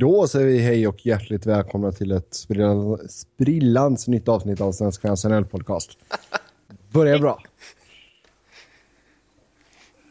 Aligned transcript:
Då 0.00 0.26
säger 0.26 0.46
vi 0.46 0.58
hej 0.58 0.88
och 0.88 1.06
hjärtligt 1.06 1.46
välkomna 1.46 1.92
till 1.92 2.12
ett 2.12 2.34
sprillans 3.08 4.08
nytt 4.08 4.28
avsnitt 4.28 4.60
av 4.60 4.72
Svenska 4.72 5.16
SNL 5.16 5.44
Podcast. 5.44 5.98
Börjar 6.92 7.18
bra. 7.18 7.42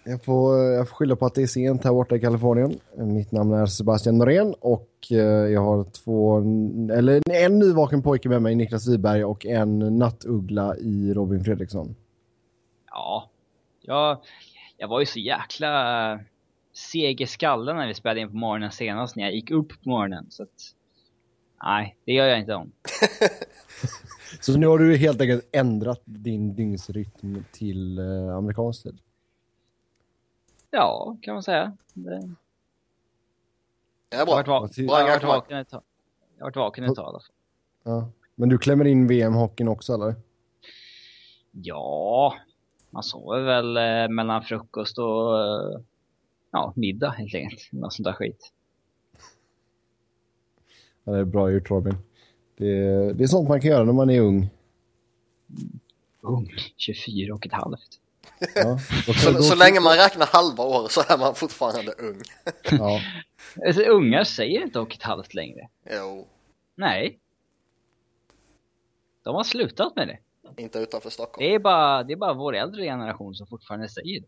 Jag 0.05 0.23
får, 0.23 0.57
jag 0.57 0.89
får 0.89 0.95
skylla 0.95 1.15
på 1.15 1.25
att 1.25 1.35
det 1.35 1.41
är 1.41 1.47
sent 1.47 1.83
här 1.83 1.91
borta 1.91 2.15
i 2.15 2.19
Kalifornien. 2.19 2.79
Mitt 2.97 3.31
namn 3.31 3.53
är 3.53 3.65
Sebastian 3.65 4.17
Norén 4.17 4.55
och 4.59 4.91
eh, 5.11 5.17
jag 5.25 5.61
har 5.61 5.83
två, 5.83 6.37
eller 6.93 7.21
en 7.31 7.59
nyvaken 7.59 8.01
pojke 8.01 8.29
med 8.29 8.41
mig, 8.41 8.55
Niklas 8.55 8.87
Wiberg 8.87 9.23
och 9.23 9.45
en 9.45 9.79
nattuggla 9.79 10.77
i 10.77 11.13
Robin 11.13 11.43
Fredriksson. 11.43 11.95
Ja, 12.89 13.29
jag, 13.81 14.17
jag 14.77 14.87
var 14.87 14.99
ju 14.99 15.05
så 15.05 15.19
jäkla 15.19 16.19
seg 16.77 17.21
i 17.21 17.27
skallen 17.27 17.75
när 17.75 17.87
vi 17.87 17.93
spelade 17.93 18.19
in 18.19 18.29
på 18.29 18.35
morgonen 18.35 18.71
senast 18.71 19.15
när 19.15 19.23
jag 19.23 19.33
gick 19.33 19.51
upp 19.51 19.69
på 19.83 19.89
morgonen. 19.89 20.25
Så 20.29 20.43
att, 20.43 20.73
nej, 21.63 21.97
det 22.05 22.13
gör 22.13 22.27
jag 22.27 22.39
inte 22.39 22.53
om. 22.53 22.71
så 24.41 24.57
nu 24.57 24.67
har 24.67 24.79
du 24.79 24.97
helt 24.97 25.21
enkelt 25.21 25.49
ändrat 25.51 26.01
din 26.05 26.55
dygnsrytm 26.55 27.43
till 27.51 27.99
eh, 27.99 28.35
amerikansk 28.35 28.83
tid? 28.83 28.99
Ja, 30.71 31.17
kan 31.21 31.33
man 31.33 31.43
säga. 31.43 31.77
Det... 31.93 32.09
Det 34.09 34.15
är 34.15 34.25
bra. 34.25 34.37
Jag 34.37 34.43
har 34.43 34.59
varit, 34.59 34.75
bra 34.75 34.99
jag 34.99 35.07
har 35.07 35.09
varit 35.09 35.23
vaken 35.23 35.57
ett 35.57 35.69
tag. 35.69 35.83
Jag 36.37 36.45
har 36.45 36.47
varit 36.47 36.55
vaken 36.55 36.83
ett 36.83 36.95
tag 36.95 37.03
i 37.03 37.07
alla 37.07 37.19
fall. 37.19 37.31
Ja. 37.83 38.11
Men 38.35 38.49
du 38.49 38.57
klämmer 38.57 38.85
in 38.85 39.07
VM-hockeyn 39.07 39.67
också, 39.67 39.93
eller? 39.93 40.15
Ja, 41.51 42.35
man 42.89 43.03
sover 43.03 43.41
väl 43.41 43.77
eh, 43.77 44.09
mellan 44.09 44.43
frukost 44.43 44.97
och 44.97 45.39
eh, 45.39 45.79
ja, 46.51 46.73
middag 46.75 47.09
helt 47.09 47.35
enkelt. 47.35 47.71
Något 47.71 47.93
sånt 47.93 48.05
där 48.05 48.13
skit. 48.13 48.51
Ja, 51.03 51.11
det 51.11 51.19
är 51.19 51.25
bra 51.25 51.51
gjort 51.51 51.69
Robin. 51.69 51.95
Det, 52.57 53.13
det 53.13 53.23
är 53.23 53.27
sånt 53.27 53.49
man 53.49 53.61
kan 53.61 53.71
göra 53.71 53.83
när 53.83 53.93
man 53.93 54.09
är 54.09 54.21
ung. 54.21 54.49
Ung? 56.21 56.49
24 56.77 57.33
och 57.33 57.45
ett 57.45 57.53
halvt. 57.53 57.99
Ja, 58.55 58.79
så, 59.13 59.43
så 59.43 59.55
länge 59.55 59.79
man 59.79 59.97
räknar 59.97 60.25
halva 60.25 60.63
år 60.63 60.87
så 60.89 61.01
är 61.01 61.17
man 61.17 61.35
fortfarande 61.35 61.91
ung. 61.91 62.21
ja. 62.71 62.99
Alltså, 63.65 63.81
ungar 63.81 64.23
säger 64.23 64.61
inte 64.61 64.79
och 64.79 64.95
ett 64.95 65.03
halvt 65.03 65.33
längre. 65.33 65.69
Jo. 65.91 66.27
Nej. 66.75 67.19
De 69.23 69.35
har 69.35 69.43
slutat 69.43 69.95
med 69.95 70.07
det. 70.07 70.19
Inte 70.61 70.79
utanför 70.79 71.09
Stockholm. 71.09 71.47
Det 71.47 71.55
är 71.55 71.59
bara, 71.59 72.03
det 72.03 72.13
är 72.13 72.17
bara 72.17 72.33
vår 72.33 72.55
äldre 72.55 72.83
generation 72.83 73.35
som 73.35 73.47
fortfarande 73.47 73.89
säger 73.89 74.21
det. 74.21 74.27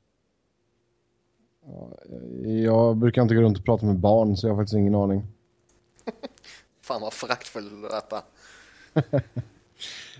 Jag 2.65 2.97
brukar 2.97 3.21
inte 3.21 3.35
gå 3.35 3.41
runt 3.41 3.57
och 3.57 3.65
prata 3.65 3.85
med 3.85 3.95
barn 3.95 4.37
så 4.37 4.47
jag 4.47 4.53
har 4.53 4.61
faktiskt 4.61 4.77
ingen 4.77 4.95
aning. 4.95 5.23
Fan 6.81 7.01
vad 7.01 7.13
föraktfull 7.13 7.81
detta. 7.81 8.21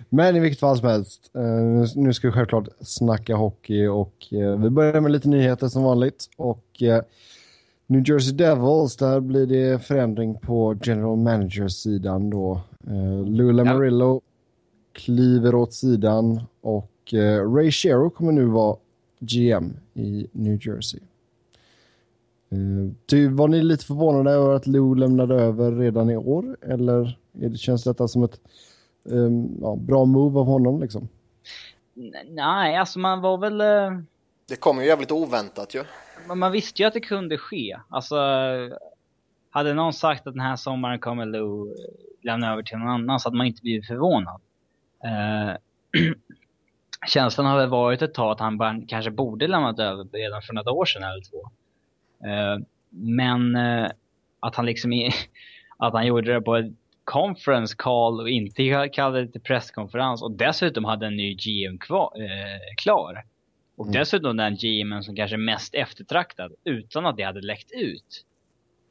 Men 0.09 0.36
i 0.36 0.39
vilket 0.39 0.59
fall 0.59 0.78
som 0.78 0.88
helst. 0.88 1.31
Uh, 1.36 1.88
nu 1.95 2.14
ska 2.14 2.28
vi 2.28 2.33
självklart 2.33 2.67
snacka 2.81 3.36
hockey 3.36 3.88
och 3.88 4.28
uh, 4.33 4.56
vi 4.56 4.69
börjar 4.69 5.02
med 5.02 5.11
lite 5.11 5.30
nyheter 5.30 5.67
som 5.67 5.83
vanligt. 5.83 6.30
Och 6.36 6.81
uh, 6.81 7.00
New 7.88 8.09
Jersey 8.09 8.34
Devils, 8.34 8.97
där 8.97 9.19
blir 9.19 9.45
det 9.45 9.80
förändring 9.80 10.39
på 10.39 10.78
general 10.81 11.17
manager-sidan 11.17 12.30
då. 12.30 12.61
Lou 13.25 13.52
Lamarillo 13.52 14.13
ja. 14.13 14.22
kliver 14.94 15.56
åt 15.56 15.73
sidan 15.73 16.41
och 16.61 17.13
Ray 17.56 17.72
Shero 17.72 18.09
kommer 18.09 18.31
nu 18.31 18.45
vara 18.45 18.78
GM 19.19 19.73
i 19.94 20.28
New 20.31 20.67
Jersey. 20.67 21.00
Du, 23.05 23.28
var 23.28 23.47
ni 23.47 23.61
lite 23.61 23.86
förvånade 23.86 24.31
över 24.31 24.53
att 24.53 24.67
Lou 24.67 24.95
lämnade 24.95 25.36
över 25.36 25.72
redan 25.72 26.09
i 26.09 26.17
år? 26.17 26.58
Eller 26.61 27.17
känns 27.58 27.83
detta 27.83 28.08
som 28.08 28.23
ett 28.23 28.39
um, 29.03 29.58
ja, 29.61 29.75
bra 29.75 30.06
move 30.06 30.39
av 30.39 30.45
honom 30.45 30.81
liksom? 30.81 31.08
Nej, 32.30 32.78
alltså 32.78 33.00
man 33.00 33.22
var 33.22 33.38
väl... 33.38 33.62
Uh... 33.62 34.01
Det 34.47 34.56
kom 34.56 34.79
ju 34.79 34.85
jävligt 34.85 35.12
oväntat 35.12 35.75
ju. 35.75 35.84
Man, 36.28 36.40
man 36.40 36.51
visste 36.51 36.81
ju 36.81 36.88
att 36.88 36.94
det 36.94 37.00
kunde 37.00 37.38
ske. 37.38 37.78
Alltså, 37.90 38.16
hade 39.50 39.74
någon 39.74 39.94
sagt 39.94 40.28
att 40.28 40.34
den 40.34 40.44
här 40.44 40.56
sommaren 40.56 41.00
kommer 41.00 41.25
Lou 41.25 41.75
lämna 42.22 42.51
över 42.51 42.63
till 42.63 42.78
någon 42.78 42.90
annan 42.90 43.19
så 43.19 43.29
hade 43.29 43.38
man 43.38 43.47
inte 43.47 43.62
blivit 43.62 43.88
förvånad. 43.88 44.41
Uh, 45.06 45.56
känslan 47.07 47.45
har 47.45 47.57
väl 47.57 47.69
varit 47.69 48.01
ett 48.01 48.13
tag 48.13 48.31
att 48.31 48.40
han 48.40 48.57
bara, 48.57 48.81
kanske 48.88 49.12
borde 49.12 49.47
lämnat 49.47 49.79
över 49.79 50.03
redan 50.03 50.41
för 50.41 50.53
några 50.53 50.72
år 50.72 50.85
sedan 50.85 51.03
eller 51.03 51.22
två. 51.31 51.50
Uh, 52.25 52.66
men 52.90 53.56
uh, 53.56 53.90
att 54.40 54.56
han 54.56 54.66
liksom 54.66 54.91
att 55.78 55.94
han 55.94 56.07
gjorde 56.07 56.34
det 56.34 56.41
på 56.41 56.56
ett 56.56 56.74
conference 57.09 57.75
call 57.78 58.19
och 58.19 58.30
inte 58.30 58.90
kallade 58.94 59.25
det 59.25 59.31
till 59.31 59.41
presskonferens 59.41 60.22
och 60.22 60.31
dessutom 60.31 60.85
hade 60.85 61.07
en 61.07 61.16
ny 61.16 61.35
GM 61.35 61.78
kvar, 61.78 62.13
eh, 62.16 62.75
klar. 62.78 63.25
Och 63.75 63.85
mm. 63.85 64.00
dessutom 64.00 64.38
den 64.38 64.56
GMen 64.56 65.03
som 65.03 65.16
kanske 65.16 65.35
är 65.35 65.38
mest 65.38 65.75
eftertraktad 65.75 66.53
utan 66.63 67.06
att 67.06 67.18
det 67.18 67.24
hade 67.24 67.41
läckt 67.41 67.72
ut. 67.72 68.25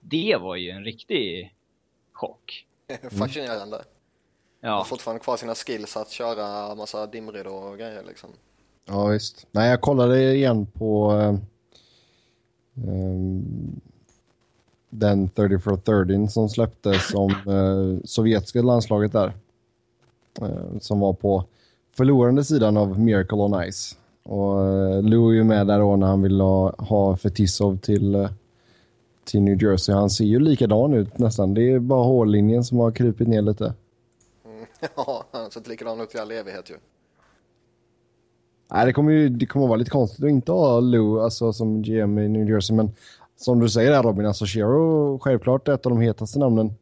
Det 0.01 0.37
var 0.41 0.57
ju 0.57 0.71
en 0.71 0.85
riktig 0.85 1.55
chock. 2.13 2.67
Fascinerande. 3.19 3.77
Mm. 3.77 3.89
Ja. 4.61 4.71
har 4.71 4.85
fortfarande 4.85 5.25
kvar 5.25 5.37
sina 5.37 5.55
skills 5.55 5.97
att 5.97 6.11
köra 6.11 6.75
massa 6.75 7.07
dimridå 7.07 7.51
och 7.51 7.79
grejer 7.79 8.05
liksom. 8.05 8.31
Ja 8.85 9.07
visst. 9.07 9.47
Nej 9.51 9.71
jag 9.71 9.81
kollade 9.81 10.35
igen 10.35 10.67
på 10.67 11.13
um, 11.13 11.41
den 14.91 15.29
30 15.29 15.59
for 15.59 15.77
30 15.77 16.29
som 16.29 16.49
släpptes 16.49 17.15
om 17.15 17.31
eh, 17.47 18.05
sovjetiska 18.05 18.63
landslaget 18.63 19.13
där. 19.13 19.33
Eh, 20.43 20.79
som 20.81 21.01
var 21.01 21.13
på 21.13 21.45
förlorande 21.97 22.45
sidan 22.45 22.77
av 22.77 23.01
Miracle 23.01 23.39
on 23.39 23.73
Ice. 23.73 23.97
Och 24.23 24.65
eh, 24.65 25.03
Lou 25.03 25.31
är 25.31 25.35
ju 25.35 25.45
med 25.45 25.67
där 25.67 25.79
då 25.79 25.97
när 25.97 26.07
han 26.07 26.23
vill 26.23 26.41
ha, 26.41 26.75
ha 26.79 27.17
Fetisov 27.17 27.79
till, 27.79 28.15
eh, 28.15 28.31
till 29.25 29.43
New 29.43 29.63
Jersey. 29.63 29.95
Han 29.95 30.11
ser 30.11 30.25
ju 30.25 30.41
likadan 30.41 30.95
ut 30.95 31.19
nästan. 31.19 31.55
Det 31.55 31.73
är 31.73 31.79
bara 31.79 32.05
hårlinjen 32.05 32.65
som 32.65 32.79
har 32.79 32.91
krupit 32.91 33.29
ner 33.29 33.43
lite. 33.43 33.75
Mm, 34.45 34.67
ja, 34.97 35.25
han 35.31 35.43
har 35.43 35.51
sett 35.51 35.69
likadan 35.69 36.01
ut 36.01 36.15
i 36.15 36.19
all 36.19 36.31
evighet 36.31 36.71
ju. 36.71 36.75
Nej, 38.71 38.87
det 38.87 38.93
kommer 38.93 39.13
ju 39.13 39.29
det 39.29 39.47
kommer 39.47 39.67
vara 39.67 39.77
lite 39.77 39.91
konstigt 39.91 40.25
att 40.25 40.31
inte 40.31 40.53
ha 40.53 40.81
Lou 40.81 41.21
alltså, 41.21 41.53
som 41.53 41.83
GM 41.83 42.19
i 42.19 42.29
New 42.29 42.51
Jersey, 42.51 42.77
men 42.77 42.91
som 43.37 43.61
du 43.61 43.69
säger 43.69 43.91
där 43.91 44.03
Robin, 44.03 44.27
alltså 44.27 44.45
Shero 44.47 45.19
självklart 45.19 45.69
ett 45.69 45.87
av 45.87 45.93
de 45.93 46.01
hetaste 46.01 46.39
namnen. 46.39 46.75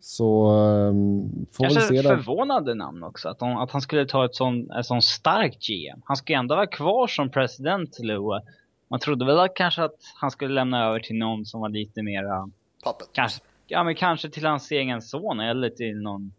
Så 0.00 0.50
um, 0.50 1.46
får 1.52 1.64
Kanske 1.64 1.80
vi 1.80 1.86
se 1.86 2.08
där. 2.08 2.16
förvånande 2.16 2.74
namn 2.74 3.02
också, 3.02 3.28
att, 3.28 3.38
de, 3.38 3.56
att 3.56 3.70
han 3.70 3.80
skulle 3.80 4.06
ta 4.06 4.24
ett 4.24 4.34
sån, 4.34 4.70
ett 4.70 4.86
sån 4.86 5.02
stark 5.02 5.58
GM. 5.60 6.02
Han 6.04 6.16
ju 6.26 6.34
ändå 6.34 6.54
vara 6.54 6.66
kvar 6.66 7.06
som 7.06 7.30
president, 7.30 7.98
Lou. 7.98 8.40
Man 8.88 9.00
trodde 9.00 9.24
väl 9.24 9.38
att 9.38 9.54
kanske 9.54 9.82
att 9.82 9.96
han 10.20 10.30
skulle 10.30 10.54
lämna 10.54 10.84
över 10.84 11.00
till 11.00 11.16
någon 11.16 11.46
som 11.46 11.60
var 11.60 11.68
lite 11.68 12.02
mera... 12.02 12.50
Puppet. 12.84 13.08
Kanske, 13.12 13.42
ja, 13.66 13.84
men 13.84 13.94
kanske 13.94 14.30
till 14.30 14.46
hans 14.46 14.70
egen 14.70 15.02
son 15.02 15.40
eller 15.40 15.70
till 15.70 15.96
någon, 15.96 16.32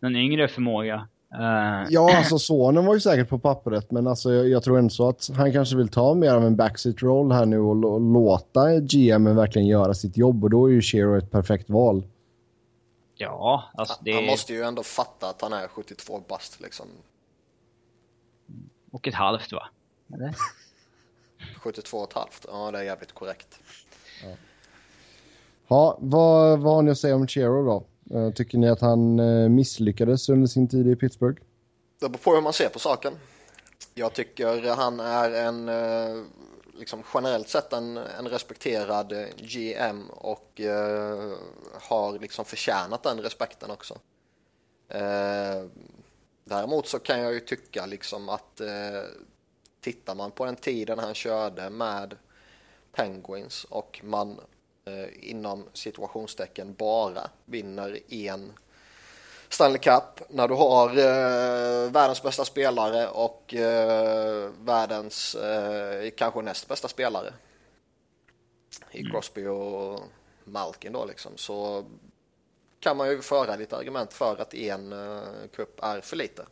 någon 0.00 0.16
yngre 0.16 0.48
förmåga. 0.48 1.08
Uh... 1.34 1.86
Ja, 1.90 2.16
alltså 2.16 2.38
sonen 2.38 2.84
var 2.84 2.94
ju 2.94 3.00
säkert 3.00 3.28
på 3.28 3.38
pappret, 3.38 3.90
men 3.90 4.06
alltså, 4.06 4.32
jag, 4.32 4.48
jag 4.48 4.62
tror 4.62 4.78
ändå 4.78 4.90
så 4.90 5.08
att 5.08 5.30
han 5.36 5.52
kanske 5.52 5.76
vill 5.76 5.88
ta 5.88 6.14
mer 6.14 6.34
av 6.34 6.46
en 6.46 6.56
backseat 6.56 7.02
roll 7.02 7.32
här 7.32 7.46
nu 7.46 7.58
och, 7.58 7.84
och 7.84 8.00
låta 8.00 8.80
GM 8.80 9.36
verkligen 9.36 9.68
göra 9.68 9.94
sitt 9.94 10.16
jobb 10.16 10.44
och 10.44 10.50
då 10.50 10.66
är 10.66 10.72
ju 10.72 10.82
Shero 10.82 11.18
ett 11.18 11.30
perfekt 11.30 11.70
val. 11.70 12.04
Ja, 13.14 13.64
alltså 13.74 13.98
det... 14.04 14.12
Han 14.12 14.26
måste 14.26 14.52
ju 14.52 14.62
ändå 14.62 14.82
fatta 14.82 15.28
att 15.28 15.42
han 15.42 15.52
är 15.52 15.68
72 15.68 16.20
bast 16.28 16.60
liksom. 16.60 16.86
Och 18.90 19.08
ett 19.08 19.14
halvt 19.14 19.52
va? 19.52 19.68
Eller? 20.14 20.34
72 21.56 21.98
och 21.98 22.08
ett 22.08 22.14
halvt, 22.14 22.46
ja 22.48 22.70
det 22.70 22.78
är 22.78 22.82
jävligt 22.82 23.12
korrekt. 23.12 23.60
Ja, 24.24 24.28
ja 25.68 25.98
vad, 26.00 26.58
vad 26.58 26.74
har 26.74 26.82
ni 26.82 26.90
att 26.90 26.98
säga 26.98 27.14
om 27.14 27.26
Chero 27.26 27.64
då? 27.64 27.84
Eh, 28.14 28.30
tycker 28.30 28.58
ni 28.58 28.68
att 28.68 28.80
han 28.80 29.18
eh, 29.18 29.48
misslyckades 29.48 30.28
under 30.28 30.46
sin 30.46 30.68
tid 30.68 30.88
i 30.88 30.96
Pittsburgh? 30.96 31.42
Det 32.00 32.08
beror 32.08 32.18
på 32.18 32.34
hur 32.34 32.40
man 32.40 32.52
ser 32.52 32.68
på 32.68 32.78
saken. 32.78 33.12
Jag 33.94 34.12
tycker 34.12 34.74
han 34.74 35.00
är 35.00 35.30
en, 35.30 35.68
eh, 35.68 36.24
liksom 36.80 37.02
generellt 37.14 37.48
sett 37.48 37.72
en, 37.72 37.96
en 37.96 38.28
respekterad 38.28 39.14
GM 39.36 40.10
och 40.10 40.60
uh, 40.60 41.34
har 41.80 42.18
liksom 42.18 42.44
förtjänat 42.44 43.02
den 43.02 43.20
respekten 43.20 43.70
också. 43.70 43.94
Uh, 44.94 45.68
däremot 46.44 46.86
så 46.86 46.98
kan 46.98 47.20
jag 47.20 47.32
ju 47.32 47.40
tycka 47.40 47.86
liksom 47.86 48.28
att 48.28 48.60
uh, 48.60 49.02
tittar 49.80 50.14
man 50.14 50.30
på 50.30 50.44
den 50.44 50.56
tiden 50.56 50.98
han 50.98 51.14
körde 51.14 51.70
med 51.70 52.16
Penguins 52.92 53.64
och 53.64 54.00
man 54.04 54.40
inom 55.20 55.64
situationstecken 55.72 56.74
bara 56.74 57.30
vinner 57.44 57.98
en 58.08 58.52
Stanley 59.48 59.78
Cup 59.78 60.22
när 60.28 60.48
du 60.48 60.54
har 60.54 60.88
eh, 60.88 61.92
världens 61.92 62.22
bästa 62.22 62.44
spelare 62.44 63.08
och 63.08 63.54
eh, 63.54 64.50
världens 64.60 65.34
eh, 65.34 66.10
kanske 66.16 66.42
näst 66.42 66.68
bästa 66.68 66.88
spelare 66.88 67.32
i 68.92 69.00
mm. 69.00 69.12
Crosby 69.12 69.46
och 69.46 70.00
Malkin 70.44 70.92
då 70.92 71.04
liksom 71.04 71.32
så 71.36 71.84
kan 72.80 72.96
man 72.96 73.10
ju 73.10 73.20
föra 73.20 73.56
lite 73.56 73.76
argument 73.76 74.12
för 74.12 74.36
att 74.40 74.54
en 74.54 74.92
uh, 74.92 75.22
cup 75.56 75.80
är 75.82 76.00
för 76.00 76.16
lite. 76.16 76.46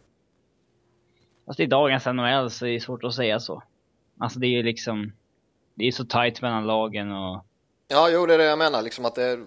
Fast 1.46 1.60
i 1.60 1.66
dagens 1.66 2.06
NHL 2.06 2.50
så 2.50 2.66
är 2.66 2.72
det 2.72 2.80
svårt 2.80 3.04
att 3.04 3.14
säga 3.14 3.40
så. 3.40 3.62
Alltså 4.18 4.38
det 4.38 4.46
är 4.46 4.56
ju 4.56 4.62
liksom, 4.62 5.12
det 5.74 5.84
är 5.84 5.92
så 5.92 6.04
tight 6.04 6.42
mellan 6.42 6.66
lagen 6.66 7.12
och... 7.12 7.44
Ja, 7.88 8.10
jo 8.10 8.26
det 8.26 8.34
är 8.34 8.38
det 8.38 8.44
jag 8.44 8.58
menar 8.58 8.82
liksom 8.82 9.04
att 9.04 9.14
det 9.14 9.24
är... 9.24 9.38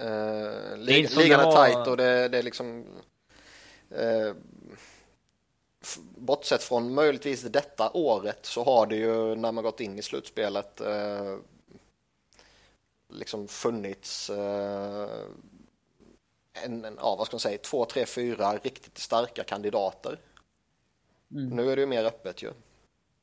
Uh, 0.00 0.76
lig 0.76 1.16
ligan 1.16 1.40
är 1.40 1.44
var... 1.44 1.66
tight 1.66 1.86
och 1.86 1.96
det, 1.96 2.28
det 2.28 2.38
är 2.38 2.42
liksom... 2.42 2.84
Uh, 3.92 4.34
bortsett 6.16 6.62
från 6.62 6.94
möjligtvis 6.94 7.42
detta 7.42 7.90
året 7.90 8.46
så 8.46 8.64
har 8.64 8.86
det 8.86 8.96
ju 8.96 9.34
när 9.34 9.52
man 9.52 9.64
gått 9.64 9.80
in 9.80 9.98
i 9.98 10.02
slutspelet 10.02 10.80
uh, 10.80 11.38
liksom 13.08 13.48
funnits 13.48 14.30
uh, 14.30 15.06
en, 16.52 16.84
en, 16.84 16.98
ja, 17.00 17.16
vad 17.16 17.26
ska 17.26 17.34
man 17.34 17.40
säga, 17.40 17.58
två, 17.58 17.84
tre, 17.84 18.06
fyra 18.06 18.56
riktigt 18.56 18.98
starka 18.98 19.44
kandidater. 19.44 20.18
Mm. 21.30 21.48
Nu 21.48 21.70
är 21.70 21.76
det 21.76 21.82
ju 21.82 21.86
mer 21.86 22.04
öppet 22.04 22.42
ju. 22.42 22.52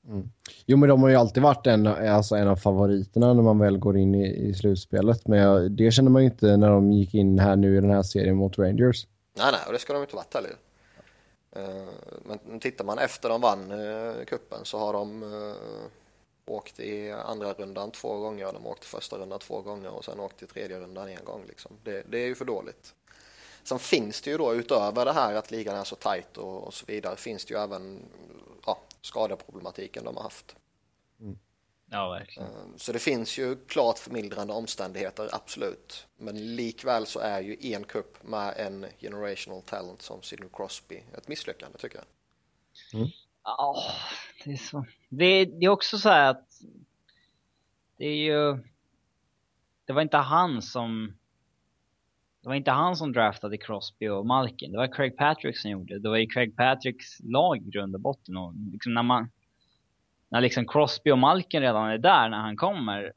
Mm. 0.07 0.30
Jo, 0.66 0.78
men 0.78 0.90
de 0.90 1.01
har 1.01 1.10
ju 1.10 1.16
alltid 1.16 1.44
varit 1.44 1.68
en, 1.68 1.88
alltså 1.88 2.36
en 2.36 2.48
av 2.48 2.56
favoriterna 2.56 3.34
när 3.34 3.44
man 3.44 3.60
väl 3.60 3.78
går 3.78 3.98
in 3.98 4.16
i, 4.16 4.50
i 4.50 4.54
slutspelet. 4.54 5.28
Men 5.28 5.75
det 5.75 5.92
känner 5.92 6.10
man 6.10 6.22
ju 6.22 6.30
inte 6.30 6.57
när 6.57 6.69
de 6.69 6.92
gick 6.92 7.13
in 7.13 7.40
här 7.40 7.56
nu 7.56 7.78
i 7.78 7.81
den 7.81 7.92
här 7.92 8.04
serien 8.04 8.36
mot 8.36 8.60
Rangers. 8.60 9.07
Nej, 9.38 9.51
nej, 9.51 9.62
och 9.68 9.74
det 9.74 9.80
ska 9.80 9.94
de 9.94 10.01
inte 10.01 10.16
varit 10.16 10.34
heller. 10.34 10.56
Uh, 11.57 11.90
men 12.46 12.60
tittar 12.60 12.86
man 12.86 13.00
efter 13.00 13.30
de 13.30 13.42
vann 13.42 13.72
eh, 13.72 13.78
uh, 13.78 14.25
kuppen 14.25 14.60
så 14.63 14.80
har 14.80 14.94
de 14.94 15.24
uh, 15.24 15.56
åkt 16.45 16.80
i 16.80 17.12
andra 17.12 17.54
rundan 17.54 17.92
två 17.92 18.18
gånger, 18.18 18.54
de 18.54 18.68
åkte 18.68 18.88
första 18.88 19.18
rundan 19.18 19.40
två 19.40 19.62
gånger 19.62 19.90
och 19.90 20.06
sen 20.06 20.19
åkt 20.19 20.44
i 20.44 20.45
tredje 20.45 20.80
rundan 20.80 21.10
en 21.10 21.25
gång. 21.25 21.44
Liksom. 21.48 21.72
Det, 21.84 22.04
det 22.10 22.18
är 22.18 22.28
ju 22.28 22.36
för 22.36 22.45
dåligt. 22.45 22.94
Sen 23.63 23.80
finns 23.80 24.22
det 24.22 24.31
ju 24.31 24.38
då 24.38 24.54
utöver 24.54 25.06
det 25.06 25.13
här 25.13 25.34
att 25.36 25.52
ligan 25.52 25.75
är 25.75 25.84
så 25.84 25.95
tajt 25.95 26.38
och, 26.38 26.63
och, 26.63 26.74
så 26.74 26.86
vidare 26.86 27.16
finns 27.16 27.45
det 27.45 27.54
ju 27.54 27.60
även 27.60 28.00
skadeproblematiken 29.01 30.04
de 30.04 30.16
har 30.16 30.24
haft. 30.24 30.56
Mm. 31.19 31.40
Ja, 31.92 32.10
verkligen. 32.10 32.50
Eh, 32.50 32.75
så 32.75 32.92
det 32.92 33.00
finns 33.00 33.38
ju 33.38 33.66
klart 33.66 34.00
förmildrande 34.00 34.54
omständigheter, 34.54 35.30
absolut. 35.31 36.07
Men 36.18 36.56
likväl 36.56 37.06
så 37.06 37.19
är 37.19 37.42
ju 37.42 37.57
en 37.74 37.84
kupp 37.84 38.24
med 38.24 38.54
en 38.57 38.86
generational 39.00 39.62
talent 39.62 40.01
som 40.01 40.22
Sidney 40.22 40.50
Crosby 40.54 41.04
ett 41.18 41.28
misslyckande 41.28 41.78
tycker 41.78 41.98
jag. 41.98 42.06
Mm. 43.00 43.10
Ja, 43.44 43.84
det 44.44 44.51
är 44.51 44.57
så. 44.57 44.86
Det, 45.10 45.45
det 45.45 45.66
är 45.66 45.69
också 45.69 45.98
så 45.98 46.10
här 46.10 46.30
att 46.30 46.62
det 47.98 48.06
är 48.06 48.16
ju... 48.16 48.63
Det 49.86 49.94
var 49.94 50.02
inte 50.02 50.18
han 50.18 50.62
som 50.62 51.19
det 52.42 52.48
var 52.48 52.56
inte 52.56 52.72
han 52.72 52.96
som 52.96 53.14
draftade 53.14 53.58
Crosby 53.58 54.08
och 54.08 54.26
Malkin. 54.26 54.72
Det 54.72 54.78
var 54.78 54.94
Craig 54.94 55.18
Patrick 55.18 55.58
som 55.58 55.72
gjorde 55.72 55.94
det. 55.94 56.00
Det 56.00 56.10
var 56.10 56.18
ju 56.18 56.28
Craig 56.28 56.56
Patricks 56.56 57.20
lag 57.20 57.58
i 57.58 57.70
grund 57.70 57.96
och 57.96 58.02
botten. 58.02 58.38
Och 58.38 58.54
liksom 58.72 58.94
när 58.94 59.04
man... 59.04 59.32
När 60.30 60.42
liksom 60.42 60.68
Crosby 60.68 61.12
och 61.12 61.18
Malkin 61.18 61.62
redan 61.62 61.90
är 61.90 61.98
där 61.98 62.30
när 62.30 62.38
han 62.38 62.58
kommer. 62.58 63.14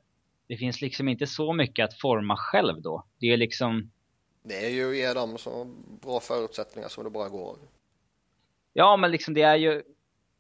Det 0.47 0.57
finns 0.57 0.81
liksom 0.81 1.09
inte 1.09 1.27
så 1.27 1.53
mycket 1.53 1.85
att 1.85 1.95
forma 1.95 2.37
själv 2.37 2.83
då. 2.83 3.05
Det 3.19 3.27
är 3.27 3.37
liksom... 3.37 3.91
Det 4.43 4.67
är 4.67 4.71
ju 4.71 4.91
att 4.91 4.97
ge 4.97 5.13
dem 5.15 5.39
så 5.39 5.65
bra 6.03 6.21
förutsättningar 6.21 6.89
som 6.89 7.05
det 7.05 7.11
bara 7.11 7.29
går. 7.29 7.57
Ja, 8.73 8.97
men 8.97 9.11
liksom 9.11 9.35
det 9.35 9.43
är 9.43 9.57
ju... 9.57 9.83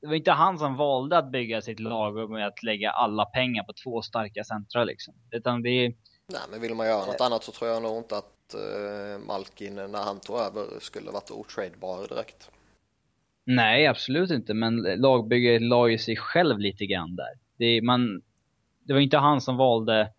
Det 0.00 0.06
var 0.06 0.14
inte 0.14 0.32
han 0.32 0.58
som 0.58 0.76
valde 0.76 1.18
att 1.18 1.30
bygga 1.30 1.62
sitt 1.62 1.80
lag 1.80 2.30
med 2.30 2.46
att 2.46 2.62
lägga 2.62 2.90
alla 2.90 3.24
pengar 3.24 3.64
på 3.64 3.72
två 3.84 4.02
starka 4.02 4.44
centra 4.44 4.84
liksom. 4.84 5.14
Utan 5.30 5.62
det 5.62 5.70
är... 5.70 5.94
Nej, 6.26 6.40
men 6.50 6.60
vill 6.60 6.74
man 6.74 6.86
göra 6.86 7.06
något 7.06 7.20
annat 7.20 7.44
så 7.44 7.52
tror 7.52 7.70
jag 7.70 7.82
nog 7.82 7.98
inte 7.98 8.16
att 8.16 8.31
Malkin 9.26 9.74
när 9.74 10.04
han 10.04 10.20
tog 10.20 10.38
över 10.38 10.80
skulle 10.80 11.10
varit 11.10 11.30
otradebar 11.30 12.08
direkt. 12.08 12.50
Nej, 13.44 13.86
absolut 13.86 14.30
inte. 14.30 14.54
Men 14.54 14.76
lagbygget 14.76 15.62
la 15.62 15.88
ju 15.88 15.98
sig 15.98 16.16
själv 16.16 16.58
lite 16.58 16.86
grann 16.86 17.16
där. 17.16 17.38
Det, 17.56 17.82
man, 17.82 18.22
det 18.80 18.92
var 18.92 19.00
inte 19.00 19.18
han 19.18 19.40
som 19.40 19.56
valde 19.56 20.12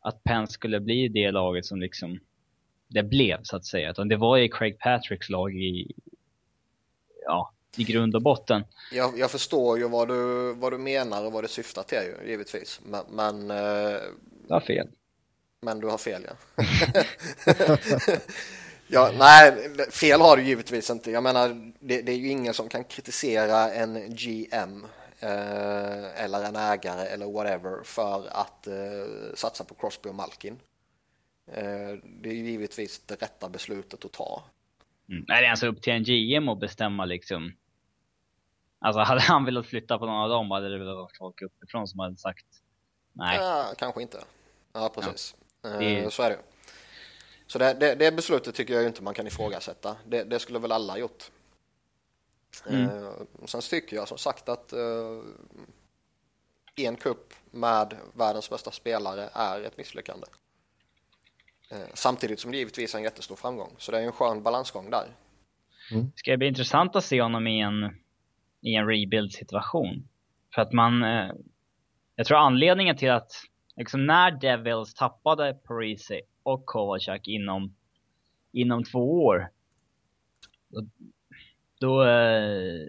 att 0.00 0.24
Penn 0.24 0.46
skulle 0.46 0.80
bli 0.80 1.08
det 1.08 1.30
laget 1.30 1.66
som 1.66 1.80
liksom 1.80 2.18
det 2.88 3.02
blev 3.02 3.38
så 3.42 3.56
att 3.56 3.64
säga. 3.64 3.90
Utan 3.90 4.08
det 4.08 4.16
var 4.16 4.36
ju 4.36 4.48
Craig 4.48 4.78
Patricks 4.78 5.28
lag 5.28 5.54
i, 5.54 5.92
ja, 7.24 7.52
i 7.76 7.84
grund 7.84 8.14
och 8.14 8.22
botten. 8.22 8.64
Jag, 8.92 9.18
jag 9.18 9.30
förstår 9.30 9.78
ju 9.78 9.88
vad 9.88 10.08
du, 10.08 10.52
vad 10.54 10.72
du 10.72 10.78
menar 10.78 11.26
och 11.26 11.32
vad 11.32 11.44
det 11.44 11.48
syftar 11.48 11.82
till 11.82 11.98
ju, 11.98 12.30
givetvis. 12.30 12.80
Men... 12.84 13.04
men 13.10 13.50
eh, 13.50 14.00
det 14.42 14.54
var 14.54 14.60
fel. 14.60 14.88
Men 15.60 15.80
du 15.80 15.86
har 15.86 15.98
fel 15.98 16.26
ja. 16.26 16.34
ja. 18.88 19.12
Nej, 19.18 19.70
fel 19.90 20.20
har 20.20 20.36
du 20.36 20.42
givetvis 20.42 20.90
inte. 20.90 21.10
Jag 21.10 21.22
menar, 21.22 21.72
det, 21.80 22.02
det 22.02 22.12
är 22.12 22.16
ju 22.16 22.28
ingen 22.28 22.54
som 22.54 22.68
kan 22.68 22.84
kritisera 22.84 23.72
en 23.72 24.14
GM 24.14 24.84
eh, 25.20 26.24
eller 26.24 26.44
en 26.44 26.56
ägare 26.56 27.06
eller 27.06 27.26
whatever 27.32 27.84
för 27.84 28.28
att 28.30 28.66
eh, 28.66 29.34
satsa 29.34 29.64
på 29.64 29.74
Crosby 29.74 30.08
och 30.08 30.14
Malkin. 30.14 30.58
Eh, 31.46 31.98
det 32.02 32.28
är 32.28 32.34
ju 32.34 32.50
givetvis 32.50 32.98
det 33.06 33.22
rätta 33.22 33.48
beslutet 33.48 34.04
att 34.04 34.12
ta. 34.12 34.44
Mm. 35.08 35.24
Är 35.28 35.42
det 35.42 35.50
alltså 35.50 35.66
upp 35.66 35.82
till 35.82 35.92
en 35.92 36.04
GM 36.04 36.48
att 36.48 36.60
bestämma 36.60 37.04
liksom? 37.04 37.52
Alltså 38.80 39.00
hade 39.00 39.20
han 39.20 39.44
velat 39.44 39.66
flytta 39.66 39.98
på 39.98 40.06
någon 40.06 40.22
av 40.22 40.28
dem 40.28 40.50
hade 40.50 40.68
det 40.68 40.78
väl 40.78 40.94
varit 40.94 41.16
folk 41.18 41.42
uppifrån 41.42 41.88
som 41.88 42.00
hade 42.00 42.16
sagt 42.16 42.46
nej. 43.12 43.36
Ja, 43.36 43.72
kanske 43.78 44.02
inte. 44.02 44.24
Ja, 44.72 44.88
precis. 44.94 45.34
Ja. 45.38 45.44
Det... 45.78 45.98
Eh, 45.98 46.08
så 46.08 46.22
är 46.22 46.30
det 46.30 46.38
Så 47.46 47.58
det, 47.58 47.74
det, 47.74 47.94
det, 47.94 48.12
beslutet 48.12 48.54
tycker 48.54 48.74
jag 48.74 48.86
inte 48.86 49.02
man 49.02 49.14
kan 49.14 49.26
ifrågasätta. 49.26 49.96
Det, 50.06 50.24
det 50.24 50.38
skulle 50.38 50.58
väl 50.58 50.72
alla 50.72 50.98
gjort. 50.98 51.30
Mm. 52.68 52.84
Eh, 52.84 53.12
sen 53.44 53.60
tycker 53.60 53.96
jag 53.96 54.08
som 54.08 54.18
sagt 54.18 54.48
att 54.48 54.72
uh, 54.72 55.22
en 56.76 56.96
kupp 56.96 57.34
med 57.50 57.96
världens 58.12 58.50
bästa 58.50 58.70
spelare 58.70 59.28
är 59.32 59.62
ett 59.62 59.76
misslyckande. 59.76 60.26
Samtidigt 61.94 62.40
som 62.40 62.50
det 62.50 62.58
givetvis 62.58 62.94
är 62.94 62.98
en 62.98 63.04
jättestor 63.04 63.36
framgång. 63.36 63.74
Så 63.78 63.92
det 63.92 63.98
är 63.98 64.02
en 64.02 64.12
skön 64.12 64.42
balansgång 64.42 64.90
där. 64.90 65.06
Mm. 65.92 66.12
Ska 66.16 66.30
det 66.30 66.36
bli 66.36 66.48
intressant 66.48 66.96
att 66.96 67.04
se 67.04 67.22
honom 67.22 67.46
i 67.46 67.60
en, 67.60 67.84
i 68.60 68.74
en 68.74 68.86
rebuild 68.86 69.32
situation. 69.32 70.08
För 70.54 70.62
att 70.62 70.72
man, 70.72 71.02
jag 72.16 72.26
tror 72.26 72.38
anledningen 72.38 72.96
till 72.96 73.10
att 73.10 73.32
liksom 73.78 74.06
när 74.06 74.30
Devils 74.30 74.94
tappade 74.94 75.54
Parisi 75.54 76.20
och 76.42 76.66
Kovacak 76.66 77.28
inom, 77.28 77.74
inom 78.52 78.84
två 78.84 79.24
år, 79.24 79.50
då, 80.68 80.86
då, 81.80 82.04
eh, 82.04 82.86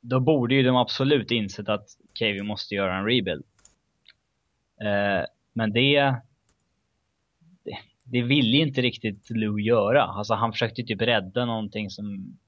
då 0.00 0.20
borde 0.20 0.54
ju 0.54 0.62
de 0.62 0.76
absolut 0.76 1.30
insett 1.30 1.68
att 1.68 1.86
okej, 2.10 2.32
vi 2.32 2.42
måste 2.42 2.74
göra 2.74 2.98
en 2.98 3.04
rebuild. 3.04 3.44
Eh, 4.80 5.26
men 5.52 5.72
det, 5.72 6.14
det, 7.64 7.78
det 8.04 8.22
ville 8.22 8.56
inte 8.56 8.82
riktigt 8.82 9.30
Lou 9.30 9.60
göra. 9.60 10.02
Alltså 10.02 10.34
han 10.34 10.52
försökte 10.52 10.82
typ 10.82 11.02
rädda 11.02 11.44
någonting 11.44 11.90
som 11.90 12.38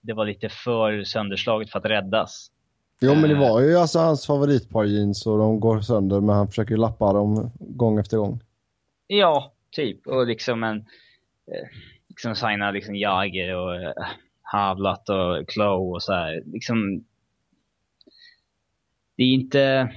det 0.00 0.12
var 0.12 0.26
lite 0.26 0.48
för 0.48 1.04
sönderslaget 1.04 1.70
för 1.70 1.78
att 1.78 1.84
räddas. 1.84 2.50
Jo, 3.00 3.14
men 3.14 3.22
det 3.22 3.36
eh. 3.36 3.40
var 3.40 3.60
ju 3.60 3.76
alltså 3.76 3.98
hans 3.98 4.26
favoritpar 4.26 4.84
jeans 4.84 5.26
och 5.26 5.38
de 5.38 5.60
går 5.60 5.80
sönder, 5.80 6.20
men 6.20 6.36
han 6.36 6.48
försöker 6.48 6.76
lappa 6.76 7.12
dem 7.12 7.50
gång 7.58 7.98
efter 7.98 8.16
gång. 8.16 8.40
Ja, 9.06 9.52
typ. 9.70 10.06
Och 10.06 10.26
liksom 10.26 10.64
en... 10.64 10.76
Eh, 11.46 11.68
liksom 12.08 12.34
signa 12.34 12.70
liksom 12.70 12.96
Jager 12.96 13.56
och 13.56 13.74
eh, 13.74 13.92
Havlat 14.42 15.08
och 15.08 15.48
Klo 15.48 15.94
och 15.94 16.02
så 16.02 16.12
här. 16.12 16.42
Liksom... 16.46 17.04
Det 19.16 19.22
är 19.22 19.34
inte... 19.34 19.92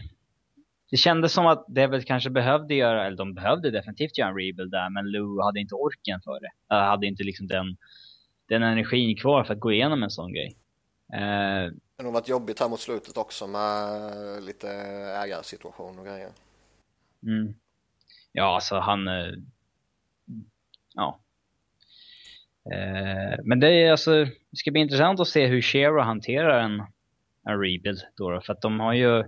Det 0.92 0.98
kändes 0.98 1.34
som 1.34 1.48
att 1.48 1.66
Devils 1.68 2.06
kanske 2.06 2.30
behövde 2.30 2.76
göra, 2.76 3.06
eller 3.06 3.18
de 3.18 3.34
behövde 3.34 3.72
definitivt 3.72 4.18
göra 4.18 4.30
en 4.30 4.36
rebuild 4.36 4.72
där, 4.72 4.90
men 4.90 5.12
Lou 5.12 5.42
hade 5.42 5.60
inte 5.60 5.76
orken 5.76 6.22
för 6.22 6.40
det. 6.40 6.50
Jag 6.68 6.86
hade 6.86 7.08
inte 7.08 7.24
liksom 7.24 7.48
den, 7.48 7.78
den 8.50 8.64
energin 8.64 9.18
kvar 9.18 9.44
för 9.44 9.54
att 9.54 9.60
gå 9.60 9.72
igenom 9.72 10.04
en 10.04 10.10
sån 10.10 10.34
grej. 10.34 10.58
Eh, 11.14 11.74
det 11.96 12.04
har 12.04 12.12
varit 12.12 12.28
jobbigt 12.28 12.60
här 12.60 12.70
mot 12.70 12.80
slutet 12.80 13.18
också 13.18 13.48
med 13.48 14.44
lite 14.44 14.70
ägarsituation 15.24 16.00
och 16.00 16.06
grejer. 16.06 16.30
Mm. 17.24 17.54
Ja, 18.32 18.56
alltså 18.56 18.76
han... 18.76 19.08
Eh, 19.08 19.34
ja. 20.94 21.20
Eh, 22.72 23.40
men 23.44 23.60
det 23.60 23.68
är 23.68 23.92
alltså, 23.92 24.26
det 24.26 24.58
ska 24.58 24.72
bli 24.72 24.82
intressant 24.82 25.20
att 25.20 25.28
se 25.28 25.48
hur 25.48 25.62
Shero 25.62 26.02
hanterar 26.02 26.60
en, 26.60 26.84
en 27.48 27.60
rebuild 27.60 28.02
då, 28.16 28.42
för 28.42 28.54
att 28.54 28.62
de 28.62 28.80
har 28.80 28.94
ju 28.94 29.24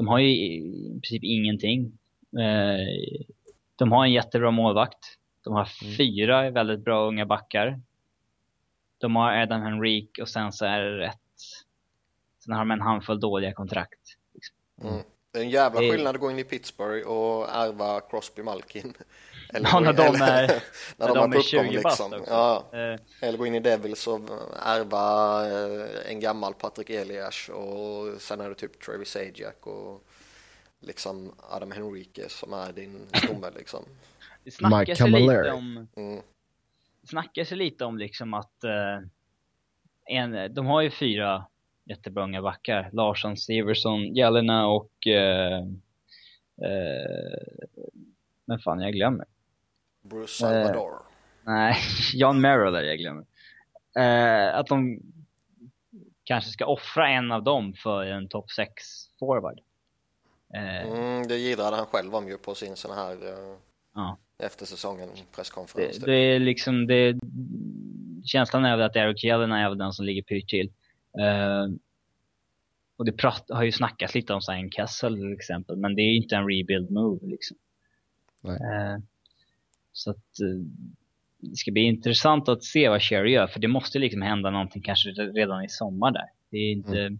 de 0.00 0.08
har 0.08 0.18
ju 0.18 0.28
i 0.28 1.00
princip 1.02 1.24
ingenting. 1.24 1.92
Eh, 2.38 3.24
de 3.76 3.92
har 3.92 4.04
en 4.04 4.12
jättebra 4.12 4.50
målvakt. 4.50 5.18
De 5.44 5.54
har 5.54 5.68
mm. 5.82 5.96
fyra 5.96 6.50
väldigt 6.50 6.84
bra 6.84 7.06
unga 7.06 7.26
backar. 7.26 7.80
De 9.00 9.16
har 9.16 9.32
Adam 9.32 9.62
Henrik 9.62 10.18
och 10.22 10.28
sen 10.28 10.52
så 10.52 10.64
är 10.64 10.80
det 10.80 10.98
rätt 10.98 11.16
Sen 12.44 12.52
har 12.52 12.58
de 12.60 12.70
en 12.70 12.80
handfull 12.80 13.20
dåliga 13.20 13.52
kontrakt. 13.52 14.00
Liksom. 14.34 14.56
Mm. 14.82 15.02
Det 15.32 15.38
är 15.38 15.42
en 15.42 15.50
jävla 15.50 15.80
skillnad 15.80 16.14
att 16.14 16.20
gå 16.20 16.30
in 16.30 16.38
i 16.38 16.44
Pittsburgh 16.44 17.08
och 17.08 17.48
ärva 17.50 18.00
Crosby 18.00 18.42
Malkin. 18.42 18.94
Eller 19.54 19.68
Ja, 19.72 19.80
när 19.80 19.92
de 19.92 20.02
är- 20.02 20.16
när 20.16 20.60
när 20.96 21.06
de 21.08 21.14
de 21.14 21.18
har 21.18 21.26
är 21.28 21.32
puckon 21.32 21.42
20 21.42 21.82
bast 21.82 22.00
liksom. 22.00 22.20
också. 22.20 22.30
Ja, 22.32 22.64
Eh, 22.72 23.00
eller 23.28 23.38
gå 23.38 23.46
in 23.46 23.54
i 23.54 23.60
Devils 23.60 24.06
och 24.06 24.20
ärva 24.66 25.42
eh, 25.50 26.10
en 26.10 26.20
gammal 26.20 26.54
Patrik 26.54 26.90
Elias 26.90 27.48
och 27.48 28.20
sen 28.22 28.40
är 28.40 28.48
det 28.48 28.54
typ 28.54 28.80
Travis 28.80 29.10
Sajak 29.10 29.66
och 29.66 30.04
liksom 30.80 31.32
Adam 31.50 31.70
Henriquez 31.70 32.32
som 32.32 32.52
är 32.52 32.72
din 32.72 33.06
stomme 33.24 33.50
liksom. 33.56 33.84
det 34.44 34.50
snackas 34.50 35.00
Mike 35.00 35.18
lite 35.18 35.52
om, 35.52 35.88
Mm. 35.96 36.20
Snackas 37.08 37.52
ju 37.52 37.56
lite 37.56 37.84
om 37.84 37.98
liksom 37.98 38.34
att 38.34 38.64
eh, 38.64 38.98
en, 40.06 40.54
de 40.54 40.66
har 40.66 40.80
ju 40.80 40.90
fyra 40.90 41.46
jättebra 41.84 42.24
unga 42.24 42.42
backar. 42.42 42.90
Larsson, 42.92 43.36
Seversson, 43.36 44.14
Jelena 44.14 44.66
och 44.66 45.06
eh, 45.06 45.58
eh, 46.62 47.38
men 48.44 48.58
fan 48.58 48.80
jag 48.80 48.92
glömmer. 48.92 49.26
Bruce 50.02 50.32
Salvador. 50.32 50.92
Nej, 51.44 51.74
John 52.14 52.40
Merrill 52.40 52.74
är 52.74 52.82
jag 52.82 52.98
glömmer. 52.98 53.24
Eh, 53.96 54.58
att 54.58 54.66
de 54.66 55.00
kanske 56.24 56.50
ska 56.50 56.66
offra 56.66 57.08
en 57.08 57.32
av 57.32 57.42
dem 57.42 57.72
för 57.74 58.04
en 58.04 58.28
topp 58.28 58.50
6 58.50 58.72
forward. 59.18 59.60
Eh, 60.54 60.88
Mm, 60.88 61.26
det 61.26 61.36
jidrade 61.36 61.76
han 61.76 61.86
själv 61.86 62.14
om 62.14 62.28
ju 62.28 62.38
på 62.38 62.54
sin 62.54 62.76
sån 62.76 62.96
här 62.96 63.12
eh, 63.12 63.56
Ja. 63.94 64.18
Efter 64.42 64.66
säsongen 64.66 65.08
presskonferens. 65.36 65.92
det, 65.92 65.98
typ. 65.98 66.06
det 66.06 66.14
är 66.14 66.38
liksom, 66.38 66.86
det, 66.86 67.18
känslan 68.24 68.64
är 68.64 68.76
väl 68.76 68.86
att 68.86 68.96
Eric 68.96 69.24
Jelena 69.24 69.60
är 69.60 69.74
den 69.74 69.92
som 69.92 70.04
ligger 70.04 70.22
pyrt 70.22 70.48
till. 70.48 70.72
Eh, 71.18 71.66
och 72.96 73.04
det 73.04 73.12
prat, 73.12 73.44
har 73.48 73.62
ju 73.62 73.72
snackats 73.72 74.14
lite 74.14 74.32
om 74.32 74.40
en 74.50 74.70
Kessel 74.70 75.16
till 75.16 75.32
exempel, 75.32 75.76
men 75.76 75.94
det 75.94 76.02
är 76.02 76.10
ju 76.10 76.16
inte 76.16 76.36
en 76.36 76.48
rebuild 76.48 76.90
move 76.90 77.26
liksom. 77.26 77.56
Nej. 78.40 78.54
Eh, 78.54 78.98
så 79.92 80.10
att 80.10 80.40
eh, 80.40 80.66
det 81.38 81.56
ska 81.56 81.70
bli 81.72 81.82
intressant 81.82 82.48
att 82.48 82.64
se 82.64 82.88
vad 82.88 83.02
Sherry 83.02 83.32
gör, 83.32 83.46
för 83.46 83.60
det 83.60 83.68
måste 83.68 83.98
liksom 83.98 84.22
hända 84.22 84.50
någonting 84.50 84.82
kanske 84.82 85.10
redan 85.10 85.64
i 85.64 85.68
sommar 85.68 86.10
där. 86.10 86.26
Det 86.50 86.56
är 86.56 86.72
inte, 86.72 87.18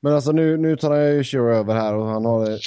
Men 0.00 0.12
alltså 0.12 0.32
nu, 0.32 0.56
nu 0.56 0.76
tar 0.76 0.90
han 0.90 1.14
ju 1.14 1.24
Shiro 1.24 1.54
över 1.54 1.74
här 1.74 1.94
och 1.94 2.06
han 2.06 2.24
har 2.24 2.58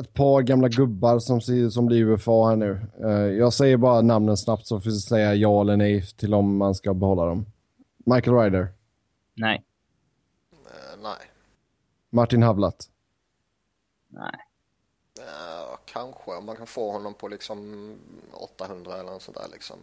ett 0.00 0.14
par 0.14 0.42
gamla 0.42 0.68
gubbar 0.68 1.18
som, 1.18 1.40
som 1.70 1.86
blir 1.86 2.02
UFA 2.04 2.48
här 2.48 2.56
nu. 2.56 2.86
Eh, 3.04 3.10
jag 3.10 3.52
säger 3.52 3.76
bara 3.76 4.00
namnen 4.02 4.36
snabbt 4.36 4.66
så 4.66 4.80
får 4.80 4.90
vi 4.90 4.96
säga 4.98 5.34
ja 5.34 5.60
eller 5.60 5.76
nej 5.76 6.06
till 6.16 6.34
om 6.34 6.56
man 6.56 6.74
ska 6.74 6.94
behålla 6.94 7.24
dem. 7.26 7.46
Michael 8.06 8.36
Ryder, 8.36 8.68
nej, 9.34 9.62
Eh, 10.52 11.02
nej. 11.02 11.30
Martin 12.10 12.42
Havlat, 12.42 12.84
nej. 14.08 14.30
Eh, 15.18 15.76
kanske 15.84 16.30
om 16.30 16.46
man 16.46 16.56
kan 16.56 16.66
få 16.66 16.92
honom 16.92 17.14
på 17.14 17.28
liksom 17.28 17.90
800 18.32 18.94
eller 18.94 19.10
något 19.12 19.22
sånt 19.22 19.36
där 19.36 19.46
liksom. 19.52 19.76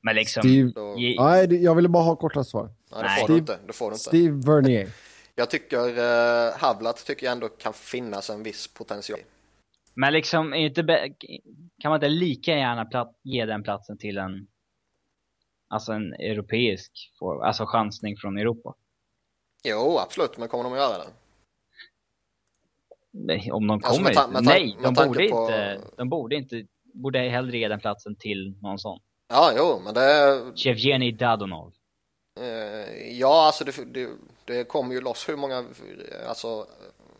Men 0.00 0.14
liksom, 0.16 0.40
Steve... 0.40 0.72
Då, 0.74 0.94
Nej, 1.24 1.64
jag 1.64 1.74
ville 1.74 1.88
bara 1.88 2.02
ha 2.02 2.16
korta 2.16 2.44
svar. 2.44 2.62
nej, 2.92 3.02
det 3.02 3.08
Nej. 3.08 3.20
får 3.20 3.28
du 3.28 3.38
inte. 3.38 3.58
Det 3.66 3.72
får 3.72 3.90
du 3.90 3.94
inte. 3.94 4.04
Steve 4.04 4.52
Vernier. 4.52 4.88
Jag 5.34 5.50
tycker 5.50 5.78
eh, 5.98 6.52
Havlat 6.56 7.06
tycker 7.06 7.26
jag 7.26 7.32
ändå 7.32 7.48
kan 7.48 7.72
finnas 7.72 8.30
en 8.30 8.42
viss 8.42 8.68
potential. 8.74 9.20
Men 9.94 10.12
liksom, 10.12 10.54
inte, 10.54 10.82
kan 11.82 11.90
man 11.90 11.94
inte 11.94 12.08
lika 12.08 12.50
gärna 12.56 13.10
ge 13.22 13.44
den 13.46 13.62
platsen 13.62 13.98
till 13.98 14.18
en, 14.18 14.46
alltså 15.68 15.92
en 15.92 16.12
europeisk, 16.14 16.92
alltså 17.44 17.66
chansning 17.66 18.16
från 18.16 18.38
Europa? 18.38 18.74
Jo, 19.64 19.98
absolut, 19.98 20.38
men 20.38 20.48
kommer 20.48 20.64
de 20.64 20.72
att 20.72 20.78
göra 20.78 20.98
det? 20.98 21.10
Nej, 23.10 23.52
Om 23.52 23.66
de 23.66 23.74
Alltså, 23.74 23.90
kommer 23.90 24.02
med 24.04 24.10
inte. 24.10 24.28
med 24.32 24.44
ta- 24.44 24.50
Nej, 24.50 24.76
med 24.80 24.94
de 24.94 24.94
borde 25.06 25.28
på- 25.28 25.42
inte, 25.42 25.80
de 25.96 26.08
borde 26.08 26.36
inte, 26.36 26.66
borde 26.94 27.18
hellre 27.18 27.58
ge 27.58 27.68
den 27.68 27.80
platsen 27.80 28.16
till 28.16 28.54
någon 28.62 28.78
sån. 28.78 29.00
Ja, 29.28 29.52
jo, 29.56 29.80
men 29.84 29.94
det... 29.94 30.42
Chevgeni 30.56 31.12
Dadonov. 31.12 31.72
Eh, 32.40 33.18
ja, 33.18 33.46
alltså 33.46 33.64
det, 33.64 33.84
det, 33.94 34.08
det 34.44 34.64
kommer 34.64 34.94
ju 34.94 35.00
loss 35.00 35.28
hur 35.28 35.36
många, 35.36 35.64
alltså, 36.28 36.66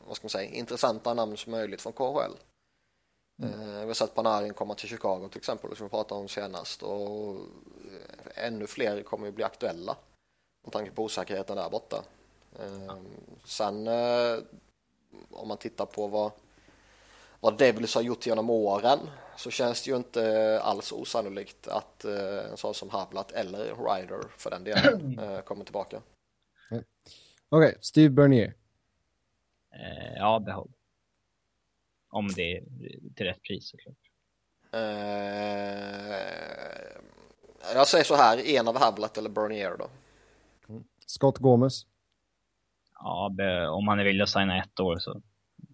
vad 0.07 0.16
ska 0.16 0.25
man 0.25 0.31
säga, 0.31 0.50
intressanta 0.50 1.14
namn 1.14 1.37
som 1.37 1.50
möjligt 1.52 1.83
från 1.83 1.93
KHL. 1.93 2.33
Eh, 3.43 3.81
vi 3.81 3.87
har 3.87 3.95
sett 3.95 4.14
Panarin 4.14 4.55
komma 4.55 4.75
till 4.75 4.88
Chicago 4.88 5.29
till 5.29 5.38
exempel, 5.38 5.76
som 5.76 5.87
vi 5.87 5.91
pratade 5.91 6.21
om 6.21 6.29
senast. 6.29 6.83
Och 6.83 7.35
eh, 7.35 8.47
ännu 8.47 8.67
fler 8.67 9.03
kommer 9.03 9.26
ju 9.26 9.33
bli 9.33 9.45
aktuella. 9.45 9.97
Med 10.64 10.73
tanke 10.73 10.91
på 10.91 11.03
osäkerheten 11.03 11.57
där 11.57 11.71
borta. 11.71 12.05
Eh, 12.59 12.97
sen 13.45 13.87
eh, 13.87 14.38
om 15.31 15.49
man 15.49 15.57
tittar 15.57 15.87
på 15.87 16.07
vad, 16.07 16.33
vad 17.41 17.59
Devils 17.59 17.95
har 17.95 18.03
gjort 18.03 18.26
genom 18.26 18.50
åren 18.50 18.99
så 19.37 19.50
känns 19.50 19.83
det 19.83 19.91
ju 19.91 19.97
inte 19.97 20.61
alls 20.62 20.93
osannolikt 20.93 21.69
att 21.69 22.05
en 22.05 22.57
sån 22.57 22.75
som 22.75 22.91
Havlat 22.91 23.33
eller 23.33 23.64
Ryder 23.64 24.29
för 24.37 24.50
den 24.50 24.64
delen 24.64 25.21
kommer 25.45 25.64
tillbaka. 25.64 26.03
Okej, 27.49 27.79
Steve 27.81 28.11
Bernier. 28.11 28.55
Ja, 30.17 30.38
behåll. 30.38 30.71
Om 32.14 32.28
det 32.28 32.56
är 32.56 32.64
till 33.16 33.26
rätt 33.26 33.42
pris 33.42 33.68
såklart. 33.71 33.97
Eh, 34.73 34.80
jag 37.75 37.88
säger 37.88 38.04
så 38.04 38.14
här, 38.14 38.38
en 38.38 38.68
av 38.68 38.78
Havlat 38.78 39.18
eller 39.18 39.30
Bernier 39.30 39.76
då. 39.78 39.88
Scott 41.06 41.38
Gomez. 41.38 41.87
Ja, 42.99 43.30
om 43.71 43.88
han 43.88 43.99
är 43.99 44.04
villig 44.04 44.23
att 44.23 44.28
signa 44.28 44.59
ett 44.62 44.80
år 44.80 44.99
så 44.99 45.23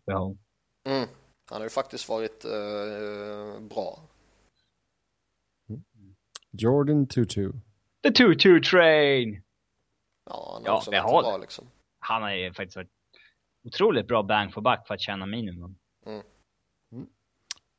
behåll. 0.06 0.38
Mm. 0.84 1.08
Han 1.50 1.56
har 1.60 1.62
ju 1.66 1.70
faktiskt 1.70 2.08
varit 2.08 2.44
eh, 2.44 3.60
bra. 3.60 4.00
Jordan 6.50 7.06
Tutu. 7.06 7.52
The 8.02 8.08
2-2 8.08 8.62
train! 8.62 9.42
Ja, 10.24 10.50
han 10.54 10.62
har 10.62 10.68
Ja, 10.72 10.76
också 10.76 10.90
varit 10.90 11.24
bra 11.24 11.36
liksom. 11.36 11.70
Han 11.98 12.22
har 12.22 12.30
ju 12.30 12.52
faktiskt 12.52 12.76
varit 12.76 12.90
otroligt 13.64 14.06
bra 14.06 14.22
bang 14.22 14.52
for 14.54 14.60
buck 14.60 14.86
för 14.86 14.94
att 14.94 15.00
tjäna 15.00 15.26
minimum. 15.26 15.76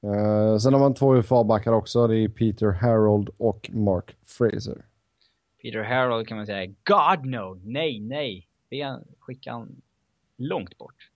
Eh, 0.04 0.58
sen 0.58 0.74
har 0.74 0.80
man 0.80 0.94
två 0.94 1.16
UFA-backar 1.16 1.72
också. 1.72 2.08
Det 2.08 2.18
är 2.18 2.28
Peter 2.28 2.72
Harold 2.72 3.30
och 3.38 3.70
Mark 3.74 4.16
Fraser. 4.26 4.86
Peter 5.62 5.84
Harold 5.84 6.28
kan 6.28 6.38
man 6.38 6.46
säga, 6.46 6.74
God 6.84 7.26
no! 7.26 7.62
Nej, 7.64 8.00
nej! 8.00 8.48
Det 8.70 9.00
skickar 9.20 9.52
han 9.52 9.82
långt 10.38 10.78
bort. 10.78 11.10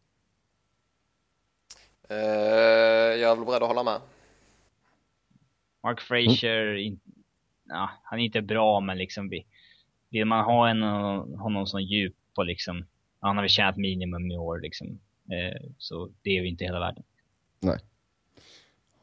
Eh, 2.10 2.18
jag 3.22 3.32
är 3.32 3.36
väl 3.36 3.46
beredd 3.46 3.63
att 3.63 3.68
hålla 3.68 3.84
med. 3.84 4.00
Mark 5.84 6.01
Frazier, 6.01 6.75
in, 6.75 7.00
ja, 7.63 7.89
han 8.04 8.20
är 8.20 8.24
inte 8.24 8.42
bra 8.42 8.80
men 8.80 8.98
liksom 8.98 9.30
vi, 9.30 9.46
vill 10.10 10.25
man 10.25 10.46
ha 10.46 10.70
en, 10.70 10.82
honom 11.38 11.68
som 11.68 11.82
djup 11.82 12.15
och 12.36 12.46
liksom, 12.46 12.86
han 13.20 13.36
har 13.36 13.44
väl 13.44 13.50
tjänat 13.50 13.77
minimum 13.77 14.32
i 14.32 14.38
år 14.38 14.60
liksom. 14.60 15.00
Eh, 15.32 15.70
så 15.77 16.10
det 16.22 16.30
är 16.30 16.42
ju 16.42 16.48
inte 16.48 16.63
hela 16.63 16.80
världen. 16.80 17.04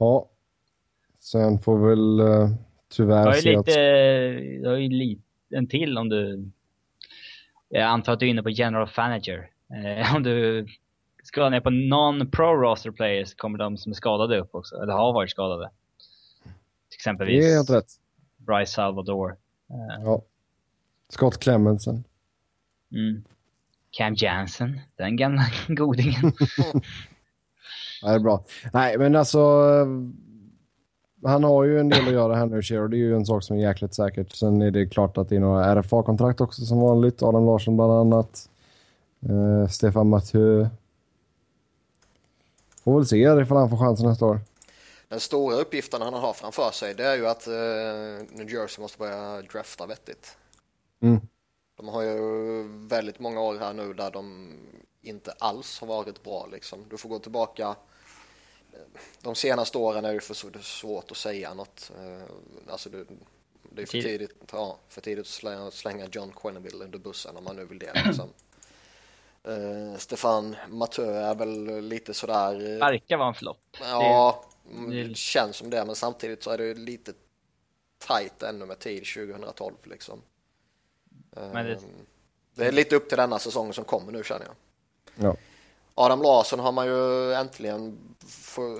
Ja. 0.02 0.28
Sen 1.18 1.59
får 1.59 1.78
vi 1.78 1.88
väl 1.88 2.21
uh, 2.21 2.26
Jag 2.26 2.56
tyvärr 2.88 3.35
ju 3.35 3.40
se 3.40 3.56
lite, 3.56 3.61
att... 3.61 4.62
jag 4.62 4.71
har 4.71 4.76
ju 4.76 4.88
lite, 4.88 5.23
en 5.50 5.66
till 5.68 5.99
om 5.99 6.09
du, 6.09 6.50
jag 7.68 7.82
antar 7.82 8.12
att 8.12 8.21
du 8.21 8.26
är 8.26 8.30
inne 8.30 8.42
på 8.42 8.50
general 8.50 8.88
manager. 8.97 9.50
Eh, 9.71 10.14
om 10.16 10.23
du 10.23 10.66
scrollar 11.32 11.50
ner 11.50 11.61
på 11.61 11.71
non-pro 11.71 12.56
roster 12.62 12.90
players 12.90 13.35
kommer 13.35 13.59
de 13.59 13.76
som 13.76 13.92
är 13.92 13.94
skadade 13.94 14.40
upp 14.40 14.54
också, 14.54 14.76
eller 14.76 14.92
har 14.92 15.12
varit 15.12 15.30
skadade. 15.30 15.71
Till 16.88 16.97
exempelvis 16.97 17.44
Det 17.44 17.50
är 17.50 17.56
helt 17.56 17.71
rätt. 17.71 17.92
Bryce 18.37 18.73
Salvador. 18.73 19.37
Eh, 19.71 20.04
Ja. 20.04 20.23
Scott 21.09 21.38
Clemensen. 21.38 22.04
Mm. 22.92 23.25
Cam 23.90 24.14
Jansen, 24.14 24.80
den 24.97 25.16
gamla 25.16 25.42
godingen. 25.68 26.32
Ja, 28.02 28.09
det 28.09 28.14
är 28.14 28.18
bra. 28.18 28.44
Nej, 28.73 28.99
men 28.99 29.16
alltså... 29.16 29.40
Han 31.25 31.44
har 31.44 31.64
ju 31.64 31.80
en 31.80 31.88
del 31.88 32.06
att 32.06 32.12
göra 32.12 32.35
här 32.35 32.47
nu, 32.47 32.62
Shero. 32.62 32.88
Det 32.88 32.97
är 32.97 32.99
ju 32.99 33.14
en 33.16 33.26
sak 33.26 33.42
som 33.42 33.56
är 33.56 33.61
jäkligt 33.61 33.94
säkert. 33.94 34.32
Sen 34.32 34.62
är 34.62 34.71
det 34.71 34.87
klart 34.87 35.18
att 35.18 35.28
det 35.28 35.37
är 35.37 35.40
några 35.40 35.75
RFA-kontrakt 35.75 36.40
också 36.40 36.64
som 36.64 36.80
vanligt. 36.80 37.23
Adam 37.23 37.47
Larsson 37.47 37.76
bland 37.76 37.92
annat. 37.92 38.49
Eh, 39.28 39.68
Stefan 39.68 40.09
Mathieu. 40.09 40.66
Får 42.85 42.97
väl 42.97 43.06
se 43.06 43.16
ifall 43.16 43.56
han 43.56 43.71
får 43.71 43.76
chansen 43.76 44.06
nästa 44.06 44.26
år. 44.26 44.40
Den 45.09 45.21
stora 45.21 45.56
uppgiften 45.56 46.02
han 46.02 46.14
har 46.14 46.32
framför 46.32 46.71
sig 46.71 46.94
det 46.94 47.04
är 47.04 47.16
ju 47.16 47.26
att 47.26 47.47
eh, 47.47 48.37
New 48.37 48.50
Jersey 48.50 48.82
måste 48.82 48.99
börja 48.99 49.42
drafta 49.42 49.87
vettigt. 49.87 50.37
Mm. 51.02 51.21
De 51.76 51.88
har 51.88 52.02
ju 52.02 52.62
väldigt 52.88 53.18
många 53.18 53.40
år 53.40 53.59
här 53.59 53.73
nu 53.73 53.92
där 53.92 54.11
de 54.11 54.52
inte 55.02 55.32
alls 55.38 55.80
har 55.80 55.87
varit 55.87 56.23
bra 56.23 56.49
liksom. 56.52 56.78
Du 56.90 56.97
får 56.97 57.09
gå 57.09 57.18
tillbaka. 57.18 57.76
De 59.21 59.35
senaste 59.35 59.79
åren 59.79 60.05
är 60.05 60.14
det 60.14 60.21
för 60.21 60.35
så 60.35 60.49
det 60.49 60.59
är 60.59 60.62
svårt 60.62 61.11
att 61.11 61.17
säga 61.17 61.55
något. 61.55 61.91
Eh, 61.99 62.23
Alltså 62.69 62.91
det, 62.91 63.05
det 63.62 63.83
är 63.83 63.87
för 63.87 63.93
Tid- 63.93 64.05
tidigt, 64.05 64.35
ja, 64.52 64.79
för 64.88 65.00
tidigt 65.00 65.21
att 65.21 65.26
slänga, 65.26 65.71
slänga 65.71 66.09
John 66.12 66.33
Quenneville 66.37 66.85
under 66.85 66.99
bussen 66.99 67.37
om 67.37 67.45
man 67.45 67.57
nu 67.57 67.64
vill 67.64 67.79
det 67.79 68.02
liksom. 68.07 68.29
Uh, 69.49 69.97
Stefan 69.97 70.57
Mathieu 70.69 71.07
är 71.11 71.35
väl 71.35 71.81
lite 71.81 72.14
sådär... 72.14 72.79
Verkar 72.79 73.17
vara 73.17 73.29
en 73.29 73.35
flopp. 73.35 73.76
Ja, 73.81 74.45
det, 74.88 75.05
det 75.05 75.17
känns 75.17 75.57
som 75.57 75.71
det, 75.71 75.85
men 75.85 75.97
samtidigt 75.97 76.43
så 76.43 76.50
är 76.50 76.59
det 76.59 76.75
lite 76.75 77.12
tight 78.07 78.43
ännu 78.43 78.67
med 78.67 78.79
tid 78.79 79.05
2012 79.14 79.75
liksom. 79.85 80.23
Men 81.31 81.67
det... 81.67 81.79
det 82.55 82.67
är 82.67 82.73
lite 82.73 82.97
upp 82.97 83.09
till 83.09 83.19
denna 83.19 83.38
säsong 83.38 83.73
som 83.73 83.85
kommer 83.85 84.12
nu 84.12 84.23
känner 84.25 84.47
jag. 84.47 84.55
Ja. 85.26 85.37
Adam 85.94 86.22
Larsson 86.22 86.61
har 86.61 86.72
man 86.72 86.87
ju 86.87 87.32
äntligen 87.32 87.99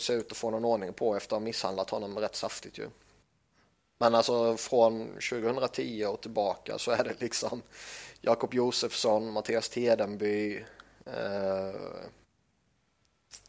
se 0.01 0.13
ut 0.13 0.31
att 0.31 0.37
få 0.37 0.51
någon 0.51 0.65
ordning 0.65 0.93
på 0.93 1.17
efter 1.17 1.37
att 1.37 1.41
ha 1.41 1.45
misshandlat 1.45 1.91
honom 1.91 2.19
rätt 2.19 2.37
saftigt 2.37 2.79
ju. 2.79 2.89
Men 3.99 4.15
alltså 4.15 4.57
från 4.57 5.07
2010 5.31 6.05
och 6.05 6.21
tillbaka 6.21 6.79
så 6.79 6.91
är 6.91 7.05
det 7.05 7.21
liksom 7.21 7.63
Jakob 8.21 8.55
Josefsson, 8.55 9.33
Mattias 9.33 9.69
Tedenby 9.69 10.65
eh, 11.07 11.81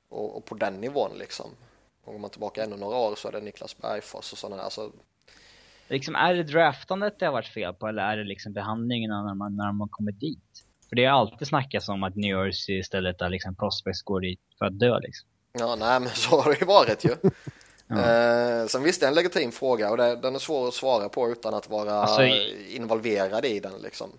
och, 0.10 0.38
och, 0.38 0.46
på 0.46 0.55
den 0.55 0.82
nivån 0.82 1.12
liksom. 1.17 1.51
Och 2.03 2.13
går 2.13 2.20
man 2.20 2.29
tillbaka 2.29 2.63
ännu 2.63 2.77
några 2.77 2.98
år 2.98 3.15
så 3.15 3.27
är 3.27 3.32
det 3.32 3.41
Niklas 3.41 3.77
Bergfors 3.77 4.32
och 4.32 4.38
sådana 4.38 4.63
alltså. 4.63 4.91
Liksom, 5.88 6.15
är 6.15 6.34
det 6.34 6.43
draftandet 6.43 7.20
det 7.20 7.25
har 7.25 7.34
varit 7.34 7.53
fel 7.53 7.74
på 7.74 7.88
eller 7.88 8.03
är 8.03 8.17
det 8.17 8.24
liksom 8.24 8.53
behandlingen 8.53 9.10
när 9.10 9.36
man, 9.36 9.55
när 9.55 9.72
man 9.72 9.89
kommit 9.89 10.20
dit? 10.20 10.65
För 10.94 10.96
det 10.96 11.06
har 11.06 11.20
alltid 11.20 11.48
snackats 11.48 11.90
om 11.90 12.04
att 12.04 12.16
New 12.16 12.46
Jersey 12.46 12.80
istället 12.80 13.20
där 13.20 13.30
liksom 13.30 13.56
prospects 13.56 14.02
går 14.02 14.20
dit 14.22 14.40
för 14.58 14.66
att 14.66 14.80
dö 14.80 15.00
liksom. 15.00 15.30
Ja, 15.60 15.76
nej 15.76 16.00
men 16.00 16.10
så 16.14 16.42
har 16.42 16.52
det 16.52 16.60
ju 16.60 16.66
varit 16.66 17.06
ju. 17.06 17.10
ja. 17.88 17.96
eh, 17.96 18.66
sen 18.66 18.84
visst 18.84 19.00
det 19.00 19.06
är 19.06 19.08
en 19.08 19.16
legitim 19.16 19.52
fråga 19.52 19.92
och 19.92 19.98
det, 19.98 20.16
den 20.16 20.36
är 20.36 20.40
svår 20.40 20.68
att 20.68 20.74
svara 20.74 21.10
på 21.10 21.30
utan 21.30 21.54
att 21.54 21.70
vara 21.70 21.92
alltså, 21.92 22.24
involverad 22.70 23.46
i 23.46 23.60
den 23.60 23.82
liksom. 23.84 24.10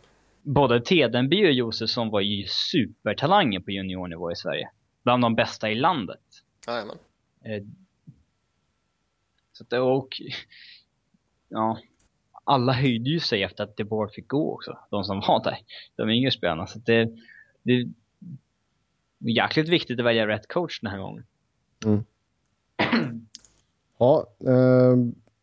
Både 0.42 0.80
Tedenby 0.80 1.46
och 1.46 1.52
Josefsson 1.52 2.10
var 2.10 2.20
ju 2.20 2.46
supertalanger 2.46 3.60
på 3.60 3.70
juniornivå 3.70 4.32
i 4.32 4.36
Sverige. 4.36 4.70
Bland 5.04 5.22
de 5.22 5.34
bästa 5.34 5.70
i 5.70 5.74
landet. 5.74 6.20
Jajamän. 6.66 6.98
Eh, 7.44 7.62
så 9.52 9.64
att, 9.64 9.72
och 9.72 10.08
ja, 11.48 11.78
alla 12.44 12.72
höjde 12.72 13.10
ju 13.10 13.20
sig 13.20 13.42
efter 13.42 13.64
att 13.64 13.76
DeBoer 13.76 14.08
fick 14.08 14.28
gå 14.28 14.54
också. 14.54 14.78
De 14.90 15.04
som 15.04 15.20
var 15.20 15.44
där. 15.44 15.58
De 15.96 16.10
yngre 16.10 16.30
spelarna. 16.30 16.66
Så 16.66 16.78
det, 16.78 17.10
det 17.62 17.72
är 17.72 17.86
jäkligt 19.18 19.68
viktigt 19.68 20.00
att 20.00 20.06
välja 20.06 20.26
rätt 20.26 20.48
coach 20.48 20.80
den 20.80 20.90
här 20.90 20.98
gången. 20.98 21.24
Mm. 21.84 22.04
ja, 23.98 24.26
eh, 24.40 24.96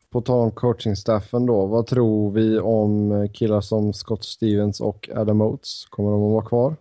på 0.10 0.22
tal 0.22 0.40
om 0.40 0.52
coachingstaffen 0.52 1.46
då. 1.46 1.66
Vad 1.66 1.88
tror 1.88 2.32
vi 2.32 2.60
om 2.60 3.28
killar 3.34 3.62
som 3.62 3.94
Scott 3.94 4.24
Stevens 4.24 4.82
och 4.82 5.10
Adam 5.16 5.42
Oates? 5.42 5.86
Kommer 5.90 6.12
de 6.12 6.24
att 6.24 6.32
vara 6.32 6.46
kvar? 6.46 6.76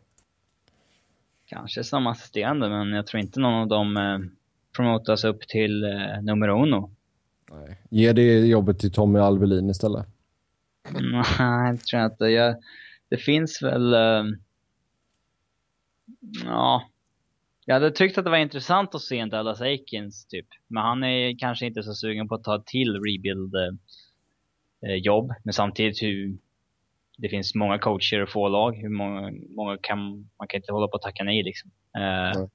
Kanske 1.47 1.85
som 1.85 2.07
assisterande, 2.07 2.69
men 2.69 2.93
jag 2.93 3.07
tror 3.07 3.21
inte 3.21 3.41
någon 3.41 3.55
av 3.55 3.69
dem 3.69 3.97
eh, 3.97 4.19
promotas 4.77 5.25
upp 5.25 5.49
till 5.49 5.85
eh, 5.85 6.23
nummer 6.23 6.49
uno. 6.49 6.91
Nej. 7.51 7.79
Ge 7.91 8.13
det 8.13 8.47
jobbet 8.47 8.79
till 8.79 8.93
Tommy 8.93 9.19
Albelin 9.19 9.71
istället. 9.71 10.07
Nej, 11.39 11.73
det 11.73 11.79
tror 11.79 12.03
jag 12.03 12.13
inte. 12.13 12.25
Jag, 12.25 12.57
det 13.09 13.17
finns 13.17 13.63
väl... 13.63 13.95
Uh, 13.95 14.25
ja. 16.45 16.89
Jag 17.65 17.75
hade 17.75 17.91
tyckt 17.91 18.19
att 18.19 18.25
det 18.25 18.31
var 18.31 18.39
intressant 18.39 18.95
att 18.95 19.01
se 19.01 19.19
en 19.19 19.29
Dallas 19.29 19.61
Aikens 19.61 20.27
typ. 20.27 20.47
Men 20.69 20.83
han 20.83 21.05
är 21.05 21.39
kanske 21.39 21.67
inte 21.67 21.83
så 21.83 21.95
sugen 21.95 22.29
på 22.29 22.35
att 22.35 22.45
ta 22.45 22.63
till 22.67 22.95
rebuild 22.95 23.55
uh, 23.55 24.97
jobb. 24.97 25.33
Men 25.45 25.53
samtidigt 25.53 26.03
hur 26.03 26.39
det 27.19 27.29
finns 27.29 27.55
många 27.55 27.79
coacher 27.79 28.23
och 28.23 28.31
få 28.31 28.49
lag. 28.49 28.77
Hur 28.77 28.89
många, 28.89 29.33
många 29.49 29.79
kan, 29.83 30.31
man 30.39 30.49
kan 30.49 30.59
inte 30.59 30.73
hålla 30.73 30.89
på 30.89 30.97
att 30.97 31.03
tacka 31.03 31.25
nej 31.25 31.43
liksom. 31.43 31.71
Uh, 31.99 32.49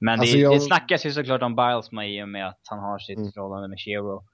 men 0.00 0.20
alltså 0.20 0.36
det, 0.36 0.42
jag... 0.42 0.52
det 0.52 0.60
snackas 0.60 1.06
ju 1.06 1.10
såklart 1.10 1.42
om 1.42 1.56
Bilesma 1.56 2.06
i 2.06 2.22
och 2.22 2.28
med 2.28 2.48
att 2.48 2.60
han 2.70 2.78
har 2.78 2.98
sitt 2.98 3.18
mm. 3.18 3.32
förhållande 3.32 3.68
med 3.68 3.80
Shero. 3.80 4.24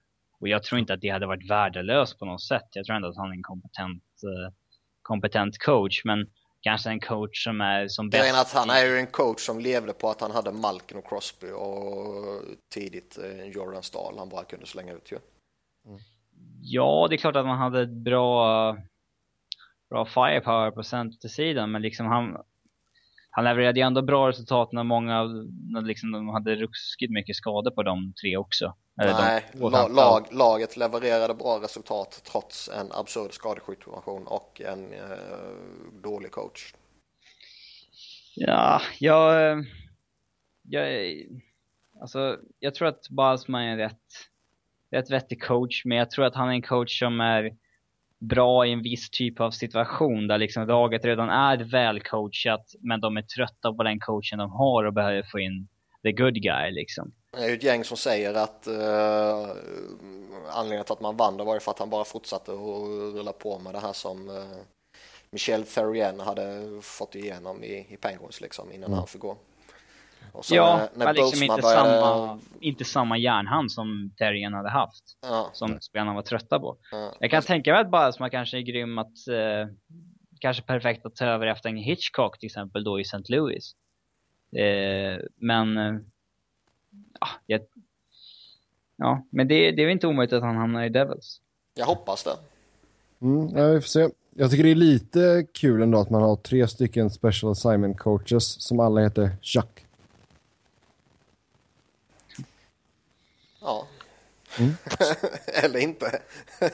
Och 0.41 0.49
jag 0.49 0.63
tror 0.63 0.79
inte 0.79 0.95
att 0.95 1.01
det 1.01 1.09
hade 1.09 1.27
varit 1.27 1.51
värdelöst 1.51 2.19
på 2.19 2.25
något 2.25 2.43
sätt. 2.43 2.69
Jag 2.73 2.87
tror 2.87 2.97
ändå 2.97 3.09
att 3.09 3.17
han 3.17 3.31
är 3.31 3.35
en 3.35 3.43
kompetent, 3.43 4.05
uh, 4.25 4.55
kompetent 5.03 5.59
coach. 5.59 6.05
Men 6.05 6.27
kanske 6.61 6.91
en 6.91 7.01
coach 7.01 7.45
som 7.45 7.61
är 7.61 7.89
som 7.89 8.11
bäst. 8.11 8.41
att 8.41 8.53
han 8.53 8.71
är 8.71 8.85
ju 8.85 8.99
en 8.99 9.07
coach 9.07 9.41
som 9.41 9.61
levde 9.61 9.93
på 9.93 10.11
att 10.11 10.21
han 10.21 10.31
hade 10.31 10.53
Malkin 10.53 10.99
och 10.99 11.09
Crosby 11.09 11.51
och 11.51 12.43
tidigt 12.75 13.19
uh, 13.25 13.45
Jordan 13.45 13.83
Stahl 13.83 14.19
han 14.19 14.29
bara 14.29 14.45
kunde 14.45 14.67
slänga 14.67 14.93
ut 14.93 15.13
ju. 15.13 15.19
Mm. 15.87 16.01
Ja, 16.63 17.07
det 17.11 17.15
är 17.15 17.19
klart 17.19 17.37
att 17.37 17.47
man 17.47 17.59
hade 17.59 17.87
bra, 17.87 18.77
bra 19.91 20.05
firepower 20.07 20.71
på 20.71 20.83
centersidan. 20.83 21.71
Men 21.71 21.83
liksom 21.83 22.07
han, 22.07 22.37
han 23.35 23.45
levererade 23.45 23.81
ju 23.81 23.87
ändå 23.87 24.03
bra 24.03 24.29
resultat 24.29 24.73
när 24.73 24.85
många, 24.85 25.25
när 25.69 25.83
liksom 25.83 26.13
de 26.13 26.29
hade 26.29 26.55
ruskigt 26.55 27.13
mycket 27.13 27.37
skador 27.37 27.71
på 27.71 27.83
de 27.83 28.13
tre 28.23 28.37
också. 28.37 28.75
Nej, 28.95 29.45
la, 29.55 29.89
lag, 29.89 30.27
laget 30.31 30.77
levererade 30.77 31.35
bra 31.35 31.61
resultat 31.63 32.23
trots 32.33 32.69
en 32.69 32.93
absurd 32.93 33.33
skadesituation 33.33 34.27
och 34.27 34.61
en 34.61 34.93
eh, 34.93 35.01
dålig 36.03 36.31
coach. 36.31 36.75
Ja, 38.35 38.81
jag, 38.99 39.57
jag, 40.63 41.15
alltså, 42.01 42.39
jag 42.59 42.75
tror 42.75 42.89
att 42.89 43.09
Balsman 43.09 43.63
är 43.63 43.69
en 43.69 43.79
rätt, 43.79 44.29
rätt 44.91 45.11
vettig 45.11 45.43
coach, 45.43 45.85
men 45.85 45.99
jag 45.99 46.11
tror 46.11 46.25
att 46.25 46.35
han 46.35 46.49
är 46.49 46.53
en 46.53 46.63
coach 46.63 46.99
som 46.99 47.21
är 47.21 47.57
bra 48.23 48.67
i 48.67 48.73
en 48.73 48.83
viss 48.83 49.11
typ 49.11 49.41
av 49.41 49.51
situation 49.51 50.27
där 50.29 50.39
liksom 50.39 50.67
laget 50.67 51.05
redan 51.05 51.29
är 51.31 51.57
välcoachat 51.57 52.75
men 52.81 53.01
de 53.01 53.17
är 53.17 53.23
trötta 53.23 53.73
på 53.73 53.83
den 53.83 54.01
coachen 54.01 54.39
de 54.39 54.51
har 54.51 54.85
och 54.85 54.93
behöver 54.93 55.23
få 55.33 55.39
in 55.39 55.69
the 56.03 56.13
good 56.13 56.35
guy 56.35 56.71
liksom. 56.71 57.13
Det 57.33 57.45
är 57.45 57.49
ju 57.49 57.55
ett 57.55 57.63
gäng 57.63 57.85
som 57.85 57.97
säger 57.97 58.35
att 58.35 58.69
uh, 58.69 59.51
anledningen 60.51 60.85
till 60.85 60.93
att 60.93 61.01
man 61.01 61.17
vann 61.17 61.37
det 61.37 61.45
var 61.45 61.55
ju 61.55 61.61
för 61.61 61.71
att 61.71 61.79
han 61.79 61.91
bara 61.91 62.05
fortsatte 62.05 62.53
att 62.53 62.59
rulla 63.15 63.33
på 63.33 63.59
med 63.59 63.75
det 63.75 63.81
här 63.81 63.93
som 63.93 64.29
uh, 64.29 64.45
Michel 65.31 65.65
Therrien 65.65 66.21
hade 66.21 66.69
fått 66.83 67.15
igenom 67.15 67.65
i, 67.65 67.87
i 67.89 67.97
Penguins 68.01 68.41
liksom 68.41 68.73
innan 68.73 68.87
mm. 68.87 68.99
han 68.99 69.07
fick 69.07 69.21
gå. 69.21 69.37
Ja, 70.51 70.89
när, 70.95 71.05
när 71.05 71.15
liksom 71.15 71.43
inte, 71.43 71.63
började... 71.63 72.01
samma, 72.01 72.39
inte 72.61 72.85
samma 72.85 73.19
järnhand 73.19 73.73
som 73.73 74.11
Terrien 74.19 74.55
hade 74.55 74.71
haft. 74.71 75.05
Ja. 75.23 75.51
Som 75.53 75.81
spelarna 75.81 76.15
var 76.15 76.23
trötta 76.23 76.61
på. 76.61 76.77
Ja. 76.91 77.13
Jag 77.21 77.31
kan 77.31 77.43
tänka 77.43 77.73
mig 77.73 77.81
att 77.81 77.91
Balsma 77.91 78.31
kanske 78.31 78.59
är 78.59 78.61
grym 78.61 78.99
att, 78.99 79.29
eh, 79.29 79.75
kanske 80.41 80.63
perfekt 80.63 81.07
att 81.07 81.17
ta 81.17 81.25
över 81.25 81.47
efter 81.47 81.69
en 81.69 81.77
Hitchcock 81.77 82.39
till 82.39 82.47
exempel 82.47 82.85
då 82.85 83.01
i 83.01 83.03
St. 83.03 83.23
Louis. 83.29 83.75
Eh, 84.57 85.25
men, 85.37 85.77
eh, 85.77 85.95
ja, 87.21 87.29
jag, 87.47 87.61
ja, 88.97 89.27
men 89.31 89.49
det, 89.49 89.71
det 89.71 89.83
är 89.83 89.87
väl 89.87 89.93
inte 89.93 90.07
omöjligt 90.07 90.33
att 90.33 90.43
han 90.43 90.57
hamnar 90.57 90.85
i 90.85 90.89
Devils. 90.89 91.41
Jag 91.75 91.87
hoppas 91.87 92.25
det. 92.25 92.37
Mm, 93.21 93.57
ja, 93.57 93.67
vi 93.67 93.81
får 93.81 93.89
se. 93.89 94.09
Jag 94.35 94.51
tycker 94.51 94.65
det 94.65 94.71
är 94.71 94.75
lite 94.75 95.47
kul 95.53 95.83
ändå 95.83 95.99
att 95.99 96.11
man 96.11 96.23
har 96.23 96.37
tre 96.37 96.69
stycken 96.69 97.11
special 97.11 97.53
assignment 97.53 97.99
coaches 97.99 98.63
som 98.63 98.81
alla 98.81 99.01
heter 99.01 99.31
Jacques. 99.43 99.85
Ja. 103.63 103.87
Mm. 104.59 104.73
Eller 105.65 105.79
inte. 105.79 106.21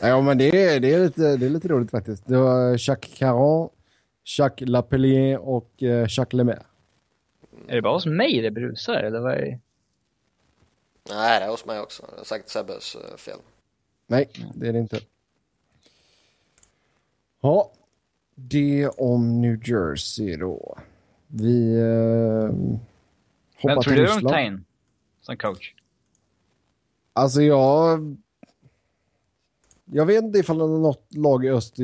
ja, 0.01 0.21
men 0.21 0.39
det 0.39 0.45
är, 0.45 0.81
det, 0.81 0.95
är 0.95 0.99
lite, 0.99 1.37
det 1.37 1.47
är 1.47 1.51
lite 1.51 1.69
roligt 1.69 1.91
faktiskt. 1.91 2.27
Det 2.27 2.37
var 2.37 2.89
Jacques 2.89 3.19
Caron, 3.19 3.69
Jacques 4.39 4.69
Lapelier 4.69 5.39
och 5.39 5.71
uh, 5.83 6.07
Jacques 6.09 6.33
Lemaire. 6.33 6.63
Är 7.69 7.75
det 7.75 7.83
bara 7.83 7.93
hos 7.93 8.07
mig 8.07 8.43
det 8.43 8.51
brusar 8.51 8.95
eller 8.95 9.21
vad 9.21 9.33
är 9.33 9.41
det? 9.41 9.59
Nej, 11.11 11.41
det 11.41 11.47
är 11.47 11.51
hos 11.51 11.67
mig 11.67 11.81
också. 11.81 12.07
Det 12.15 12.21
är 12.21 12.25
säkert 12.25 12.49
Sebbes 12.49 12.97
uh, 12.97 13.17
fel. 13.17 13.39
Nej, 14.07 14.31
det 14.55 14.69
är 14.69 14.73
det 14.73 14.79
inte. 14.79 15.01
Ja, 17.41 17.73
det 18.35 18.89
om 18.89 19.41
New 19.41 19.69
Jersey 19.69 20.37
då. 20.37 20.79
Vi 21.27 21.77
uh, 21.77 22.51
hoppar 23.57 23.75
Vem 23.75 23.83
tror 23.83 23.95
du 23.95 24.07
de 24.07 24.21
tar 24.21 24.39
in 24.39 24.65
som 25.21 25.37
coach? 25.37 25.75
Alltså 27.19 27.43
jag... 27.43 28.17
Jag 29.85 30.07
vet 30.07 30.25
inte 30.25 30.39
ifall 30.39 30.57
något 30.57 31.15
lag 31.15 31.45
i 31.45 31.51
öst 31.51 31.77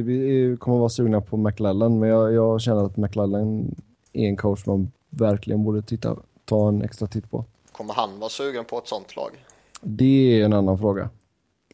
kommer 0.58 0.78
vara 0.78 0.88
sugna 0.88 1.20
på 1.20 1.36
McLellan, 1.36 1.98
men 1.98 2.08
jag, 2.08 2.32
jag 2.32 2.60
känner 2.60 2.84
att 2.84 2.96
McLellan 2.96 3.74
är 4.12 4.28
en 4.28 4.36
coach 4.36 4.66
man 4.66 4.92
verkligen 5.10 5.64
borde 5.64 5.82
titta, 5.82 6.16
ta 6.44 6.68
en 6.68 6.82
extra 6.82 7.06
titt 7.06 7.30
på. 7.30 7.44
Kommer 7.72 7.94
han 7.94 8.18
vara 8.18 8.30
sugen 8.30 8.64
på 8.64 8.78
ett 8.78 8.88
sånt 8.88 9.16
lag? 9.16 9.44
Det 9.80 10.40
är 10.40 10.44
en 10.44 10.52
annan 10.52 10.78
fråga. 10.78 11.10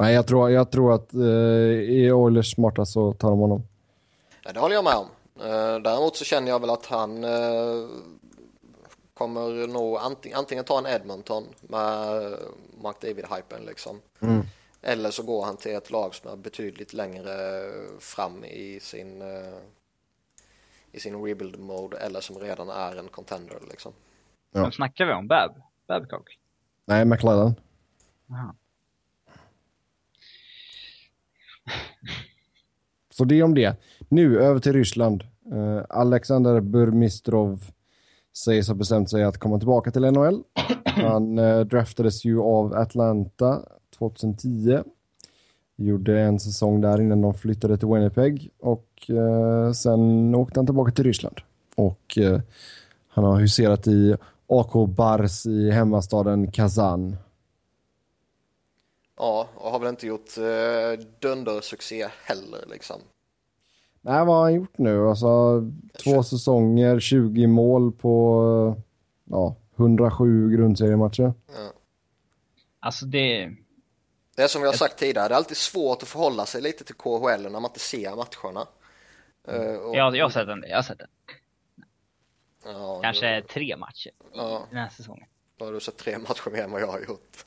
Nej, 0.00 0.14
jag 0.14 0.26
tror, 0.26 0.50
jag 0.50 0.70
tror 0.70 0.94
att 0.94 1.14
eh, 1.14 1.20
är 1.20 2.12
Oilers 2.12 2.54
smarta 2.54 2.86
så 2.86 3.12
tar 3.12 3.30
de 3.30 3.38
honom. 3.38 3.62
Ja, 4.44 4.52
det 4.52 4.60
håller 4.60 4.74
jag 4.74 4.84
med 4.84 4.96
om. 4.96 5.06
Eh, 5.40 5.82
däremot 5.82 6.16
så 6.16 6.24
känner 6.24 6.48
jag 6.48 6.60
väl 6.60 6.70
att 6.70 6.86
han 6.86 7.24
eh, 7.24 7.88
kommer 9.14 9.66
nog 9.66 9.96
antingen, 9.96 10.38
antingen 10.38 10.64
ta 10.64 10.78
en 10.78 10.86
Edmonton 10.86 11.44
med 11.62 12.34
McDavid-hypen 12.82 13.64
liksom. 13.66 14.00
Mm. 14.20 14.42
Eller 14.82 15.10
så 15.10 15.22
går 15.22 15.44
han 15.44 15.56
till 15.56 15.74
ett 15.74 15.90
lag 15.90 16.14
som 16.14 16.30
är 16.30 16.36
betydligt 16.36 16.92
längre 16.92 17.32
fram 17.98 18.44
i 18.44 18.80
sin, 18.80 19.22
uh, 19.22 19.58
i 20.92 21.00
sin 21.00 21.24
rebuild 21.24 21.58
mode 21.58 21.98
eller 21.98 22.20
som 22.20 22.38
redan 22.38 22.68
är 22.68 22.96
en 22.96 23.08
contender 23.08 23.58
liksom. 23.70 23.92
Ja. 24.52 24.62
Vem 24.62 24.72
snackar 24.72 25.06
vi 25.06 25.12
om? 25.12 25.28
Bab? 25.28 25.62
Babcock? 25.86 26.38
Nej. 26.84 27.06
Jaha. 28.26 28.54
Så 33.10 33.24
det 33.24 33.42
om 33.42 33.54
det. 33.54 33.76
Nu 34.08 34.40
över 34.40 34.60
till 34.60 34.72
Ryssland. 34.72 35.22
Eh, 35.52 35.84
Alexander 35.88 36.60
Burmistrov 36.60 37.70
sägs 38.36 38.68
ha 38.68 38.74
bestämt 38.74 39.10
sig 39.10 39.24
att 39.24 39.38
komma 39.38 39.58
tillbaka 39.58 39.90
till 39.90 40.02
NHL. 40.02 40.42
Han 40.84 41.38
eh, 41.38 41.60
draftades 41.60 42.24
ju 42.24 42.40
av 42.40 42.74
Atlanta 42.74 43.62
2010. 43.98 44.82
Gjorde 45.76 46.20
en 46.20 46.40
säsong 46.40 46.80
där 46.80 47.00
innan 47.00 47.20
de 47.20 47.34
flyttade 47.34 47.78
till 47.78 47.88
Winnipeg 47.88 48.50
och 48.58 49.10
eh, 49.10 49.72
sen 49.72 50.34
åkte 50.34 50.58
han 50.58 50.66
tillbaka 50.66 50.92
till 50.92 51.04
Ryssland. 51.04 51.40
Och 51.76 52.18
eh, 52.18 52.40
han 53.08 53.24
har 53.24 53.40
huserat 53.40 53.86
i 53.86 54.16
AK 54.46 54.88
Bars 54.88 55.46
i 55.46 55.70
hemmastaden 55.70 56.52
Kazan. 56.52 57.16
Ja, 59.16 59.48
och 59.54 59.70
har 59.70 59.78
väl 59.78 59.88
inte 59.88 60.06
gjort 60.06 60.38
eh, 60.38 61.06
dundersuccé 61.20 62.08
heller 62.24 62.64
liksom. 62.70 63.00
Nej, 64.02 64.24
vad 64.26 64.36
har 64.36 64.42
han 64.42 64.54
gjort 64.54 64.78
nu? 64.78 65.08
Alltså, 65.08 65.62
två 66.04 66.22
säsonger, 66.22 67.00
20 67.00 67.46
mål 67.46 67.92
på 67.92 68.76
ja, 69.24 69.56
107 69.76 70.50
grundseriematcher. 70.56 71.32
Ja. 71.46 71.72
Alltså 72.80 73.06
det... 73.06 73.50
Det 74.36 74.42
är 74.42 74.48
som 74.48 74.62
jag 74.62 74.68
har 74.68 74.76
sagt 74.76 74.98
tidigare, 74.98 75.28
det 75.28 75.34
är 75.34 75.36
alltid 75.36 75.56
svårt 75.56 76.02
att 76.02 76.08
förhålla 76.08 76.46
sig 76.46 76.62
lite 76.62 76.84
till 76.84 76.94
KHL 76.94 77.42
när 77.42 77.50
man 77.50 77.64
inte 77.64 77.80
ser 77.80 78.10
matcherna. 78.16 78.66
Eh, 79.48 79.74
och- 79.76 79.96
Jag, 79.96 80.16
jag 80.16 80.24
har 80.24 80.30
sett 80.30 80.46
den, 80.46 80.64
jag 80.68 80.76
har 80.76 80.82
sett 80.82 80.98
den. 80.98 81.08
ja, 82.64 83.00
Kanske 83.02 83.42
tre 83.42 83.76
matcher 83.76 84.10
Ja. 84.34 84.62
den 84.70 84.78
här 84.78 84.88
säsongen. 84.88 85.26
Då 85.56 85.64
har 85.64 85.72
du 85.72 85.80
sett 85.80 85.96
tre 85.96 86.18
matcher 86.18 86.50
mer 86.50 86.62
än 86.62 86.70
vad 86.70 86.80
jag 86.80 86.86
har 86.86 87.00
gjort. 87.00 87.46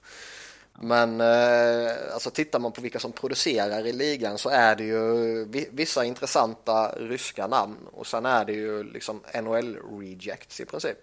Men 0.74 1.22
eh, 1.22 2.14
alltså 2.14 2.30
tittar 2.32 2.60
man 2.60 2.72
på 2.72 2.82
vilka 2.82 3.00
som 3.00 3.12
producerar 3.12 3.86
i 3.88 3.94
ligan 3.94 4.38
så 4.38 4.50
är 4.50 4.76
det 4.76 4.84
ju 4.84 5.46
vi- 5.46 5.70
vissa 5.72 6.06
intressanta 6.06 6.96
ryska 6.98 7.48
namn 7.48 7.88
och 7.92 8.08
sen 8.08 8.26
är 8.26 8.46
det 8.46 8.54
ju 8.54 8.84
liksom 8.84 9.22
NHL 9.44 9.78
rejects 10.00 10.60
i 10.60 10.66
princip. 10.66 10.98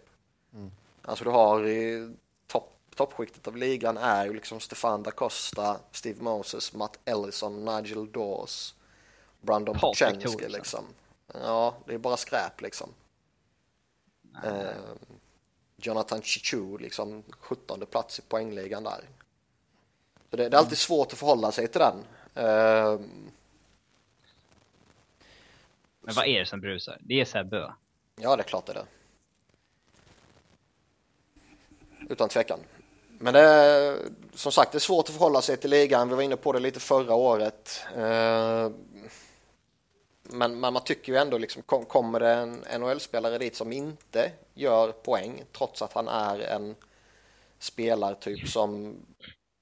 Alltså 1.03 1.25
du 1.25 1.31
har 1.31 1.67
i 1.67 2.15
topp, 2.47 2.77
toppskiktet 2.95 3.47
av 3.49 3.57
ligan 3.57 3.97
är 3.97 4.25
ju 4.27 4.33
liksom 4.35 4.61
Stefan 4.61 5.03
da 5.03 5.11
Costa, 5.11 5.81
Steve 5.93 6.23
Moses, 6.23 6.73
Matt 6.73 6.99
Ellison, 7.05 7.65
Nigel 7.65 8.13
Dawes, 8.13 8.75
Brandon 9.41 9.79
Pochenski 10.19 10.49
liksom. 10.49 10.85
Ja, 11.35 11.75
det 11.87 11.95
är 11.95 11.99
bara 11.99 12.17
skräp 12.17 12.61
liksom. 12.61 12.89
Eh, 14.45 14.71
Jonathan 15.77 16.23
Chichu, 16.23 16.79
liksom 16.79 17.23
17 17.41 17.87
plats 17.91 18.19
i 18.19 18.23
poängligan 18.23 18.85
där. 18.85 19.05
Så 20.31 20.37
det, 20.37 20.49
det 20.49 20.57
är 20.57 20.59
alltid 20.59 20.79
svårt 20.79 21.13
att 21.13 21.19
förhålla 21.19 21.53
sig 21.53 21.69
till 21.69 21.81
den. 21.81 22.05
Eh, 22.35 23.01
Men 26.01 26.15
vad 26.15 26.27
är 26.27 26.39
det 26.39 26.47
som 26.47 26.61
brusar? 26.61 26.99
Det 27.01 27.21
är 27.21 27.25
Sebbe 27.25 27.61
va? 27.61 27.75
ja, 28.21 28.37
det 28.37 28.43
är 28.43 28.45
klart 28.45 28.67
det 28.67 28.73
är 28.73 28.75
det. 28.75 28.87
Utan 32.09 32.29
tvekan. 32.29 32.61
Men 33.19 33.35
det 33.35 33.41
är, 33.41 33.99
som 34.35 34.53
sagt, 34.53 34.73
det 34.73 34.79
är 34.79 34.81
svårt 34.81 35.09
att 35.09 35.15
förhålla 35.15 35.43
sig 35.43 35.57
till 35.57 35.71
ligan. 35.71 36.09
Vi 36.09 36.15
var 36.15 36.23
inne 36.23 36.37
på 36.37 36.53
det 36.53 36.61
lite 36.61 36.81
förra 36.81 37.15
året. 37.15 37.85
Eh, 37.97 38.71
men, 40.23 40.61
man 40.61 40.85
tycker 40.85 41.13
ju 41.13 41.19
ändå 41.19 41.39
liksom, 41.39 41.63
kom, 41.63 41.85
kommer 41.85 42.21
det 42.21 42.31
en 42.31 42.65
NHL-spelare 42.81 43.39
dit 43.39 43.57
som 43.57 43.73
inte 43.73 44.33
gör 44.55 44.93
poäng 44.93 45.45
trots 45.53 45.83
att 45.83 45.93
han 45.93 46.09
är 46.09 46.39
en 46.39 46.75
spelartyp 47.59 48.49
som 48.49 48.97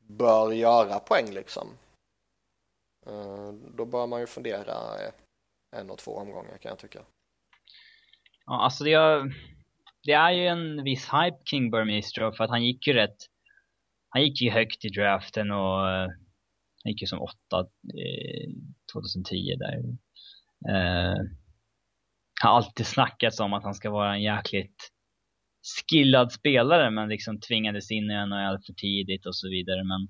bör 0.09 0.53
göra 0.53 0.99
poäng 0.99 1.31
liksom. 1.31 1.69
Eh, 3.07 3.53
då 3.53 3.87
bör 3.87 4.07
man 4.07 4.21
ju 4.21 4.27
fundera 4.27 4.75
en 5.77 5.91
och 5.91 5.99
två 5.99 6.17
omgångar 6.17 6.59
kan 6.59 6.69
jag 6.69 6.79
tycka. 6.79 7.01
Ja, 8.47 8.65
alltså 8.65 8.85
det 8.85 8.93
är, 8.93 9.33
det 10.03 10.13
är 10.13 10.31
ju 10.31 10.47
en 10.47 10.85
viss 10.85 11.05
hype 11.05 11.39
kring 11.51 11.71
Burmistro 11.71 12.33
för 12.33 12.45
att 12.45 12.51
han 12.51 12.65
gick 12.65 12.87
ju 12.87 12.93
rätt, 12.93 13.17
han 14.09 14.23
gick 14.23 14.41
ju 14.41 14.51
högt 14.51 14.85
i 14.85 14.89
draften 14.89 15.51
och 15.51 15.89
eh, 15.89 16.09
han 16.85 16.93
gick 16.93 17.01
ju 17.01 17.07
som 17.07 17.23
åtta 17.23 17.61
eh, 17.95 18.51
2010 18.93 19.57
där. 19.59 19.79
Uh, 20.69 21.17
har 22.43 22.51
alltid 22.51 22.87
snackats 22.87 23.41
om 23.41 23.53
att 23.53 23.65
han 23.65 23.75
ska 23.75 23.91
vara 23.91 24.15
en 24.15 24.23
jäkligt 24.23 24.93
skillad 25.89 26.33
spelare 26.33 26.91
men 26.91 27.09
liksom 27.09 27.41
tvingades 27.41 27.91
in 27.91 28.11
i 28.11 28.27
NHL 28.27 28.59
för 28.67 28.73
tidigt 28.73 29.27
och 29.27 29.37
så 29.37 29.49
vidare 29.49 29.85
men 29.85 30.09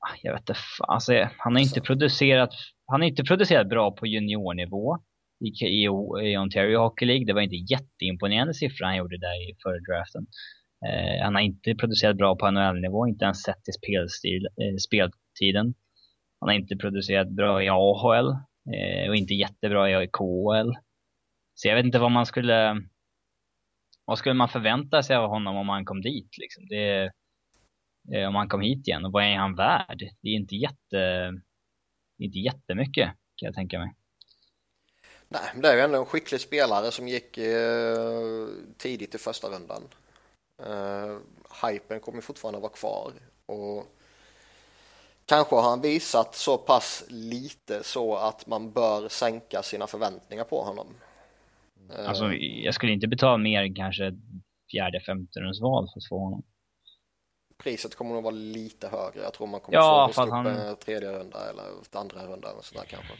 ah, 0.00 0.16
jag 0.22 0.32
vet 0.32 0.40
inte, 0.40 0.54
alltså, 0.78 1.12
han 1.38 1.54
har 1.54 1.60
inte 1.60 1.80
Alltså. 1.80 1.80
producerat, 1.80 2.50
han 2.86 3.00
har 3.00 3.08
inte 3.08 3.24
producerat 3.24 3.68
bra 3.68 3.90
på 3.90 4.06
juniornivå 4.06 4.98
i, 5.44 5.64
i, 5.64 5.84
i 6.30 6.36
Ontario 6.38 6.78
Hockey 6.78 7.04
League. 7.04 7.26
Det 7.26 7.32
var 7.32 7.40
inte 7.40 7.72
jätteimponerande 7.74 8.54
siffror 8.54 8.86
han 8.86 8.96
gjorde 8.96 9.18
där 9.18 9.50
i 9.50 9.56
förra 9.62 9.80
draften. 9.80 10.26
Eh, 10.86 11.24
han 11.24 11.34
har 11.34 11.42
inte 11.42 11.74
producerat 11.74 12.16
bra 12.16 12.36
på 12.36 12.50
NHL-nivå, 12.50 13.06
inte 13.06 13.24
ens 13.24 13.42
sett 13.42 13.64
till 13.64 13.74
spelstil, 13.74 14.46
eh, 14.46 14.76
speltiden. 14.76 15.74
Han 16.40 16.48
har 16.48 16.54
inte 16.54 16.76
producerat 16.76 17.28
bra 17.28 17.62
i 17.62 17.68
AHL 17.68 18.28
eh, 18.74 19.08
och 19.08 19.16
inte 19.16 19.34
jättebra 19.34 20.02
i 20.02 20.08
KHL. 20.08 20.72
Så 21.54 21.68
jag 21.68 21.76
vet 21.76 21.84
inte 21.84 21.98
vad 21.98 22.10
man 22.10 22.26
skulle 22.26 22.82
vad 24.10 24.18
skulle 24.18 24.34
man 24.34 24.48
förvänta 24.48 25.02
sig 25.02 25.16
av 25.16 25.30
honom 25.30 25.56
om 25.56 25.68
han 25.68 25.84
kom 25.84 26.00
dit 26.00 26.38
liksom? 26.38 26.68
Det, 26.68 27.10
eh, 28.12 28.28
om 28.28 28.34
han 28.34 28.48
kom 28.48 28.60
hit 28.60 28.88
igen 28.88 29.04
och 29.04 29.12
vad 29.12 29.24
är 29.24 29.36
han 29.36 29.54
värd? 29.54 29.98
Det 30.20 30.28
är 30.28 30.34
inte 30.34 30.56
jätte 30.56 31.32
inte 32.18 32.38
jättemycket 32.38 33.06
kan 33.36 33.46
jag 33.46 33.54
tänka 33.54 33.78
mig. 33.78 33.94
Nej, 35.28 35.50
men 35.52 35.62
det 35.62 35.68
är 35.68 35.74
ju 35.74 35.80
ändå 35.80 35.98
en 35.98 36.06
skicklig 36.06 36.40
spelare 36.40 36.90
som 36.90 37.08
gick 37.08 37.38
eh, 37.38 38.46
tidigt 38.76 39.14
i 39.14 39.18
första 39.18 39.48
rundan. 39.48 39.82
Eh, 40.58 41.18
hypen 41.62 42.00
kommer 42.00 42.20
fortfarande 42.20 42.60
vara 42.60 42.72
kvar 42.72 43.12
och 43.46 43.96
kanske 45.26 45.54
har 45.54 45.62
han 45.62 45.80
visat 45.80 46.34
så 46.34 46.58
pass 46.58 47.04
lite 47.08 47.82
så 47.84 48.16
att 48.16 48.46
man 48.46 48.72
bör 48.72 49.08
sänka 49.08 49.62
sina 49.62 49.86
förväntningar 49.86 50.44
på 50.44 50.62
honom. 50.62 50.86
Eh, 51.98 52.08
Alltså, 52.08 52.32
jag 52.34 52.74
skulle 52.74 52.92
inte 52.92 53.08
betala 53.08 53.36
mer 53.36 53.62
än 53.62 53.74
kanske 53.74 54.12
fjärde, 54.72 55.00
femte 55.00 55.40
rundsval 55.40 55.88
för 55.92 56.00
att 56.00 56.08
få 56.08 56.18
honom. 56.18 56.42
priset 57.62 57.94
kommer 57.94 58.14
nog 58.14 58.22
vara 58.22 58.34
lite 58.34 58.88
högre. 58.88 59.20
Jag 59.22 59.34
tror 59.34 59.46
man 59.46 59.60
kommer 59.60 59.78
Ja, 59.78 60.10
få 60.14 60.22
upp 60.22 60.30
han- 60.30 60.46
en 60.46 60.76
tredje 60.76 61.12
runda 61.12 61.50
eller 61.50 61.64
andra 62.00 62.26
runda 62.26 62.52
och 62.52 62.64
sådär 62.64 62.84
kanske. 62.88 63.12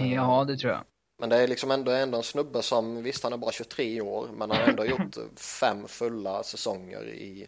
Ja, 0.14 0.44
det 0.44 0.56
tror 0.56 0.72
jag. 0.72 0.84
Men 1.20 1.28
det 1.28 1.36
är 1.36 1.48
liksom 1.48 1.70
ändå, 1.70 1.90
ändå 1.90 2.16
en 2.16 2.22
snubbe 2.24 2.62
som, 2.62 3.02
visst 3.02 3.24
han 3.24 3.32
är 3.32 3.36
bara 3.36 3.52
23 3.52 4.00
år, 4.00 4.28
men 4.32 4.50
han 4.50 4.60
har 4.60 4.68
ändå 4.68 4.84
gjort 4.92 5.16
fem 5.60 5.88
fulla 5.88 6.42
säsonger 6.42 7.08
i 7.08 7.46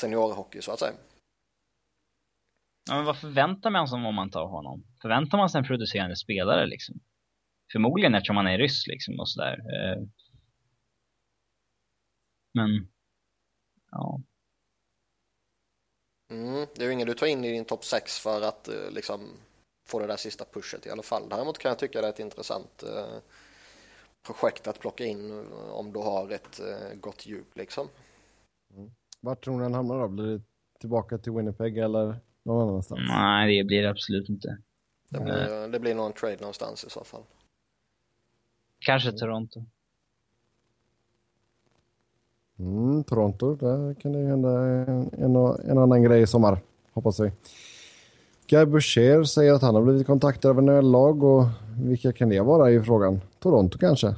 seniorhockey 0.00 0.60
så 0.62 0.72
att 0.72 0.78
säga. 0.78 0.92
Ja, 2.88 2.94
men 2.96 3.04
vad 3.04 3.20
förväntar 3.20 3.70
man 3.70 3.88
sig 3.88 3.96
om 3.96 4.14
man 4.14 4.30
tar 4.30 4.46
honom? 4.46 4.84
Förväntar 5.02 5.38
man 5.38 5.50
sig 5.50 5.58
en 5.58 5.64
producerande 5.64 6.16
spelare 6.16 6.66
liksom? 6.66 7.00
Förmodligen 7.72 8.14
eftersom 8.14 8.36
han 8.36 8.46
är 8.46 8.58
ryss 8.58 8.86
liksom 8.86 9.20
och 9.20 9.28
sådär. 9.28 9.58
Eh, 9.58 10.02
Men, 12.58 12.88
ja. 13.90 14.20
Mm, 16.30 16.66
det 16.74 16.82
är 16.82 16.86
ju 16.86 16.92
ingen 16.92 17.06
du 17.06 17.14
tar 17.14 17.26
in 17.26 17.44
i 17.44 17.52
din 17.52 17.64
topp 17.64 17.84
6 17.84 18.18
för 18.18 18.42
att 18.42 18.68
eh, 18.68 18.90
liksom 18.90 19.20
få 19.86 19.98
det 19.98 20.06
där 20.06 20.16
sista 20.16 20.44
pushet 20.44 20.86
i 20.86 20.90
alla 20.90 21.02
fall. 21.02 21.28
Däremot 21.28 21.58
kan 21.58 21.68
jag 21.68 21.78
tycka 21.78 22.00
det 22.00 22.06
är 22.06 22.12
ett 22.12 22.20
intressant 22.20 22.82
eh, 22.82 23.18
projekt 24.26 24.66
att 24.66 24.80
plocka 24.80 25.04
in 25.04 25.46
om 25.70 25.92
du 25.92 25.98
har 25.98 26.30
ett 26.30 26.60
eh, 26.60 26.94
gott 26.94 27.26
djup 27.26 27.56
liksom. 27.56 27.88
Vart 29.20 29.44
tror 29.44 29.56
ni 29.56 29.62
han 29.62 29.74
hamnar 29.74 29.98
då? 30.00 30.08
Blir 30.08 30.26
det 30.26 30.42
tillbaka 30.80 31.18
till 31.18 31.32
Winnipeg 31.32 31.78
eller 31.78 32.16
någon 32.42 32.68
annanstans? 32.68 33.00
Nej, 33.08 33.58
det 33.58 33.64
blir 33.64 33.82
det 33.82 33.90
absolut 33.90 34.28
inte. 34.28 34.58
Det 35.08 35.20
blir, 35.20 35.68
det 35.68 35.80
blir 35.80 35.94
någon 35.94 36.12
trade 36.12 36.36
någonstans 36.40 36.84
i 36.84 36.90
så 36.90 37.04
fall. 37.04 37.22
Kanske 38.88 39.12
Toronto. 39.12 39.64
Mm, 42.58 43.04
Toronto, 43.04 43.54
där 43.54 43.94
kan 43.94 44.12
det 44.12 44.18
ju 44.18 44.26
hända 44.26 44.50
en, 44.60 45.10
en, 45.12 45.36
en 45.70 45.78
annan 45.78 46.02
grej 46.02 46.22
i 46.22 46.26
sommar, 46.26 46.60
hoppas 46.92 47.20
vi. 47.20 47.32
Guy 48.46 48.64
Boucher 48.64 49.24
säger 49.24 49.52
att 49.52 49.62
han 49.62 49.74
har 49.74 49.82
blivit 49.82 50.06
kontaktad 50.06 50.50
av 50.50 50.58
en 50.58 50.90
lag 50.90 51.22
och 51.22 51.44
vilka 51.82 52.12
kan 52.12 52.28
det 52.28 52.40
vara 52.40 52.70
i 52.70 52.82
frågan? 52.82 53.20
Toronto 53.38 53.78
kanske? 53.78 54.14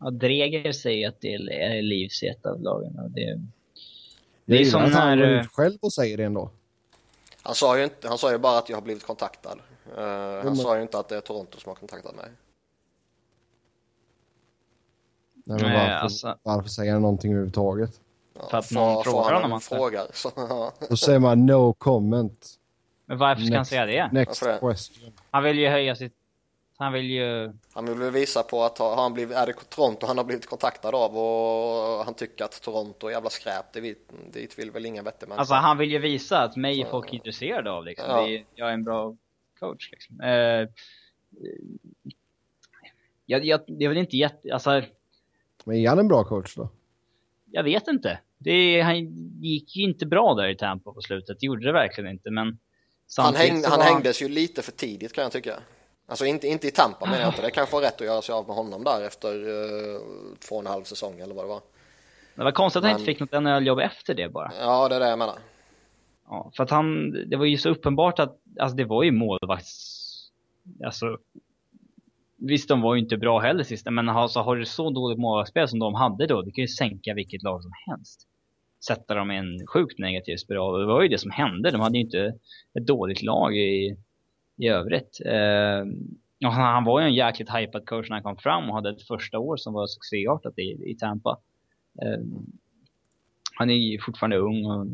Ja, 0.00 0.10
Dreger 0.10 0.72
säger 0.72 1.08
att 1.08 1.20
det 1.20 1.34
är 1.34 1.82
Livs 1.82 2.22
i 2.22 2.26
ett 2.26 2.46
av 2.46 2.60
lagen. 2.60 2.98
och 2.98 3.10
Det, 3.10 3.40
det 4.44 4.60
är 4.60 4.64
som 4.64 4.82
att 4.82 4.92
han 4.92 5.18
när... 5.18 5.26
går 5.26 5.34
eh, 5.34 5.40
ut 5.40 5.50
själv 5.50 5.78
och 5.82 5.92
säger 5.92 6.16
det 6.16 6.24
ändå. 6.24 6.50
Han 7.42 7.54
sa 7.54 7.78
ju, 7.78 7.84
inte, 7.84 8.08
han 8.08 8.18
sa 8.18 8.32
ju 8.32 8.38
bara 8.38 8.58
att 8.58 8.68
jag 8.68 8.76
har 8.76 8.82
blivit 8.82 9.06
kontaktad. 9.06 9.58
Eh, 9.96 10.02
han 10.02 10.44
men- 10.44 10.56
sa 10.56 10.76
ju 10.76 10.82
inte 10.82 10.98
att 10.98 11.08
det 11.08 11.16
är 11.16 11.20
Toronto 11.20 11.58
som 11.58 11.70
har 11.70 11.76
kontaktat 11.76 12.16
mig. 12.16 12.26
Nej, 15.44 15.62
men 15.62 15.72
varför, 15.72 15.92
alltså- 15.94 16.38
varför 16.42 16.68
säger 16.68 16.92
han 16.92 17.02
någonting 17.02 17.30
överhuvudtaget? 17.32 18.00
Ja, 18.38 18.48
För 18.50 18.58
att 18.58 18.66
får- 18.68 18.74
någon 18.74 19.04
frågar 19.04 19.34
honom 19.34 19.52
alltså. 19.52 19.74
Frågar, 19.74 20.06
så, 20.12 20.30
ja. 20.36 20.72
Då 20.90 20.96
säger 20.96 21.18
man 21.18 21.46
no 21.46 21.72
comment. 21.72 22.46
Men 23.06 23.18
varför 23.18 23.42
ska 23.42 23.52
han 23.54 23.58
Next. 23.60 23.70
säga 23.70 23.86
det? 23.86 24.08
Next 24.12 24.42
det? 24.42 24.58
question. 24.60 25.12
Han 25.30 25.42
vill 25.44 25.58
ju 25.58 25.68
höja 25.68 25.96
sitt... 25.96 26.12
Han 26.76 26.92
vill 26.92 27.10
ju... 27.10 27.52
Han 27.72 27.86
vill 27.98 28.10
visa 28.10 28.42
på 28.42 28.62
att 28.64 28.78
har 28.78 28.96
han 28.96 29.12
blivit, 29.14 29.36
är 29.36 29.46
det 29.46 29.52
Toronto 29.68 30.06
han 30.06 30.18
har 30.18 30.24
blivit 30.24 30.46
kontaktad 30.46 30.94
av 30.94 31.16
och 31.18 32.04
han 32.04 32.14
tycker 32.14 32.44
att 32.44 32.62
Toronto 32.62 33.06
är 33.06 33.10
jävla 33.10 33.30
skräp. 33.30 33.72
Det 33.72 33.80
vet, 33.80 33.98
dit 34.32 34.58
vill 34.58 34.70
väl 34.70 34.86
ingen 34.86 35.04
vettig 35.04 35.28
människa. 35.28 35.40
Alltså 35.40 35.54
han 35.54 35.78
vill 35.78 35.90
ju 35.90 35.98
visa 35.98 36.42
att 36.42 36.56
mig 36.56 36.80
är 36.80 36.86
folk 36.86 37.12
intresserade 37.12 37.70
av 37.70 37.84
liksom. 37.84 38.06
Ja. 38.08 38.28
Är, 38.28 38.44
jag 38.54 38.68
är 38.68 38.72
en 38.72 38.84
bra 38.84 39.16
coach 39.60 39.90
liksom. 39.92 40.20
Eh, 40.20 40.68
jag, 43.26 43.44
jag, 43.44 43.60
det 43.66 43.84
är 43.84 43.88
väl 43.88 43.98
inte 43.98 44.16
jätte... 44.16 44.54
Alltså, 44.54 44.82
Men 45.64 45.76
är 45.76 45.88
han 45.88 45.98
en 45.98 46.08
bra 46.08 46.24
coach 46.24 46.54
då? 46.56 46.68
jag 47.54 47.64
vet 47.64 47.88
inte. 47.88 48.18
Det, 48.38 48.80
han 48.80 48.96
gick 49.40 49.76
ju 49.76 49.82
inte 49.82 50.06
bra 50.06 50.34
där 50.34 50.48
i 50.48 50.56
Tampa 50.56 50.92
på 50.92 51.00
slutet. 51.00 51.40
Det 51.40 51.46
gjorde 51.46 51.66
det 51.66 51.72
verkligen 51.72 52.10
inte, 52.10 52.30
men... 52.30 52.58
han, 53.16 53.34
häng, 53.34 53.64
han 53.64 53.78
var 53.78 53.84
hängdes 53.84 54.22
ju 54.22 54.28
lite 54.28 54.62
för 54.62 54.72
tidigt 54.72 55.12
kan 55.12 55.22
jag 55.22 55.32
tycka. 55.32 55.54
Alltså 56.06 56.26
inte, 56.26 56.46
inte 56.48 56.66
i 56.66 56.70
Tampa 56.70 57.06
menar 57.06 57.20
jag 57.20 57.28
inte. 57.28 57.42
Det 57.42 57.50
kanske 57.50 57.74
var 57.74 57.82
rätt 57.82 58.00
att 58.00 58.06
göra 58.06 58.22
sig 58.22 58.32
av 58.32 58.46
med 58.46 58.56
honom 58.56 58.84
där 58.84 59.02
efter 59.06 59.48
uh, 59.48 60.00
två 60.48 60.54
och 60.54 60.60
en 60.60 60.66
halv 60.66 60.84
säsong 60.84 61.20
eller 61.20 61.34
vad 61.34 61.44
det 61.44 61.48
var. 61.48 61.60
Det 62.34 62.44
var 62.44 62.52
konstigt 62.52 62.78
att 62.78 62.84
han 62.84 62.92
Men- 62.92 63.00
inte 63.00 63.12
fick 63.12 63.20
något 63.20 63.42
NHL-jobb 63.42 63.78
efter 63.78 64.14
det 64.14 64.28
bara. 64.28 64.52
Ja, 64.60 64.88
det 64.88 64.96
är 64.96 65.00
det 65.00 65.08
jag 65.08 65.18
menar. 65.18 65.38
Ja, 66.26 66.50
för 66.56 66.64
att 66.64 66.70
han, 66.70 67.10
det 67.30 67.36
var 67.36 67.44
ju 67.44 67.58
så 67.58 67.68
uppenbart 67.70 68.18
att, 68.18 68.38
alltså 68.60 68.76
det 68.76 68.84
var 68.84 69.02
ju 69.02 69.12
målvakts, 69.12 70.30
alltså 70.84 71.18
Visst, 72.46 72.68
de 72.68 72.80
var 72.80 72.94
ju 72.94 73.00
inte 73.00 73.16
bra 73.16 73.38
heller 73.38 73.64
sist, 73.64 73.86
men 73.90 74.08
alltså, 74.08 74.40
har 74.40 74.56
du 74.56 74.64
så 74.64 74.90
dåligt 74.90 75.18
målvaktsspel 75.18 75.68
som 75.68 75.78
de 75.78 75.94
hade 75.94 76.26
då, 76.26 76.42
det 76.42 76.50
kan 76.50 76.62
ju 76.62 76.68
sänka 76.68 77.14
vilket 77.14 77.42
lag 77.42 77.62
som 77.62 77.72
helst. 77.86 78.28
Sätta 78.86 79.14
dem 79.14 79.30
i 79.30 79.36
en 79.36 79.66
sjukt 79.66 79.98
negativ 79.98 80.36
spiral. 80.36 80.80
Det 80.80 80.86
var 80.86 81.02
ju 81.02 81.08
det 81.08 81.18
som 81.18 81.30
hände. 81.30 81.70
De 81.70 81.80
hade 81.80 81.98
ju 81.98 82.04
inte 82.04 82.34
ett 82.78 82.86
dåligt 82.86 83.22
lag 83.22 83.56
i, 83.56 83.96
i 84.56 84.68
övrigt. 84.68 85.20
Eh, 85.26 85.80
och 86.46 86.52
han, 86.52 86.74
han 86.74 86.84
var 86.84 87.00
ju 87.00 87.06
en 87.06 87.14
jäkligt 87.14 87.50
hypad 87.50 87.86
coach 87.86 88.08
när 88.08 88.16
han 88.16 88.22
kom 88.22 88.36
fram 88.36 88.68
och 88.68 88.74
hade 88.74 88.90
ett 88.90 89.02
första 89.02 89.38
år 89.38 89.56
som 89.56 89.72
var 89.74 89.86
succéartat 89.86 90.58
i, 90.58 90.90
i 90.90 90.96
Tampa. 91.00 91.38
Eh, 92.02 92.20
han 93.54 93.70
är 93.70 93.74
ju 93.74 93.98
fortfarande 94.00 94.36
ung 94.36 94.66
och 94.66 94.86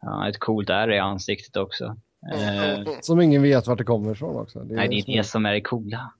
ja, 0.00 0.28
ett 0.28 0.38
coolt 0.38 0.70
ärr 0.70 0.92
i 0.92 0.98
ansiktet 0.98 1.56
också. 1.56 1.96
Eh, 2.34 2.92
Som 3.00 3.20
ingen 3.20 3.42
vet 3.42 3.66
vart 3.66 3.78
det 3.78 3.84
kommer 3.84 4.12
ifrån 4.12 4.36
också. 4.36 4.58
Det 4.58 4.74
är 4.74 4.76
nej, 4.76 4.88
det 4.88 5.12
är 5.12 5.16
det 5.16 5.24
som 5.24 5.46
är 5.46 5.52
det 5.52 5.60
coola. 5.60 6.12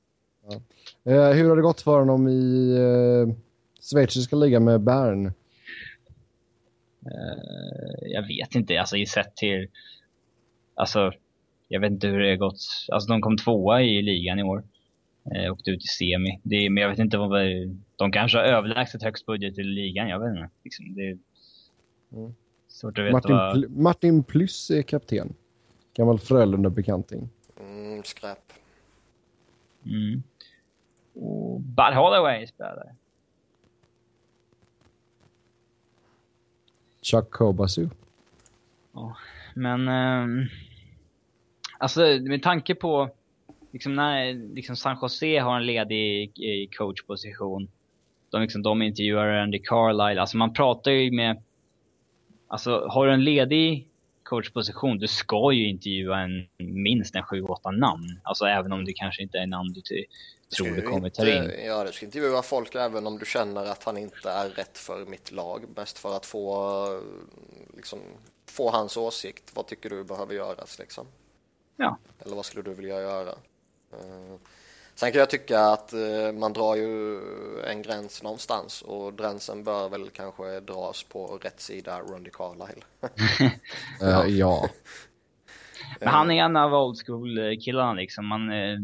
Eh, 1.05 1.31
hur 1.31 1.49
har 1.49 1.57
det 1.57 1.63
gått 1.63 1.81
för 1.81 1.99
honom 1.99 2.29
i 2.29 2.75
eh, 2.77 3.35
schweiziska 3.91 4.37
ligan 4.37 4.65
med 4.65 4.81
Bern? 4.81 5.27
Eh, 7.07 8.13
jag 8.13 8.27
vet 8.27 8.55
inte, 8.55 8.81
alltså 8.81 8.97
i 8.97 9.07
sett 9.07 9.37
till... 9.37 9.69
Alltså, 10.75 11.13
jag 11.69 11.81
vet 11.81 11.91
inte 11.93 12.07
hur 12.09 12.21
det 12.21 12.29
har 12.31 12.37
gått. 12.37 12.61
Alltså 12.93 13.09
de 13.09 13.21
kom 13.21 13.37
tvåa 13.37 13.83
i 13.83 14.03
ligan 14.03 14.39
i 14.39 14.43
år. 14.43 14.65
Eh, 15.35 15.53
åkte 15.53 15.71
ut 15.71 15.85
i 15.85 15.87
semi. 15.87 16.41
Det, 16.43 16.57
är- 16.57 16.71
men 16.71 16.83
jag 16.83 16.91
vet 16.91 16.99
inte 16.99 17.19
vad... 17.19 17.41
De 17.97 18.13
kanske 18.13 18.39
har 18.39 18.45
överlägset 18.45 19.03
högst 19.03 19.27
budget 19.27 19.59
i 19.59 19.63
ligan, 19.63 20.09
jag 20.09 20.21
vet 20.21 20.31
inte. 20.31 20.51
Liksom, 20.65 20.95
det 20.95 21.03
är 21.09 21.19
Mm. 22.13 22.35
svårt 22.69 22.99
att 22.99 23.05
veta 23.05 23.13
Martin, 23.13 23.37
vad... 23.37 23.57
Pl- 23.57 23.69
Martin 23.83 24.23
Plus 24.25 24.71
är 24.71 24.83
kapten. 24.83 25.35
Gammal 25.95 26.19
Frölunda-bekanting. 26.19 27.29
Mm, 27.61 28.03
skräp. 28.05 28.39
Mm. 29.87 30.23
Och 31.21 31.61
Bud 31.61 31.95
Holloway 31.95 32.47
spelar. 32.47 32.95
Chuck 37.03 37.31
Kobasu. 37.31 37.89
Men 39.55 39.89
ehm, 39.89 40.47
alltså 41.79 42.01
med 42.21 42.43
tanke 42.43 42.75
på 42.75 43.11
liksom 43.73 43.95
när 43.95 44.35
liksom 44.55 44.77
San 44.77 44.99
Jose 45.03 45.39
har 45.39 45.57
en 45.57 45.67
ledig 45.67 46.39
i 46.39 46.67
coachposition. 46.67 47.69
De, 48.31 48.43
liksom, 48.43 48.63
de 48.63 48.83
intervjuar 48.83 49.29
Andy 49.29 49.59
Carlisle. 49.59 50.21
Alltså 50.21 50.37
man 50.37 50.53
pratar 50.53 50.91
ju 50.91 51.11
med... 51.11 51.43
Alltså 52.49 52.87
har 52.89 53.07
du 53.07 53.13
en 53.13 53.25
ledig 53.25 53.89
coachposition, 54.23 54.99
du 54.99 55.07
ska 55.07 55.53
ju 55.53 55.69
intervjua 55.69 56.21
en, 56.21 56.47
minst 56.59 57.15
en 57.15 57.23
7-8 57.23 57.73
namn. 57.73 58.21
Alltså 58.23 58.45
även 58.45 58.73
om 58.73 58.85
det 58.85 58.93
kanske 58.93 59.23
inte 59.23 59.39
är 59.39 59.47
namn 59.47 59.73
du 59.73 59.81
tror 60.57 60.69
ju 60.69 60.83
kommer 60.83 61.11
ta 61.11 61.29
in. 61.29 61.53
Ja, 61.65 61.85
du 61.85 61.93
ska 61.93 62.07
intervjua 62.07 62.43
folk 62.43 62.75
även 62.75 63.07
om 63.07 63.19
du 63.19 63.27
känner 63.27 63.65
att 63.65 63.85
han 63.85 63.97
inte 63.97 64.31
är 64.31 64.49
rätt 64.49 64.79
för 64.79 65.05
mitt 65.07 65.33
lag. 65.33 65.65
Mest 65.77 65.99
för 65.99 66.17
att 66.17 66.27
få, 66.27 67.03
liksom, 67.77 67.99
få 68.47 68.71
hans 68.71 68.97
åsikt. 68.97 69.51
Vad 69.55 69.67
tycker 69.67 69.91
du 69.91 70.05
behöver 70.05 70.35
göras 70.35 70.79
liksom? 70.79 71.07
Ja. 71.77 71.99
Eller 72.25 72.37
vad 72.37 72.45
skulle 72.45 72.63
du 72.63 72.75
vilja 72.75 73.01
göra? 73.01 73.31
Eh, 73.93 74.37
Sen 74.99 75.13
kan 75.13 75.19
jag 75.19 75.31
tycka 75.31 75.61
att 75.61 75.93
eh, 75.93 76.33
man 76.33 76.53
drar 76.53 76.75
ju 76.77 77.21
en 77.65 77.83
gräns 77.83 78.23
någonstans 78.23 78.83
och 78.83 79.19
gränsen 79.19 79.65
bör 79.65 79.89
väl 79.89 80.11
kanske 80.11 80.61
dras 80.61 81.03
på 81.03 81.27
rätt 81.27 81.61
sida 81.61 82.01
Rondy 82.01 82.31
Carlisle. 82.31 82.83
Eh, 84.03 84.27
ja. 84.27 84.69
Men 85.99 86.09
han 86.09 86.31
är 86.31 86.45
en 86.45 86.57
av 86.57 86.75
old 86.75 86.97
school 87.07 87.57
killarna 87.65 87.93
liksom. 87.93 88.27
Man 88.27 88.51
är 88.51 88.79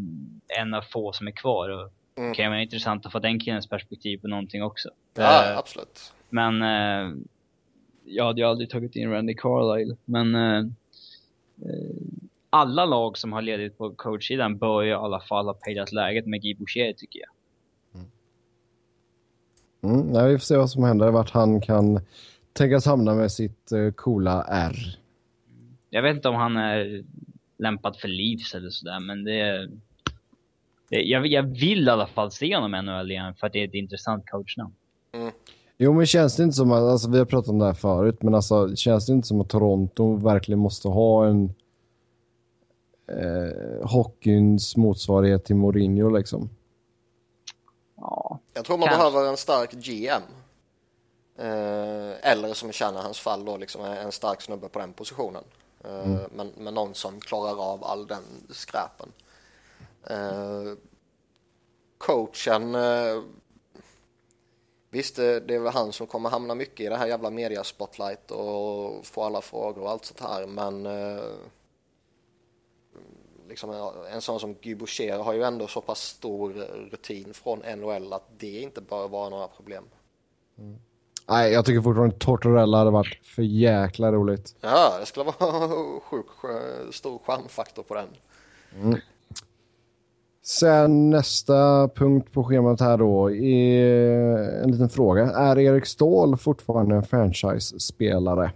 en 0.61 0.75
av 0.75 0.83
få 0.83 1.13
som 1.13 1.27
är 1.27 1.33
kvar. 1.33 1.69
Och 1.69 1.93
Mm. 2.17 2.31
Det 2.31 2.35
kan 2.37 2.51
vara 2.51 2.63
intressant 2.63 3.07
att 3.07 3.13
få 3.13 3.19
den 3.19 3.41
killens 3.41 3.69
perspektiv 3.69 4.19
på 4.19 4.29
någonting 4.29 4.63
också. 4.63 4.89
Ja, 5.15 5.51
Eh, 5.51 5.59
absolut. 5.59 6.13
Men 6.31 6.63
eh, 6.63 7.17
jag 8.05 8.25
hade 8.25 8.41
ju 8.41 8.47
aldrig 8.47 8.71
tagit 8.71 8.97
in 8.97 9.11
Randy 9.11 9.35
Carlisle. 9.35 9.97
Men 10.05 10.35
eh, 10.35 10.59
eh, 11.63 11.97
alla 12.51 12.85
lag 12.85 13.19
som 13.19 13.33
har 13.33 13.43
ledigt 13.43 13.79
på 13.79 13.91
coachsidan 13.91 14.59
bör 14.59 14.83
ju 14.83 14.91
i 14.91 14.95
alla 14.95 15.21
fall 15.21 15.47
ha 15.47 15.55
pejlat 15.55 15.93
läget 15.93 16.27
med 16.27 16.43
Guy 16.43 16.55
Boucher 16.55 16.93
tycker 16.93 17.21
jag. 17.21 17.29
Mm, 19.91 20.07
nej, 20.07 20.29
vi 20.33 20.39
får 20.39 20.45
se 20.45 20.57
vad 20.57 20.71
som 20.71 20.85
händer. 20.85 21.11
Vart 21.11 21.31
han 21.31 21.61
kan 21.61 22.01
tänkas 22.53 22.87
hamna 22.87 23.15
med 23.15 23.33
sitt 23.33 23.73
eh, 23.73 23.91
coola 23.91 24.45
R. 24.49 24.99
Jag 25.95 26.03
vet 26.03 26.17
inte 26.17 26.29
om 26.29 26.35
han 26.35 26.57
är 26.57 27.05
lämpad 27.59 27.97
för 27.97 28.09
Leafs 28.09 28.55
eller 28.55 28.71
sådär, 28.71 29.01
men 29.01 29.25
det... 29.25 29.69
det 30.89 31.03
jag, 31.03 31.27
jag 31.27 31.43
vill 31.43 31.89
i 31.89 31.91
alla 31.91 32.07
fall 32.07 32.31
se 32.31 32.55
honom 32.55 32.75
i 32.75 32.83
NHL 32.83 33.11
igen 33.11 33.35
för 33.35 33.47
att 33.47 33.53
det 33.53 33.59
är 33.61 33.69
ett 33.69 33.75
intressant 33.75 34.25
coachnamn. 34.31 34.75
Jo, 35.79 35.93
men 35.93 36.07
känns 36.07 36.37
det 36.37 36.43
inte 36.43 36.57
som 36.57 36.73
att, 36.73 36.83
alltså 36.83 37.11
vi 37.11 37.19
har 37.19 37.25
pratat 37.25 37.49
om 37.49 37.59
det 37.59 37.65
här 37.65 37.75
förut, 37.75 38.23
men 38.23 38.35
alltså 38.35 38.77
känns 38.77 39.07
det 39.07 39.13
inte 39.13 39.29
som 39.29 39.41
att 39.41 39.49
Toronto 39.49 40.17
verkligen 40.17 40.59
måste 40.59 40.89
ha 40.89 41.27
en 41.27 41.55
eh, 43.09 43.89
hockeyns 43.89 44.77
motsvarighet 44.77 45.45
till 45.45 45.57
Mourinho 45.57 46.17
liksom? 46.17 46.51
Ja, 47.97 48.41
Jag 48.55 48.65
tror 48.65 48.79
man 48.79 48.89
Kanske. 48.89 49.11
behöver 49.11 49.31
en 49.31 49.37
stark 49.37 49.73
GM. 49.73 50.23
Eh, 51.39 52.31
eller 52.33 52.55
som 52.55 52.71
i 52.71 52.73
Shanahans 52.73 53.21
fall 53.21 53.45
då 53.45 53.57
liksom 53.57 53.85
en 53.85 54.13
stark 54.13 54.43
snubbe 54.43 54.69
på 54.69 54.79
den 54.79 54.93
positionen. 54.93 55.43
Eh, 55.85 56.21
men, 56.31 56.53
men 56.57 56.75
någon 56.75 56.95
som 56.95 57.21
klarar 57.21 57.73
av 57.73 57.85
all 57.85 58.07
den 58.07 58.25
skräpen. 58.51 59.13
Eh, 60.07 60.73
coachen, 61.99 62.75
eh, 62.75 63.23
visst 64.91 65.17
det, 65.17 65.51
är 65.51 65.59
väl 65.59 65.73
han 65.73 65.93
som 65.93 66.07
kommer 66.07 66.31
hamna 66.31 66.55
mycket 66.55 66.81
i 66.81 66.89
det 66.89 66.97
här 66.97 67.07
jävla 67.07 67.31
media 67.31 67.65
spotlight 67.65 68.31
och 68.31 69.07
få 69.07 69.23
alla 69.23 69.41
frågor 69.41 69.83
och 69.83 69.91
allt 69.91 70.05
sånt 70.05 70.21
här 70.21 70.47
men 70.47 70.89
liksom 73.49 73.71
en, 73.71 74.13
en 74.13 74.21
sån 74.21 74.41
som 74.41 74.55
Guy 74.55 74.75
Boucher 74.75 75.19
har 75.19 75.33
ju 75.33 75.43
ändå 75.43 75.67
så 75.67 75.81
pass 75.81 76.01
stor 76.01 76.53
rutin 76.91 77.35
från 77.35 77.59
NHL 77.59 78.13
att 78.13 78.39
det 78.39 78.61
inte 78.61 78.81
bör 78.81 79.09
vara 79.09 79.29
några 79.29 79.49
problem. 79.49 79.85
Nej, 81.29 81.53
jag 81.53 81.65
tycker 81.65 81.81
fortfarande 81.81 82.17
Tortorella 82.19 82.79
hade 82.79 82.91
varit 82.91 83.19
för 83.27 83.43
jäkla 83.43 84.13
roligt. 84.13 84.55
Ja, 84.61 84.93
det 85.01 85.07
skulle 85.07 85.25
vara 85.25 86.01
sjuk 86.01 86.27
stor 86.93 87.19
charmfaktor 87.27 87.83
på 87.83 87.95
den. 87.95 88.09
Sen 90.43 91.11
nästa 91.11 91.89
punkt 91.89 92.33
på 92.33 92.45
schemat 92.45 92.81
här 92.81 92.99
då 92.99 93.31
är 93.31 94.63
en 94.63 94.71
liten 94.71 94.89
fråga. 94.89 95.31
Är 95.31 95.59
Erik 95.59 95.87
Ståhl 95.87 96.37
fortfarande 96.37 96.95
en 96.95 97.03
franchise-spelare? 97.03 98.51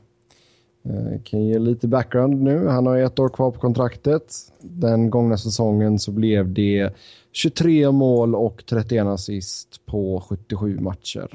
Eh, 0.85 1.23
Kan 1.25 1.45
ge 1.45 1.59
lite 1.59 1.89
background 1.89 2.43
nu. 2.43 2.67
Han 2.67 2.87
har 2.87 2.97
ett 2.99 3.19
år 3.19 3.29
kvar 3.29 3.51
på 3.51 3.61
kontraktet. 3.61 4.35
Den 4.61 5.11
gångna 5.11 5.37
säsongen 5.39 5.99
så 5.99 6.13
blev 6.13 6.53
det 6.53 6.91
23 7.33 7.91
mål 7.93 8.35
och 8.35 8.65
31 8.67 9.07
assist 9.07 9.87
på 9.87 10.25
77 10.29 10.79
matcher. 10.81 11.29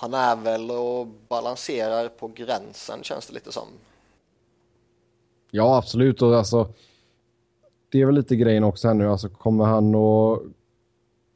Han 0.00 0.14
är 0.14 0.36
väl 0.36 0.70
och 0.70 1.06
balanserar 1.28 2.08
på 2.08 2.28
gränsen 2.28 3.02
känns 3.02 3.26
det 3.26 3.34
lite 3.34 3.52
som. 3.52 3.68
Ja, 5.50 5.78
absolut. 5.78 6.22
Och 6.22 6.36
alltså, 6.36 6.68
det 7.88 8.00
är 8.00 8.06
väl 8.06 8.14
lite 8.14 8.36
grejen 8.36 8.64
också 8.64 8.88
här 8.88 8.94
nu. 8.94 9.08
Alltså, 9.08 9.28
kommer 9.28 9.64
han 9.64 9.94
att 9.94 10.40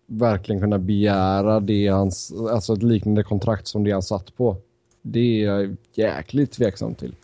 verkligen 0.07 0.61
kunna 0.61 0.79
begära 0.79 1.61
det 1.61 1.87
hans, 1.89 2.33
alltså 2.51 2.73
ett 2.73 2.83
liknande 2.83 3.23
kontrakt 3.23 3.67
som 3.67 3.85
det 3.85 3.91
han 3.93 4.03
satt 4.03 4.37
på. 4.37 4.57
Det 5.03 5.45
är 5.45 5.47
jag 5.47 5.77
jäkligt 5.95 6.53
tveksam 6.53 6.95
till. 6.95 7.15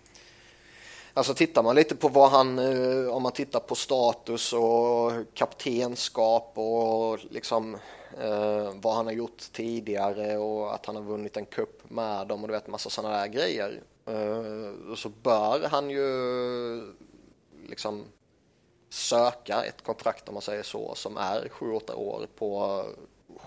Alltså 1.19 1.35
tittar 1.35 1.63
man 1.63 1.75
lite 1.75 1.97
på 1.97 2.09
vad 2.09 2.31
han, 2.31 2.59
eh, 2.59 3.09
om 3.09 3.23
man 3.23 3.33
tittar 3.33 3.61
på 3.61 3.75
status 3.75 4.53
och 4.53 5.13
kaptenskap 5.35 6.53
och 6.55 7.19
liksom 7.31 7.75
eh, 8.21 8.73
vad 8.75 8.95
han 8.95 9.07
har 9.07 9.13
gjort 9.13 9.53
tidigare 9.53 10.37
och 10.37 10.75
att 10.75 10.87
han 10.87 10.97
har 10.97 11.03
vunnit 11.03 11.37
en 11.37 11.47
cup 11.47 11.91
med 11.91 12.27
dem 12.27 12.43
och 12.43 12.49
du 12.49 12.55
vet 12.55 12.67
massa 12.67 12.91
sådana 12.91 13.17
där 13.17 13.27
grejer. 13.27 13.83
Eh, 14.07 14.95
så 14.95 15.09
bör 15.09 15.69
han 15.71 15.91
ju 15.91 16.95
liksom 17.69 18.05
söka 18.91 19.63
ett 19.65 19.85
kontrakt 19.85 20.29
om 20.29 20.35
man 20.35 20.43
säger 20.43 20.63
så 20.63 20.95
som 20.95 21.17
är 21.17 21.49
7-8 21.49 21.95
år 21.95 22.27
på 22.37 22.85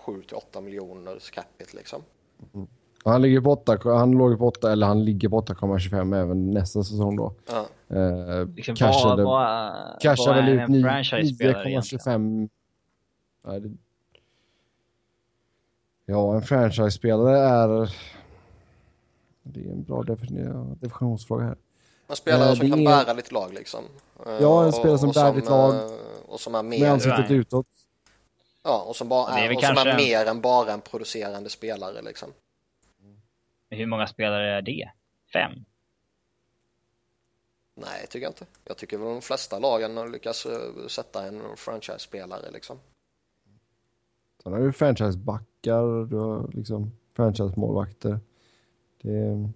7-8 0.06 0.62
miljoner 0.62 1.20
capita 1.32 1.78
liksom. 1.78 2.04
Mm. 2.54 2.68
Han 3.04 3.22
ligger 3.22 3.42
på 3.42 3.52
8, 3.52 3.78
han 3.86 4.12
låg 4.12 4.38
på 4.40 4.48
8 4.48 4.72
eller 4.72 4.88
han 4.88 5.06
ligger 5.06 5.30
på 5.30 5.42
8,25 5.42 6.16
även 6.22 6.52
nästa 6.52 6.84
säsong 6.84 7.16
då. 7.16 7.34
Ja. 7.52 7.66
Eh, 7.98 8.46
Liksom, 8.56 8.76
cashade, 8.76 9.24
vad, 9.24 9.34
vad, 9.34 10.02
cashade 10.02 10.30
vad 10.42 10.46
väl 10.46 10.54
ut 10.54 10.70
en 10.70 10.84
franchise-spelare 10.84 11.70
egentligen? 11.70 12.00
9,25. 12.02 12.50
Ja, 13.46 13.60
det... 13.60 13.72
ja, 16.06 16.36
en 16.36 16.42
franchise-spelare 16.42 17.38
är... 17.40 17.96
Det 19.44 19.60
är 19.60 19.72
en 19.72 19.84
bra 19.84 20.02
defini- 20.04 20.76
definitionsfråga 20.76 21.44
här. 21.44 21.58
En 22.08 22.16
spelare 22.16 22.50
Eh, 22.50 22.56
som 22.56 22.70
kan 22.70 22.80
är- 22.80 22.86
bära 22.86 23.14
ditt 23.14 23.32
lag 23.32 23.54
liksom. 23.54 23.84
Eh, 24.26 24.32
Ja, 24.42 24.62
en 24.62 24.68
och- 24.68 24.74
spelare 24.74 24.98
som 24.98 25.12
bär 25.12 25.34
ditt 25.34 25.50
lag. 25.50 25.76
eh, 25.76 25.82
Och 26.28 26.40
som 26.40 26.56
är 26.56 26.64
Med 26.64 26.80
mer, 26.80 26.90
ansiktet 26.90 27.30
Nej. 27.30 27.38
utåt. 27.38 27.66
ja, 28.64 28.84
och 28.88 28.96
som, 28.96 29.10
bara 29.10 29.40
är 29.40 29.56
och 29.56 29.62
som 29.64 29.78
är 29.78 29.96
mer 29.98 30.26
än 30.26 30.42
bara 30.42 30.72
en 30.74 30.82
producerande 30.82 31.50
spelare 31.50 32.02
liksom. 32.02 32.30
Hur 33.72 33.86
många 33.86 34.08
spelare 34.08 34.50
är 34.58 34.62
det? 34.62 34.92
Fem? 35.34 35.52
Nej, 37.76 38.08
tycker 38.10 38.26
jag 38.26 38.30
inte. 38.30 38.46
Jag 38.66 38.78
tycker 38.78 38.98
väl 38.98 39.08
de 39.08 39.22
flesta 39.22 39.60
lagen 39.60 39.98
har 39.98 40.08
lyckats 40.08 40.46
eh, 40.46 40.88
sätta 40.88 41.28
en 41.28 41.42
franchise-spelare 41.58 42.52
liksom. 42.52 42.78
Sen 44.44 44.54
har 44.54 44.60
du 44.60 44.72
franchise-backar, 44.72 46.06
du 46.10 46.16
har 46.16 46.50
liksom 46.54 46.92
franchise-målvakter. 47.16 48.20
Det... 49.02 49.50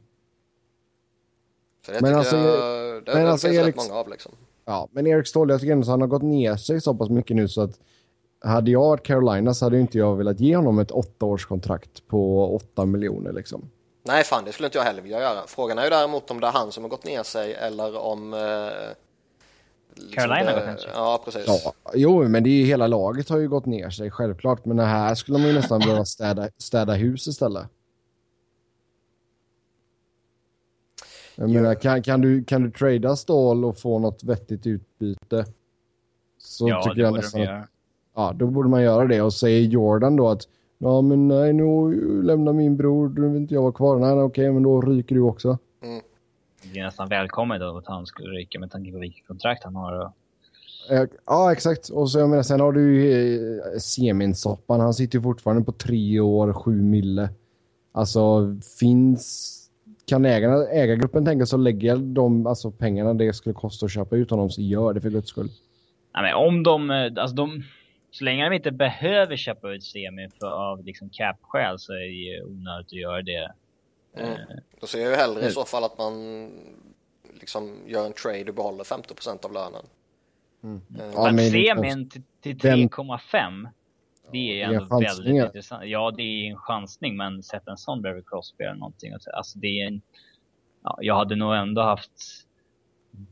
Det 1.85 2.01
Men 2.01 2.15
alltså, 2.15 2.37
jag, 2.37 3.05
det, 3.05 3.13
men 3.13 3.27
alltså, 3.27 3.47
Eriks- 3.47 3.77
många 3.77 3.99
av 3.99 4.09
liksom. 4.09 4.31
Ja, 4.65 4.87
men 4.91 5.07
Erik 5.07 5.27
Ståhl, 5.27 5.49
jag 5.49 5.59
tycker 5.59 5.71
ändå 5.71 5.83
att 5.85 5.89
han 5.89 6.01
har 6.01 6.07
gått 6.07 6.23
ner 6.23 6.55
sig 6.55 6.81
så 6.81 6.95
pass 6.95 7.09
mycket 7.09 7.35
nu 7.35 7.47
så 7.47 7.61
att 7.61 7.79
hade 8.39 8.71
jag 8.71 8.79
varit 8.79 9.03
Carolina 9.03 9.53
så 9.53 9.65
hade 9.65 9.79
inte 9.79 9.97
jag 9.97 10.15
velat 10.15 10.39
ge 10.39 10.55
honom 10.55 10.79
ett 10.79 10.91
åttaårskontrakt 10.91 12.07
på 12.07 12.49
åtta 12.55 12.85
miljoner 12.85 13.33
liksom. 13.33 13.69
Nej, 14.07 14.23
fan 14.23 14.45
det 14.45 14.51
skulle 14.51 14.67
inte 14.67 14.77
jag 14.77 14.85
heller 14.85 15.01
vilja 15.01 15.19
göra. 15.19 15.47
Frågan 15.47 15.77
är 15.77 15.83
ju 15.83 15.89
däremot 15.89 16.31
om 16.31 16.39
det 16.39 16.47
är 16.47 16.51
han 16.51 16.71
som 16.71 16.83
har 16.83 16.89
gått 16.89 17.03
ner 17.03 17.23
sig 17.23 17.53
eller 17.53 17.97
om... 17.97 18.33
Eh, 18.33 18.39
liksom 19.93 20.13
Carolina 20.13 20.51
det- 20.51 20.59
gått 20.59 20.65
ner 20.65 20.77
sig? 20.77 20.91
Ja, 20.93 21.21
precis. 21.25 21.43
Ja, 21.47 21.73
jo, 21.93 22.27
men 22.27 22.43
det 22.43 22.49
är 22.49 22.55
ju 22.55 22.65
hela 22.65 22.87
laget 22.87 23.29
har 23.29 23.37
ju 23.37 23.49
gått 23.49 23.65
ner 23.65 23.89
sig 23.89 24.11
självklart, 24.11 24.65
men 24.65 24.77
det 24.77 24.83
här 24.83 25.15
skulle 25.15 25.37
man 25.37 25.47
ju 25.47 25.53
nästan 25.53 25.79
behöva 25.79 26.05
städa, 26.05 26.49
städa 26.57 26.93
hus 26.93 27.27
istället. 27.27 27.67
Jag 31.35 31.49
menar, 31.49 31.75
kan, 31.75 32.03
kan, 32.03 32.21
du, 32.21 32.43
kan 32.43 32.63
du 32.63 32.71
trada 32.71 33.15
Ståhl 33.15 33.65
och 33.65 33.79
få 33.79 33.99
något 33.99 34.23
vettigt 34.23 34.67
utbyte? 34.67 35.45
Så 36.39 36.69
ja, 36.69 36.81
tycker 36.83 36.95
det 36.95 37.01
jag 37.01 37.11
borde 37.11 37.21
nästan. 37.21 37.67
Ja, 38.15 38.33
då 38.35 38.47
borde 38.47 38.69
man 38.69 38.83
göra 38.83 39.07
det. 39.07 39.21
Och 39.21 39.33
säger 39.33 39.61
Jordan 39.61 40.15
då 40.15 40.29
att 40.29 40.41
ja, 40.77 41.01
men 41.01 41.27
nej, 41.27 41.53
nu 41.53 42.21
lämnar 42.23 42.53
min 42.53 42.77
bror, 42.77 43.09
nu 43.09 43.27
vill 43.27 43.41
inte 43.41 43.53
jag 43.53 43.61
vara 43.61 43.71
kvar. 43.71 43.99
Nej, 43.99 44.15
nej, 44.15 44.23
okej, 44.23 44.51
men 44.51 44.63
då 44.63 44.81
ryker 44.81 45.15
du 45.15 45.21
också. 45.21 45.57
Det 46.73 46.79
är 46.79 46.83
nästan 46.83 47.09
välkommet 47.09 47.59
då 47.59 47.77
att 47.77 47.87
han 47.87 48.05
skulle 48.05 48.29
ryka 48.29 48.59
med 48.59 48.71
tanke 48.71 48.91
på 48.91 48.97
vilket 48.97 49.27
kontrakt 49.27 49.63
han 49.63 49.75
har. 49.75 49.99
Och... 49.99 50.11
Eh, 50.95 51.07
Ja, 51.25 51.51
exakt. 51.51 51.89
Och 51.89 52.11
så 52.11 52.19
jag 52.19 52.29
menar, 52.29 52.43
sen 52.43 52.59
har 52.59 52.71
du 52.71 53.03
ju 53.03 53.57
eh, 53.57 53.77
Seminsoppan. 53.79 54.79
Han 54.79 54.93
sitter 54.93 55.17
ju 55.17 55.23
fortfarande 55.23 55.63
på 55.63 55.71
tre 55.71 56.19
år, 56.19 56.53
sju 56.53 56.81
mille. 56.81 57.29
Alltså, 57.91 58.55
finns... 58.79 59.51
Kan 60.07 60.25
ägarna, 60.25 60.67
ägargruppen 60.67 61.25
tänka 61.25 61.45
sig 61.45 61.57
att 61.57 61.63
lägga 61.63 61.95
de 61.95 62.47
alltså, 62.47 62.71
pengarna 62.71 63.13
det 63.13 63.33
skulle 63.33 63.53
kosta 63.53 63.85
att 63.85 63.91
köpa 63.91 64.15
ut 64.15 64.29
honom 64.29 64.49
så 64.49 64.61
gör 64.61 64.93
det 64.93 65.01
för 65.01 65.09
guds 65.09 65.29
skull. 65.29 65.49
Nej, 66.13 66.23
men 66.23 66.33
om 66.35 66.63
de, 66.63 66.91
eh, 66.91 66.95
alltså 66.95 67.35
de, 67.35 67.63
så 68.15 68.23
länge 68.23 68.49
de 68.49 68.55
inte 68.55 68.71
behöver 68.71 69.35
köpa 69.35 69.71
ut 69.71 69.83
Semi 69.83 70.29
för, 70.39 70.47
av 70.51 70.85
liksom 70.85 71.09
cap-skäl 71.09 71.79
så 71.79 71.93
är 71.93 71.99
det 71.99 72.05
ju 72.05 72.43
onödigt 72.43 72.87
att 72.87 72.93
göra 72.93 73.21
det. 73.21 73.51
Mm. 74.17 74.37
Då 74.79 74.87
ser 74.87 74.99
jag 74.99 75.09
ju 75.09 75.15
hellre 75.15 75.47
i 75.47 75.51
så 75.51 75.65
fall 75.65 75.83
att 75.83 75.97
man 75.97 76.13
liksom 77.39 77.77
gör 77.87 78.05
en 78.05 78.13
trade 78.13 78.45
och 78.47 78.55
behåller 78.55 78.83
50% 78.83 79.45
av 79.45 79.53
lönen. 79.53 79.85
Mm. 80.63 80.81
Eh, 80.99 81.11
Ja, 81.13 81.31
men 81.31 81.51
Semin 81.51 82.09
till, 82.09 82.23
till 82.41 82.57
Den- 82.57 82.89
3,5 82.89 83.67
det 84.31 84.37
är 84.37 84.55
det 84.55 84.61
är 84.61 84.65
ändå 84.65 84.83
en 84.83 84.89
chansning, 84.89 85.25
väldigt 85.25 85.45
intressant. 85.45 85.83
Ja, 85.85 86.11
det 86.17 86.23
är 86.23 86.49
en 86.51 86.57
chansning, 86.57 87.17
men 87.17 87.43
sätt 87.43 87.67
en 87.67 87.77
sån 87.77 88.01
bredvid 88.01 88.27
Crosby 88.27 88.63
eller 88.63 88.75
någonting. 88.75 89.13
Alltså, 89.33 89.59
det 89.59 89.81
är 89.81 89.87
en, 89.87 90.01
ja, 90.83 90.97
jag 91.01 91.15
hade 91.15 91.35
nog 91.35 91.55
ändå 91.55 91.81
haft 91.81 92.44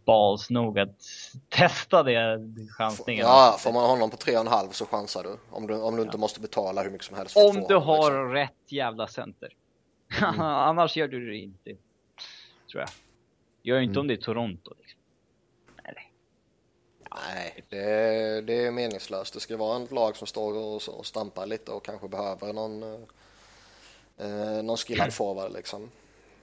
balls 0.05 0.49
nog 0.49 0.79
att 0.79 1.01
testa 1.49 2.03
det, 2.03 2.39
chansningen. 2.77 3.25
Ja, 3.25 3.55
får 3.59 3.71
man 3.73 3.89
honom 3.89 4.09
på 4.09 4.17
3,5 4.17 4.71
så 4.71 4.85
chansar 4.85 5.23
du. 5.23 5.37
Om 5.51 5.67
du, 5.67 5.81
om 5.81 5.95
du 5.95 6.01
inte 6.01 6.17
måste 6.17 6.39
betala 6.39 6.83
hur 6.83 6.89
mycket 6.91 7.07
som 7.07 7.17
helst. 7.17 7.37
Om 7.37 7.55
du 7.67 7.75
honom, 7.75 7.87
har 7.87 8.11
liksom. 8.11 8.31
rätt 8.31 8.71
jävla 8.71 9.07
center. 9.07 9.49
Mm. 10.21 10.41
Annars 10.41 10.97
gör 10.97 11.07
du 11.07 11.29
det 11.31 11.37
inte. 11.37 11.69
Tror 12.71 12.81
jag. 12.81 12.89
Gör 13.63 13.79
inte 13.81 13.91
Mm. 13.91 13.99
om 14.01 14.07
det 14.07 14.13
är 14.13 14.17
Toronto. 14.17 14.73
Liksom. 14.79 14.99
Nej. 15.83 16.11
Nej, 17.27 17.63
det, 17.69 18.41
det 18.41 18.65
är 18.65 18.71
meningslöst. 18.71 19.33
Det 19.33 19.39
ska 19.39 19.57
vara 19.57 19.83
ett 19.83 19.91
lag 19.91 20.15
som 20.17 20.27
står 20.27 20.53
och, 20.57 20.97
och 20.99 21.05
stampar 21.05 21.45
lite 21.45 21.71
och 21.71 21.85
kanske 21.85 22.07
behöver 22.07 22.53
någon, 22.53 22.83
eh, 22.83 22.99
eh, 24.17 24.63
någon 24.63 24.77
skillad 24.77 25.13
forward 25.13 25.53
liksom. 25.53 25.89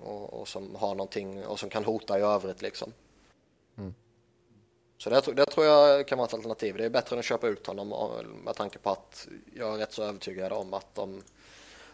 Och, 0.01 0.41
och 0.41 0.49
som 0.49 0.75
har 0.75 0.95
någonting 0.95 1.47
och 1.47 1.59
som 1.59 1.71
kan 1.71 1.85
hota 1.85 2.19
i 2.19 2.23
övrigt 2.23 2.63
liksom. 2.63 2.93
Så 5.03 5.11
det, 5.11 5.21
det 5.37 5.47
tror 5.47 5.67
jag 5.67 6.09
kan 6.09 6.19
vara 6.19 6.27
ett 6.29 6.35
alternativ. 6.35 6.77
Det 6.77 6.85
är 6.85 6.91
bättre 6.91 7.17
än 7.17 7.19
att 7.19 7.25
köpa 7.25 7.49
ut 7.49 7.67
honom 7.67 7.95
med 8.45 8.55
tanke 8.55 8.79
på 8.79 8.91
att 8.91 9.29
jag 9.57 9.75
är 9.75 9.79
rätt 9.79 9.93
så 9.93 10.03
övertygad 10.03 10.53
om 10.53 10.75
att 10.75 10.95
de 10.95 11.23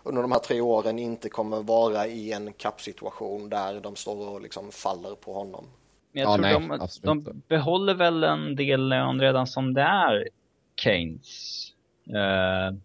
under 0.02 0.22
de 0.22 0.32
här 0.32 0.38
tre 0.38 0.60
åren 0.60 0.98
inte 0.98 1.28
kommer 1.28 1.62
vara 1.62 2.06
i 2.06 2.32
en 2.32 2.52
kappsituation 2.52 3.48
där 3.48 3.80
de 3.80 3.96
står 3.96 4.28
och 4.28 4.40
liksom 4.40 4.70
faller 4.70 5.14
på 5.14 5.32
honom. 5.32 5.64
Men 6.12 6.22
jag 6.22 6.30
Ja, 6.30 6.34
tror 6.34 6.68
nej, 6.68 6.78
de, 7.02 7.24
de 7.24 7.42
behåller 7.48 7.94
väl 7.94 8.24
en 8.24 8.56
del 8.56 8.88
lön 8.88 9.20
redan 9.20 9.46
som 9.46 9.74
det 9.74 9.82
är, 9.82 10.28
Keynes. 10.76 11.72
Uh, 12.08 12.76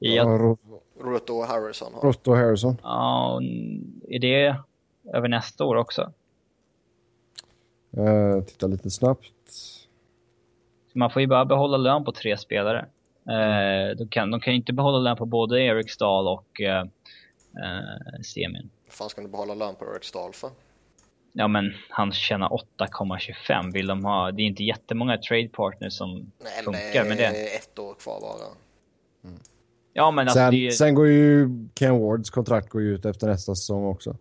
i 0.00 0.18
att, 0.18 0.26
Ja, 1.26 1.44
Harrison 1.46 1.94
har. 1.94 2.04
Och 2.28 2.36
Harrison. 2.36 2.76
ja, 2.82 3.40
är 4.08 4.18
det 4.18 4.56
över 5.12 5.28
nästa 5.28 5.64
år 5.64 5.76
också? 5.76 6.12
Uh, 7.98 8.42
titta 8.42 8.66
lite 8.66 8.90
snabbt. 8.90 9.26
Man 10.92 11.10
får 11.10 11.22
ju 11.22 11.28
bara 11.28 11.44
behålla 11.44 11.76
lön 11.76 12.04
på 12.04 12.12
tre 12.12 12.36
spelare. 12.36 12.86
Uh, 13.28 13.96
de, 13.96 14.08
kan, 14.10 14.30
de 14.30 14.40
kan 14.40 14.52
ju 14.52 14.58
inte 14.58 14.72
behålla 14.72 14.98
lön 14.98 15.16
på 15.16 15.26
både 15.26 15.60
Eric 15.62 15.90
Stahl 15.90 16.28
och 16.28 16.60
uh, 16.60 16.66
uh, 16.66 18.20
Semin. 18.22 18.70
Vad 18.86 18.92
fan 18.92 19.08
ska 19.08 19.22
du 19.22 19.28
behålla 19.28 19.54
lön 19.54 19.74
på 19.74 19.84
Eric 19.84 20.04
Stahl 20.04 20.32
för? 20.32 20.50
Ja 21.32 21.48
men 21.48 21.72
han 21.88 22.12
tjänar 22.12 22.48
8,25. 22.78 23.72
Vill 23.72 23.86
de 23.86 24.04
ha, 24.04 24.30
det 24.30 24.42
är 24.42 24.46
inte 24.46 24.64
jättemånga 24.64 25.18
trade 25.18 25.48
partners 25.48 25.92
som 25.92 26.14
Nej, 26.14 26.52
men 26.56 26.64
funkar 26.64 27.02
det 27.02 27.08
med 27.08 27.20
är 27.20 27.32
det. 27.32 27.56
ett 27.56 27.78
år 27.78 27.94
kvar 27.94 28.20
bara. 28.20 28.48
Ja 29.92 30.10
men 30.10 30.22
alltså 30.28 30.38
Sen, 30.38 30.50
det 30.50 30.66
är, 30.66 30.70
sen 30.70 30.94
går 30.94 31.06
ju 31.08 31.48
Ken 31.74 32.00
Wards 32.00 32.30
kontrakt 32.30 32.68
går 32.68 32.82
ju 32.82 32.94
ut 32.94 33.04
efter 33.04 33.26
nästa 33.26 33.54
säsong 33.54 33.84
också. 33.84 34.16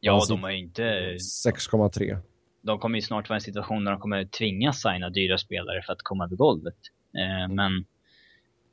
ja 0.00 0.12
alltså- 0.12 0.34
de 0.34 0.42
har 0.42 0.50
ju 0.50 0.58
inte, 0.58 0.82
6,3. 0.82 2.18
De 2.66 2.78
kommer 2.78 2.98
ju 2.98 3.02
snart 3.02 3.28
vara 3.28 3.36
i 3.36 3.38
en 3.38 3.40
situation 3.40 3.84
där 3.84 3.92
de 3.92 4.00
kommer 4.00 4.24
tvingas 4.24 4.82
signa 4.82 5.10
dyra 5.10 5.38
spelare 5.38 5.82
för 5.82 5.92
att 5.92 6.02
komma 6.02 6.24
över 6.24 6.36
golvet. 6.36 6.78
Eh, 7.14 7.54
men 7.54 7.86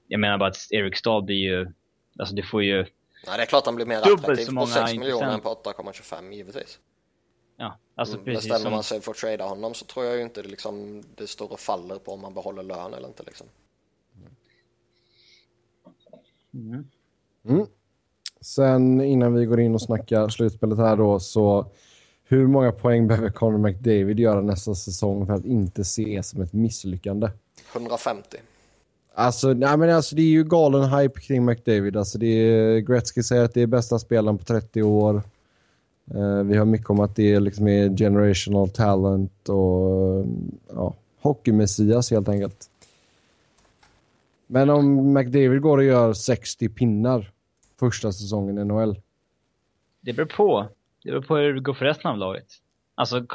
jag 0.07 0.19
menar 0.19 0.37
bara 0.37 0.49
att 0.49 0.67
Eric 0.69 0.97
Stahl 0.97 1.23
blir 1.23 1.35
ju, 1.35 1.71
alltså 2.19 2.35
du 2.35 2.43
får 2.43 2.63
ju, 2.63 2.77
Nej, 3.27 3.37
det 3.37 3.41
är 3.41 3.45
klart 3.45 3.65
han 3.65 3.75
blir 3.75 3.85
mer 3.85 3.97
attraktiv 3.97 4.45
på 4.45 4.53
många 4.53 4.67
6 4.67 4.93
miljoner 4.93 5.33
än 5.33 5.41
på 5.41 5.49
8,25 5.49 6.31
givetvis. 6.31 6.79
ja, 7.57 7.77
alltså 7.95 8.15
Mm, 8.15 8.25
precis 8.25 8.43
Bestämmer 8.43 8.63
som, 8.63 8.71
man 8.71 8.83
sig 8.83 9.01
för 9.01 9.11
att 9.11 9.17
trada 9.17 9.45
honom 9.45 9.73
så 9.73 9.85
tror 9.85 10.05
jag 10.05 10.15
ju 10.15 10.21
inte 10.21 10.41
det, 10.41 10.49
liksom, 10.49 11.03
det 11.15 11.27
står 11.27 11.51
och 11.51 11.59
faller 11.59 11.95
på 11.95 12.13
om 12.13 12.21
man 12.21 12.33
behåller 12.33 12.63
lön 12.63 12.93
eller 12.93 13.07
inte. 13.07 13.23
Liksom. 13.23 13.47
Mm. 16.53 16.89
Mm. 17.45 17.65
Sen 18.41 19.01
innan 19.01 19.33
vi 19.33 19.45
går 19.45 19.59
in 19.59 19.73
och 19.73 19.81
snackar 19.81 20.29
slutspelet 20.29 20.77
här 20.77 20.95
då 20.95 21.19
så 21.19 21.71
hur 22.27 22.47
många 22.47 22.71
poäng 22.71 23.07
behöver 23.07 23.29
Conor 23.29 23.57
McDavid 23.57 24.19
göra 24.19 24.41
nästa 24.41 24.75
säsong 24.75 25.25
för 25.25 25.33
att 25.33 25.45
inte 25.45 25.83
se 25.83 26.23
som 26.23 26.41
ett 26.41 26.53
misslyckande? 26.53 27.29
150. 27.73 28.37
Alltså, 29.13 29.53
nej, 29.53 29.77
men 29.77 29.89
alltså, 29.89 30.15
det 30.15 30.21
är 30.21 30.25
ju 30.25 30.43
galen 30.43 30.89
hype 30.89 31.19
kring 31.19 31.45
McDavid. 31.45 31.97
Alltså, 31.97 32.17
det 32.17 32.27
är, 32.27 32.79
Gretzky 32.79 33.23
säger 33.23 33.43
att 33.43 33.53
det 33.53 33.61
är 33.61 33.67
bästa 33.67 33.99
spelaren 33.99 34.37
på 34.37 34.43
30 34.43 34.83
år. 34.83 35.21
Uh, 36.15 36.43
vi 36.43 36.57
har 36.57 36.65
mycket 36.65 36.89
om 36.89 36.99
att 36.99 37.15
det 37.15 37.39
liksom 37.39 37.67
är 37.67 37.97
generational 37.97 38.69
talent 38.69 39.49
och 39.49 40.25
ja, 40.69 40.93
hockeymessias 41.21 42.11
helt 42.11 42.29
enkelt. 42.29 42.69
Men 44.47 44.69
om 44.69 45.13
McDavid 45.13 45.61
går 45.61 45.77
och 45.77 45.83
gör 45.83 46.13
60 46.13 46.69
pinnar 46.69 47.31
första 47.79 48.11
säsongen 48.11 48.57
i 48.57 48.65
NHL? 48.65 48.99
Det 50.01 50.13
beror 50.13 50.25
på. 50.25 50.67
Det 51.03 51.11
beror 51.11 51.21
på 51.21 51.37
hur 51.37 51.53
det 51.53 51.61
går 51.61 51.73
för 51.73 51.85
resten 51.85 52.11
av 52.11 52.17
laget. 52.17 52.47
Alltså 52.95 53.25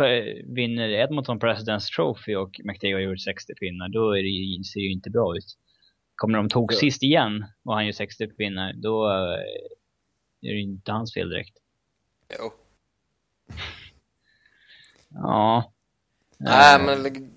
vinner 0.45 0.89
Edmonton 0.89 1.41
President's 1.41 1.95
Trophy 1.97 2.35
och 2.35 2.61
McDavid 2.64 2.95
har 2.95 3.01
gjort 3.01 3.21
60 3.21 3.55
pinnar, 3.55 3.89
då 3.89 4.12
är 4.12 4.23
det, 4.23 4.64
ser 4.64 4.81
det 4.81 4.85
ju 4.85 4.93
inte 4.93 5.11
bra 5.11 5.37
ut. 5.37 5.57
Kommer 6.16 6.39
de 6.39 6.49
tog 6.49 6.75
sist 6.75 7.03
igen 7.03 7.45
och 7.64 7.75
han 7.75 7.87
gör 7.87 7.93
60 7.93 8.27
pinnar, 8.27 8.73
då 8.73 9.11
eh, 9.11 10.51
är 10.51 10.55
det 10.55 10.61
inte 10.61 10.93
hans 10.93 11.14
fel 11.14 11.29
direkt. 11.29 11.57
Jo. 12.39 12.53
ja. 15.09 15.73
Nej, 16.39 16.81
men 16.83 17.31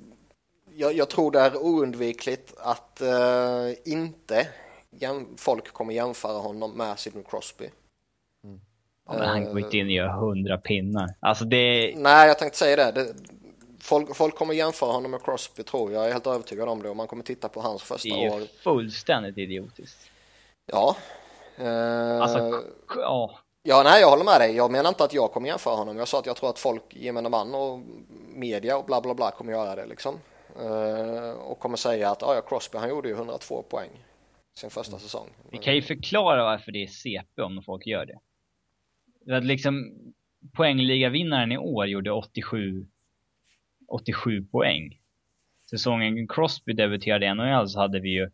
jag, 0.75 0.93
jag, 0.93 1.09
tror 1.09 1.31
det 1.31 1.39
är 1.39 1.57
oundvikligt 1.57 2.53
att 2.57 3.01
uh, 3.03 3.91
inte 3.93 4.47
folk 5.37 5.73
kommer 5.73 5.93
jämföra 5.93 6.39
honom 6.39 6.77
med 6.77 6.99
Sidney 6.99 7.23
Crosby. 7.23 7.69
Mm. 9.09 9.19
Ja, 9.21 9.25
men 9.25 9.29
han 9.29 9.45
går 9.45 9.59
inte 9.59 9.77
in 9.77 9.85
och 9.85 9.91
gör 9.91 10.07
hundra 10.07 10.57
pinnar. 10.57 11.09
Alltså 11.19 11.45
det... 11.45 11.93
Nej, 11.97 12.27
jag 12.27 12.39
tänkte 12.39 12.57
säga 12.57 12.75
det. 12.75 12.91
det 12.91 13.13
folk, 13.79 14.15
folk 14.15 14.35
kommer 14.35 14.53
jämföra 14.53 14.91
honom 14.91 15.11
med 15.11 15.23
Crosby 15.23 15.63
tror 15.63 15.91
jag. 15.91 16.01
Jag 16.01 16.07
är 16.07 16.13
helt 16.13 16.27
övertygad 16.27 16.69
om 16.69 16.83
det. 16.83 16.89
Och 16.89 16.95
man 16.95 17.07
kommer 17.07 17.23
titta 17.23 17.49
på 17.49 17.61
hans 17.61 17.83
första 17.83 18.09
år. 18.09 18.17
Det 18.17 18.25
är 18.25 18.37
ju 18.37 18.41
år. 18.43 18.47
fullständigt 18.63 19.37
idiotiskt. 19.37 20.11
Ja. 20.65 20.95
Alltså, 22.21 22.63
ja. 22.95 23.39
Ja, 23.63 23.81
nej, 23.83 24.01
jag 24.01 24.09
håller 24.09 24.23
med 24.23 24.41
dig. 24.41 24.55
Jag 24.55 24.71
menar 24.71 24.89
inte 24.89 25.03
att 25.03 25.13
jag 25.13 25.31
kommer 25.31 25.47
jämföra 25.47 25.75
honom. 25.75 25.97
Jag 25.97 26.07
sa 26.07 26.19
att 26.19 26.25
jag 26.25 26.35
tror 26.35 26.49
att 26.49 26.59
folk, 26.59 26.83
gemene 26.89 27.29
man 27.29 27.55
och 27.55 27.79
media 28.35 28.77
och 28.77 28.85
bla 28.85 29.01
bla 29.01 29.13
bla 29.13 29.31
kommer 29.31 29.53
göra 29.53 29.75
det 29.75 29.85
liksom. 29.85 30.19
Uh, 30.61 31.31
och 31.31 31.59
kommer 31.59 31.77
säga 31.77 32.09
att 32.09 32.23
ah, 32.23 32.35
ja, 32.35 32.41
Crosby 32.41 32.77
han 32.77 32.89
gjorde 32.89 33.09
ju 33.09 33.15
102 33.15 33.61
poäng 33.69 33.89
sin 34.53 34.69
första 34.69 34.99
säsong. 34.99 35.27
Vi 35.49 35.57
kan 35.57 35.75
ju 35.75 35.81
förklara 35.81 36.43
varför 36.43 36.71
det 36.71 36.83
är 36.83 36.87
CP 36.87 37.41
om 37.41 37.63
folk 37.65 37.87
gör 37.87 38.05
det. 38.05 38.19
Att 39.29 39.43
liksom 39.43 39.93
poängligavinnaren 40.53 41.51
i 41.51 41.57
år 41.57 41.87
gjorde 41.87 42.11
87 42.11 42.87
87 43.87 44.45
poäng. 44.45 44.97
Säsongen 45.69 46.27
Crosby 46.27 46.73
debuterade 46.73 47.25
i 47.25 47.33
NHL 47.33 47.69
så 47.69 47.79
hade 47.79 47.99
vi 47.99 48.09
ju 48.09 48.29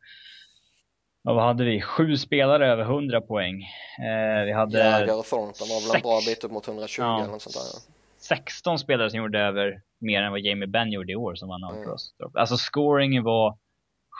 vad 1.34 1.44
hade 1.44 1.64
vi? 1.64 1.82
Sju 1.82 2.18
spelare 2.18 2.68
över 2.68 2.84
100 2.84 3.22
poäng. 3.22 3.64
Eh, 4.00 4.46
vi 4.46 4.52
hade... 4.54 4.78
Jäger 4.78 5.20
och 5.20 5.26
Thornton 5.26 5.68
var 5.70 5.88
väl 5.88 5.96
en 5.96 6.02
bra 6.02 6.20
bit 6.28 6.44
upp 6.44 6.52
mot 6.52 6.68
120 6.68 7.02
ja, 7.02 7.20
eller 7.22 7.32
något 7.32 7.42
sånt 7.42 7.56
där. 7.56 7.82
16 8.18 8.80
spelare 8.80 9.10
som 9.10 9.20
gjorde 9.20 9.40
över 9.40 9.82
mer 10.00 10.22
än 10.22 10.32
vad 10.32 10.40
Jamie 10.40 10.68
Benn 10.68 10.92
gjorde 10.92 11.12
i 11.12 11.16
år 11.16 11.36
som 11.36 11.50
vann 11.50 11.64
Outcross. 11.64 12.16
Mm. 12.20 12.32
Alltså 12.34 12.58
scoringen 12.58 13.24
var 13.24 13.58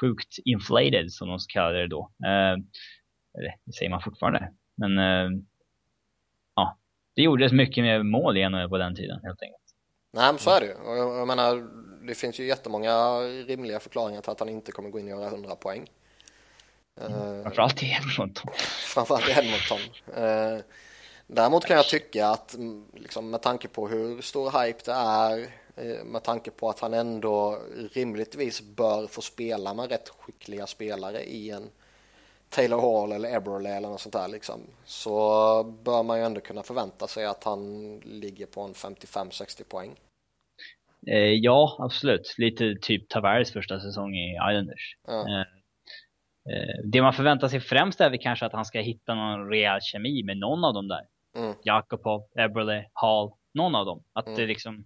sjukt 0.02 0.36
inflated 0.46 1.12
som 1.12 1.28
de 1.28 1.40
kallade 1.54 1.80
det 1.80 1.88
då. 1.88 2.12
Eh, 2.26 2.58
det 3.66 3.74
säger 3.74 3.90
man 3.90 4.02
fortfarande. 4.02 4.52
Men 4.76 4.98
eh, 4.98 5.30
ja, 5.34 5.57
det 7.18 7.24
gjordes 7.24 7.52
mycket 7.52 7.84
mer 7.84 8.04
mål 8.04 8.38
igen 8.38 8.70
på 8.70 8.78
den 8.78 8.96
tiden 8.96 9.20
helt 9.24 9.42
enkelt. 9.42 9.64
Nej 10.14 10.34
men 10.34 10.40
så 10.40 10.50
är 10.50 10.60
det 10.60 10.66
ju. 10.66 10.74
Jag, 11.18 11.28
menar, 11.28 11.68
det 12.08 12.16
finns 12.16 12.40
ju 12.40 12.46
jättemånga 12.46 13.20
rimliga 13.48 13.80
förklaringar 13.80 14.22
till 14.22 14.32
att 14.32 14.40
han 14.40 14.50
inte 14.50 14.72
kommer 14.72 14.90
gå 14.90 15.00
in 15.00 15.14
och 15.14 15.20
göra 15.20 15.28
100 15.28 15.56
poäng. 15.56 15.90
Mm. 17.02 17.44
Framförallt 17.44 17.84
i 17.84 17.86
Edmonton. 17.86 18.54
Framförallt 18.94 19.30
i 19.30 19.32
Edmonton. 19.32 19.80
Uh, 20.24 20.64
däremot 21.28 21.66
kan 21.66 21.76
jag 21.76 21.88
tycka 21.88 22.28
att 22.28 22.56
liksom, 22.94 23.30
med 23.30 23.42
tanke 23.42 23.68
på 23.68 23.88
hur 23.88 24.22
stor 24.22 24.64
hype 24.64 24.80
det 24.86 24.92
är 24.92 25.48
Eh, 25.78 26.04
med 26.04 26.24
tanke 26.24 26.52
på 26.52 26.70
att 26.70 26.80
han 26.80 26.94
ändå 26.94 27.62
rimligtvis 27.92 28.62
bör 28.62 29.08
få 29.08 29.22
spela 29.22 29.74
med 29.74 29.90
rätt 29.90 30.10
skickliga 30.10 30.68
spelare 30.68 31.24
i 31.24 31.50
en 31.50 31.70
Taylor 32.50 32.82
Hall 32.82 33.12
eller 33.12 33.36
Eberle 33.36 33.70
eller 33.70 33.90
något 33.90 34.02
sånt 34.02 34.14
där 34.14 34.28
liksom. 34.28 34.62
Så 34.86 35.10
bör 35.64 36.04
man 36.04 36.18
ju 36.18 36.26
ändå 36.26 36.42
kunna 36.42 36.64
förvänta 36.64 37.08
sig 37.08 37.26
att 37.26 37.44
han 37.44 37.96
ligger 38.00 38.46
på 38.46 38.62
en 38.62 38.74
55-60 38.74 39.64
poäng. 39.70 39.96
Eh, 41.08 41.18
ja, 41.18 41.76
absolut. 41.80 42.36
Lite 42.38 42.76
typ 42.82 43.10
Tavares 43.10 43.54
första 43.54 43.80
säsong 43.80 44.16
i 44.16 44.34
Islanders. 44.34 44.98
Ja. 45.08 45.28
Eh, 45.30 45.40
eh, 46.54 46.84
det 46.84 47.02
man 47.02 47.14
förväntar 47.14 47.48
sig 47.48 47.60
främst 47.60 48.02
är 48.02 48.10
väl 48.10 48.20
kanske 48.22 48.46
att 48.46 48.54
han 48.54 48.66
ska 48.66 48.80
hitta 48.80 49.16
någon 49.16 49.50
rejäl 49.50 49.82
kemi 49.82 50.24
med 50.24 50.38
någon 50.38 50.64
av 50.64 50.74
dem 50.74 50.88
där. 50.88 51.08
Mm. 51.36 51.56
Jakobov, 51.64 52.28
Eberle, 52.36 52.90
Hall, 52.94 53.32
någon 53.54 53.76
av 53.76 53.86
dem. 53.86 54.04
Att 54.14 54.28
mm. 54.28 54.40
det 54.40 54.46
liksom 54.46 54.86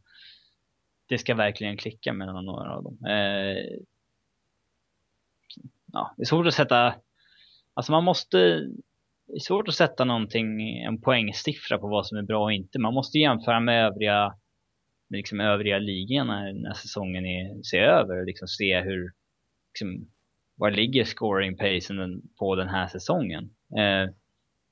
det 1.12 1.18
ska 1.18 1.36
verkligen 1.36 1.78
klicka 1.78 2.14
mellan 2.14 2.46
några 2.46 2.76
av 2.76 2.84
dem. 2.84 2.98
Eh, 3.06 3.80
ja, 5.94 6.14
det 6.18 6.24
är 6.24 6.26
svårt 6.26 6.48
att 6.48 6.54
sätta, 6.54 6.96
alltså 7.74 7.92
man 7.92 8.04
måste, 8.04 8.38
det 9.28 9.36
är 9.36 9.40
svårt 9.40 9.68
att 9.68 9.76
sätta 9.76 10.06
någonting, 10.06 10.78
en 10.78 11.02
poängsiffra 11.02 11.78
på 11.78 11.88
vad 11.88 12.08
som 12.08 12.18
är 12.18 12.22
bra 12.22 12.44
och 12.44 12.54
inte. 12.54 12.80
Man 12.80 12.94
måste 12.94 13.18
jämföra 13.18 13.60
med 13.60 13.86
övriga, 13.86 14.36
med 15.08 15.18
liksom 15.18 15.40
övriga 15.40 15.78
ligan 15.80 16.28
när, 16.28 16.54
när 16.54 16.74
säsongen 16.74 17.26
är, 17.26 17.64
ser 17.64 17.82
över 17.82 18.20
och 18.20 18.26
liksom 18.26 18.48
se 18.48 18.82
hur, 18.82 19.12
liksom, 19.74 20.08
var 20.56 20.72
ligger 20.72 21.04
scoring 21.06 21.58
pacen 21.58 22.22
på 22.40 22.56
den 22.56 22.70
här 22.70 22.88
säsongen. 22.88 23.44
Eh, 23.78 24.14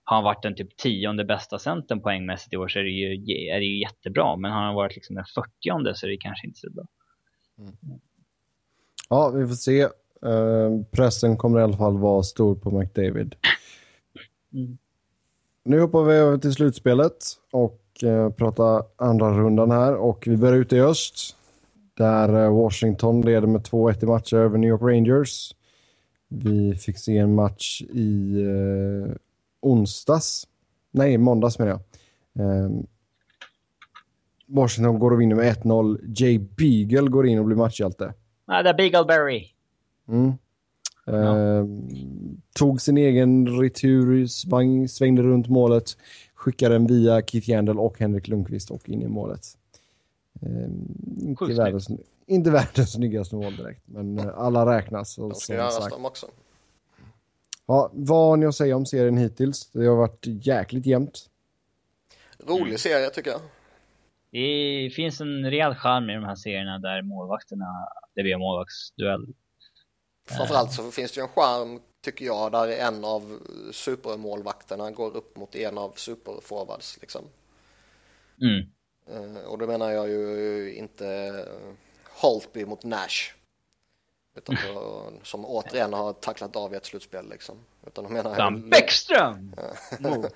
har 0.03 0.15
han 0.15 0.23
varit 0.23 0.43
den 0.43 0.55
typ 0.55 0.77
tionde 0.77 1.25
bästa 1.25 1.59
centern 1.59 2.01
poängmässigt 2.01 2.53
i 2.53 2.57
år 2.57 2.67
så 2.67 2.79
är 2.79 2.83
det 2.83 2.89
ju, 2.89 3.13
är 3.49 3.59
det 3.59 3.65
ju 3.65 3.81
jättebra. 3.81 4.35
Men 4.35 4.51
har 4.51 4.61
han 4.61 4.75
varit 4.75 4.95
liksom 4.95 5.15
den 5.15 5.25
fyrtionde 5.35 5.95
så 5.95 6.05
är 6.05 6.09
det 6.09 6.17
kanske 6.17 6.47
inte 6.47 6.59
så 6.59 6.69
bra. 6.71 6.85
Mm. 7.57 7.99
Ja, 9.09 9.29
vi 9.29 9.47
får 9.47 9.55
se. 9.55 9.87
Uh, 10.25 10.83
pressen 10.91 11.37
kommer 11.37 11.59
i 11.59 11.63
alla 11.63 11.77
fall 11.77 11.97
vara 11.97 12.23
stor 12.23 12.55
på 12.55 12.71
McDavid. 12.71 13.35
Mm. 14.53 14.77
Nu 15.63 15.79
hoppar 15.79 16.03
vi 16.03 16.13
över 16.13 16.37
till 16.37 16.53
slutspelet 16.53 17.17
och 17.51 17.81
uh, 18.03 18.29
pratar 18.29 18.83
andra 18.95 19.31
rundan 19.31 19.71
här. 19.71 19.95
Och 19.95 20.23
vi 20.27 20.37
börjar 20.37 20.55
ute 20.55 20.75
i 20.75 20.81
öst. 20.81 21.35
Där 21.93 22.35
uh, 22.35 22.61
Washington 22.63 23.21
leder 23.21 23.47
med 23.47 23.61
2-1 23.61 24.03
i 24.03 24.05
matcher 24.05 24.37
över 24.37 24.57
New 24.57 24.69
York 24.69 24.81
Rangers. 24.81 25.55
Vi 26.27 26.75
fick 26.75 26.97
se 26.97 27.17
en 27.17 27.35
match 27.35 27.81
i 27.81 28.35
onsdags. 29.61 30.47
Nej, 30.91 31.17
måndags 31.17 31.59
menar 31.59 31.71
jag. 31.71 31.81
Um, 32.45 32.87
Washington 34.47 34.99
går 34.99 35.11
och 35.11 35.21
vinner 35.21 35.35
med 35.35 35.55
1-0. 35.57 35.99
Jay 36.15 36.39
Beagle 36.39 37.09
går 37.09 37.27
in 37.27 37.39
och 37.39 37.45
blir 37.45 37.57
matchhjälte. 37.57 38.13
Ja, 38.47 38.63
det 38.63 38.69
är 38.69 38.73
Beagleberry. 38.73 39.47
Mm. 40.09 40.33
Ja. 41.05 41.13
Uh, 41.13 41.65
tog 42.53 42.81
sin 42.81 42.97
egen 42.97 43.47
retur, 43.61 44.27
svang, 44.27 44.87
svängde 44.87 45.21
runt 45.21 45.47
målet, 45.47 45.97
skickade 46.33 46.75
den 46.75 46.87
via 46.87 47.21
Keith 47.21 47.49
Yandel 47.49 47.79
och 47.79 47.99
Henrik 47.99 48.27
Lundqvist 48.27 48.71
och 48.71 48.89
in 48.89 49.01
i 49.01 49.07
målet. 49.07 49.45
Uh, 50.43 50.69
inte, 51.21 51.45
världens, 51.45 51.87
inte 52.27 52.51
världens 52.51 52.93
snyggaste 52.93 53.35
mål 53.35 53.55
direkt, 53.55 53.81
men 53.85 54.19
uh, 54.19 54.27
alla 54.37 54.77
räknas. 54.77 55.15
De 55.15 55.33
ska 55.35 55.53
göras 55.53 55.89
de 55.89 56.05
också. 56.05 56.27
Ja, 57.65 57.91
vad 57.93 58.29
har 58.29 58.37
ni 58.37 58.45
att 58.45 58.55
säga 58.55 58.75
om 58.75 58.85
serien 58.85 59.17
hittills? 59.17 59.69
Det 59.71 59.85
har 59.85 59.95
varit 59.95 60.25
jäkligt 60.25 60.85
jämnt. 60.85 61.29
Rolig 62.47 62.79
serie 62.79 63.09
tycker 63.09 63.31
jag. 63.31 63.41
Det 64.31 64.89
finns 64.95 65.21
en 65.21 65.49
rejäl 65.49 65.75
charm 65.75 66.09
i 66.09 66.13
de 66.13 66.23
här 66.23 66.35
serierna 66.35 66.79
där 66.79 67.01
målvakterna, 67.01 67.65
det 68.15 68.23
blir 68.23 68.37
målvaktsduell. 68.37 69.33
Framförallt 70.37 70.73
så 70.73 70.91
finns 70.91 71.11
det 71.11 71.19
ju 71.19 71.23
en 71.23 71.29
charm 71.29 71.79
tycker 72.01 72.25
jag 72.25 72.51
där 72.51 72.67
en 72.67 73.05
av 73.05 73.39
supermålvakterna 73.71 74.91
går 74.91 75.17
upp 75.17 75.37
mot 75.37 75.55
en 75.55 75.77
av 75.77 75.93
superforwards 75.95 76.97
liksom. 77.01 77.21
Mm. 78.41 78.69
Eh, 79.07 79.41
och 79.41 79.57
då 79.57 79.67
menar 79.67 79.91
jag 79.91 80.09
ju 80.09 80.73
inte 80.73 81.45
Holtby 82.09 82.65
mot 82.65 82.83
Nash 82.83 83.33
utan 84.35 84.57
då, 84.67 85.11
som 85.23 85.45
återigen 85.45 85.93
har 85.93 86.13
tacklat 86.13 86.55
av 86.55 86.73
i 86.73 86.75
ett 86.75 86.85
slutspel 86.85 87.29
liksom. 87.29 87.65
Utan 87.87 88.03
de 88.03 88.13
menar 88.13 88.37
Dan 88.37 88.69
Bäckström! 88.69 89.55
mot. 89.99 90.33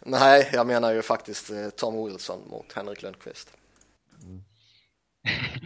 Nej, 0.00 0.50
jag 0.52 0.66
menar 0.66 0.92
ju 0.92 1.02
faktiskt 1.02 1.50
eh, 1.50 1.70
Tom 1.70 2.04
Wilson 2.04 2.48
mot 2.48 2.72
Henrik 2.72 3.02
Lundqvist. 3.02 3.52
Mm. 4.22 4.44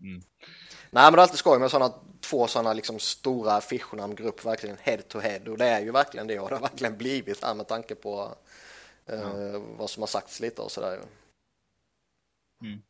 mm. 0.00 0.22
Nej, 0.90 1.04
men 1.04 1.12
det 1.12 1.18
är 1.18 1.22
alltid 1.22 1.38
skoj 1.38 1.58
med 1.58 1.70
sådana 1.70 1.94
två 2.20 2.46
sådana 2.46 2.72
liksom 2.72 2.98
stora 2.98 3.52
affischnamngrupp 3.52 4.44
verkligen 4.44 4.76
head 4.80 4.98
to 5.08 5.18
head 5.18 5.40
och 5.50 5.58
det 5.58 5.64
är 5.64 5.80
ju 5.80 5.92
verkligen 5.92 6.26
det 6.26 6.40
och 6.40 6.48
det 6.48 6.54
har 6.54 6.62
verkligen 6.62 6.98
blivit 6.98 7.44
här 7.44 7.54
med 7.54 7.68
tanke 7.68 7.94
på 7.94 8.34
eh, 9.06 9.20
ja. 9.20 9.60
vad 9.78 9.90
som 9.90 10.02
har 10.02 10.06
sagts 10.06 10.40
lite 10.40 10.62
och 10.62 10.70
sådär. 10.70 10.98
Mm. 12.62 12.82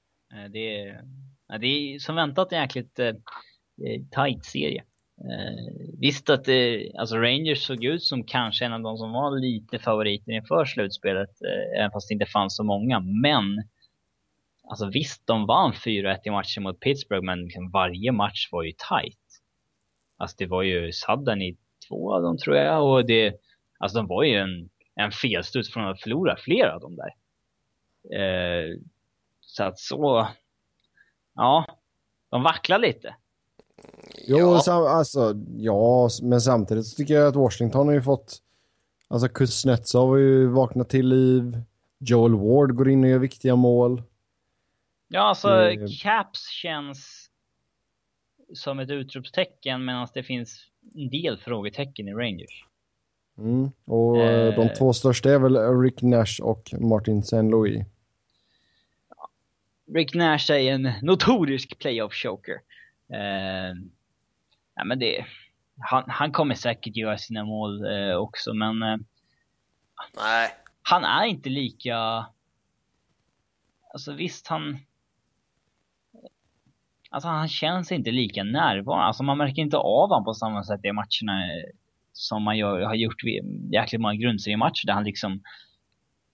Det 0.52 0.80
är 0.80 1.04
det 1.48 1.66
är 1.66 1.98
som 1.98 2.16
väntat 2.16 2.52
jäkligt, 2.52 2.98
eh, 2.98 3.06
eh, 3.06 4.00
tight 4.10 4.44
serie. 4.44 4.84
Eh, 5.20 5.74
visst 5.98 6.30
att 6.30 6.44
det, 6.44 6.92
alltså 6.98 7.16
Rangers 7.16 7.66
såg 7.66 7.84
ut 7.84 8.02
som 8.02 8.24
kanske 8.24 8.64
en 8.64 8.72
av 8.72 8.80
de 8.80 8.96
som 8.96 9.12
var 9.12 9.40
lite 9.40 9.78
favoriter 9.78 10.32
inför 10.32 10.64
slutspelet, 10.64 11.30
eh, 11.42 11.80
även 11.80 11.90
fast 11.90 12.08
det 12.08 12.12
inte 12.12 12.26
fanns 12.26 12.56
så 12.56 12.64
många. 12.64 13.00
Men 13.00 13.62
alltså 14.66 14.86
visst, 14.86 15.26
de 15.26 15.46
vann 15.46 15.72
4-1 15.72 16.18
i 16.24 16.30
matchen 16.30 16.62
mot 16.62 16.80
Pittsburgh, 16.80 17.24
men 17.24 17.44
liksom 17.44 17.70
varje 17.70 18.12
match 18.12 18.48
var 18.52 18.62
ju 18.62 18.72
tight. 18.72 19.18
Alltså 20.16 20.36
det 20.38 20.46
var 20.46 20.62
ju 20.62 20.92
Sudden 20.92 21.42
i 21.42 21.56
två 21.88 22.14
av 22.14 22.22
dem 22.22 22.38
tror 22.38 22.56
jag 22.56 22.84
och 22.84 23.06
det, 23.06 23.34
alltså 23.78 23.98
de 23.98 24.06
var 24.06 24.24
ju 24.24 24.34
en, 24.34 24.68
en 24.94 25.12
felstuds 25.12 25.72
från 25.72 25.88
att 25.88 26.00
förlora 26.00 26.36
flera 26.36 26.74
av 26.74 26.80
dem 26.80 26.96
där. 26.96 27.14
Eh, 28.20 28.78
så 29.40 29.64
att 29.64 29.78
så, 29.78 30.28
ja, 31.34 31.66
de 32.30 32.42
vacklar 32.42 32.78
lite. 32.78 33.14
Jo, 34.28 34.38
Ja. 34.38 34.60
sam, 34.60 34.82
alltså, 34.86 35.34
ja, 35.56 36.08
men 36.22 36.40
samtidigt 36.40 36.86
så 36.86 36.96
tycker 36.96 37.14
jag 37.14 37.28
att 37.28 37.36
Washington 37.36 37.86
har 37.86 37.94
ju 37.94 38.02
fått... 38.02 38.42
Alltså 39.08 39.28
Kuznetsov 39.28 40.08
har 40.08 40.16
ju 40.16 40.46
vaknat 40.46 40.88
till 40.88 41.08
liv. 41.08 41.60
Joel 41.98 42.34
Ward 42.34 42.74
går 42.74 42.88
in 42.90 43.04
och 43.04 43.10
gör 43.10 43.18
viktiga 43.18 43.56
mål. 43.56 44.02
Ja, 45.08 45.20
alltså 45.20 45.48
Mm. 45.48 45.88
Caps 46.02 46.48
känns 46.48 47.30
som 48.54 48.78
ett 48.78 48.90
utropstecken 48.90 49.84
medan 49.84 50.08
det 50.14 50.22
finns 50.22 50.66
en 50.94 51.10
del 51.10 51.38
frågetecken 51.38 52.08
i 52.08 52.12
Rangers. 52.14 52.64
Mm. 53.38 53.70
Och 53.84 54.16
eh, 54.20 54.54
de 54.54 54.62
Eh. 54.66 54.72
två 54.72 54.92
största 54.92 55.30
är 55.30 55.38
väl 55.38 55.80
Rick 55.80 56.02
Nash 56.02 56.40
och 56.42 56.70
Martin 56.80 57.18
St. 57.18 57.42
Louis. 57.42 57.86
Rick 59.94 60.14
Nash 60.14 60.50
är 60.50 60.72
en 60.72 60.92
notorisk 61.02 61.78
playoff 61.78 62.14
choker. 62.14 62.60
Eh, 63.12 63.74
ja, 64.74 64.84
men 64.84 64.98
det, 64.98 65.26
han, 65.78 66.04
han 66.06 66.32
kommer 66.32 66.54
säkert 66.54 66.96
göra 66.96 67.18
sina 67.18 67.44
mål 67.44 67.84
eh, 67.92 68.16
också, 68.16 68.54
men 68.54 68.82
eh, 68.82 68.96
Nej, 70.16 70.50
han 70.82 71.04
är 71.04 71.24
inte 71.26 71.48
lika... 71.48 72.26
Alltså 73.92 74.12
visst, 74.12 74.46
han... 74.46 74.78
Alltså 77.10 77.28
han 77.28 77.48
känns 77.48 77.92
inte 77.92 78.10
lika 78.10 78.44
närvarande. 78.44 79.04
Alltså 79.04 79.22
man 79.22 79.38
märker 79.38 79.62
inte 79.62 79.76
av 79.76 80.08
honom 80.08 80.24
på 80.24 80.34
samma 80.34 80.64
sätt 80.64 80.80
i 80.84 80.92
matcherna 80.92 81.44
eh, 81.44 81.70
som 82.12 82.42
man 82.42 82.58
gör, 82.58 82.80
har 82.80 82.94
gjort 82.94 83.24
vid 83.24 83.72
jäkligt 83.72 84.00
många 84.00 84.14
grundseriematcher 84.14 84.86
där 84.86 84.94
han 84.94 85.04
liksom... 85.04 85.42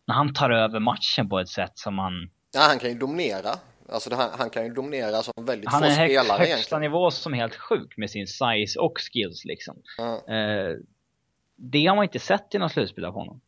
När 0.07 0.14
han 0.14 0.35
tar 0.35 0.51
över 0.51 0.81
matchen 0.81 1.29
på 1.29 1.41
ett 1.41 1.49
sätt 1.49 1.73
som 1.75 1.99
han... 1.99 2.31
ja, 2.55 2.61
han 2.61 2.79
kan 2.79 2.91
ju 2.91 2.99
dominera. 2.99 3.51
Alltså 3.89 4.11
det, 4.11 4.16
han, 4.16 4.31
han 4.39 4.51
kan 4.51 4.64
ju 4.64 4.73
dominera 4.75 5.23
som 5.23 5.45
väldigt 5.45 5.70
Han 5.70 5.81
få 5.83 5.87
är 5.87 5.91
hög, 5.91 6.11
spelare 6.11 6.39
högsta 6.39 6.55
egentligen. 6.55 6.81
nivå 6.81 7.11
som 7.11 7.35
är 7.35 7.39
helt 7.39 7.55
sjuk 7.55 7.97
med 7.97 8.11
sin 8.11 8.27
size 8.27 8.79
och 8.79 8.99
skills 9.01 9.45
liksom. 9.45 9.77
Ja. 9.99 10.35
Eh, 10.35 10.77
det 11.57 11.87
har 11.87 11.97
man 11.97 12.05
inte 12.05 12.18
sett 12.18 12.55
i 12.55 12.59
någon 12.59 12.70
slutspel 12.70 13.05
av 13.05 13.14
honom. 13.14 13.41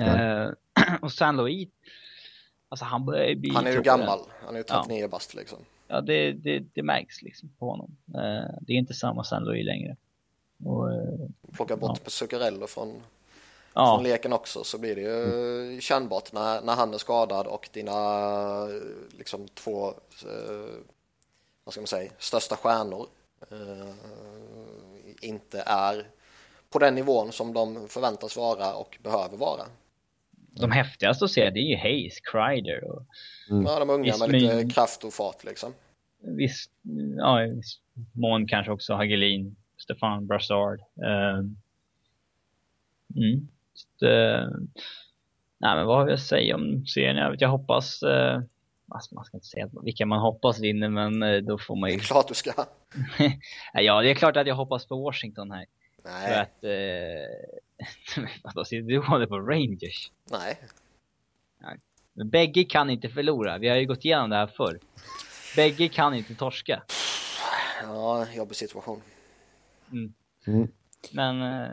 Eh, 0.00 0.48
och 1.00 1.12
San 1.12 1.36
Louis, 1.36 1.68
alltså 2.68 2.84
han 2.84 3.04
börjar 3.04 3.34
bli 3.34 3.50
Han 3.50 3.66
är 3.66 3.72
ju 3.72 3.82
gammal, 3.82 4.20
han 4.44 4.54
är 4.54 4.58
ju 4.58 4.64
39 4.64 5.08
bast 5.08 5.34
liksom. 5.34 5.58
Ja, 5.88 6.00
det, 6.00 6.32
det, 6.32 6.58
det 6.74 6.82
märks 6.82 7.22
liksom 7.22 7.48
på 7.58 7.70
honom. 7.70 7.96
Eh, 8.14 8.54
det 8.60 8.72
är 8.72 8.76
inte 8.76 8.94
samma 8.94 9.24
San 9.24 9.44
Louis 9.44 9.66
längre. 9.66 9.96
Och, 10.64 10.92
eh, 10.92 11.28
Plocka 11.52 11.76
bort 11.76 12.00
ja. 12.04 12.10
Zuccarello 12.10 12.66
från, 12.66 13.02
ja, 13.74 13.96
från 13.96 14.02
leken 14.02 14.32
också 14.32 14.64
så 14.64 14.78
blir 14.78 14.94
det 14.94 15.00
ju 15.00 15.80
kännbart 15.80 16.32
när, 16.32 16.62
när 16.62 16.74
han 16.74 16.94
är 16.94 16.98
skadad 16.98 17.46
och 17.46 17.68
dina 17.72 18.66
liksom 19.18 19.48
två, 19.48 19.88
eh, 19.88 20.74
vad 21.64 21.72
ska 21.72 21.80
man 21.80 21.86
säga, 21.86 22.10
största 22.18 22.56
stjärnor 22.56 23.06
inte 25.20 25.62
är 25.66 26.06
på 26.70 26.78
den 26.78 26.94
nivån 26.94 27.32
som 27.32 27.52
de 27.52 27.88
förväntas 27.88 28.36
vara 28.36 28.74
och 28.74 28.98
behöver 29.02 29.36
vara. 29.36 29.62
De 30.60 30.70
häftigaste 30.70 31.24
att 31.24 31.30
se 31.30 31.50
det 31.50 31.60
är 31.60 31.68
ju 31.70 31.76
Hayes, 31.76 32.20
Kreider 32.20 32.84
och 32.84 33.06
Ja, 33.48 33.78
de 33.78 33.90
unga 33.90 34.04
Visst, 34.04 34.20
med 34.20 34.30
lite 34.32 34.54
men- 34.54 34.70
kraft 34.70 35.04
och 35.04 35.12
fart 35.12 35.44
liksom. 35.44 35.72
viss, 36.20 36.70
ja, 37.16 37.44
i 37.44 37.50
viss 37.50 37.78
mån 38.12 38.46
kanske 38.48 38.72
också 38.72 38.94
Hagelin, 38.94 39.56
Stefan 39.76 40.26
Brassard. 40.26 40.80
Eh, 40.80 41.38
mm. 43.16 43.48
Så, 43.74 44.06
eh, 44.06 44.46
nej, 45.58 45.76
men 45.76 45.86
vad 45.86 45.98
har 45.98 46.06
vi 46.06 46.12
att 46.12 46.20
säga 46.20 46.54
om 46.54 46.86
serien? 46.86 47.16
Jag, 47.16 47.30
vet, 47.30 47.40
jag 47.40 47.48
hoppas, 47.48 48.02
eh, 48.02 48.40
alltså, 48.88 49.14
man 49.14 49.24
ska 49.24 49.36
inte 49.36 49.46
säga 49.46 49.70
vilka 49.84 50.06
man 50.06 50.20
hoppas 50.20 50.60
vinner, 50.60 50.88
men 50.88 51.22
eh, 51.22 51.36
då 51.42 51.58
får 51.58 51.76
man 51.76 51.88
Det 51.88 51.94
ju... 51.94 51.98
är 52.00 52.04
klart 52.04 52.28
du 52.28 52.34
ska. 52.34 52.52
ja, 53.74 54.02
det 54.02 54.10
är 54.10 54.14
klart 54.14 54.36
att 54.36 54.46
jag 54.46 54.54
hoppas 54.54 54.86
på 54.86 54.96
Washington 55.02 55.50
här. 55.50 55.66
För 56.08 56.14
Nej, 56.14 56.40
att, 56.40 56.64
eh, 56.64 58.24
vadå, 58.42 58.64
sitter 58.64 58.88
du 58.88 58.98
och 58.98 59.04
håller 59.04 59.26
på 59.26 59.38
Rangers? 59.38 60.10
nej. 60.30 60.58
Men 62.12 62.30
bägge 62.30 62.64
kan 62.64 62.90
inte 62.90 63.08
förlora, 63.08 63.58
vi 63.58 63.68
har 63.68 63.76
ju 63.76 63.86
gått 63.86 64.04
igenom 64.04 64.30
det 64.30 64.36
här 64.36 64.46
förr. 64.46 64.80
Bägge 65.56 65.88
kan 65.88 66.14
inte 66.14 66.34
torska. 66.34 66.82
Ja, 67.82 68.26
jobbig 68.32 68.56
situation. 68.56 69.02
Mm. 69.92 70.68
Men, 71.12 71.42
eh, 71.42 71.70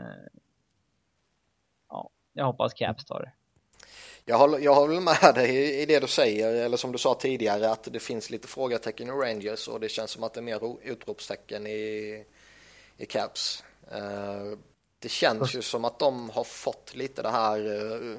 ja, 1.88 2.10
jag 2.32 2.44
hoppas 2.44 2.74
Caps 2.74 3.04
tar 3.04 3.20
det. 3.20 3.32
Jag 4.24 4.38
håller, 4.38 4.58
jag 4.58 4.74
håller 4.74 5.00
med 5.00 5.34
dig 5.34 5.82
i, 5.82 5.86
det 5.86 6.00
du 6.00 6.06
säger, 6.06 6.54
eller 6.64 6.76
som 6.76 6.92
du 6.92 6.98
sa 6.98 7.14
tidigare, 7.14 7.70
att 7.70 7.92
det 7.92 8.00
finns 8.00 8.30
lite 8.30 8.48
frågetecken 8.48 9.08
i 9.08 9.10
Rangers 9.10 9.68
och 9.68 9.80
det 9.80 9.88
känns 9.88 10.10
som 10.10 10.22
att 10.24 10.34
det 10.34 10.40
är 10.40 10.42
mer 10.42 10.58
ro- 10.58 10.80
utropstecken 10.82 11.66
i, 11.66 12.24
i 12.96 13.06
Caps. 13.06 13.64
Eh, 13.90 14.58
det 14.98 15.08
känns 15.08 15.54
ju 15.54 15.62
som 15.62 15.84
att 15.84 15.98
de 15.98 16.30
har 16.30 16.44
fått 16.44 16.94
lite 16.94 17.22
det 17.22 17.30
här, 17.30 17.58
eh, 17.58 18.18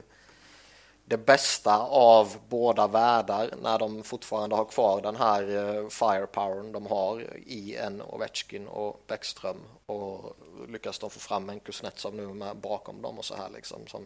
det 1.05 1.17
bästa 1.17 1.77
av 1.89 2.37
båda 2.49 2.87
världar 2.87 3.53
när 3.61 3.79
de 3.79 4.03
fortfarande 4.03 4.55
har 4.55 4.65
kvar 4.65 5.01
den 5.01 5.15
här 5.15 5.41
eh, 5.41 5.89
firepowern 5.89 6.71
de 6.71 6.85
har 6.85 7.37
i 7.37 7.75
en 7.75 8.01
Ovechkin 8.01 8.67
och 8.67 9.03
Bäckström 9.07 9.57
och 9.85 10.37
lyckas 10.67 10.99
de 10.99 11.09
få 11.09 11.19
fram 11.19 11.49
en 11.49 11.59
Kuznetsov 11.59 12.15
nu 12.15 12.27
med 12.27 12.57
bakom 12.57 13.01
dem 13.01 13.17
och 13.17 13.25
så 13.25 13.35
här 13.35 13.49
liksom 13.49 13.87
som, 13.87 14.03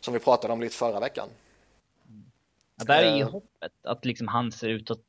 som 0.00 0.14
vi 0.14 0.20
pratade 0.20 0.52
om 0.52 0.60
lite 0.60 0.76
förra 0.76 1.00
veckan. 1.00 1.28
Ja, 2.76 2.84
där 2.84 3.02
är 3.02 3.16
ju 3.16 3.24
hoppet, 3.24 3.72
att 3.82 4.04
liksom 4.04 4.28
han 4.28 4.52
ser 4.52 4.68
ut 4.68 4.90
att, 4.90 5.00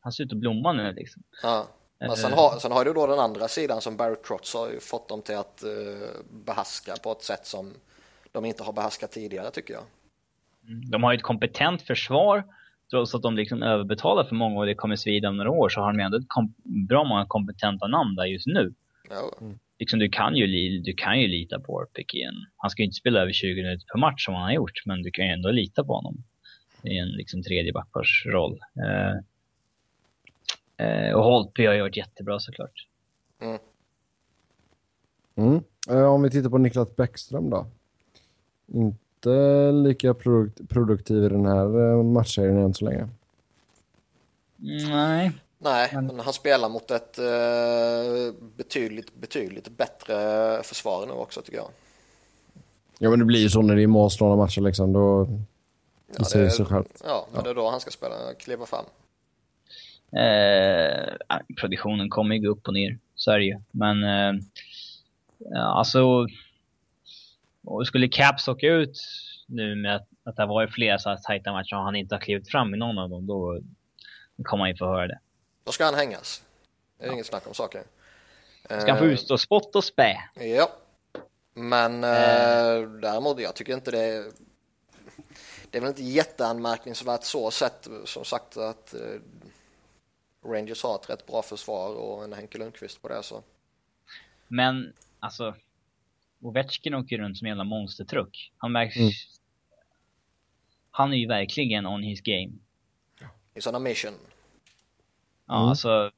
han 0.00 0.12
ser 0.12 0.24
ut 0.24 0.32
att 0.32 0.38
blomma 0.38 0.72
nu 0.72 0.92
liksom. 0.92 1.22
Ja. 1.42 1.66
Men 1.98 2.10
sen 2.16 2.32
Eh. 2.32 2.38
har, 2.38 2.58
sen 2.58 2.72
har 2.72 2.84
du 2.84 2.92
då 2.92 3.06
den 3.06 3.18
andra 3.18 3.48
sidan 3.48 3.80
som 3.80 3.96
Barry 3.96 4.16
Trotz 4.26 4.54
har 4.54 4.70
ju 4.70 4.80
fått 4.80 5.08
dem 5.08 5.22
till 5.22 5.36
att 5.36 5.62
uh, 5.66 6.08
behärska 6.46 6.94
på 7.02 7.12
ett 7.12 7.22
sätt 7.22 7.46
som 7.46 7.72
de 8.32 8.44
inte 8.44 8.62
har 8.62 8.72
behärskat 8.72 9.10
tidigare 9.12 9.50
tycker 9.50 9.74
jag. 9.74 9.82
Mm. 10.68 10.90
De 10.90 11.02
har 11.02 11.12
ju 11.12 11.16
ett 11.16 11.22
kompetent 11.22 11.82
försvar, 11.82 12.44
trots 12.90 13.14
att 13.14 13.22
de 13.22 13.36
liksom 13.36 13.62
överbetalar 13.62 14.24
för 14.24 14.34
många 14.34 14.58
och 14.60 14.66
det 14.66 14.74
kommer 14.74 14.96
svida 14.96 15.28
om 15.28 15.36
några 15.36 15.50
år 15.50 15.68
så 15.68 15.80
har 15.80 15.92
de 15.92 16.00
ändå 16.02 16.18
bra 16.88 17.04
många 17.04 17.26
kompetenta 17.26 17.86
namn 17.86 18.14
där 18.14 18.24
just 18.24 18.46
nu. 18.46 18.74
Ja, 19.10 19.30
Liksom 19.78 19.98
du 19.98 20.08
kan 20.08 20.36
ju, 20.36 20.46
li- 20.46 20.78
du 20.84 20.92
kan 20.94 21.20
ju 21.20 21.28
lita 21.28 21.60
på 21.60 21.72
Orpik 21.72 22.14
igen. 22.14 22.34
Han 22.56 22.70
ska 22.70 22.82
ju 22.82 22.86
inte 22.86 22.94
spela 22.96 23.20
över 23.20 23.32
20 23.32 23.62
minuter 23.62 23.86
per 23.92 23.98
match 23.98 24.24
som 24.24 24.34
han 24.34 24.42
har 24.42 24.52
gjort, 24.52 24.82
men 24.86 25.02
du 25.02 25.10
kan 25.10 25.26
ju 25.26 25.32
ändå 25.32 25.50
lita 25.50 25.84
på 25.84 25.92
honom 25.94 26.16
i 26.82 26.98
en 26.98 27.08
liksom 27.08 27.42
tredje 27.42 27.72
backparsroll. 27.72 28.58
Eh, 28.84 29.06
eh, 29.08 29.14
och 31.14 31.22
Holtby 31.24 31.66
har 31.66 31.74
ju 31.74 31.80
varit 31.80 31.96
jättebra 31.96 32.40
såklart. 32.40 32.86
Mm. 35.36 35.60
Eh, 35.90 36.02
Om 36.14 36.22
vi 36.22 36.30
tittar 36.30 36.50
på 36.50 36.58
Niklas 36.58 36.96
Bäckström 36.96 37.50
då. 37.50 37.66
Inte 38.66 39.72
lika 39.72 40.14
produkt 40.14 40.68
produktiv 40.68 41.24
i 41.24 41.28
den 41.28 41.46
här 41.46 41.90
eh, 41.90 42.02
matchserien 42.02 42.56
än 42.58 42.74
så 42.74 42.84
länge. 42.84 43.08
Nej. 44.56 45.32
nej, 45.58 45.90
Men- 45.94 46.20
han 46.20 46.32
spelar 46.32 46.68
mot 46.68 46.90
ett 46.90 47.18
uh, 47.18 48.34
betydligt, 48.56 49.14
betydligt 49.14 49.68
bättre 49.68 50.14
försvar 50.62 51.06
nu 51.06 51.12
också 51.12 51.42
tycker 51.42 51.58
jag. 51.58 51.68
Ja 52.98 53.10
men 53.10 53.18
det 53.18 53.24
blir 53.24 53.40
ju 53.40 53.48
så 53.50 53.62
när 53.62 53.76
det 53.76 53.82
är 53.82 53.86
målslående 53.86 54.36
matcher 54.36 54.60
liksom. 54.60 54.92
Då 54.92 55.28
Ja, 56.08 56.14
det 56.18 56.24
säger 56.24 56.44
det- 56.44 56.50
sig 56.50 56.66
självt. 56.66 57.02
Ja, 57.04 57.26
men 57.34 57.44
det 57.44 57.50
är 57.50 57.54
då 57.54 57.70
han 57.70 57.80
ska 57.80 57.90
spela, 57.90 58.14
kliva 58.38 58.66
fram. 58.66 58.84
Eh, 60.12 61.16
ja, 61.28 61.40
produktionen 61.60 62.10
kommer 62.10 62.34
ju 62.34 62.42
gå 62.42 62.48
upp 62.48 62.68
och 62.68 62.74
ner, 62.74 62.98
så 63.14 63.30
är 63.30 63.38
det 63.38 63.44
ju. 63.44 63.60
Men 63.70 64.04
eh, 64.04 64.42
ja, 65.38 65.78
alltså, 65.78 66.26
och 67.64 67.86
skulle 67.86 68.08
Caps 68.08 68.48
åka 68.48 68.66
ut 68.66 68.98
nu 69.46 69.74
med 69.74 69.96
att, 69.96 70.08
att 70.24 70.36
det 70.36 70.42
har 70.42 70.48
varit 70.48 70.74
flera 70.74 70.98
så 70.98 71.08
här 71.08 71.16
tajta 71.16 71.52
matcher 71.52 71.76
och 71.76 71.82
han 71.82 71.96
inte 71.96 72.14
har 72.14 72.20
klivit 72.20 72.50
fram 72.50 72.74
i 72.74 72.78
någon 72.78 72.98
av 72.98 73.10
dem, 73.10 73.26
då 73.26 73.60
kommer 74.42 74.62
man 74.62 74.70
ju 74.70 74.76
få 74.76 74.86
höra 74.86 75.06
det. 75.06 75.18
Då 75.64 75.72
ska 75.72 75.84
han 75.84 75.94
hängas. 75.94 76.44
Det 76.98 77.06
är 77.06 77.12
inget 77.12 77.26
snack 77.26 77.46
om 77.46 77.54
saken. 77.54 77.82
Ska 78.64 78.92
han 78.92 78.98
få 78.98 79.04
Eh, 79.04 79.10
utstå 79.10 79.38
spott 79.38 79.76
och 79.76 79.84
spä? 79.84 80.16
Ja, 80.34 80.70
men 81.54 82.04
eh, 82.04 82.90
däremot 83.00 83.40
jag 83.40 83.54
tycker 83.54 83.74
inte 83.74 83.90
det 83.90 84.24
det 85.70 85.78
är 85.78 85.80
väl 85.80 85.88
inte 85.88 86.02
jätteanmärkningsvärt 86.02 87.24
så 87.24 87.50
sett 87.50 87.88
som 88.04 88.24
sagt 88.24 88.56
att 88.56 88.94
eh, 88.94 89.00
Rangers 90.46 90.82
har 90.82 90.94
ett 90.94 91.10
rätt 91.10 91.26
bra 91.26 91.42
försvar 91.42 91.94
och 91.94 92.24
en 92.24 92.32
Henke 92.32 92.58
Lundqvist 92.58 93.02
på 93.02 93.08
det 93.08 93.22
så. 93.22 93.42
Men 94.48 94.92
alltså, 95.20 95.54
Ovechkin 96.40 96.94
åker 96.94 97.18
runt 97.18 97.38
som 97.38 97.46
en 97.46 97.48
jävla 97.50 97.64
monstertruck. 97.64 98.52
Han 98.58 98.72
märks... 98.72 98.96
Mm. 98.96 99.10
Han 100.90 101.12
är 101.12 101.16
ju 101.16 101.26
verkligen 101.26 101.86
on 101.86 102.02
his 102.02 102.20
game. 102.20 102.52
He's 103.54 103.68
on 103.68 103.74
a 103.74 103.78
mission. 103.78 104.12
Ja, 105.46 105.56
Mm. 105.56 105.68
alltså... 105.68 106.10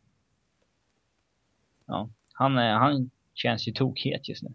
Ja, 1.86 2.08
han, 2.32 2.58
är- 2.58 2.74
han 2.74 3.10
känns 3.34 3.68
ju 3.68 3.72
tokhet 3.72 4.28
just 4.28 4.42
nu. 4.42 4.52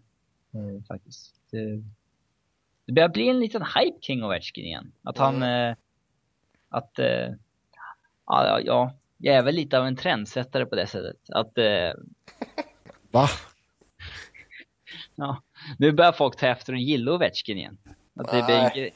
Mm, 0.54 0.84
faktiskt. 0.84 1.34
Det, 1.50 1.82
det 2.86 2.92
börjar 2.92 3.08
bli 3.08 3.28
en 3.28 3.40
liten 3.40 3.62
hype 3.62 3.98
kring 4.02 4.24
Ovechkin 4.24 4.64
igen. 4.64 4.92
Att 5.02 5.18
han... 5.18 5.42
Eh, 5.42 5.76
att... 6.68 6.98
Eh, 6.98 7.06
ja, 8.26 8.46
ja, 8.46 8.60
ja, 8.60 8.94
jag 9.18 9.36
är 9.36 9.42
väl 9.42 9.54
lite 9.54 9.78
av 9.78 9.86
en 9.86 9.96
trendsättare 9.96 10.66
på 10.66 10.76
det 10.76 10.86
sättet. 10.86 11.16
Att... 11.28 11.58
Eh, 11.58 11.92
Va? 13.10 13.28
ja, 15.14 15.42
nu 15.78 15.92
börjar 15.92 16.12
folk 16.12 16.36
ta 16.36 16.46
efter 16.46 16.72
och 16.72 16.78
gilla 16.78 17.12
Ovechkin 17.12 17.58
igen. 17.58 17.78
Att 18.14 18.30
det 18.30 18.42
blir 18.46 18.54
en 18.56 18.62
Nej. 18.62 18.72
grej. 18.74 18.94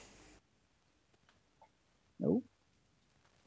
Jo, 2.18 2.42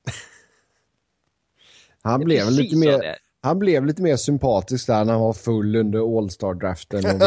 Han 2.04 2.20
det 2.20 2.26
blev, 2.26 2.52
lite 2.52 2.76
mer, 2.76 3.18
han 3.42 3.60
blev 3.60 3.86
lite 3.86 4.02
mer 4.02 4.16
sympatisk 4.16 4.88
där 4.88 5.06
när 5.06 5.14
han 5.14 5.22
var 5.22 5.34
full 5.34 5.76
under 5.76 6.18
All-Star-draften. 6.18 7.04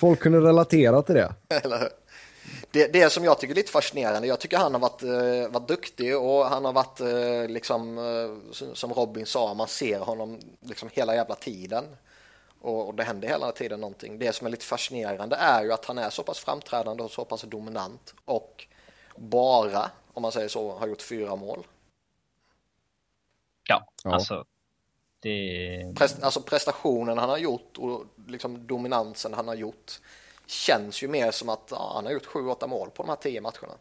Folk 0.00 0.20
kunde 0.20 0.40
relatera 0.40 1.02
till 1.02 1.14
det. 1.14 1.34
Eller 1.64 1.78
hur? 1.78 1.88
Det, 2.70 2.92
det 2.92 3.10
som 3.10 3.24
jag 3.24 3.38
tycker 3.40 3.54
är 3.54 3.56
lite 3.56 3.72
fascinerande, 3.72 4.28
jag 4.28 4.40
tycker 4.40 4.58
han 4.58 4.74
har 4.74 4.80
varit, 4.80 5.02
eh, 5.02 5.52
varit 5.52 5.68
duktig 5.68 6.16
och 6.18 6.44
han 6.46 6.64
har 6.64 6.72
varit 6.72 7.00
eh, 7.00 7.48
liksom, 7.48 7.98
eh, 7.98 8.52
som- 8.74 8.92
Robin 8.94 9.26
sa, 9.26 9.54
man 9.54 9.68
ser 9.68 9.98
honom 10.00 10.40
liksom 10.60 10.88
hela 10.92 11.14
jävla 11.14 11.34
tiden. 11.34 11.84
Och, 12.60 12.86
och 12.88 12.94
det 12.94 13.04
händer 13.04 13.28
hela 13.28 13.52
tiden 13.52 13.80
någonting. 13.80 14.18
Det 14.18 14.32
som 14.32 14.46
är 14.46 14.50
lite 14.50 14.64
fascinerande 14.64 15.36
är 15.36 15.64
ju 15.64 15.72
att 15.72 15.84
han 15.84 15.98
är 15.98 16.10
så 16.10 16.22
pass 16.22 16.38
framträdande 16.38 17.02
och 17.02 17.10
så 17.10 17.24
pass 17.24 17.42
dominant 17.42 18.14
och 18.24 18.66
bara, 19.16 19.90
om 20.14 20.22
man 20.22 20.32
säger 20.32 20.48
så, 20.48 20.72
har 20.78 20.86
gjort 20.88 21.02
fyra 21.02 21.36
mål. 21.36 21.66
Ja, 23.68 23.88
Ja. 24.04 24.12
alltså. 24.14 24.44
Det... 25.20 25.92
Prest, 25.96 26.22
alltså 26.22 26.40
prestationen 26.40 27.18
han 27.18 27.28
har 27.28 27.38
gjort 27.38 27.78
och 27.78 28.04
liksom 28.26 28.66
dominansen 28.66 29.34
han 29.34 29.48
har 29.48 29.54
gjort 29.54 30.00
känns 30.50 31.02
ju 31.02 31.08
mer 31.08 31.30
som 31.30 31.48
att 31.48 31.68
ja, 31.70 31.92
han 31.94 32.04
har 32.04 32.12
gjort 32.12 32.26
sju, 32.26 32.46
åtta 32.46 32.66
mål 32.66 32.90
på 32.90 33.02
de 33.02 33.08
här 33.08 33.16
tio 33.16 33.40
matcherna. 33.40 33.74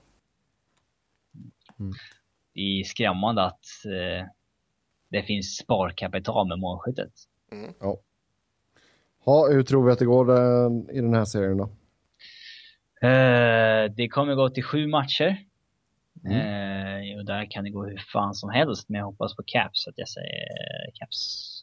det 2.54 2.62
är 2.62 2.84
skrämmande 2.84 3.44
att 3.44 3.66
eh, 3.86 4.28
det 5.10 5.24
finns 5.24 5.58
sparkapital 5.58 6.48
med 6.48 6.60
målskyttet. 6.60 7.14
Ja, 9.26 9.48
hur 9.52 9.64
tror 9.64 9.86
vi 9.86 9.92
att 9.92 10.00
det 10.00 10.06
går 10.06 10.32
eh, 10.32 10.96
i 10.98 11.02
den 11.02 11.14
här 11.14 11.26
serien 11.26 11.58
då? 11.58 11.64
Eh, 13.08 13.92
det 13.92 14.10
kommer 14.10 14.36
gå 14.36 14.50
till 14.50 14.64
sju 14.64 14.88
matcher. 14.88 15.38
Mm. 16.26 16.38
Eh, 16.38 17.18
och 17.18 17.26
där 17.26 17.52
kan 17.52 17.64
det 17.64 17.70
gå 17.70 17.86
hur 17.86 17.98
fan 18.14 18.34
som 18.34 18.50
helst, 18.50 18.90
men 18.90 19.00
jag 19.00 19.06
hoppas 19.06 19.36
på 19.36 19.44
Caps, 19.46 19.88
att 19.88 19.98
jag 19.98 20.10
säger 20.10 20.48
Caps. 20.94 21.57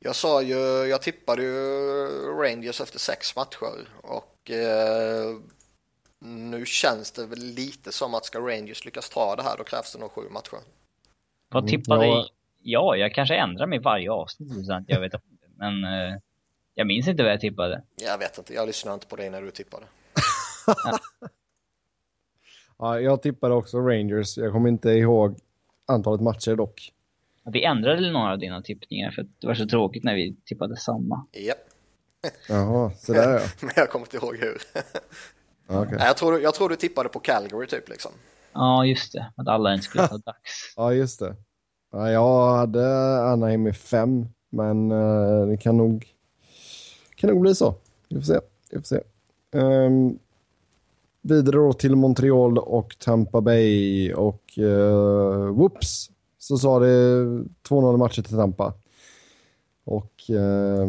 Jag 0.00 0.16
sa 0.16 0.42
ju, 0.42 0.54
jag 0.86 1.02
tippade 1.02 1.42
ju 1.42 1.52
Rangers 2.42 2.80
efter 2.80 2.98
sex 2.98 3.36
matcher 3.36 3.88
och 4.02 4.50
eh, 4.50 5.36
nu 6.20 6.66
känns 6.66 7.10
det 7.12 7.26
väl 7.26 7.38
lite 7.38 7.92
som 7.92 8.14
att 8.14 8.24
ska 8.24 8.38
Rangers 8.38 8.84
lyckas 8.84 9.10
ta 9.10 9.36
det 9.36 9.42
här 9.42 9.56
då 9.58 9.64
krävs 9.64 9.92
det 9.92 9.98
nog 9.98 10.10
sju 10.10 10.28
matcher. 10.30 10.58
Vad 11.48 11.62
Mm, 11.62 11.70
tippade 11.70 12.06
ja. 12.06 12.14
jag? 12.16 12.26
Ja, 12.62 12.96
jag 12.96 13.14
kanske 13.14 13.34
ändrar 13.36 13.66
mig 13.66 13.78
varje 13.78 14.10
avsnitt, 14.10 14.66
så 14.66 14.72
att 14.72 14.84
jag 14.86 15.00
vet 15.00 15.14
inte. 15.14 15.26
Men 15.56 15.84
eh, 15.84 16.18
jag 16.74 16.86
minns 16.86 17.08
inte 17.08 17.22
vad 17.22 17.32
jag 17.32 17.40
tippade. 17.40 17.82
Jag 17.96 18.18
vet 18.18 18.38
inte, 18.38 18.54
jag 18.54 18.66
lyssnar 18.66 18.94
inte 18.94 19.06
på 19.06 19.16
dig 19.16 19.30
när 19.30 19.42
du 19.42 19.50
tippade. 19.50 19.86
Ja, 22.78 23.00
jag 23.00 23.22
tippade 23.22 23.54
också 23.54 23.78
Rangers. 23.78 24.36
Jag 24.38 24.52
kommer 24.52 24.68
inte 24.68 24.90
ihåg 24.90 25.38
antalet 25.86 26.20
matcher 26.20 26.56
dock. 26.56 26.92
Vi 27.52 27.64
ändrade 27.64 28.10
några 28.10 28.32
av 28.32 28.38
dina 28.38 28.62
tippningar, 28.62 29.10
för 29.10 29.22
att 29.22 29.28
det 29.40 29.46
var 29.46 29.54
så 29.54 29.66
tråkigt 29.66 30.04
när 30.04 30.14
vi 30.14 30.36
tippade 30.44 30.76
samma. 30.76 31.26
Japp, 31.32 31.58
Jaha, 32.48 32.90
så 32.98 33.12
där 33.12 33.32
ja. 33.34 33.40
men 33.60 33.70
jag 33.76 33.90
kommer 33.90 34.06
inte 34.06 34.16
ihåg 34.16 34.36
hur. 34.36 34.58
Nej, 35.68 35.98
jag, 36.06 36.16
tror, 36.16 36.32
du- 36.32 36.40
jag 36.42 36.54
tror 36.54 36.68
du 36.68 36.76
tippade 36.76 37.08
på 37.08 37.18
Calgary 37.20 37.66
typ 37.66 37.88
liksom. 37.88 38.10
Ja, 38.52 38.84
just 38.84 39.12
det. 39.12 39.32
Att 39.36 39.48
alla 39.48 39.74
inte 39.74 39.84
skulle 39.84 40.08
ta 40.08 40.16
dags. 40.24 40.74
Ja, 40.76 40.92
just 40.92 41.20
det. 41.20 41.36
Ja, 41.92 42.10
jag 42.10 42.56
hade 42.56 42.86
Anaheim 43.22 43.66
i 43.66 43.72
fem, 43.72 44.26
men 44.50 44.90
eh, 44.90 45.46
det 45.46 45.56
kan 45.56 45.76
nog, 45.76 46.06
kan 47.14 47.30
nog 47.30 47.40
bli 47.40 47.54
så. 47.54 47.74
Vi 48.08 48.16
får 48.16 48.22
se. 48.22 48.40
Vi 48.70 48.76
får 48.78 48.84
se. 48.84 49.00
Ehm, 49.52 50.18
vidare 51.22 51.56
då 51.56 51.72
till 51.72 51.96
Montreal 51.96 52.58
och 52.58 52.96
Tampa 52.98 53.40
Bay 53.40 54.12
och 54.14 54.42
uh, 54.58 55.52
whoops 55.56 56.10
så 56.38 56.58
sa 56.58 56.78
det 56.78 57.24
2-0 57.68 57.96
matcher 57.96 58.22
till 58.22 58.36
Tampa. 58.36 58.74
Och 59.84 60.30
eh, 60.30 60.88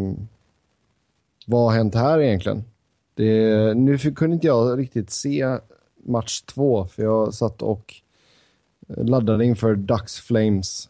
vad 1.46 1.62
har 1.62 1.72
hänt 1.72 1.96
här 1.96 2.20
egentligen? 2.22 2.64
Det, 3.14 3.74
nu 3.74 3.98
kunde 3.98 4.34
inte 4.34 4.48
jag 4.48 4.80
riktigt 4.80 5.10
se 5.10 5.58
match 5.96 6.42
två 6.42 6.88
för 6.88 7.04
jag 7.04 7.34
satt 7.34 7.62
och 7.62 7.96
eh, 8.90 9.06
laddade 9.06 9.46
inför 9.46 9.76
Ducks 9.76 10.20
Flames. 10.20 10.90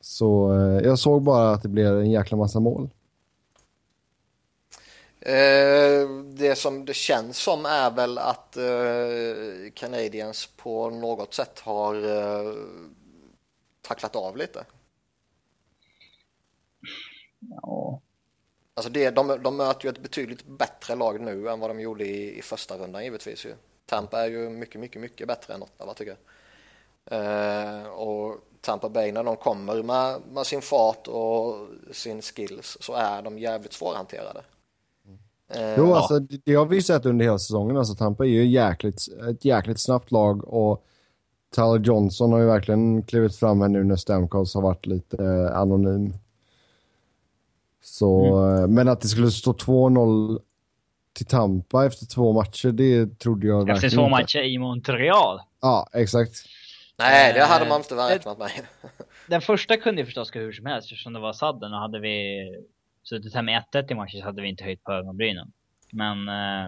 Så 0.00 0.54
eh, 0.54 0.86
jag 0.86 0.98
såg 0.98 1.22
bara 1.22 1.50
att 1.50 1.62
det 1.62 1.68
blev 1.68 2.00
en 2.00 2.10
jäkla 2.10 2.36
massa 2.36 2.60
mål. 2.60 2.90
Eh, 5.20 6.08
det 6.24 6.58
som 6.58 6.84
det 6.84 6.94
känns 6.94 7.38
som 7.38 7.66
är 7.66 7.90
väl 7.90 8.18
att 8.18 8.56
eh, 8.56 9.72
Canadiens 9.74 10.48
på 10.56 10.90
något 10.90 11.34
sätt 11.34 11.58
har 11.58 11.94
eh, 11.94 12.52
tacklat 13.82 14.16
av 14.16 14.36
lite. 14.36 14.64
Ja, 17.62 18.00
Alltså 18.74 18.92
det, 18.92 19.10
de, 19.10 19.42
de 19.42 19.56
möter 19.56 19.84
ju 19.84 19.90
ett 19.90 20.02
betydligt 20.02 20.46
bättre 20.46 20.94
lag 20.94 21.20
nu 21.20 21.48
än 21.48 21.60
vad 21.60 21.70
de 21.70 21.80
gjorde 21.80 22.04
i, 22.04 22.38
i 22.38 22.42
första 22.42 22.78
rundan 22.78 23.04
givetvis 23.04 23.46
ju. 23.46 23.54
Tampa 23.86 24.20
är 24.20 24.30
ju 24.30 24.50
mycket, 24.50 24.80
mycket, 24.80 25.02
mycket 25.02 25.28
bättre 25.28 25.54
än 25.54 25.62
Ottawa 25.62 25.94
tycker 25.94 26.16
jag. 26.16 27.20
Eh, 27.20 27.86
och 27.86 28.36
Tampa 28.60 28.88
Bay 28.88 29.12
när 29.12 29.24
de 29.24 29.36
kommer 29.36 29.82
med, 29.82 30.20
med 30.30 30.46
sin 30.46 30.62
fart 30.62 31.08
och 31.08 31.68
sin 31.90 32.22
skills 32.22 32.78
så 32.80 32.92
är 32.92 33.22
de 33.22 33.38
jävligt 33.38 33.72
svårhanterade. 33.72 34.42
Eh, 35.48 35.74
Jo, 35.78 35.94
alltså 35.94 36.18
det, 36.18 36.40
det 36.44 36.54
har 36.54 36.66
vi 36.66 36.82
sett 36.82 37.06
under 37.06 37.24
hela 37.24 37.38
säsongen. 37.38 37.76
Alltså 37.76 37.94
Tampa 37.94 38.24
är 38.24 38.28
ju 38.28 38.46
jäkligt, 38.46 39.08
ett 39.30 39.44
jäkligt 39.44 39.80
snabbt 39.80 40.10
lag 40.10 40.44
och 40.44 40.84
Tyler 41.54 41.78
Johnson 41.78 42.32
har 42.32 42.40
ju 42.40 42.46
verkligen 42.46 43.02
klivit 43.02 43.36
fram 43.36 43.60
här 43.60 43.68
nu 43.68 43.84
när 43.84 43.96
Stamkos 43.96 44.54
har 44.54 44.62
varit 44.62 44.86
lite 44.86 45.24
eh, 45.24 45.58
anonym. 45.58 46.14
Så, 47.82 48.26
eh, 48.50 48.66
men 48.66 48.88
att 48.88 49.00
det 49.00 49.08
skulle 49.08 49.30
stå 49.30 49.52
2-0 49.52 50.40
till 51.12 51.26
Tampa 51.26 51.86
efter 51.86 52.06
två 52.06 52.32
matcher, 52.32 52.68
det 52.68 53.18
trodde 53.18 53.46
jag 53.46 53.60
efter 53.60 53.72
verkligen 53.72 53.94
två 53.94 54.02
inte. 54.02 54.10
matcher 54.10 54.42
i 54.42 54.58
Montreal. 54.58 55.40
Ja, 55.60 55.88
exakt. 55.92 56.32
Nej, 56.98 57.32
det 57.34 57.40
hade 57.40 57.68
man 57.68 57.80
inte 57.80 57.94
Eh, 57.94 57.98
räknat 57.98 58.38
med. 58.38 58.50
Den 59.28 59.40
första 59.40 59.76
kunde 59.76 60.00
ju 60.00 60.04
förstås 60.06 60.30
gå 60.30 60.38
hur 60.38 60.52
som 60.52 60.66
helst 60.66 60.92
eftersom 60.92 61.12
det 61.12 61.20
var 61.20 61.32
sadden 61.32 61.72
och 61.72 61.78
hade 61.78 62.00
vi 62.00 62.38
suttit 63.02 63.34
här 63.34 63.42
med 63.42 63.62
1-1 63.72 63.92
i 63.92 63.94
matchen 63.94 64.20
så 64.20 64.26
hade 64.26 64.42
vi 64.42 64.48
inte 64.48 64.64
höjt 64.64 64.84
på 64.84 64.92
ögonbrynen. 64.92 65.52
Men 65.92 66.28
eh, 66.28 66.64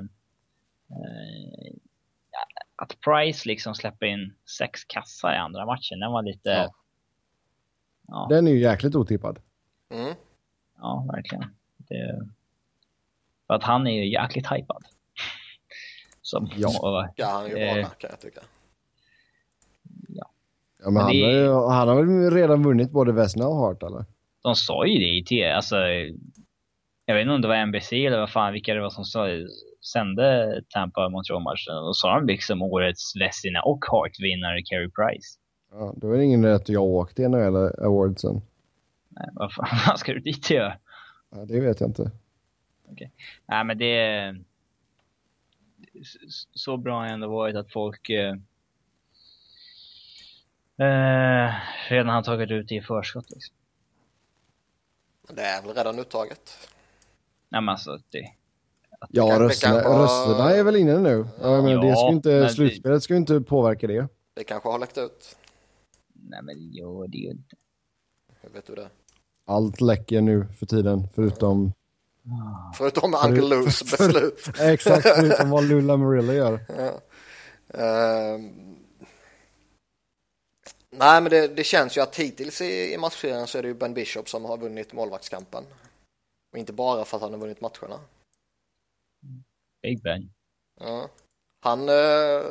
eh, 0.91 1.73
att 2.77 3.01
Price 3.01 3.49
liksom 3.49 3.75
släpper 3.75 4.07
in 4.07 4.35
sex 4.59 4.85
kassar 4.85 5.33
i 5.35 5.37
andra 5.37 5.67
matchen, 5.67 6.01
den 6.01 6.13
var 6.13 6.23
lite... 6.23 6.49
Ja. 6.51 6.75
Ja, 8.07 8.29
ja, 8.31 8.37
Den 8.37 8.47
är 8.49 8.53
ju 8.53 8.59
jäkligt 8.61 8.95
otippad. 8.95 9.39
Mm. 9.91 10.15
verkligen. 11.13 11.45
Det, 11.77 12.27
för 13.47 13.55
att 13.55 13.63
han 13.63 13.87
är 13.87 13.91
ju 14.05 14.11
jäkligt 14.13 14.53
hypad. 14.53 14.85
Som, 16.23 16.51
Ja. 16.57 17.09
Ja, 17.17 17.27
han 17.27 17.45
är 17.45 17.49
ju 17.49 17.55
bra 17.55 17.63
Eh. 17.79 17.89
kan 17.99 18.11
jag 18.11 18.21
tycka. 18.21 18.41
Ja, 20.09 20.27
men 20.85 20.95
Men 20.95 21.03
han, 21.03 21.13
det- 21.13 21.47
har 21.49 21.71
han 21.73 21.89
har 21.89 21.97
väl 22.03 22.31
redan 22.31 22.63
vunnit 22.63 22.91
både 22.91 23.13
Vesna 23.13 23.47
och 23.49 23.57
Hart 23.57 23.83
eller? 23.83 24.05
de 24.43 24.55
sa 24.55 24.87
ju 24.87 24.99
det 24.99 25.15
i 25.17 25.25
TV, 25.25 25.51
alltså 25.53 25.77
jag 27.07 27.15
vet 27.15 27.23
inte 27.23 27.33
om 27.35 27.41
det 27.41 27.49
var 27.49 27.67
NBC 27.67 27.93
eller 28.07 28.19
vad 28.21 28.31
fan, 28.31 28.53
vilka 28.53 28.75
det 28.75 28.81
var 28.81 28.91
som 28.91 29.05
sa, 29.05 29.27
sände 29.93 30.63
Tampa 30.69 31.09
Montreal-matchen. 31.09 31.75
Och 31.75 31.95
har 32.03 32.21
de 32.21 32.27
liksom 32.27 32.63
årets 32.63 33.17
Vessina 33.17 33.63
och 33.63 33.85
Hart-vinnare 33.91 34.63
Carey 34.63 34.91
Price. 34.91 35.39
Ja, 35.71 35.95
det 35.97 36.07
var 36.07 36.17
ingen 36.17 36.45
rätt 36.45 36.61
att 36.61 36.69
jag 36.69 36.83
åkte 36.83 37.23
i 37.23 37.29
NHL 37.29 37.57
awardsen. 37.57 38.43
Nej, 39.09 39.29
vad 39.33 39.53
fan 39.53 39.79
vad 39.89 39.99
ska 39.99 40.13
du 40.13 40.21
dit 40.21 40.51
göra? 40.51 40.79
Ja, 41.31 41.45
det 41.45 41.61
vet 41.61 41.81
jag 41.81 41.89
inte. 41.89 42.11
Nej 43.47 43.65
men 43.65 43.79
det... 43.79 44.37
Så 46.55 46.77
bra 46.77 46.99
har 46.99 47.07
det 47.07 47.13
ändå 47.13 47.29
varit 47.29 47.57
att 47.57 47.73
folk... 47.73 48.11
eh, 48.11 48.35
Eh, 50.77 51.55
redan 51.89 52.09
har 52.15 52.23
tagit 52.23 52.51
ut 52.51 52.69
det 52.69 52.75
i 52.75 52.83
förskott 52.83 53.31
liksom. 53.31 53.55
Det 55.29 55.43
är 55.43 55.63
väl 55.63 55.75
redan 55.75 55.99
uttaget. 55.99 56.69
Nej 57.49 57.61
men 57.61 57.69
alltså, 57.69 57.99
det... 58.11 58.33
Ja, 59.11 59.39
rösterna, 59.41 59.83
vara- 59.83 60.03
rösterna 60.03 60.51
är 60.57 60.63
väl 60.63 60.77
inne 60.77 60.99
nu. 60.99 61.27
Jag 61.41 61.65
menar, 61.65 61.83
det 61.83 61.89
Ja, 61.89 61.97
ska 61.97 62.05
men 62.07 62.15
inte, 62.15 62.31
det- 62.41 62.49
slutspelet 62.49 63.03
ska 63.03 63.13
ju 63.15 63.19
inte 63.21 63.41
påverka 63.41 63.87
det. 63.87 64.09
Det 64.35 64.45
kanske 64.45 64.69
har 64.69 64.79
läckt 64.79 64.99
ut. 64.99 65.37
Nej 66.15 66.41
men 66.43 66.57
det 66.57 66.79
gör 66.79 67.09
det 67.09 67.19
ju 67.19 67.31
inte. 67.31 67.57
Hur 68.41 68.51
vet 68.51 68.67
du 68.67 68.75
det? 68.75 68.89
Allt 69.47 69.81
läcker 69.81 70.21
nu 70.21 70.47
för 70.59 70.67
tiden, 70.67 71.09
förutom... 71.15 71.73
Förutom 72.79 73.15
Uncle 73.15 73.57
Lou's 73.57 73.85
för- 73.85 74.07
beslut. 74.13 74.49
Exakt, 74.61 75.03
förutom 75.03 75.51
vad 75.51 75.65
Lula 75.65 75.97
Marilla 75.97 76.35
gör. 76.35 76.61
Ja. 76.79 77.01
Ehm. 77.85 78.51
nej, 80.91 81.21
men 81.21 81.25
det, 81.31 81.49
det 81.49 81.65
känns 81.65 81.97
ju 81.97 82.01
att 82.01 82.17
hittills 82.17 82.61
i, 82.61 82.93
i 82.95 82.99
matchserien 82.99 83.47
så 83.47 83.59
är 83.59 83.63
det 83.63 83.69
ju 83.69 83.75
Ben 83.75 83.95
Bishop 83.95 84.29
som 84.29 84.45
har 84.45 84.57
vunnit 84.57 84.93
målvaktskampen. 84.93 85.65
Och 86.53 86.59
inte 86.59 86.73
bara 86.73 87.05
för 87.05 87.17
att 87.17 87.23
han 87.23 87.33
har 87.33 87.39
vunnit 87.41 87.61
matcherna. 87.61 88.01
Big 89.85 90.03
Ben. 90.03 90.31
Ja. 90.81 91.11
Han, 91.61 91.89
eh, 91.89 92.43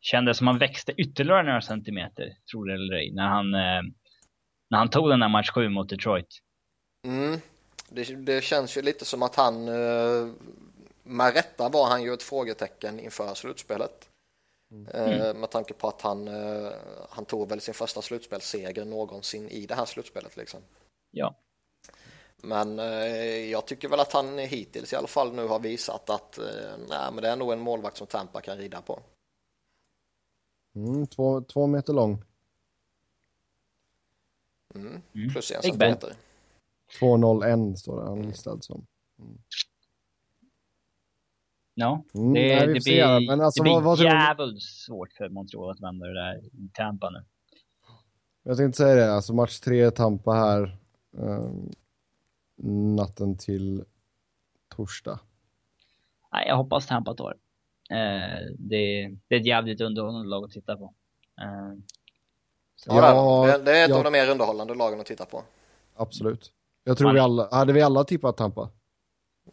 Kändes 0.00 0.38
som 0.38 0.46
han 0.46 0.58
växte 0.58 0.92
ytterligare 0.92 1.42
några 1.42 1.60
centimeter, 1.60 2.36
tror 2.50 2.66
det 2.66 2.74
eller 2.74 2.94
ej, 2.94 3.12
när 3.12 3.28
han, 3.28 3.54
eh, 3.54 3.82
när 4.70 4.78
han 4.78 4.90
tog 4.90 5.10
den 5.10 5.20
där 5.20 5.28
match 5.28 5.50
7 5.50 5.68
mot 5.68 5.88
Detroit. 5.88 6.38
mm, 7.06 7.40
det, 7.88 8.04
det 8.14 8.44
känns 8.44 8.76
ju 8.76 8.82
lite 8.82 9.04
som 9.04 9.22
att 9.22 9.34
han, 9.34 9.68
eh, 9.68 10.32
med 11.02 11.34
rätta 11.34 11.68
var 11.68 11.88
han 11.88 12.02
ju 12.02 12.12
ett 12.12 12.22
frågetecken 12.22 13.00
inför 13.00 13.34
slutspelet. 13.34 14.08
Eh, 14.94 15.34
med 15.34 15.50
tanke 15.50 15.74
på 15.74 15.88
att 15.88 16.02
han, 16.02 16.28
eh, 16.28 16.72
han 17.10 17.24
tog 17.24 17.48
väl 17.48 17.60
sin 17.60 17.74
första 17.74 18.02
slutspelsseger 18.02 18.84
någonsin 18.84 19.48
i 19.48 19.66
det 19.66 19.74
här 19.74 19.84
slutspelet 19.84 20.36
liksom. 20.36 20.60
Ja. 21.10 21.34
Men 22.44 22.78
eh, 22.78 23.50
jag 23.50 23.66
tycker 23.66 23.88
väl 23.88 24.00
att 24.00 24.12
han 24.12 24.38
hittills 24.38 24.92
i 24.92 24.96
alla 24.96 25.06
fall 25.06 25.32
nu 25.32 25.46
har 25.46 25.58
visat 25.60 26.10
att 26.10 26.38
eh, 26.38 26.44
nej, 26.88 27.12
men 27.12 27.22
det 27.22 27.28
är 27.28 27.36
nog 27.36 27.52
en 27.52 27.60
målvakt 27.60 27.96
som 27.96 28.06
Tampa 28.06 28.40
kan 28.40 28.56
rida 28.58 28.80
på. 28.82 29.00
Mm, 30.74 31.06
två, 31.06 31.40
två 31.40 31.66
meter 31.66 31.92
lång. 31.92 32.24
Mm. 34.74 35.02
Mm. 35.14 35.30
Plus 35.32 35.50
en 35.50 35.54
Ben. 35.62 35.62
centimeter. 35.62 36.12
201 36.98 37.78
står 37.78 38.00
det 38.00 38.08
han 38.08 38.22
listad 38.22 38.60
som. 38.60 38.86
Ja, 41.74 42.04
Mm, 42.14 42.32
det, 42.32 42.40
nej, 42.40 42.66
vi 42.66 42.74
det 42.74 42.80
se 42.82 42.90
blir, 42.90 43.26
men 43.28 43.40
alltså, 43.40 43.62
det 43.62 43.64
blir 43.64 43.72
vad- 43.72 43.82
vad 43.82 43.98
tror 43.98 44.08
du? 44.08 44.14
jävligt 44.14 44.62
svårt 44.62 45.12
för 45.12 45.28
Montreal 45.28 45.70
att 45.70 45.80
vända 45.80 46.06
det 46.06 46.14
där 46.14 46.44
i 46.44 46.68
Tampa 46.74 47.10
nu. 47.10 47.24
Jag 48.42 48.56
tänkte 48.56 48.76
säga 48.76 48.94
det, 48.94 49.12
alltså 49.14 49.32
match 49.34 49.60
tre 49.60 49.90
Tampa 49.90 50.32
här. 50.32 50.78
ehm, 51.18 51.70
natten 52.96 53.36
till 53.38 53.84
torsdag. 54.68 55.20
Nej, 56.32 56.48
jag 56.48 56.56
hoppas 56.56 56.86
Tampa 56.86 57.14
tar 57.14 57.30
det. 57.34 57.38
Eh, 57.96 58.46
det. 58.58 59.16
Det 59.28 59.34
är 59.36 59.40
ett 59.40 59.46
jävligt 59.46 59.80
underhållande 59.80 60.28
lag 60.28 60.44
att 60.44 60.50
titta 60.50 60.76
på. 60.76 60.94
Eh, 61.40 61.72
Ja, 62.86 63.46
det, 63.46 63.64
det 63.64 63.78
är 63.78 63.84
ett 63.84 63.90
ja. 63.90 63.98
av 63.98 64.04
de 64.04 64.10
mer 64.10 64.30
underhållande 64.30 64.74
lagen 64.74 65.00
att 65.00 65.06
titta 65.06 65.24
på. 65.26 65.42
Absolut. 65.94 66.52
Jag 66.84 66.98
tror 66.98 67.08
Man- 67.08 67.14
vi 67.14 67.20
alla, 67.20 67.48
hade 67.50 67.72
vi 67.72 67.82
alla 67.82 68.04
tippat 68.04 68.36
Tampa? 68.36 68.70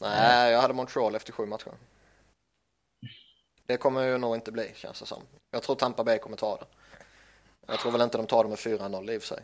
Nej, 0.02 0.52
jag 0.52 0.62
hade 0.62 0.74
Montreal 0.74 1.16
efter 1.16 1.32
sju 1.34 1.46
matcher. 1.46 1.72
Det 3.66 3.78
kommer 3.78 4.04
ju 4.08 4.18
nog 4.18 4.36
inte 4.36 4.52
bli, 4.52 4.72
känns 4.76 5.00
det 5.00 5.06
som. 5.06 5.22
Jag 5.52 5.64
tror 5.64 5.76
Tampa 5.76 6.04
Bay 6.04 6.18
kommer 6.20 6.38
ta 6.38 6.58
det. 6.58 6.66
Jag 7.68 7.80
tror 7.80 7.92
väl 7.92 8.02
inte 8.02 8.18
de 8.18 8.28
tar 8.28 8.44
det 8.44 8.50
med 8.50 8.58
4-0 8.58 9.12
i 9.12 9.18
och 9.18 9.22
för 9.22 9.28
sig. 9.28 9.40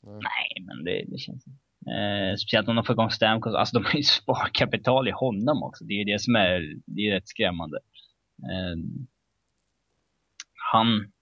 nej, 0.00 0.56
men 0.66 0.84
det, 0.84 1.04
det 1.08 1.18
känns 1.18 1.44
eh, 1.86 2.36
Speciellt 2.36 2.68
om 2.68 2.76
de 2.76 2.84
får 2.84 2.94
igång 2.94 3.10
Stamkos. 3.10 3.54
Alltså 3.54 3.78
de 3.78 3.84
har 3.84 3.94
ju 3.94 4.02
sparkapital 4.20 5.08
i 5.08 5.10
honom 5.10 5.62
också. 5.62 5.84
Det 5.84 5.94
är 5.94 5.98
ju 5.98 6.12
det 6.12 6.20
som 6.20 6.36
är, 6.36 6.74
det 6.86 7.00
är 7.00 7.14
rätt 7.14 7.28
skrämmande. 7.28 7.78
Eh, 8.42 8.76
han 10.72 11.12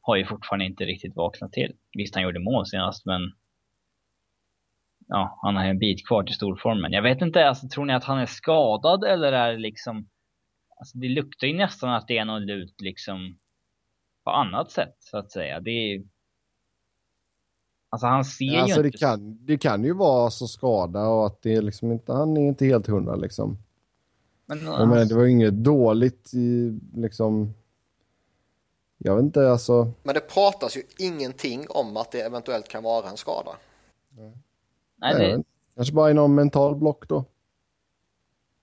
har 0.00 0.16
ju 0.16 0.24
fortfarande 0.24 0.64
inte 0.64 0.84
riktigt 0.84 1.16
vaknat 1.16 1.52
till. 1.52 1.72
Visst, 1.92 2.14
han 2.14 2.24
gjorde 2.24 2.40
mål 2.40 2.66
senast, 2.66 3.06
men 3.06 3.32
ja, 5.08 5.38
han 5.42 5.56
har 5.56 5.64
ju 5.64 5.70
en 5.70 5.78
bit 5.78 6.06
kvar 6.06 6.22
till 6.22 6.34
storformen. 6.34 6.92
Jag 6.92 7.02
vet 7.02 7.22
inte, 7.22 7.48
alltså, 7.48 7.68
tror 7.68 7.84
ni 7.84 7.92
att 7.92 8.04
han 8.04 8.18
är 8.18 8.26
skadad 8.26 9.04
eller 9.04 9.32
är 9.32 9.52
det 9.52 9.58
liksom... 9.58 10.08
Alltså, 10.76 10.98
det 10.98 11.08
luktar 11.08 11.46
ju 11.46 11.56
nästan 11.56 11.90
att 11.90 12.08
det 12.08 12.18
är 12.18 12.24
något 12.24 12.42
lut 12.42 12.80
liksom 12.80 13.38
på 14.24 14.30
annat 14.30 14.70
sätt, 14.70 14.96
så 14.98 15.18
att 15.18 15.32
säga. 15.32 15.60
Det 15.60 15.70
är... 15.70 16.02
Alltså 17.94 18.06
han 18.06 18.24
ser 18.24 18.58
Alltså 18.58 18.76
ju 18.76 18.82
det 18.82 18.88
inte... 18.88 18.98
kan, 18.98 19.38
det 19.40 19.58
kan 19.58 19.84
ju 19.84 19.92
vara 19.92 20.30
så 20.30 20.48
skada 20.48 21.06
och 21.06 21.26
att 21.26 21.42
det 21.42 21.54
är 21.54 21.62
liksom 21.62 21.92
inte, 21.92 22.12
han 22.12 22.36
är 22.36 22.48
inte 22.48 22.66
helt 22.66 22.86
hundra 22.86 23.16
liksom. 23.16 23.58
Men, 24.46 24.66
Jag 24.66 24.88
menar, 24.88 25.04
det 25.04 25.14
var 25.14 25.22
ju 25.24 25.30
inget 25.30 25.54
dåligt 25.54 26.34
i 26.34 26.78
liksom, 26.94 27.54
jag 28.98 29.16
vet 29.16 29.22
inte 29.22 29.50
alltså. 29.50 29.92
Men 30.02 30.14
det 30.14 30.20
pratas 30.20 30.76
ju 30.76 30.82
ingenting 30.98 31.66
om 31.68 31.96
att 31.96 32.10
det 32.10 32.20
eventuellt 32.20 32.68
kan 32.68 32.82
vara 32.82 33.08
en 33.08 33.16
skada. 33.16 33.50
nej, 34.96 35.12
jag 35.12 35.38
det. 35.38 35.44
Kanske 35.74 35.94
bara 35.94 36.10
i 36.10 36.14
någon 36.14 36.34
mental 36.34 36.76
block 36.76 37.08
då. 37.08 37.24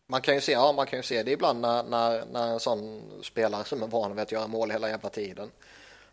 Man 0.08 0.22
kan 0.22 0.36
ju 0.36 0.42
se, 0.42 0.52
ja, 0.52 0.74
man 0.76 0.88
kan 0.88 1.00
ju 1.00 1.04
se 1.04 1.24
det 1.24 1.32
ibland 1.32 1.62
när, 1.62 1.84
när, 1.84 2.26
när 2.34 2.54
en 2.54 2.60
sån 2.60 3.02
spelare 3.24 3.64
som 3.64 3.84
är 3.84 3.88
van 3.88 4.12
vid 4.12 4.22
att 4.22 4.32
göra 4.32 4.48
mål 4.48 4.72
hela 4.72 4.90
jävla 4.90 5.10
tiden 5.10 5.50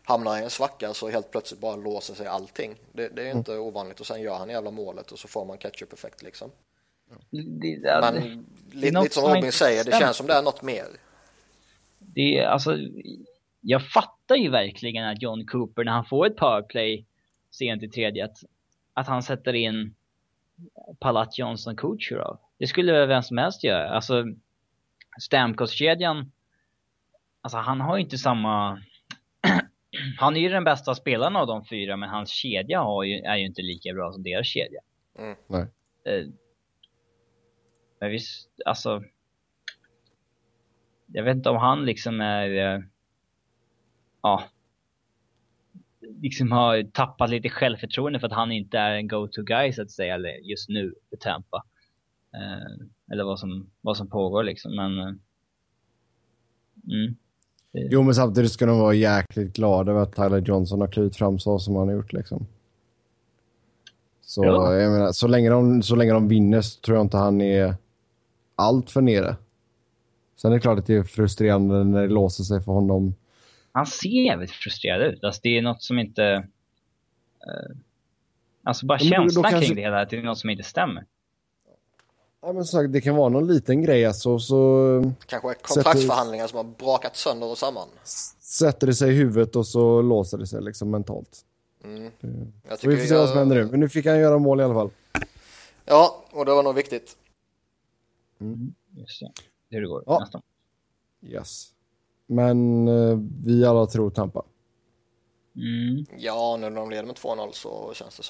hamnar 0.09 0.37
i 0.37 0.43
en 0.43 0.49
svacka 0.49 0.93
så 0.93 1.09
helt 1.09 1.31
plötsligt 1.31 1.61
bara 1.61 1.75
låser 1.75 2.13
sig 2.13 2.27
allting. 2.27 2.75
Det, 2.93 3.07
det 3.07 3.21
är 3.21 3.25
ju 3.25 3.31
inte 3.31 3.57
ovanligt 3.57 3.99
och 3.99 4.05
sen 4.05 4.21
gör 4.21 4.37
han 4.37 4.49
jävla 4.49 4.71
målet 4.71 5.11
och 5.11 5.19
så 5.19 5.27
får 5.27 5.45
man 5.45 5.57
catch-up-effekt 5.57 6.23
liksom. 6.23 6.51
det, 7.29 7.67
ja, 7.67 8.11
Men 8.13 8.45
det, 8.71 8.91
lite, 8.91 9.15
som 9.15 9.33
Robin 9.33 9.51
säger, 9.51 9.83
det 9.83 9.91
känns 9.91 10.17
som 10.17 10.27
det 10.27 10.33
är 10.33 10.41
något 10.41 10.61
mer. 10.61 10.85
det 11.99 12.37
är 12.37 12.47
alltså... 12.47 12.77
Jag 13.61 13.91
fattar 13.91 14.35
ju 14.35 14.49
verkligen 14.49 15.05
att 15.05 15.21
John 15.21 15.45
Cooper, 15.45 15.83
när 15.83 15.91
han 15.91 16.05
får 16.05 16.27
ett 16.27 16.35
powerplay 16.35 17.05
sent 17.51 17.83
i 17.83 17.89
tredje, 17.89 18.25
att, 18.25 18.37
att 18.93 19.07
han 19.07 19.23
sätter 19.23 19.53
in 19.53 19.95
Palat 20.99 21.37
Johnson 21.37 21.75
Kucherov. 21.75 22.37
Det 22.57 22.67
skulle 22.67 22.91
väl 22.91 23.07
vem 23.07 23.23
som 23.23 23.37
helst 23.37 23.63
göra. 23.63 23.89
Alltså, 23.89 24.25
Stamkos-kedjan, 25.21 26.31
alltså 27.41 27.57
han 27.57 27.81
har 27.81 27.97
ju 27.97 28.03
inte 28.03 28.17
samma... 28.17 28.81
han 30.17 30.35
är 30.35 30.39
ju 30.41 30.49
den 30.49 30.63
bästa 30.63 30.95
spelaren 30.95 31.35
av 31.35 31.47
de 31.47 31.65
fyra, 31.65 31.97
men 31.97 32.09
hans 32.09 32.29
kedja 32.29 32.81
har 32.81 33.03
ju, 33.03 33.15
är 33.15 33.35
ju 33.37 33.45
inte 33.45 33.61
lika 33.61 33.93
bra 33.93 34.11
som 34.11 34.23
deras 34.23 34.47
kedja. 34.47 34.81
Mm. 35.19 35.35
Nej. 35.47 35.65
Eh, 36.05 36.27
men 37.99 38.11
visst, 38.11 38.49
alltså... 38.65 39.03
Jag 41.07 41.23
vet 41.23 41.35
inte 41.35 41.49
om 41.49 41.57
han 41.57 41.85
liksom 41.85 42.21
är... 42.21 42.75
eh, 42.75 42.81
Ja. 44.21 44.43
Liksom 46.21 46.51
har 46.51 46.83
tappat 46.83 47.29
lite 47.29 47.49
självförtroende 47.49 48.19
för 48.19 48.27
att 48.27 48.33
han 48.33 48.51
inte 48.51 48.77
är 48.77 48.91
en 48.91 49.07
go-to 49.07 49.41
guy 49.43 49.73
så 49.73 49.81
att 49.81 49.91
säga, 49.91 50.15
eller 50.15 50.29
just 50.29 50.69
nu 50.69 50.95
för 51.09 51.17
Tampa. 51.17 51.63
Eh, 52.33 52.85
eller 53.11 53.23
vad 53.23 53.39
som, 53.39 53.69
vad 53.81 53.97
som 53.97 54.09
pågår 54.09 54.43
liksom, 54.43 54.75
men... 54.75 54.99
eh, 54.99 55.13
Mm. 56.91 57.15
Jo 57.73 58.03
men 58.03 58.15
samtidigt 58.15 58.51
ska 58.51 58.65
de 58.65 58.79
vara 58.79 58.93
jäkligt 58.93 59.53
glada 59.53 59.91
över 59.91 60.01
att 60.01 60.15
Tyler 60.15 60.37
Johnson 60.41 60.81
har 60.81 60.87
klivit 60.87 61.15
fram 61.15 61.39
så 61.39 61.59
som 61.59 61.75
han 61.75 61.87
har 61.87 61.95
gjort 61.95 62.13
liksom. 62.13 62.47
Så 64.21 64.45
Ja. 64.45 64.75
jag 64.75 64.91
menar, 64.91 65.11
så 65.11 65.27
länge, 65.27 65.49
de, 65.49 65.83
så 65.83 65.95
länge 65.95 66.11
de 66.13 66.27
vinner 66.27 66.61
så 66.61 66.79
tror 66.81 66.97
jag 66.97 67.05
inte 67.05 67.17
han 67.17 67.41
är 67.41 67.75
allt 68.55 68.91
för 68.91 69.01
nere. 69.01 69.35
Sen 70.35 70.51
är 70.51 70.55
det 70.55 70.61
klart 70.61 70.79
att 70.79 70.85
det 70.85 70.95
är 70.95 71.03
frustrerande 71.03 71.83
när 71.83 72.01
det 72.01 72.07
låser 72.07 72.43
sig 72.43 72.61
för 72.61 72.71
honom. 72.71 73.15
Han 73.71 73.85
ser 73.85 74.09
jävligt 74.25 74.51
frustrerad 74.51 75.01
ut. 75.13 75.23
Alltså 75.23 75.39
det 75.43 75.57
är 75.57 75.61
något 75.61 75.83
som 75.83 75.99
inte... 75.99 76.23
eh, 77.47 77.75
alltså 78.63 78.85
bara 78.85 78.99
men 79.01 79.09
då- 79.09 79.15
då 79.17 79.21
känslan 79.23 79.43
kanske- 79.43 79.65
kring 79.67 79.75
det 79.75 79.81
hela, 79.81 80.01
att 80.01 80.09
det 80.09 80.17
är 80.17 80.23
något 80.23 80.37
som 80.37 80.49
inte 80.49 80.63
stämmer. 80.63 81.05
Ja 82.41 82.53
men 82.53 82.65
som 82.65 82.79
sagt, 82.79 82.93
det 82.93 83.01
kan 83.01 83.15
vara 83.15 83.29
någon 83.29 83.47
liten 83.47 83.81
grej 83.81 84.05
alltså, 84.05 84.39
så 84.39 85.03
Kanske 85.25 85.53
kontraktsförhandlingar 85.53 86.47
som 86.47 86.57
har 86.57 86.63
brakat 86.63 87.15
sönder 87.15 87.47
och 87.47 87.57
samman. 87.57 87.87
sätter 88.39 88.87
det 88.87 88.93
sig 88.95 89.09
i 89.11 89.15
huvudet 89.15 89.55
och 89.55 89.67
så 89.67 90.01
låser 90.01 90.37
det 90.37 90.47
sig 90.47 90.61
liksom 90.61 90.89
mentalt. 90.91 91.45
Mm. 91.83 92.11
Så 92.21 92.27
Jag 92.85 92.89
vi 92.89 92.97
får 92.97 93.05
se 93.05 93.15
vad 93.15 93.29
som 93.29 93.37
händer 93.37 93.55
nu. 93.55 93.65
Men 93.71 93.79
nu 93.79 93.89
fick 93.89 94.05
han 94.05 94.19
göra 94.19 94.37
mål 94.37 94.59
i 94.59 94.63
alla 94.63 94.73
fall. 94.73 94.89
Ja, 95.85 96.23
och 96.31 96.45
det 96.45 96.53
var 96.53 96.63
nog 96.63 96.75
viktigt. 96.75 97.17
Just 98.97 99.19
det. 99.19 99.31
Hur 99.69 99.81
det 99.81 99.87
går 99.87 100.03
Ja. 100.05 100.19
nästan. 100.19 100.41
Yes. 101.21 101.67
Men 102.27 102.87
eh, 102.87 103.17
vi 103.45 103.65
alla 103.65 103.85
tror 103.85 104.09
Tampa. 104.09 104.43
Mm. 105.55 106.05
Ja, 106.17 106.57
nu 106.59 106.69
när 106.69 106.79
de 106.81 106.89
leder 106.89 107.03
med 107.03 107.15
2-0 107.15 107.51
så 107.51 107.91
känns 107.93 108.17
det 108.17 108.23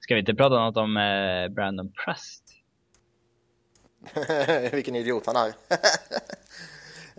Ska 0.00 0.14
vi 0.14 0.20
inte 0.20 0.34
prata 0.34 0.54
något 0.54 0.76
om 0.76 0.96
eh, 0.96 1.48
Brandon 1.48 1.92
Prest? 2.04 2.44
Vilken 4.72 4.96
idiot 4.96 5.26
han 5.26 5.36
är. 5.36 5.52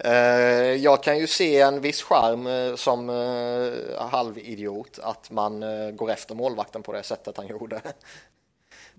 Eh, 0.04 0.76
jag 0.76 1.04
kan 1.04 1.20
ju 1.20 1.28
se 1.28 1.62
en 1.62 1.82
viss 1.82 2.02
charm 2.02 2.48
eh, 2.48 2.76
som 2.76 3.10
eh, 3.10 4.08
halvidiot 4.08 5.00
att 5.04 5.32
man 5.32 5.64
eh, 5.64 5.92
går 5.92 6.12
efter 6.12 6.36
målvakten 6.36 6.84
på 6.84 6.94
det 6.94 7.04
sättet 7.04 7.38
han 7.38 7.48
gjorde. 7.48 7.82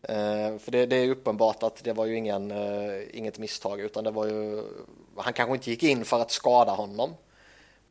Eh, 0.08 0.58
för 0.58 0.70
det, 0.70 0.86
det 0.86 0.96
är 0.96 1.10
uppenbart 1.10 1.62
att 1.62 1.84
det 1.84 1.92
var 1.92 2.06
ju 2.06 2.16
ingen, 2.16 2.50
eh, 2.50 3.18
inget 3.18 3.38
misstag 3.38 3.80
utan 3.80 4.04
det 4.04 4.10
var 4.10 4.26
ju, 4.26 4.62
han 5.16 5.32
kanske 5.32 5.54
inte 5.54 5.70
gick 5.70 5.82
in 5.82 6.04
för 6.04 6.20
att 6.20 6.30
skada 6.30 6.72
honom. 6.72 7.14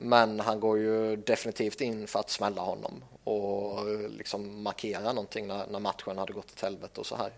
Men 0.01 0.39
han 0.39 0.59
går 0.59 0.77
ju 0.77 1.15
definitivt 1.15 1.81
in 1.81 2.07
för 2.07 2.19
att 2.19 2.29
smälla 2.29 2.61
honom 2.61 3.03
och 3.23 3.85
liksom 4.09 4.63
markera 4.63 5.13
någonting 5.13 5.47
när, 5.47 5.67
när 5.67 5.79
matchen 5.79 6.17
hade 6.17 6.33
gått 6.33 6.51
åt 6.51 6.61
helvete 6.61 6.99
och 6.99 7.05
så 7.05 7.15
här. 7.15 7.31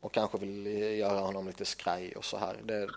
Och 0.00 0.12
kanske 0.12 0.38
vill 0.38 0.66
göra 0.98 1.20
honom 1.20 1.46
lite 1.46 1.64
skraj 1.64 2.12
och 2.16 2.24
så 2.24 2.38
här. 2.38 2.56
Det, 2.64 2.88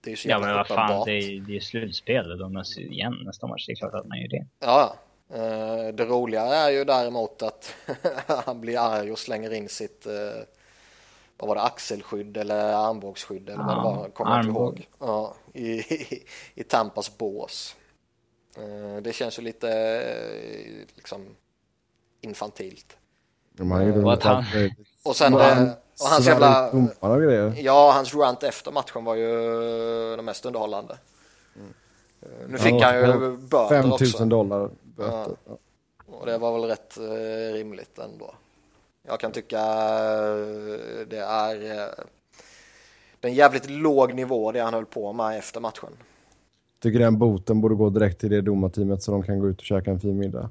det 0.00 0.08
är 0.08 0.10
ju 0.10 0.16
så 0.16 0.28
Ja 0.28 0.38
men 0.38 0.54
vad 0.54 0.66
fan, 0.66 1.04
det 1.04 1.12
är, 1.12 1.40
det 1.40 1.56
är 1.56 1.60
slutspel. 1.60 2.38
De 2.38 2.52
möts 2.52 2.78
igen 2.78 3.22
nästa 3.24 3.46
match. 3.46 3.66
Det 3.66 3.72
är 3.72 3.76
klart 3.76 3.94
att 3.94 4.06
man 4.06 4.20
gör 4.20 4.28
det. 4.28 4.46
Ja, 4.58 4.96
eh, 5.30 5.94
det 5.94 6.04
roliga 6.04 6.42
är 6.42 6.70
ju 6.70 6.84
däremot 6.84 7.42
att 7.42 7.74
han 8.46 8.60
blir 8.60 8.78
arg 8.78 9.12
och 9.12 9.18
slänger 9.18 9.52
in 9.52 9.68
sitt 9.68 10.06
eh, 10.06 10.12
vad 11.38 11.48
var 11.48 11.54
det, 11.54 11.62
axelskydd 11.62 12.36
eller 12.36 12.72
armbågsskydd 12.72 13.48
eller 13.48 13.62
ja, 13.62 13.66
vad 13.66 13.76
det 13.76 13.98
var, 14.00 14.08
kommer 14.08 14.30
jag 14.30 14.40
inte 14.40 14.50
ihåg. 14.50 14.88
Ja, 14.98 15.34
i, 15.52 15.70
i, 15.70 16.24
i 16.54 16.62
Tampas 16.62 17.18
bås. 17.18 17.76
Eh, 18.58 19.02
det 19.02 19.12
känns 19.12 19.38
ju 19.38 19.42
lite 19.42 19.68
liksom 20.94 21.36
infantilt. 22.20 22.96
Man, 23.52 24.04
och, 24.04 24.22
han... 24.22 24.44
och 25.02 25.16
sen 25.16 25.32
det, 25.32 25.76
och 26.00 26.06
hans 26.06 26.26
jävla... 26.26 26.70
Ja, 27.56 27.92
hans 27.92 28.14
rant 28.14 28.42
efter 28.42 28.72
matchen 28.72 29.04
var 29.04 29.14
ju 29.14 29.30
det 30.16 30.22
mest 30.22 30.46
underhållande. 30.46 30.98
Nu 32.48 32.58
fick 32.58 32.82
han 32.82 32.96
ju 32.96 33.36
böter 33.36 33.82
5 33.82 33.92
också. 33.92 34.18
000 34.18 34.28
dollar 34.28 34.70
böter. 34.82 35.36
Ja. 35.46 35.58
Och 36.06 36.26
det 36.26 36.38
var 36.38 36.52
väl 36.52 36.64
rätt 36.68 36.98
eh, 36.98 37.52
rimligt 37.52 37.98
ändå. 37.98 38.34
Jag 39.02 39.20
kan 39.20 39.32
tycka 39.32 39.58
eh, 39.58 41.06
det 41.06 41.18
är 41.18 41.80
eh, 41.80 42.04
en 43.20 43.34
jävligt 43.34 43.70
låg 43.70 44.14
nivå 44.14 44.52
det 44.52 44.60
han 44.60 44.74
höll 44.74 44.86
på 44.86 45.12
med 45.12 45.38
efter 45.38 45.60
matchen. 45.60 45.96
Tycker 46.82 46.98
den 46.98 47.18
boten 47.18 47.60
borde 47.60 47.74
gå 47.74 47.90
direkt 47.90 48.20
till 48.20 48.30
det 48.30 48.40
domarteamet 48.40 49.02
så 49.02 49.12
de 49.12 49.22
kan 49.22 49.38
gå 49.38 49.48
ut 49.48 49.58
och 49.58 49.64
käka 49.64 49.90
en 49.90 50.00
fin 50.00 50.18
middag. 50.18 50.50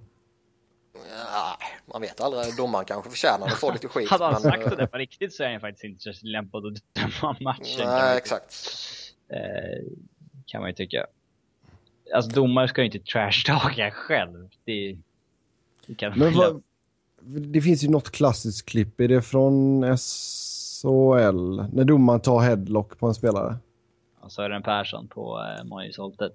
Man 1.93 2.01
vet 2.01 2.21
aldrig, 2.21 2.55
domaren 2.57 2.85
kanske 2.85 3.09
förtjänar 3.09 3.47
att 3.47 3.53
få 3.53 3.71
lite 3.71 3.87
skit. 3.87 4.09
Hade 4.09 4.23
han 4.23 4.33
men, 4.33 4.41
sagt 4.41 4.77
det 4.77 4.87
på 4.87 4.97
riktigt 4.97 5.33
så 5.33 5.43
är 5.43 5.51
han 5.51 5.59
faktiskt 5.59 5.83
inte 5.83 6.13
så 6.13 6.27
lämpad 6.27 6.65
att 6.65 6.73
döma 6.93 7.35
matchen. 7.39 7.85
Nej, 7.85 8.17
exakt. 8.17 8.55
Eh, 9.29 9.85
kan 10.45 10.61
man 10.61 10.69
ju 10.69 10.75
tycka. 10.75 11.05
Alltså 12.15 12.31
domare 12.31 12.67
ska 12.67 12.81
ju 12.81 12.85
inte 12.85 12.99
trashtalka 12.99 13.91
själv. 13.91 14.49
Det, 14.65 14.97
det 15.87 15.95
kan 15.95 16.19
men 16.19 16.33
vad, 16.33 16.63
Det 17.25 17.61
finns 17.61 17.83
ju 17.83 17.89
något 17.89 18.11
klassiskt 18.11 18.69
klipp. 18.69 18.99
Är 18.99 19.07
det 19.07 19.21
från 19.21 19.83
SHL? 19.97 21.61
När 21.73 21.83
domaren 21.83 22.21
tar 22.21 22.39
headlock 22.39 22.99
på 22.99 23.07
en 23.07 23.13
spelare? 23.13 23.57
Ja, 24.27 24.31
Sören 24.31 24.63
Persson 24.63 25.07
på 25.07 25.39
eh, 25.39 25.65
Mojusholtet. 25.65 26.33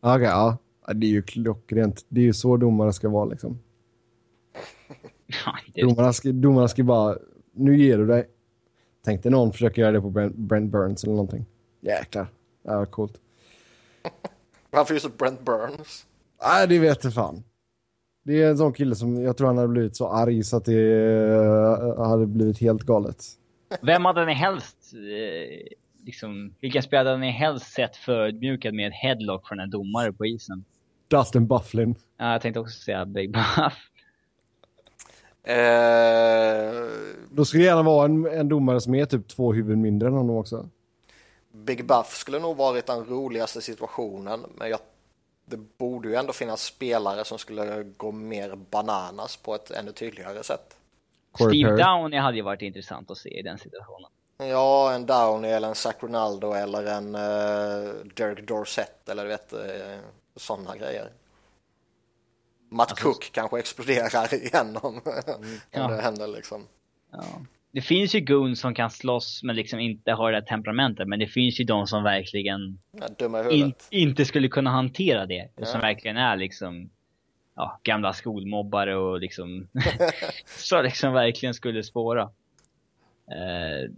Okej, 0.00 0.14
okay, 0.14 0.28
ja. 0.28 0.58
Det 0.94 1.06
är 1.06 1.10
ju 1.10 1.22
klockrent. 1.22 2.04
Det 2.08 2.20
är 2.20 2.24
ju 2.24 2.32
så 2.32 2.56
domare 2.56 2.92
ska 2.92 3.08
vara 3.08 3.24
liksom. 3.24 3.58
domarna, 5.74 6.12
ska, 6.12 6.32
domarna 6.32 6.68
ska 6.68 6.84
bara, 6.84 7.16
nu 7.52 7.78
ger 7.78 7.98
du 7.98 8.06
dig. 8.06 8.28
Tänkte 9.04 9.30
någon 9.30 9.52
försöka 9.52 9.80
göra 9.80 9.92
det 9.92 10.00
på 10.00 10.10
Brent, 10.10 10.36
Brent 10.36 10.72
Burns 10.72 11.04
eller 11.04 11.14
någonting. 11.14 11.46
Jäklar, 11.80 12.26
det 12.62 12.76
var 12.76 12.86
coolt. 12.86 13.20
Varför 14.70 14.94
just 14.94 15.18
Brent 15.18 15.44
Burns? 15.44 16.06
Nej, 16.42 16.68
det 16.68 16.78
vet 16.78 17.04
jag 17.04 17.14
fan. 17.14 17.44
Det 18.24 18.42
är 18.42 18.50
en 18.50 18.58
sån 18.58 18.72
kille 18.72 18.94
som 18.94 19.22
jag 19.22 19.36
tror 19.36 19.46
han 19.46 19.56
hade 19.56 19.68
blivit 19.68 19.96
så 19.96 20.08
arg 20.08 20.42
så 20.42 20.56
att 20.56 20.64
det 20.64 20.94
uh, 21.40 22.06
hade 22.06 22.26
blivit 22.26 22.58
helt 22.58 22.82
galet. 22.82 23.24
Vem 23.82 24.04
hade 24.04 24.26
ni 24.26 24.32
helst, 24.32 24.94
uh, 24.94 25.85
liksom, 26.06 26.54
vilka 26.60 26.82
spelare 26.82 27.08
hade 27.08 27.20
ni 27.20 27.30
helst 27.30 27.72
sett 27.72 27.96
förödmjukad 27.96 28.74
med 28.74 28.88
ett 28.88 28.94
headlock 28.94 29.48
från 29.48 29.60
en 29.60 29.70
domare 29.70 30.12
på 30.12 30.26
isen? 30.26 30.64
Dustin 31.08 31.46
Bufflin. 31.46 31.94
Ja, 32.16 32.32
jag 32.32 32.40
tänkte 32.42 32.60
också 32.60 32.80
säga 32.80 33.04
Big 33.04 33.32
Buff. 33.32 33.90
Eh, 35.42 36.88
Då 37.30 37.44
skulle 37.44 37.62
det 37.62 37.66
gärna 37.66 37.82
vara 37.82 38.04
en, 38.04 38.26
en 38.26 38.48
domare 38.48 38.80
som 38.80 38.94
är 38.94 39.04
typ 39.06 39.28
två 39.28 39.52
huvuden 39.52 39.80
mindre 39.82 40.08
än 40.08 40.14
honom 40.14 40.36
också. 40.36 40.68
Big 41.52 41.86
Buff 41.86 42.16
skulle 42.16 42.38
nog 42.38 42.56
varit 42.56 42.86
den 42.86 43.04
roligaste 43.04 43.60
situationen, 43.60 44.46
men 44.54 44.70
jag, 44.70 44.78
det 45.44 45.56
borde 45.78 46.08
ju 46.08 46.14
ändå 46.14 46.32
finnas 46.32 46.62
spelare 46.62 47.24
som 47.24 47.38
skulle 47.38 47.82
gå 47.96 48.12
mer 48.12 48.56
bananas 48.70 49.36
på 49.36 49.54
ett 49.54 49.70
ännu 49.70 49.92
tydligare 49.92 50.42
sätt. 50.42 50.76
Steve 51.34 51.76
Downey 51.76 52.18
hade 52.18 52.36
ju 52.36 52.42
varit 52.42 52.62
intressant 52.62 53.10
att 53.10 53.18
se 53.18 53.38
i 53.38 53.42
den 53.42 53.58
situationen. 53.58 54.10
Ja, 54.38 54.94
en 54.94 55.06
Downey 55.06 55.50
eller 55.50 55.68
en 55.68 55.74
Zach 55.74 55.96
Ronaldo 56.00 56.52
eller 56.52 56.86
en 56.86 57.14
uh, 57.14 57.94
Derek 58.14 58.48
Dorsett 58.48 59.08
eller 59.08 59.22
du 59.22 59.28
vet, 59.28 59.52
uh, 59.52 59.98
sådana 60.36 60.76
grejer. 60.76 61.10
Matt 62.68 62.90
alltså, 62.90 63.04
Cook 63.04 63.30
kanske 63.32 63.58
exploderar 63.58 64.34
igen 64.44 64.78
om, 64.82 65.00
ja. 65.70 65.88
det 65.88 66.02
händer 66.02 66.26
liksom. 66.26 66.66
Ja. 67.12 67.24
Det 67.76 67.82
finns 67.82 68.14
ju 68.14 68.20
goons 68.20 68.60
som 68.60 68.74
kan 68.74 68.90
slåss 68.90 69.42
men 69.42 69.56
liksom 69.56 69.80
inte 69.80 70.12
har 70.12 70.32
det 70.32 70.42
temperamentet. 70.42 71.08
Men 71.08 71.18
det 71.18 71.26
finns 71.26 71.60
ju 71.60 71.64
de 71.64 71.86
som 71.86 72.02
verkligen 72.02 72.78
ja, 73.18 73.50
in, 73.50 73.74
inte 73.90 74.24
skulle 74.24 74.48
kunna 74.48 74.70
hantera 74.70 75.26
det. 75.26 75.48
Ja. 75.56 75.66
Som 75.66 75.80
verkligen 75.80 76.16
är 76.16 76.36
liksom 76.36 76.90
ja, 77.56 77.80
gamla 77.82 78.12
skolmobbare 78.12 78.96
och 78.96 79.20
liksom 79.20 79.68
så 80.46 80.82
liksom 80.82 81.12
verkligen 81.12 81.54
skulle 81.54 81.82
spåra. 81.82 82.22
Eh, 83.30 83.90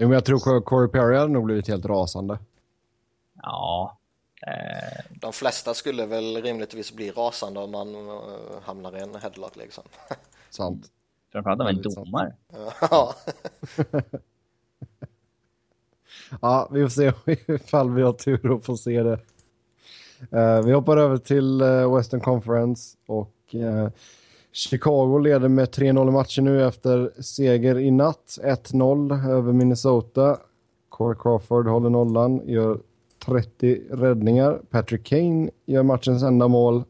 jo, 0.00 0.08
men 0.08 0.10
jag 0.10 0.24
tror 0.24 0.60
Corey 0.60 0.88
Perry 0.88 1.16
hade 1.16 1.32
nog 1.32 1.44
blivit 1.44 1.68
helt 1.68 1.86
rasande. 1.86 2.38
Ja, 3.42 4.00
Eh, 4.46 5.04
de 5.10 5.32
flesta 5.32 5.74
skulle 5.74 6.06
väl 6.06 6.42
rimligtvis 6.42 6.92
bli 6.92 7.10
rasande 7.10 7.60
om 7.60 7.70
man 7.70 7.94
uh, 7.94 8.60
hamnar 8.62 8.96
i 8.96 9.00
en 9.00 9.14
headlock 9.14 9.56
liksom. 9.56 9.84
Sant. 10.50 10.86
Framförallt 11.32 11.60
av 11.60 11.68
en 11.68 11.82
domare. 11.82 12.34
Ja. 12.80 13.14
ja, 16.40 16.68
vi 16.72 16.82
får 16.82 16.88
se 16.88 17.12
ifall 17.54 17.90
vi 17.90 18.02
har 18.02 18.12
tur 18.12 18.56
att 18.56 18.64
få 18.64 18.76
se 18.76 19.02
det. 19.02 19.20
Uh, 20.32 20.62
vi 20.62 20.72
hoppar 20.72 20.96
över 20.96 21.16
till 21.16 21.62
uh, 21.62 21.96
Western 21.96 22.20
Conference 22.20 22.96
och 23.06 23.54
uh, 23.54 23.88
Chicago 24.52 25.18
leder 25.18 25.48
med 25.48 25.68
3-0 25.68 26.08
i 26.08 26.10
matchen 26.10 26.44
nu 26.44 26.66
efter 26.68 27.22
seger 27.22 27.78
i 27.78 27.90
natt. 27.90 28.38
1-0 28.42 29.30
över 29.30 29.52
Minnesota. 29.52 30.38
Corey 30.88 31.18
Crawford 31.22 31.66
håller 31.66 31.90
nollan, 31.90 32.48
gör 32.48 32.80
30 33.18 33.82
räddningar. 33.90 34.60
Patrick 34.70 35.06
Kane 35.06 35.50
gör 35.66 35.82
matchens 35.82 36.22
enda 36.22 36.48
mål 36.48 36.84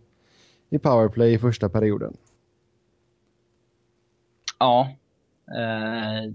i 0.71 0.79
powerplay 0.79 1.33
i 1.33 1.39
första 1.39 1.69
perioden. 1.69 2.17
Ja. 4.59 4.89
Eh... 5.49 6.33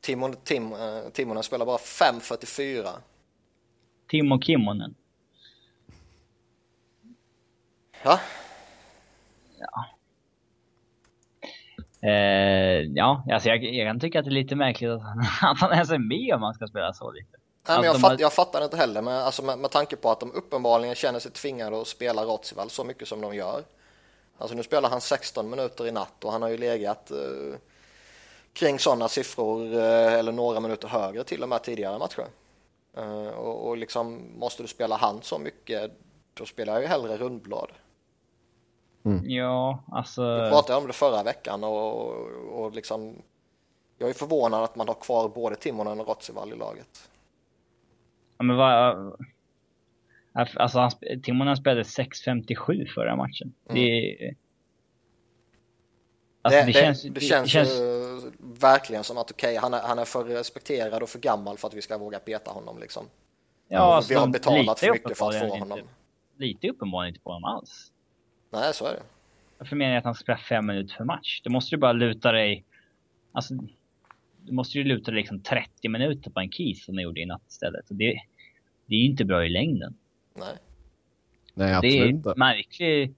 Timon, 0.00 0.36
Tim, 0.44 0.72
uh, 0.72 1.10
Timonen 1.12 1.42
spelar 1.42 1.66
bara 1.66 1.76
5.44. 1.76 2.88
Timo 4.08 4.40
Kimmonen. 4.40 4.94
Ja. 8.02 8.20
Ja. 9.58 9.99
Eh, 12.02 12.80
ja, 12.94 13.24
alltså 13.32 13.48
jag, 13.48 13.64
jag 13.64 13.88
kan 13.88 14.00
tycka 14.00 14.18
att 14.18 14.24
det 14.24 14.30
är 14.30 14.42
lite 14.42 14.56
märkligt 14.56 14.90
att 14.90 15.02
han, 15.02 15.18
att 15.52 15.60
han 15.60 15.72
ens 15.72 15.90
är 15.90 15.98
med 15.98 16.34
om 16.34 16.40
man 16.40 16.54
ska 16.54 16.66
spela 16.66 16.92
så 16.92 17.10
lite. 17.10 17.36
Nej, 17.68 17.76
men 17.76 17.86
jag, 17.86 18.00
fatt, 18.00 18.20
jag 18.20 18.32
fattar 18.32 18.64
inte 18.64 18.76
heller, 18.76 19.02
men 19.02 19.14
alltså 19.14 19.42
med, 19.42 19.58
med 19.58 19.70
tanke 19.70 19.96
på 19.96 20.10
att 20.10 20.20
de 20.20 20.32
uppenbarligen 20.32 20.94
känner 20.94 21.18
sig 21.18 21.30
tvingade 21.30 21.80
att 21.80 21.86
spela 21.86 22.24
Rotsival 22.24 22.70
så 22.70 22.84
mycket 22.84 23.08
som 23.08 23.20
de 23.20 23.34
gör. 23.34 23.62
Alltså 24.38 24.56
nu 24.56 24.62
spelar 24.62 24.90
han 24.90 25.00
16 25.00 25.50
minuter 25.50 25.86
i 25.86 25.92
natt 25.92 26.24
och 26.24 26.32
han 26.32 26.42
har 26.42 26.48
ju 26.48 26.56
legat 26.56 27.10
eh, 27.10 27.58
kring 28.52 28.78
sådana 28.78 29.08
siffror 29.08 29.74
eh, 29.74 30.14
eller 30.14 30.32
några 30.32 30.60
minuter 30.60 30.88
högre 30.88 31.24
till 31.24 31.42
och 31.42 31.48
med 31.48 31.62
tidigare 31.62 31.98
matcher. 31.98 32.26
Eh, 32.96 33.28
och, 33.28 33.68
och 33.68 33.76
liksom 33.76 34.22
måste 34.38 34.62
du 34.62 34.66
spela 34.66 34.96
han 34.96 35.22
så 35.22 35.38
mycket, 35.38 35.92
då 36.34 36.46
spelar 36.46 36.72
jag 36.72 36.82
ju 36.82 36.88
hellre 36.88 37.16
rundblad. 37.16 37.70
Mm. 39.04 39.30
Ja, 39.30 39.84
alltså... 39.92 40.42
Vi 40.44 40.50
pratade 40.50 40.78
om 40.78 40.86
det 40.86 40.92
förra 40.92 41.22
veckan 41.22 41.64
och, 41.64 42.10
och 42.64 42.74
liksom 42.74 43.22
jag 44.00 44.10
är 44.10 44.14
förvånad 44.14 44.64
att 44.64 44.76
man 44.76 44.88
har 44.88 44.94
kvar 44.94 45.28
både 45.28 45.56
Timonen 45.56 46.00
och 46.00 46.08
Rotsival 46.08 46.52
i 46.52 46.56
laget. 46.56 47.10
Ja, 48.38 48.44
men 48.44 48.56
vad... 48.56 49.16
Alltså, 50.32 50.78
han, 50.78 50.90
Timonen 51.22 51.56
spelade 51.56 51.82
6.57 51.82 52.86
förra 52.94 53.16
matchen. 53.16 53.54
Mm. 53.68 53.82
Det, 53.82 54.34
alltså, 56.42 56.60
det, 56.60 56.66
det, 56.66 56.72
känns, 56.72 57.02
det, 57.02 57.10
det 57.10 57.20
känns, 57.20 57.50
känns 57.50 57.80
verkligen 58.38 59.04
som 59.04 59.18
att 59.18 59.30
okej, 59.30 59.48
okay, 59.48 59.60
han, 59.60 59.74
är, 59.74 59.80
han 59.82 59.98
är 59.98 60.04
för 60.04 60.24
respekterad 60.24 61.02
och 61.02 61.08
för 61.08 61.18
gammal 61.18 61.58
för 61.58 61.68
att 61.68 61.74
vi 61.74 61.82
ska 61.82 61.98
våga 61.98 62.18
peta 62.18 62.50
honom 62.50 62.78
liksom. 62.78 63.06
Ja, 63.68 63.78
vi 63.78 63.94
alltså, 63.96 64.14
har 64.14 64.20
de 64.20 64.32
betalat 64.32 64.80
för 64.80 64.92
mycket 64.92 65.18
för 65.18 65.28
att 65.28 65.38
få 65.38 65.46
honom. 65.46 65.78
Inte, 65.78 65.90
litar 66.36 66.68
uppenbarligen 66.68 67.14
inte 67.14 67.24
på 67.24 67.32
honom 67.32 67.44
alls. 67.44 67.92
Nej, 68.50 68.74
så 68.74 68.86
är 68.86 68.92
det. 68.92 69.02
Varför 69.58 69.76
menar 69.76 69.90
jag 69.92 69.98
att 69.98 70.04
han 70.04 70.14
ska 70.14 70.22
spela 70.22 70.38
fem 70.38 70.66
minuter 70.66 70.94
för 70.94 71.04
match? 71.04 71.40
Du 71.44 71.50
måste 71.50 71.74
ju 71.74 71.78
bara 71.78 71.92
luta 71.92 72.32
dig... 72.32 72.64
Alltså, 73.32 73.54
du 74.42 74.52
måste 74.52 74.78
ju 74.78 74.84
luta 74.84 75.10
dig 75.10 75.20
liksom 75.20 75.40
30 75.42 75.88
minuter 75.88 76.30
på 76.30 76.40
en 76.40 76.50
keys 76.52 76.84
som 76.84 76.96
du 76.96 77.02
gjorde 77.02 77.20
i 77.20 77.26
natt 77.26 77.42
istället. 77.48 77.84
Det, 77.88 78.04
det 78.86 78.94
är 78.94 78.98
ju 78.98 79.06
inte 79.06 79.24
bra 79.24 79.46
i 79.46 79.48
längden. 79.48 79.94
Nej. 80.34 80.54
Nej, 81.54 81.68
Det 81.70 81.76
absolut 81.76 81.94
är 82.02 82.06
inte. 82.06 82.30
en 82.30 82.38
märklig, 82.38 83.14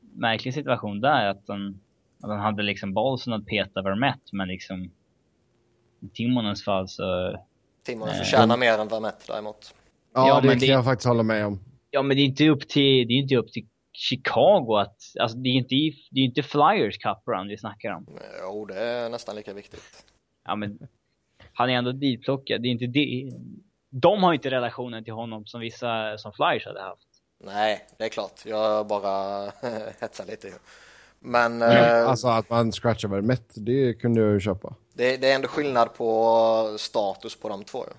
märklig 0.00 0.54
situation 0.54 1.00
där 1.00 1.26
att 1.28 1.42
han, 1.48 1.80
att 2.22 2.30
han 2.30 2.40
hade 2.40 2.62
liksom 2.62 2.94
bollen 2.94 3.32
att 3.32 3.46
peta 3.46 3.82
Vermette 3.82 4.20
men 4.32 4.48
liksom 4.48 4.82
i 6.00 6.08
Timonens 6.12 6.64
fall 6.64 6.88
så... 6.88 7.36
Timonen 7.82 8.14
förtjänar 8.14 8.56
mer 8.56 8.78
än 8.78 8.88
Vermette 8.88 9.24
däremot. 9.32 9.74
Ja, 10.14 10.28
Ja, 10.28 10.34
det 10.40 10.46
men 10.46 10.50
kan 10.50 10.60
det- 10.60 10.66
jag 10.66 10.84
faktiskt 10.84 11.06
hålla 11.08 11.22
med 11.22 11.46
om. 11.46 11.60
Ja 11.90 12.02
men 12.02 12.16
det 12.16 12.22
är 12.22 12.24
inte 12.24 12.48
upp 12.48 12.68
till, 12.68 13.08
det 13.08 13.14
är 13.14 13.18
inte 13.18 13.36
upp 13.36 13.52
till 13.52 13.66
Chicago 13.96 14.76
att, 14.80 14.96
alltså 15.20 15.38
det 15.38 15.48
är 15.48 15.52
inte, 15.54 15.74
det 16.10 16.20
är 16.20 16.24
inte 16.24 16.42
Flyers 16.42 16.98
Cup 16.98 17.18
Run 17.26 17.48
vi 17.48 17.58
snackar 17.58 17.90
om. 17.90 18.06
Jo, 18.42 18.64
det 18.64 18.80
är 18.80 19.08
nästan 19.10 19.36
lika 19.36 19.52
viktigt. 19.52 20.04
Ja 20.44 20.56
men, 20.56 20.78
han 21.52 21.70
är 21.70 21.74
ändå 21.74 21.92
ditplockad, 21.92 22.62
det 22.62 22.68
är 22.68 22.70
inte 22.70 22.86
det. 22.86 23.30
De 23.90 24.22
har 24.22 24.34
inte 24.34 24.50
relationen 24.50 25.04
till 25.04 25.12
honom 25.12 25.46
som 25.46 25.60
vissa 25.60 26.18
som 26.18 26.32
Flyers 26.32 26.66
hade 26.66 26.80
haft. 26.82 27.08
Nej, 27.44 27.86
det 27.98 28.04
är 28.04 28.08
klart. 28.08 28.40
Jag 28.46 28.86
bara 28.86 29.44
hetsar 30.00 30.26
lite. 30.26 30.46
ju. 30.48 30.54
Men 31.18 31.62
eh, 31.62 32.08
Alltså 32.08 32.28
att 32.28 32.50
man 32.50 32.72
scratchar 32.72 33.08
Vermette, 33.08 33.60
det 33.60 33.94
kunde 33.94 34.20
jag 34.20 34.32
ju 34.32 34.40
köpa. 34.40 34.74
det, 34.94 35.16
det 35.16 35.30
är 35.30 35.34
ändå 35.34 35.48
skillnad 35.48 35.94
på 35.94 36.76
status 36.78 37.36
på 37.40 37.48
de 37.48 37.64
två. 37.64 37.84
ju. 37.86 37.92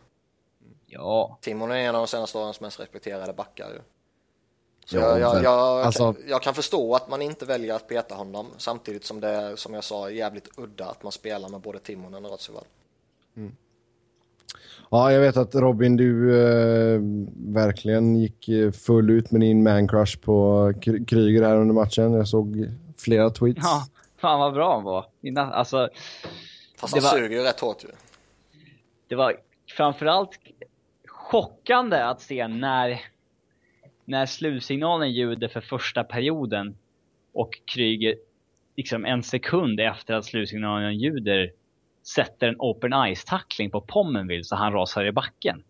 Ja, 0.85 1.37
Timonen 1.41 1.77
är 1.77 1.81
en 1.89 1.95
av 1.95 2.01
de 2.01 2.07
senaste 2.07 2.37
årens 2.37 2.61
mest 2.61 2.79
respekterade 2.79 3.33
backar. 3.33 3.69
ju. 3.69 3.79
Så 4.85 4.95
Ja, 4.97 5.19
jag, 5.19 5.43
jag, 5.43 5.81
Alltså- 5.85 6.13
kan, 6.13 6.23
jag 6.27 6.41
kan 6.41 6.53
förstå 6.53 6.95
att 6.95 7.09
man 7.09 7.21
inte 7.21 7.45
väljer 7.45 7.73
att 7.75 7.87
peta 7.87 8.15
honom 8.15 8.47
samtidigt 8.57 9.05
som 9.05 9.19
det 9.19 9.27
är, 9.27 9.55
som 9.55 9.73
jag 9.73 9.83
sa, 9.83 10.09
jävligt 10.09 10.47
udda 10.57 10.85
att 10.85 11.03
man 11.03 11.11
spelar 11.11 11.49
med 11.49 11.59
både 11.61 11.79
Timonen 11.79 12.25
och 12.25 12.31
Rotsivall. 12.31 12.63
Ja, 14.91 15.11
jag 15.11 15.21
vet 15.21 15.37
att 15.37 15.55
Robin, 15.55 15.97
du 15.97 16.37
eh, 16.41 16.99
verkligen 17.53 18.15
gick 18.15 18.49
eh, 18.49 18.71
full 18.71 19.09
ut 19.09 19.31
med 19.31 19.41
din 19.41 19.63
man 19.63 19.87
crush 19.87 20.19
på 20.19 20.71
Kry- 20.81 21.05
Kryger 21.05 21.43
här 21.43 21.55
under 21.57 21.73
matchen. 21.75 22.13
Jag 22.13 22.27
såg 22.27 22.69
flera 22.97 23.29
tweets. 23.29 23.59
ja 23.63 23.87
fan 24.17 24.39
vad 24.39 24.53
bra 24.53 24.73
han 24.75 24.83
var. 24.83 25.05
Innan, 25.21 25.53
alltså, 25.53 25.89
Fast 26.77 26.93
Det 26.93 26.99
han 27.01 27.03
var- 27.11 27.19
suger 27.19 27.37
ju 27.37 27.43
rätt 27.43 27.59
hårt 27.59 27.83
ju. 27.83 27.87
det 29.07 29.15
var 29.15 29.35
framförallt 29.77 30.29
chockande 31.07 31.97
att 31.97 32.21
se 32.21 32.47
när, 32.47 33.01
när 34.05 34.25
slutsignalen 34.25 35.11
ljuder 35.11 35.47
för 35.47 35.61
första 35.61 36.03
perioden 36.03 36.77
och 37.33 37.59
Kryger 37.65 38.15
liksom 38.75 39.05
en 39.05 39.23
sekund 39.23 39.79
efter 39.79 40.13
att 40.13 40.25
slutsignalen 40.25 40.99
ljuder 40.99 41.51
sätter 42.03 42.47
en 42.47 42.55
open 42.59 42.93
ice-tackling 42.93 43.71
på 43.71 43.81
Pommenville 43.81 44.43
så 44.43 44.55
han 44.55 44.73
rasar 44.73 45.05
i 45.05 45.11
backen. 45.11 45.63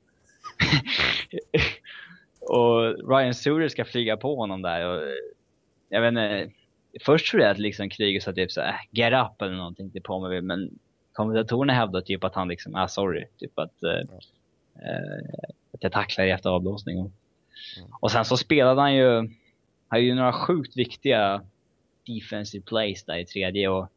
och 2.39 3.09
Ryan 3.09 3.33
Suter 3.33 3.67
ska 3.67 3.86
flyga 3.86 4.17
på 4.17 4.36
honom 4.36 4.61
där 4.61 4.86
och 4.86 5.01
jag 5.89 6.01
vet 6.01 6.07
inte, 6.07 6.51
först 7.05 7.31
tror 7.31 7.41
jag 7.41 7.51
att 7.51 7.57
liksom 7.59 7.89
Kryger 7.89 8.19
sa 8.19 8.33
typ 8.33 8.51
så 8.51 8.61
här, 8.61 8.75
get 8.91 9.13
up 9.13 9.41
eller 9.41 9.55
någonting 9.55 9.91
till 9.91 10.01
Pommenville 10.01 10.41
men 10.41 10.79
kommentatorerna 11.13 11.73
hävdar 11.73 12.01
typ 12.01 12.23
att 12.23 12.36
han 12.36 12.47
liksom, 12.47 12.75
ah 12.75 12.88
sorry, 12.88 13.25
typ 13.38 13.59
att, 13.59 13.83
eh, 13.83 13.99
eh, 14.89 15.49
att 15.71 15.83
jag 15.83 15.91
tacklar 15.91 16.25
efter 16.25 16.49
avblåsning. 16.49 17.11
Mm. 17.78 17.91
Och 17.99 18.12
sen 18.12 18.26
så 18.26 18.38
spelade 18.38 18.82
han 18.82 18.95
ju, 18.95 19.16
han 19.16 19.30
har 19.88 19.97
ju 19.97 20.16
några 20.16 20.34
sjukt 20.34 20.78
viktiga 20.78 21.41
defensive 22.08 22.64
plays 22.66 23.03
där 23.03 23.18
i 23.18 23.26
tredje 23.26 23.70
och 23.70 23.89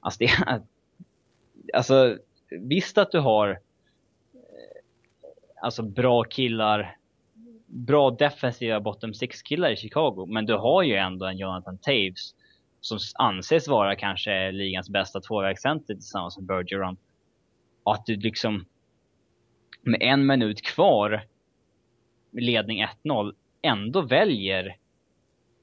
alltså 0.00 0.18
det 0.18 0.30
alltså 1.74 2.18
visst 2.50 2.98
att 2.98 3.10
du 3.10 3.18
har 3.18 3.48
eh, 3.48 3.56
alltså 5.62 5.82
bra 5.82 6.24
killar, 6.24 6.96
bra 7.66 8.10
defensiva 8.10 8.80
bottom 8.80 9.14
six 9.14 9.42
killar 9.42 9.70
i 9.70 9.76
Chicago, 9.76 10.26
men 10.26 10.46
du 10.46 10.54
har 10.54 10.82
ju 10.82 10.94
ändå 10.94 11.26
en 11.26 11.38
Jonathan 11.38 11.78
Taves 11.78 12.34
som 12.80 12.98
anses 13.14 13.68
vara 13.68 13.96
kanske 13.96 14.52
ligans 14.52 14.90
bästa 14.90 15.20
tvåvägscenter 15.20 15.94
tillsammans 15.94 16.38
med 16.38 16.46
Bergeron. 16.46 16.96
Och 17.82 17.94
att 17.94 18.06
du 18.06 18.16
liksom 18.16 18.66
med 19.82 20.02
en 20.02 20.26
minut 20.26 20.62
kvar 20.62 21.26
ledning 22.32 22.84
1-0 23.04 23.34
ändå 23.62 24.00
väljer 24.00 24.76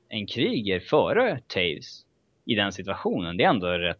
en 0.10 0.28
kriger 0.28 0.80
före 0.80 1.40
Taves 1.48 2.06
i 2.46 2.56
den 2.56 2.74
situationen. 2.74 3.38
Det 3.38 3.44
är 3.44 3.50
ändå 3.50 3.68
rätt, 3.68 4.00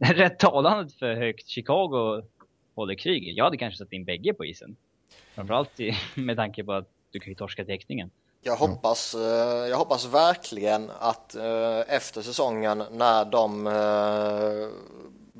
rätt 0.16 0.38
talande 0.38 0.92
för 0.98 1.14
högt 1.14 1.48
Chicago 1.48 2.22
håller 2.74 2.94
kriget. 2.94 3.36
Jag 3.36 3.44
hade 3.44 3.56
kanske 3.56 3.78
satt 3.78 3.92
in 3.92 4.04
bägge 4.04 4.34
på 4.34 4.44
isen. 4.44 4.76
Framförallt 5.34 5.80
i, 5.80 5.92
med 6.14 6.36
tanke 6.36 6.64
på 6.64 6.72
att 6.72 6.88
du 7.10 7.20
kan 7.20 7.28
ju 7.28 7.34
torska 7.34 7.64
teckningen. 7.64 8.10
Jag 8.42 8.56
hoppas, 8.56 9.14
eh, 9.14 9.68
jag 9.68 9.76
hoppas 9.76 10.06
verkligen 10.14 10.90
att 10.98 11.34
eh, 11.34 11.94
efter 11.94 12.22
säsongen 12.22 12.82
när 12.92 13.24
de 13.24 13.66
eh, 13.66 14.68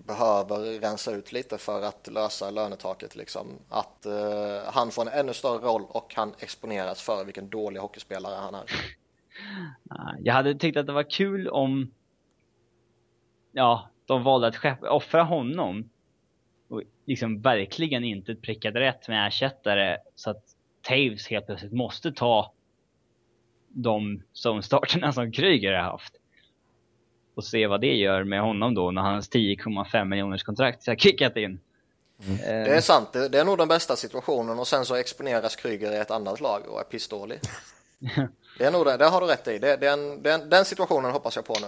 behöver 0.07 0.80
rensa 0.80 1.14
ut 1.14 1.32
lite 1.32 1.59
för 1.59 1.82
att 1.82 2.09
lösa 2.12 2.50
lönetaket 2.50 3.16
liksom, 3.16 3.46
att 3.68 4.07
eh, 4.07 4.72
han 4.72 4.90
får 4.90 5.02
en 5.02 5.09
ännu 5.09 5.32
större 5.34 5.59
roll 5.59 5.82
och 5.88 6.14
han 6.14 6.34
exponeras 6.38 7.02
för 7.02 7.24
vilken 7.24 7.48
dålig 7.48 7.80
hockeyspelare 7.80 8.34
han 8.34 8.54
är. 8.54 8.64
Ah, 9.90 10.14
jag 10.18 10.34
hade 10.34 10.54
tyckt 10.54 10.76
att 10.76 10.86
det 10.86 10.92
var 10.92 11.11
kul 11.11 11.48
om 11.48 11.90
ja, 13.52 13.90
de 14.07 14.22
valde 14.22 14.46
att 14.46 14.57
skepp- 14.57 14.88
offra 14.88 15.22
honom 15.22 15.90
och 16.68 16.82
liksom 17.07 17.40
verkligen 17.40 18.04
inte 18.04 18.34
prickade 18.34 18.80
rätt 18.80 19.09
med 19.09 19.26
ersättare 19.26 19.98
så 20.14 20.30
att 20.30 20.44
Taves 20.82 21.28
helt 21.28 21.46
plötsligt 21.46 21.72
måste 21.72 22.12
ta 22.12 22.52
de 23.68 24.22
zonstarterna 24.32 25.12
som 25.12 25.32
Kryger 25.32 25.72
har 25.72 25.82
haft. 25.82 26.16
Och 27.37 27.45
se 27.45 27.66
vad 27.66 27.80
det 27.80 27.95
gör 27.95 28.24
med 28.24 28.41
honom 28.41 28.74
då 28.74 28.91
när 28.91 29.03
hans 29.03 29.30
10,5 29.30 30.05
miljoners 30.05 30.43
kontrakt 30.43 30.87
har 30.87 30.95
kickat 30.97 31.37
in. 31.37 31.61
Det 32.39 32.76
är 32.76 32.80
sant, 32.80 33.12
det, 33.12 33.39
är 33.39 33.45
nog 33.45 33.59
den 33.59 33.68
bästa 33.68 33.97
situationen 33.97 34.59
och 34.59 34.68
sen 34.68 34.84
så 34.84 34.95
exponeras 34.95 35.57
Kryger 35.57 35.93
i 35.93 35.97
ett 35.97 36.11
annat 36.11 36.41
lag 36.41 36.62
och 36.68 36.80
är 36.80 36.84
pissdålig. 36.84 37.41
Det 38.59 38.64
är 38.64 38.72
nog 38.72 38.84
det, 38.84 38.97
det 38.97 39.05
har 39.05 39.20
du 39.20 39.26
rätt 39.26 39.49
i. 39.49 39.59
Det, 39.59 39.76
den, 39.76 40.22
den, 40.22 40.49
den 40.51 40.64
situationen 40.64 41.11
hoppas 41.11 41.37
jag 41.37 41.45
på 41.45 41.55
nu. 41.61 41.66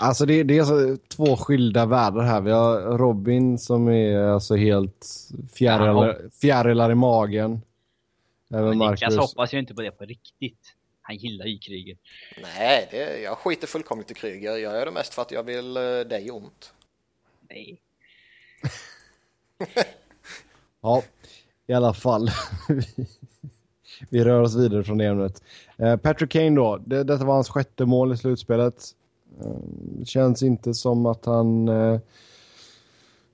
Alltså 0.00 0.26
det, 0.26 0.42
det 0.42 0.58
är 0.58 0.64
så 0.64 0.96
två 1.08 1.36
skilda 1.36 1.86
världar 1.86 2.22
här. 2.22 2.40
Vi 2.40 2.50
har 2.50 2.98
Robin 2.98 3.58
som 3.58 3.88
är 3.88 4.18
alltså 4.18 4.56
helt 4.56 5.06
fjärilar, 5.52 6.30
fjärilar 6.40 6.90
i 6.90 6.94
magen. 6.94 7.62
Även 8.50 8.64
Men 8.64 8.78
Niklas 8.78 9.00
Marcus. 9.00 9.16
hoppas 9.16 9.54
ju 9.54 9.58
inte 9.58 9.74
på 9.74 9.82
det 9.82 9.90
på 9.90 10.04
riktigt. 10.04 10.71
Han 11.02 11.16
gillar 11.16 11.46
ju 11.46 11.58
Kryger. 11.58 11.96
Nej, 12.42 12.88
det, 12.90 13.20
jag 13.20 13.38
skiter 13.38 13.66
fullkomligt 13.66 14.10
i 14.10 14.14
Kryger. 14.14 14.50
Jag 14.50 14.60
gör 14.60 14.86
det 14.86 14.92
mest 14.92 15.14
för 15.14 15.22
att 15.22 15.30
jag 15.30 15.42
vill 15.42 15.76
eh, 15.76 15.82
dig 15.82 16.30
ont. 16.30 16.72
Nej. 17.48 17.80
Ja, 20.84 21.02
i 21.66 21.72
alla 21.72 21.94
fall. 21.94 22.30
Vi 24.08 24.24
rör 24.24 24.40
oss 24.40 24.54
vidare 24.56 24.84
från 24.84 24.98
det 24.98 25.06
ämnet. 25.06 25.42
Eh, 25.76 25.96
Patrick 25.96 26.30
Kane 26.30 26.50
då. 26.50 26.76
Det, 26.86 27.04
detta 27.04 27.24
var 27.24 27.34
hans 27.34 27.48
sjätte 27.48 27.84
mål 27.86 28.12
i 28.12 28.16
slutspelet. 28.16 28.84
Eh, 29.40 30.04
känns 30.04 30.42
inte 30.42 30.74
som 30.74 31.06
att 31.06 31.24
han 31.24 31.68
eh, 31.68 32.00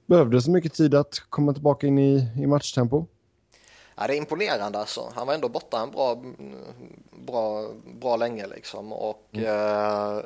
behövde 0.06 0.42
så 0.42 0.50
mycket 0.50 0.74
tid 0.74 0.94
att 0.94 1.22
komma 1.28 1.52
tillbaka 1.52 1.86
in 1.86 1.98
i, 1.98 2.28
i 2.36 2.46
matchtempo. 2.46 3.06
Ja, 4.01 4.07
det 4.07 4.14
är 4.14 4.18
imponerande 4.18 4.78
alltså. 4.78 5.12
Han 5.14 5.26
var 5.26 5.34
ändå 5.34 5.49
borta 5.49 5.80
en 5.80 5.90
bra, 5.90 6.22
bra, 7.12 7.72
bra 7.84 8.16
länge 8.16 8.46
liksom 8.46 8.92
och 8.92 9.28
eh, 9.32 10.24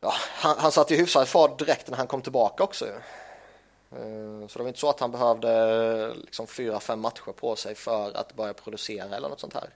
ja, 0.00 0.12
han, 0.42 0.56
han 0.58 0.72
satte 0.72 0.94
ju 0.94 1.00
hyfsad 1.00 1.28
fart 1.28 1.58
direkt 1.58 1.90
när 1.90 1.96
han 1.96 2.06
kom 2.06 2.22
tillbaka 2.22 2.64
också. 2.64 2.86
Eh, 2.86 4.46
Så 4.48 4.58
det 4.58 4.62
var 4.62 4.68
inte 4.68 4.80
så 4.80 4.90
att 4.90 5.00
han 5.00 5.10
behövde 5.10 6.14
liksom 6.14 6.46
fyra, 6.46 6.80
fem 6.80 7.00
matcher 7.00 7.32
på 7.32 7.56
sig 7.56 7.74
för 7.74 8.16
att 8.16 8.34
börja 8.34 8.54
producera 8.54 9.16
eller 9.16 9.28
något 9.28 9.40
sånt 9.40 9.54
här. 9.54 9.70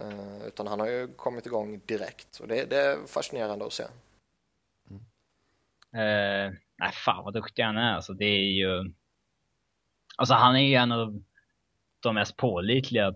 Eh, 0.00 0.46
Utan 0.46 0.66
han 0.66 0.80
har 0.80 0.86
ju 0.86 1.08
kommit 1.16 1.46
igång 1.46 1.80
direkt 1.86 2.40
och 2.40 2.48
det, 2.48 2.64
det 2.64 2.76
är 2.80 3.06
fascinerande 3.06 3.66
att 3.66 3.72
se. 3.72 3.84
Eh, 5.92 6.52
nej, 6.78 6.92
fan 6.92 7.24
vad 7.24 7.34
duktig 7.34 7.62
han 7.62 7.76
är. 7.76 7.94
Alltså, 7.94 8.12
det 8.12 8.24
är 8.24 8.52
ju... 8.52 8.92
Alltså 10.18 10.34
han 10.34 10.56
är 10.56 10.60
ju 10.60 10.74
en 10.74 10.92
av 10.92 11.22
de 12.00 12.14
mest 12.14 12.36
pålitliga 12.36 13.10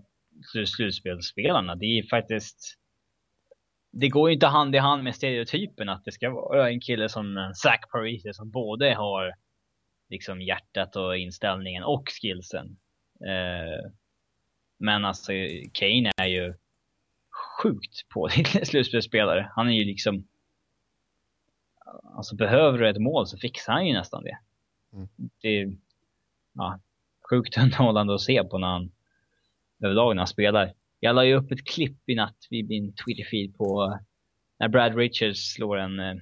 sl- 0.53 0.65
slutspelsspelarna. 0.65 1.75
Det 1.75 1.85
är 1.85 2.03
faktiskt... 2.03 2.79
Det 3.91 4.09
går 4.09 4.29
ju 4.29 4.33
inte 4.33 4.47
hand 4.47 4.75
i 4.75 4.77
hand 4.77 5.03
med 5.03 5.15
stereotypen 5.15 5.89
att 5.89 6.05
det 6.05 6.11
ska 6.11 6.29
vara 6.29 6.69
en 6.69 6.81
kille 6.81 7.09
som 7.09 7.53
Zach 7.55 7.81
Parisi 7.91 8.33
som 8.33 8.51
både 8.51 8.93
har 8.93 9.33
liksom 10.09 10.41
hjärtat 10.41 10.95
och 10.95 11.17
inställningen 11.17 11.83
och 11.83 12.09
skillsen. 12.21 12.77
Eh, 13.25 13.91
men 14.79 15.05
alltså 15.05 15.31
Kane 15.73 16.11
är 16.17 16.27
ju 16.27 16.53
sjukt 17.61 18.09
pålitlig 18.09 18.67
slutspelsspelare. 18.67 19.51
Han 19.55 19.67
är 19.67 19.73
ju 19.73 19.85
liksom... 19.85 20.27
Alltså 22.03 22.35
behöver 22.35 22.77
du 22.77 22.89
ett 22.89 23.01
mål 23.01 23.27
så 23.27 23.37
fixar 23.37 23.73
han 23.73 23.87
ju 23.87 23.93
nästan 23.93 24.23
det. 24.23 24.37
Mm. 24.93 25.07
Det 25.41 25.77
ja, 26.53 26.79
sjukt 27.29 27.57
underhållande 27.57 28.15
att 28.15 28.21
se 28.21 28.43
på 28.43 28.57
när 28.57 28.67
han 28.67 28.91
överlag 29.83 30.15
när 30.15 30.21
han 30.21 30.27
spelar. 30.27 30.73
Jag 30.99 31.15
la 31.15 31.25
ju 31.25 31.35
upp 31.35 31.51
ett 31.51 31.65
klipp 31.65 32.09
i 32.09 32.15
natt 32.15 32.47
vid 32.49 32.67
min 32.67 32.93
Twitter-feed 32.93 33.57
på 33.57 33.99
när 34.59 34.67
Brad 34.67 34.97
Richards 34.97 35.53
slår 35.53 35.77
en, 35.77 35.99
eh, 35.99 36.15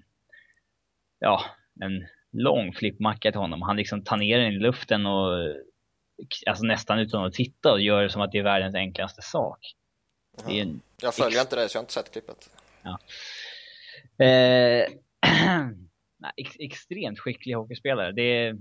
ja, 1.19 1.45
en 1.81 2.07
lång 2.31 2.73
flippmacka 2.73 3.31
till 3.31 3.39
honom. 3.41 3.61
Han 3.61 3.77
liksom 3.77 4.03
tar 4.03 4.17
ner 4.17 4.39
den 4.39 4.53
i 4.53 4.59
luften 4.59 5.05
och 5.05 5.55
alltså 6.45 6.63
nästan 6.63 6.99
utan 6.99 7.25
att 7.25 7.33
titta 7.33 7.71
och 7.71 7.81
gör 7.81 8.03
det 8.03 8.09
som 8.09 8.21
att 8.21 8.31
det 8.31 8.37
är 8.37 8.43
världens 8.43 8.75
enklaste 8.75 9.21
sak. 9.21 9.75
En... 10.47 10.81
Jag 11.01 11.15
följer 11.15 11.41
inte 11.41 11.55
det 11.55 11.69
så 11.69 11.75
jag 11.75 11.79
har 11.79 11.83
inte 11.83 11.93
sett 11.93 12.11
klippet. 12.11 12.49
Ja. 12.81 12.99
Eh, 14.25 14.87
ex 16.37 16.55
extremt 16.59 17.19
skicklig 17.19 17.53
hockeyspelare. 17.53 18.11
Det 18.11 18.21
är... 18.21 18.57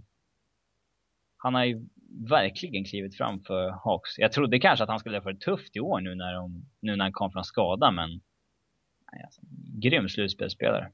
Han 1.43 1.55
har 1.55 1.65
ju 1.65 1.87
verkligen 2.29 2.85
klivit 2.85 3.17
fram 3.17 3.41
för 3.45 3.71
Hawks. 3.85 4.19
Jag 4.19 4.33
trodde 4.33 4.61
kanske 4.61 4.83
att 4.83 4.89
han 4.89 4.99
skulle 4.99 5.23
få 5.23 5.33
det 5.33 5.41
tufft 5.41 5.77
i 5.77 5.81
år 5.81 6.01
nu 6.01 6.15
när, 6.15 6.35
de, 6.35 6.65
nu 6.81 6.97
när 6.97 7.05
han 7.05 7.13
kom 7.13 7.33
från 7.33 7.45
skada, 7.45 7.91
men 7.91 8.11
nej, 9.13 9.23
alltså, 9.25 9.41
grym 9.81 10.09
slutspelsspelare. 10.09 10.91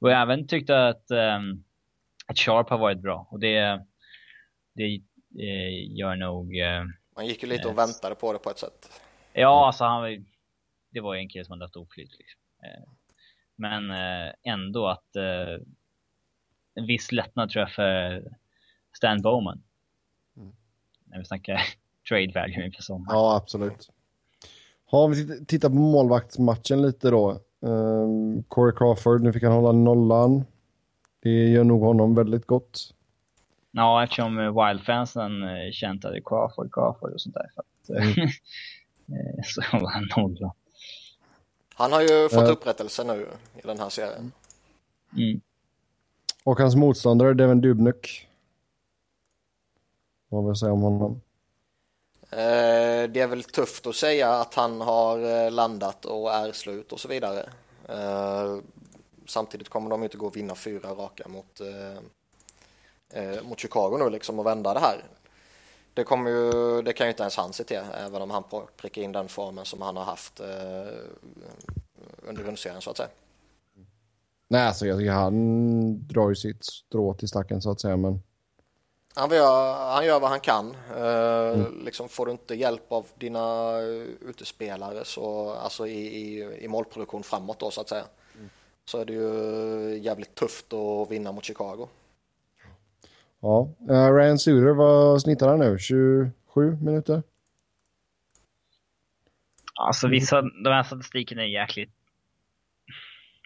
Och 0.00 0.10
jag 0.10 0.22
även 0.22 0.46
tyckte 0.46 0.88
att, 0.88 1.10
um, 1.10 1.64
att 2.26 2.38
Sharp 2.38 2.68
har 2.68 2.78
varit 2.78 2.98
bra 2.98 3.28
och 3.30 3.40
det, 3.40 3.86
det 4.74 4.84
eh, 5.38 5.96
gör 5.98 6.16
nog... 6.16 6.58
Eh, 6.58 6.84
man 7.16 7.26
gick 7.26 7.42
ju 7.42 7.48
lite 7.48 7.68
och 7.68 7.78
väntade 7.78 8.14
på 8.14 8.32
det 8.32 8.38
på 8.38 8.50
ett 8.50 8.58
sätt. 8.58 9.02
Ja, 9.32 9.66
alltså 9.66 9.84
han, 9.84 10.26
det 10.90 11.00
var 11.00 11.14
ju 11.14 11.20
en 11.20 11.28
kille 11.28 11.44
som 11.44 11.52
hade 11.52 11.64
haft 11.64 11.76
oflyt. 11.76 12.18
Liksom. 12.18 12.40
Eh, 12.64 12.92
men 13.56 13.90
eh, 13.90 14.32
ändå 14.42 14.88
att 14.88 15.16
eh, 15.16 15.62
en 16.74 16.86
viss 16.86 17.12
lättnad 17.12 17.50
tror 17.50 17.60
jag 17.60 17.72
för 17.72 18.24
Stan 18.96 19.22
Bowman. 19.22 19.62
Mm. 21.12 21.18
När 21.18 21.18
vi 21.18 21.24
snackar 21.24 21.60
trade 22.08 22.32
value 22.34 22.66
inför 22.66 22.82
sommaren. 22.82 23.18
Ja, 23.18 23.36
absolut. 23.36 23.90
Har 24.84 25.08
vi 25.08 25.44
tittar 25.44 25.68
på 25.68 25.74
målvaktsmatchen 25.74 26.82
lite 26.82 27.10
då. 27.10 27.40
Um, 27.60 28.42
Corey 28.42 28.76
Crawford, 28.76 29.22
nu 29.22 29.32
fick 29.32 29.42
han 29.42 29.52
hålla 29.52 29.72
nollan. 29.72 30.44
Det 31.22 31.30
gör 31.30 31.64
nog 31.64 31.82
honom 31.82 32.14
väldigt 32.14 32.46
gott. 32.46 32.94
Ja, 33.70 34.04
eftersom 34.04 34.36
Wild-fansen 34.36 35.32
käntade 35.72 36.20
Crawford, 36.20 36.74
Crawford 36.74 37.12
och 37.12 37.20
sånt 37.20 37.34
där. 37.34 37.50
För 37.54 37.60
att, 37.60 38.16
mm. 38.16 38.28
Eh, 39.08 39.42
så 39.44 39.62
var 39.78 39.90
han 39.90 40.08
nolla. 40.16 40.54
Han 41.74 41.92
har 41.92 42.00
ju 42.00 42.28
fått 42.28 42.48
upprättelse 42.48 43.04
nu 43.04 43.26
i 43.56 43.66
den 43.66 43.78
här 43.78 43.88
serien. 43.88 44.32
Mm. 45.16 45.40
Och 46.44 46.58
hans 46.58 46.76
motståndare 46.76 47.34
Devin 47.34 47.60
Dubnyk. 47.60 48.28
Vad 50.32 50.44
vill 50.44 50.50
jag 50.50 50.58
säga 50.58 50.72
om 50.72 50.82
honom? 50.82 51.20
Eh, 52.30 53.10
det 53.10 53.20
är 53.20 53.26
väl 53.26 53.44
tufft 53.44 53.86
att 53.86 53.96
säga 53.96 54.30
att 54.34 54.54
han 54.54 54.80
har 54.80 55.44
eh, 55.44 55.50
landat 55.50 56.04
och 56.04 56.32
är 56.32 56.52
slut 56.52 56.92
och 56.92 57.00
så 57.00 57.08
vidare. 57.08 57.48
Samtidigt 59.26 59.68
kommer 59.68 59.90
de 59.90 60.02
inte 60.02 60.16
gå 60.16 60.26
och 60.26 60.36
vinna 60.36 60.54
fyra 60.54 60.90
raka 60.90 61.28
mot, 61.28 61.60
mot 63.42 63.60
Chicago 63.60 63.96
nu 63.98 64.10
liksom 64.10 64.38
och 64.38 64.46
vända 64.46 64.74
det 64.74 64.80
här 64.80 65.04
det, 65.94 66.04
kommer 66.04 66.30
ju, 66.30 66.82
det 66.82 66.92
kan 66.92 67.06
ju 67.06 67.10
inte 67.10 67.22
ens 67.22 67.36
han 67.36 67.52
se 67.52 67.64
till, 67.64 67.80
även 67.94 68.22
om 68.22 68.30
han 68.30 68.42
prickar 68.76 69.02
in 69.02 69.12
den 69.12 69.28
formen 69.28 69.64
som 69.64 69.82
han 69.82 69.96
har 69.96 70.04
haft 70.04 70.40
eh, 70.40 70.46
under 72.28 72.42
grundserien 72.42 72.80
så 72.80 72.90
att 72.90 72.96
säga. 72.96 73.08
Nej, 74.48 74.66
alltså 74.66 74.86
jag 74.86 74.98
tycker 74.98 75.12
han 75.12 76.08
drar 76.08 76.28
ju 76.28 76.34
sitt 76.34 76.64
strå 76.64 77.14
till 77.14 77.28
stacken 77.28 77.62
så 77.62 77.70
att 77.70 77.80
säga, 77.80 77.96
men... 77.96 78.22
Han 79.14 79.30
gör, 79.30 79.92
han 79.94 80.06
gör 80.06 80.20
vad 80.20 80.30
han 80.30 80.40
kan. 80.40 80.76
Eh, 80.96 81.60
mm. 81.60 81.84
liksom 81.84 82.08
får 82.08 82.26
du 82.26 82.32
inte 82.32 82.54
hjälp 82.54 82.92
av 82.92 83.06
dina 83.18 83.78
utespelare 84.20 85.04
så, 85.04 85.50
alltså 85.50 85.86
i, 85.86 86.06
i, 86.06 86.42
i 86.64 86.68
målproduktion 86.68 87.22
framåt 87.22 87.60
då 87.60 87.70
så 87.70 87.80
att 87.80 87.88
säga, 87.88 88.04
mm. 88.34 88.50
så 88.84 88.98
är 88.98 89.04
det 89.04 89.12
ju 89.12 89.98
jävligt 89.98 90.34
tufft 90.34 90.72
att 90.72 91.10
vinna 91.10 91.32
mot 91.32 91.44
Chicago. 91.44 91.88
Ja, 93.40 93.68
uh, 93.90 94.14
Ryan 94.14 94.38
Suter, 94.38 94.74
vad 94.74 95.22
snittar 95.22 95.48
han 95.48 95.58
nu? 95.58 95.78
27 95.78 96.32
minuter? 96.80 97.22
Alltså 99.74 100.08
vissa, 100.08 100.42
de 100.42 100.70
här 100.70 100.82
statistiken 100.82 101.38
är 101.38 101.44
jäkligt... 101.44 101.92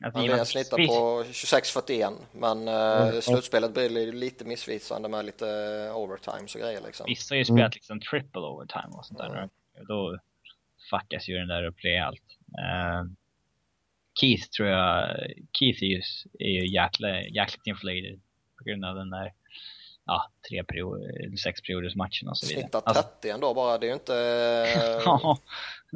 Alltså, 0.04 0.20
ja, 0.20 0.36
det 0.36 0.46
snittar 0.46 0.76
på 0.76 1.22
26-41 1.22 2.14
men 2.32 2.68
uh, 2.68 3.08
mm. 3.08 3.22
slutspelet 3.22 3.74
blir 3.74 4.12
lite 4.12 4.44
missvisande 4.44 5.08
med 5.08 5.24
lite 5.24 5.46
overtime 5.94 6.48
och 6.54 6.60
grejer 6.60 6.80
liksom. 6.86 7.06
Vissa 7.08 7.34
har 7.34 7.38
ju 7.38 7.44
spelat 7.44 7.60
mm. 7.60 7.70
liksom 7.72 8.00
triple 8.00 8.40
overtime 8.40 8.92
och 8.92 9.06
sånt 9.06 9.18
där. 9.18 9.36
Mm. 9.36 9.48
Då 9.88 10.18
fuckas 10.90 11.28
ju 11.28 11.38
den 11.38 11.48
där 11.48 11.66
upp 11.66 11.84
rejält. 11.84 12.22
Uh, 12.58 13.10
Keith 14.20 14.48
tror 14.48 14.68
jag, 14.68 15.16
Keith 15.58 15.82
är 15.82 15.86
ju, 15.86 16.02
är 16.38 16.50
ju 16.50 16.74
jäkla, 16.74 17.20
jäkligt 17.20 17.66
inflated 17.66 18.20
på 18.58 18.64
grund 18.64 18.84
av 18.84 18.94
den 18.94 19.10
där 19.10 19.32
ja, 20.06 20.30
tre 20.48 20.64
perioder, 20.64 21.36
sex 21.36 21.62
perioders 21.62 21.96
matchen 21.96 22.28
och 22.28 22.38
så 22.38 22.46
vidare. 22.46 22.62
Snittar 22.62 22.80
30 22.80 22.98
alltså, 22.98 23.28
ändå 23.28 23.54
bara, 23.54 23.78
det 23.78 23.86
är 23.86 23.88
ju 23.88 23.94
inte... 23.94 24.12
ja, 25.04 25.38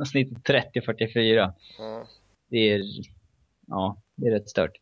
snittar 0.06 0.70
30-44. 0.74 1.52
Mm. 1.78 2.06
Det 2.48 2.70
är, 2.70 2.82
ja, 3.70 3.96
det 4.14 4.26
är 4.26 4.30
rätt 4.30 4.50
stört. 4.50 4.76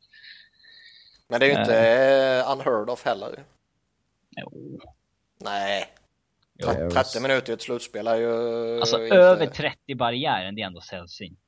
Men 1.29 1.41
det 1.41 1.47
är 1.47 1.51
ju 1.51 1.61
inte 1.61 2.43
uh, 2.45 2.53
unheard 2.53 2.91
of 2.91 3.05
heller. 3.05 3.45
Jo. 4.37 4.81
Nej. 5.39 5.89
30, 6.65 6.95
30 6.95 7.21
minuter 7.21 7.53
i 7.53 7.55
ett 7.55 7.63
slutspel 7.63 8.07
är 8.07 8.17
ju... 8.17 8.81
Alltså 8.81 9.03
inte... 9.03 9.17
över 9.17 9.47
30 9.47 9.95
barriären, 9.95 10.55
det 10.55 10.63
är 10.63 10.67
ändå 10.67 10.81
sällsynt. 10.81 11.39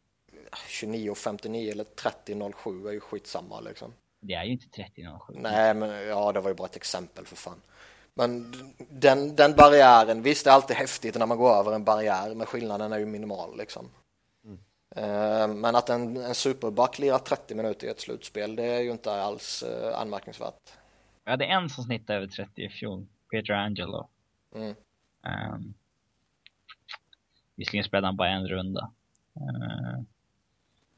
29.59 0.52 1.70
eller 1.70 1.84
30.07 1.84 2.88
är 2.88 2.92
ju 2.92 3.00
skitsamma 3.00 3.60
liksom. 3.60 3.92
Det 4.20 4.34
är 4.34 4.44
ju 4.44 4.52
inte 4.52 4.66
30.07. 4.66 5.18
Nej, 5.28 5.74
men 5.74 6.08
ja, 6.08 6.32
det 6.32 6.40
var 6.40 6.50
ju 6.50 6.54
bara 6.54 6.68
ett 6.68 6.76
exempel 6.76 7.26
för 7.26 7.36
fan. 7.36 7.60
Men 8.14 8.54
den, 8.78 9.36
den 9.36 9.54
barriären, 9.56 10.22
visst 10.22 10.44
det 10.44 10.50
är 10.50 10.54
alltid 10.54 10.76
häftigt 10.76 11.14
när 11.14 11.26
man 11.26 11.38
går 11.38 11.54
över 11.54 11.72
en 11.72 11.84
barriär, 11.84 12.34
men 12.34 12.46
skillnaden 12.46 12.92
är 12.92 12.98
ju 12.98 13.06
minimal 13.06 13.58
liksom. 13.58 13.90
Eh, 14.96 15.48
men 15.48 15.76
att 15.76 15.88
en, 15.88 16.16
en 16.16 16.34
superback 16.34 16.98
lirar 16.98 17.18
30 17.18 17.54
minuter 17.54 17.86
i 17.86 17.90
ett 17.90 18.00
slutspel, 18.00 18.56
det 18.56 18.64
är 18.64 18.80
ju 18.80 18.90
inte 18.90 19.12
alls 19.12 19.64
uh, 19.66 19.98
anmärkningsvärt. 19.98 20.54
Jag 21.24 21.30
hade 21.30 21.44
en 21.44 21.68
som 21.68 21.84
snittade 21.84 22.16
över 22.16 22.26
30 22.26 22.62
i 22.62 22.68
fjol, 22.68 23.06
Peter 23.30 23.52
Angelo. 23.52 24.08
Mm. 24.54 24.74
Um, 25.22 25.74
visserligen 27.56 27.84
spelade 27.84 28.06
han 28.06 28.16
bara 28.16 28.28
en 28.28 28.48
runda. 28.48 28.90
Uh, 29.36 30.02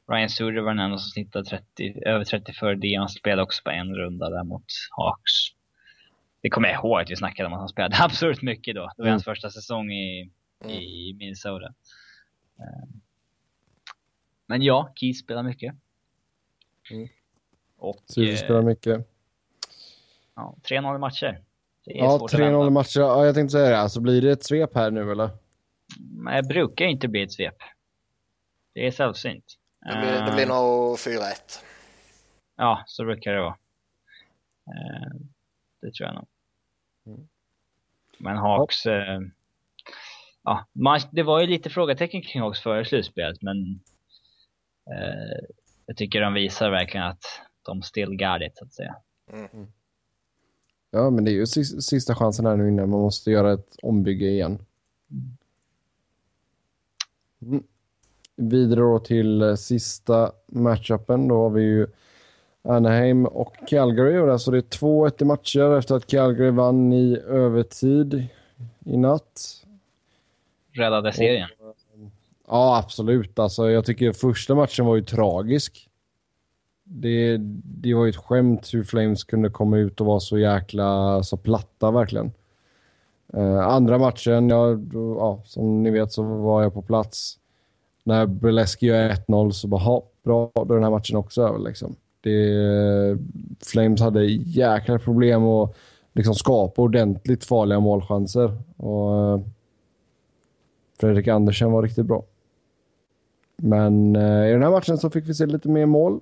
Ryan 0.08 0.28
Suter 0.28 0.60
var 0.60 0.70
den 0.70 0.84
enda 0.84 0.98
som 0.98 1.10
snittade 1.10 1.44
30, 1.44 2.02
över 2.06 2.24
30 2.24 2.52
för 2.52 2.74
det. 2.74 2.94
Han 2.94 3.08
spelade 3.08 3.42
också 3.42 3.62
på 3.62 3.70
en 3.70 3.94
runda 3.94 4.30
där 4.30 4.44
mot 4.44 4.64
Hawks. 4.90 5.32
Det 6.40 6.50
kommer 6.50 6.68
jag 6.68 6.74
ihåg 6.74 7.00
att 7.00 7.10
vi 7.10 7.16
snackade 7.16 7.46
om 7.46 7.52
att 7.52 7.58
han 7.58 7.68
spelade 7.68 7.96
absurt 8.00 8.42
mycket 8.42 8.74
då. 8.74 8.80
Det 8.80 9.02
var 9.02 9.04
mm. 9.04 9.12
hans 9.12 9.24
första 9.24 9.50
säsong 9.50 9.92
i, 9.92 10.30
mm. 10.64 10.76
i 10.76 11.14
Minnesota. 11.18 11.74
Eh, 12.58 12.88
men 14.52 14.62
ja, 14.62 14.92
Keith 14.94 15.18
spelar 15.18 15.42
mycket. 15.42 15.74
Mm. 16.90 17.08
Och... 17.76 18.02
Suter 18.06 18.36
spelar 18.36 18.62
mycket. 18.62 19.08
Ja, 20.34 20.56
3-0 20.62 20.98
matcher. 20.98 21.42
ja, 21.84 22.18
3-0 22.32 22.70
matcher. 22.70 23.00
Ja, 23.00 23.26
jag 23.26 23.34
tänkte 23.34 23.52
säga 23.52 23.70
det. 23.70 23.78
Alltså, 23.78 24.00
blir 24.00 24.22
det 24.22 24.32
ett 24.32 24.44
svep 24.44 24.74
här 24.74 24.90
nu 24.90 25.12
eller? 25.12 25.30
Nej, 25.98 26.42
det 26.42 26.48
brukar 26.48 26.84
inte 26.84 27.08
bli 27.08 27.22
ett 27.22 27.32
svep. 27.32 27.54
Det 28.72 28.86
är 28.86 28.90
sällsynt. 28.90 29.44
Det 29.80 29.98
blir, 30.00 30.26
det 30.26 30.32
blir 30.32 30.42
eh. 30.42 30.48
nog 30.48 30.96
4-1. 30.96 31.20
Ja, 32.56 32.84
så 32.86 33.04
brukar 33.04 33.32
det 33.32 33.40
vara. 33.40 33.56
Eh, 34.66 35.16
det 35.80 35.94
tror 35.94 36.08
jag 36.08 36.14
nog. 36.14 36.26
Mm. 37.06 37.28
Men 38.18 38.36
Hawks... 38.36 38.86
Eh, 38.86 39.20
ja, 40.42 40.66
man, 40.72 41.00
det 41.10 41.22
var 41.22 41.40
ju 41.40 41.46
lite 41.46 41.70
frågetecken 41.70 42.22
kring 42.22 42.42
Hawks 42.42 42.60
före 42.60 42.84
slutspelet, 42.84 43.42
men 43.42 43.56
eh, 43.56 43.91
jag 45.86 45.96
tycker 45.96 46.20
de 46.20 46.34
visar 46.34 46.70
verkligen 46.70 47.06
att 47.06 47.24
de 47.62 47.82
still 47.82 48.10
got 48.10 48.42
it, 48.42 48.56
så 48.56 48.64
att 48.64 48.72
säga. 48.72 48.96
Mm. 49.32 49.48
mm. 49.52 49.66
Ja, 50.90 51.10
men 51.10 51.24
det 51.24 51.30
är 51.30 51.32
ju 51.32 51.46
sista 51.46 52.14
chansen 52.14 52.46
här 52.46 52.56
nu 52.56 52.68
innan 52.68 52.90
man 52.90 53.00
måste 53.00 53.30
göra 53.30 53.52
ett 53.52 53.76
ombygge 53.82 54.26
igen. 54.26 54.58
Mm. 55.10 55.36
mm. 57.42 57.64
Vidare 58.36 58.80
då 58.80 58.98
till 58.98 59.42
eh, 59.42 59.54
sista 59.54 60.32
matchupen. 60.46 61.28
Då 61.28 61.42
har 61.42 61.50
vi 61.50 61.62
ju 61.62 61.86
Anaheim 62.62 63.26
och 63.26 63.56
Calgary. 63.68 64.18
Och 64.18 64.32
alltså 64.32 64.50
det 64.50 64.58
är 64.58 64.62
2-1 64.62 65.22
i 65.22 65.24
matcher 65.24 65.78
efter 65.78 65.94
att 65.94 66.06
Calgary 66.06 66.50
vann 66.50 66.92
i 66.92 67.18
övertid 67.18 68.26
i 68.84 68.96
natt. 68.96 69.64
Räddade 70.72 71.12
serien. 71.12 71.48
Och, 71.58 71.76
ja, 72.52 72.78
absolut. 72.78 73.38
Alltså, 73.38 73.70
jag 73.70 73.84
tycker 73.84 74.12
första 74.12 74.54
matchen 74.54 74.86
var 74.86 74.96
ju 74.96 75.02
tragisk. 75.02 75.88
Det, 76.84 77.36
det 77.64 77.94
var 77.94 78.04
ju 78.04 78.10
ett 78.10 78.16
skämt 78.16 78.74
hur 78.74 78.84
Flames 78.84 79.24
kunde 79.24 79.50
komma 79.50 79.78
ut 79.78 80.00
och 80.00 80.06
vara 80.06 80.20
så 80.20 80.38
jäkla 80.38 81.22
så 81.22 81.36
platta 81.36 81.90
verkligen. 81.90 82.32
Uh, 83.36 83.68
andra 83.68 83.98
matchen, 83.98 84.48
ja, 84.48 84.74
då, 84.74 85.16
ja, 85.18 85.42
som 85.44 85.82
ni 85.82 85.90
vet 85.90 86.12
så 86.12 86.22
var 86.22 86.62
jag 86.62 86.74
på 86.74 86.82
plats. 86.82 87.38
När 88.04 88.26
Burleski 88.26 88.86
gör 88.86 89.10
1-0 89.10 89.50
så 89.50 89.68
bara, 89.68 90.00
bra, 90.24 90.50
då 90.54 90.60
är 90.60 90.74
den 90.74 90.84
här 90.84 90.90
matchen 90.90 91.16
också 91.16 91.42
över 91.42 91.58
liksom. 91.58 91.96
Det, 92.20 93.18
Flames 93.60 94.00
hade 94.00 94.24
jäkla 94.26 94.98
problem 94.98 95.44
att 95.44 95.76
liksom 96.12 96.34
skapa 96.34 96.82
ordentligt 96.82 97.44
farliga 97.44 97.80
målchanser. 97.80 98.58
Och 98.76 99.34
uh, 99.34 99.40
Fredrik 101.00 101.28
Andersen 101.28 101.72
var 101.72 101.82
riktigt 101.82 102.06
bra. 102.06 102.24
Men 103.62 104.16
uh, 104.16 104.48
i 104.48 104.52
den 104.52 104.62
här 104.62 104.70
matchen 104.70 104.98
så 104.98 105.10
fick 105.10 105.28
vi 105.28 105.34
se 105.34 105.46
lite 105.46 105.68
mer 105.68 105.86
mål. 105.86 106.20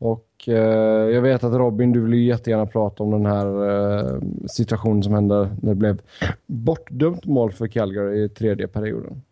Och 0.00 0.48
eh, 0.48 1.10
jag 1.14 1.22
vet 1.22 1.44
att 1.44 1.54
Robin, 1.54 1.92
du 1.92 2.00
vill 2.00 2.14
ju 2.14 2.24
jättegärna 2.24 2.66
prata 2.66 3.02
om 3.02 3.10
den 3.10 3.26
här 3.26 3.68
eh, 3.68 4.20
situationen 4.46 5.02
som 5.02 5.14
hände 5.14 5.56
när 5.62 5.68
det 5.68 5.74
blev 5.74 6.00
bortdömt 6.46 7.24
mål 7.24 7.52
för 7.52 7.66
Calgary 7.66 8.24
i 8.24 8.28
tredje 8.28 8.68
perioden. 8.68 9.22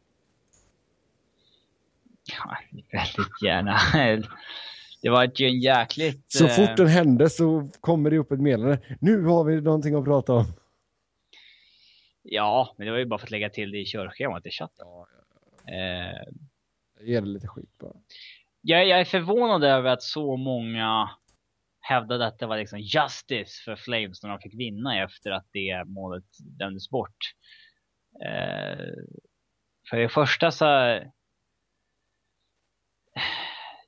Ja, 2.38 2.58
väldigt 2.92 3.42
gärna. 3.44 3.76
Det 5.02 5.08
var 5.08 5.30
ju 5.34 5.46
en 5.46 5.60
jäkligt... 5.60 6.24
Så 6.28 6.44
eh... 6.44 6.50
fort 6.50 6.76
den 6.76 6.86
hände 6.86 7.30
så 7.30 7.68
kommer 7.80 8.10
det 8.10 8.18
upp 8.18 8.32
ett 8.32 8.40
meddelande. 8.40 8.78
Nu 9.00 9.24
har 9.24 9.44
vi 9.44 9.60
någonting 9.60 9.94
att 9.94 10.04
prata 10.04 10.32
om. 10.32 10.44
Ja, 12.22 12.74
men 12.76 12.86
det 12.86 12.90
var 12.90 12.98
ju 12.98 13.06
bara 13.06 13.18
för 13.18 13.26
att 13.26 13.30
lägga 13.30 13.50
till 13.50 13.70
det 13.70 13.78
i 13.78 13.84
körschemat 13.84 14.46
i 14.46 14.50
chatten. 14.50 14.86
Ja, 14.88 15.06
ja, 15.10 15.72
ja. 15.72 15.74
Eh... 15.74 16.28
Ge 17.00 17.20
det 17.20 17.26
lite 17.26 17.48
skit 17.48 17.78
bara 17.78 17.96
jag, 18.60 18.88
jag 18.88 19.00
är 19.00 19.04
förvånad 19.04 19.64
över 19.64 19.90
att 19.90 20.02
så 20.02 20.36
många 20.36 21.10
hävdade 21.80 22.26
att 22.26 22.38
det 22.38 22.46
var 22.46 22.58
liksom 22.58 22.80
justice 22.80 23.62
för 23.64 23.76
Flames 23.76 24.22
när 24.22 24.30
de 24.30 24.38
fick 24.38 24.54
vinna 24.54 25.02
efter 25.02 25.30
att 25.30 25.46
det 25.52 25.84
målet 25.86 26.24
dömdes 26.58 26.90
bort. 26.90 27.16
Eh, 28.24 28.94
för 29.90 29.96
det 29.96 30.08
första 30.08 30.50
så 30.50 30.64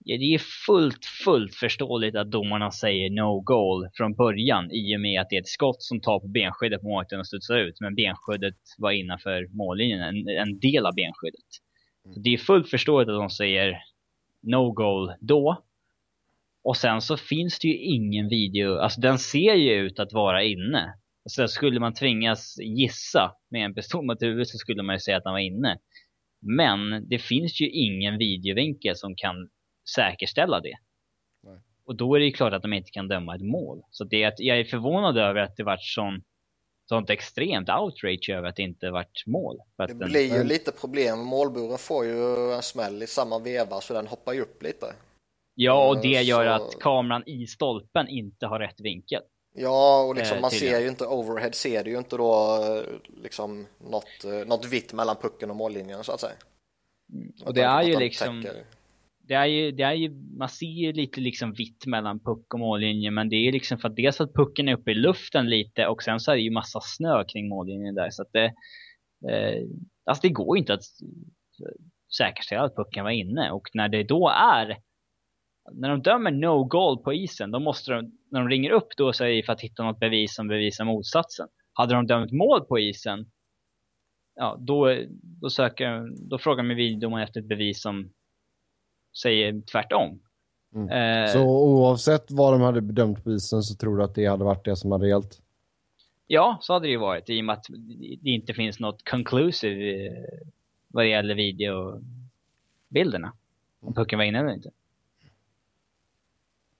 ja, 0.00 0.16
det 0.18 0.34
är 0.34 0.66
fullt, 0.66 1.04
fullt 1.24 1.54
förståeligt 1.54 2.16
att 2.16 2.30
domarna 2.30 2.70
säger 2.70 3.10
no 3.10 3.40
goal 3.40 3.88
från 3.94 4.14
början 4.14 4.70
i 4.72 4.96
och 4.96 5.00
med 5.00 5.20
att 5.20 5.28
det 5.30 5.36
är 5.36 5.40
ett 5.40 5.48
skott 5.48 5.82
som 5.82 6.00
tar 6.00 6.20
på 6.20 6.28
benskyddet 6.28 6.80
på 6.80 6.88
målvakten 6.88 7.20
och 7.20 7.26
studsar 7.26 7.56
ut. 7.56 7.80
Men 7.80 7.94
benskyddet 7.94 8.58
var 8.78 8.90
innanför 8.90 9.46
mållinjen, 9.56 10.00
en, 10.00 10.28
en 10.28 10.58
del 10.58 10.86
av 10.86 10.94
benskyddet. 10.94 11.69
Så 12.14 12.20
det 12.20 12.34
är 12.34 12.38
fullt 12.38 12.70
förståeligt 12.70 13.08
att 13.08 13.20
de 13.20 13.30
säger 13.30 13.82
no 14.42 14.72
goal 14.72 15.12
då. 15.20 15.62
Och 16.62 16.76
sen 16.76 17.00
så 17.00 17.16
finns 17.16 17.58
det 17.58 17.68
ju 17.68 17.76
ingen 17.76 18.28
video, 18.28 18.78
alltså 18.78 19.00
den 19.00 19.18
ser 19.18 19.54
ju 19.54 19.72
ut 19.72 19.98
att 19.98 20.12
vara 20.12 20.44
inne. 20.44 20.94
Så 21.28 21.48
skulle 21.48 21.80
man 21.80 21.94
tvingas 21.94 22.56
gissa 22.58 23.32
med 23.50 23.64
en 23.64 23.74
pistol 23.74 24.06
mot 24.06 24.22
huvudet 24.22 24.48
så 24.48 24.58
skulle 24.58 24.82
man 24.82 24.94
ju 24.94 25.00
säga 25.00 25.16
att 25.16 25.24
den 25.24 25.32
var 25.32 25.40
inne. 25.40 25.78
Men 26.40 27.08
det 27.08 27.18
finns 27.18 27.60
ju 27.60 27.70
ingen 27.70 28.18
videovinkel 28.18 28.96
som 28.96 29.14
kan 29.16 29.48
säkerställa 29.94 30.60
det. 30.60 30.74
Nej. 31.42 31.58
Och 31.84 31.96
då 31.96 32.14
är 32.14 32.20
det 32.20 32.26
ju 32.26 32.32
klart 32.32 32.52
att 32.52 32.62
de 32.62 32.72
inte 32.72 32.90
kan 32.90 33.08
döma 33.08 33.34
ett 33.34 33.42
mål. 33.42 33.82
Så 33.90 34.04
det 34.04 34.22
är 34.22 34.28
att 34.28 34.40
jag 34.40 34.58
är 34.58 34.64
förvånad 34.64 35.18
över 35.18 35.40
att 35.40 35.56
det 35.56 35.64
varit 35.64 35.82
sån 35.84 36.22
sånt 36.90 37.10
extremt 37.10 37.68
outrage 37.68 38.30
över 38.30 38.48
att 38.48 38.56
det 38.56 38.62
inte 38.62 38.90
varit 38.90 39.26
mål. 39.26 39.56
det 39.76 39.86
den... 39.86 39.98
blir 39.98 40.36
ju 40.36 40.44
lite 40.44 40.72
problem. 40.72 41.18
Målburen 41.18 41.78
får 41.78 42.04
ju 42.04 42.52
en 42.52 42.62
smäll 42.62 43.02
i 43.02 43.06
samma 43.06 43.38
veva 43.38 43.80
så 43.80 43.94
den 43.94 44.06
hoppar 44.06 44.32
ju 44.32 44.40
upp 44.40 44.62
lite. 44.62 44.94
Ja, 45.54 45.88
och 45.88 46.00
det 46.00 46.22
gör 46.22 46.58
så... 46.58 46.64
att 46.64 46.78
kameran 46.80 47.22
i 47.26 47.46
stolpen 47.46 48.08
inte 48.08 48.46
har 48.46 48.58
rätt 48.58 48.80
vinkel. 48.80 49.22
Ja, 49.54 50.02
och 50.02 50.14
liksom, 50.14 50.36
eh, 50.36 50.40
man 50.40 50.50
ser 50.50 50.80
ju 50.80 50.88
inte 50.88 51.06
overhead, 51.06 51.52
ser 51.52 51.84
det 51.84 51.90
ju 51.90 51.98
inte 51.98 52.16
då 52.16 52.58
liksom 53.22 53.66
något, 53.78 54.24
eh, 54.24 54.46
något 54.46 54.64
vitt 54.64 54.92
mellan 54.92 55.16
pucken 55.16 55.50
och 55.50 55.56
mållinjen 55.56 56.04
så 56.04 56.12
att 56.12 56.20
säga. 56.20 56.36
Mm. 57.12 57.32
Och 57.44 57.54
det 57.54 57.62
är 57.62 57.82
ju 57.82 57.98
liksom, 57.98 58.42
täcker 58.42 58.64
det 59.30 59.36
är 59.36 59.46
ju, 59.46 59.72
det 59.72 59.82
är 59.82 59.92
ju, 59.92 60.10
man 60.38 60.48
ser 60.48 60.66
ju 60.66 60.92
lite 60.92 61.20
liksom 61.20 61.52
vitt 61.52 61.86
mellan 61.86 62.20
puck 62.20 62.54
och 62.54 62.60
mållinje 62.60 63.10
men 63.10 63.28
det 63.28 63.36
är 63.36 63.44
ju 63.44 63.52
liksom 63.52 63.78
för 63.78 63.88
att 63.88 63.96
dels 63.96 64.20
att 64.20 64.34
pucken 64.34 64.68
är 64.68 64.74
uppe 64.74 64.90
i 64.90 64.94
luften 64.94 65.50
lite 65.50 65.86
och 65.86 66.02
sen 66.02 66.20
så 66.20 66.32
är 66.32 66.36
det 66.36 66.42
ju 66.42 66.50
massa 66.50 66.80
snö 66.82 67.24
kring 67.24 67.48
mållinjen 67.48 67.94
där 67.94 68.10
så 68.10 68.22
att 68.22 68.32
det, 68.32 68.44
eh, 69.30 69.62
alltså 70.04 70.22
det 70.22 70.28
går 70.28 70.56
ju 70.56 70.60
inte 70.60 70.74
att 70.74 70.82
säkerställa 72.16 72.62
att 72.62 72.76
pucken 72.76 73.04
var 73.04 73.10
inne 73.10 73.50
och 73.50 73.68
när 73.74 73.88
det 73.88 74.02
då 74.02 74.28
är 74.28 74.76
när 75.72 75.88
de 75.88 76.02
dömer 76.02 76.30
no 76.30 76.64
goal 76.64 77.02
på 77.02 77.12
isen, 77.12 77.50
då 77.50 77.60
måste 77.60 77.92
de, 77.92 78.12
när 78.30 78.40
de 78.40 78.48
ringer 78.48 78.70
upp 78.70 78.88
då 78.96 79.12
så 79.12 79.24
är 79.24 79.28
det 79.28 79.42
för 79.42 79.52
att 79.52 79.60
hitta 79.60 79.82
något 79.82 80.00
bevis 80.00 80.34
som 80.34 80.48
bevisar 80.48 80.84
motsatsen. 80.84 81.48
Hade 81.72 81.94
de 81.94 82.06
dömt 82.06 82.32
mål 82.32 82.64
på 82.64 82.78
isen, 82.78 83.30
ja 84.34 84.56
då, 84.60 84.96
då 85.40 85.50
söker, 85.50 86.08
då 86.30 86.38
frågar 86.38 86.62
man 86.62 86.76
videodomaren 86.76 87.24
efter 87.24 87.40
ett 87.40 87.48
bevis 87.48 87.82
som 87.82 88.12
säger 89.12 89.60
tvärtom. 89.60 90.20
Mm. 90.74 90.88
Eh, 91.24 91.32
så 91.32 91.42
oavsett 91.42 92.30
vad 92.30 92.52
de 92.52 92.60
hade 92.60 92.80
bedömt 92.80 93.24
på 93.24 93.32
isen 93.32 93.62
så 93.62 93.74
tror 93.74 93.96
du 93.96 94.04
att 94.04 94.14
det 94.14 94.26
hade 94.26 94.44
varit 94.44 94.64
det 94.64 94.76
som 94.76 94.92
hade 94.92 95.08
gällt? 95.08 95.42
Ja, 96.26 96.58
så 96.60 96.72
hade 96.72 96.86
det 96.86 96.90
ju 96.90 96.96
varit 96.96 97.30
i 97.30 97.40
och 97.40 97.44
med 97.44 97.52
att 97.52 97.66
det 98.22 98.30
inte 98.30 98.54
finns 98.54 98.80
något 98.80 99.08
conclusive 99.08 100.06
eh, 100.06 100.12
vad 100.88 101.04
det 101.04 101.08
gäller 101.08 101.34
videobilderna. 101.34 103.32
Om 103.80 103.94
pucken 103.94 104.18
var 104.18 104.24
inne 104.24 104.38
eller 104.38 104.52
inte. 104.52 104.70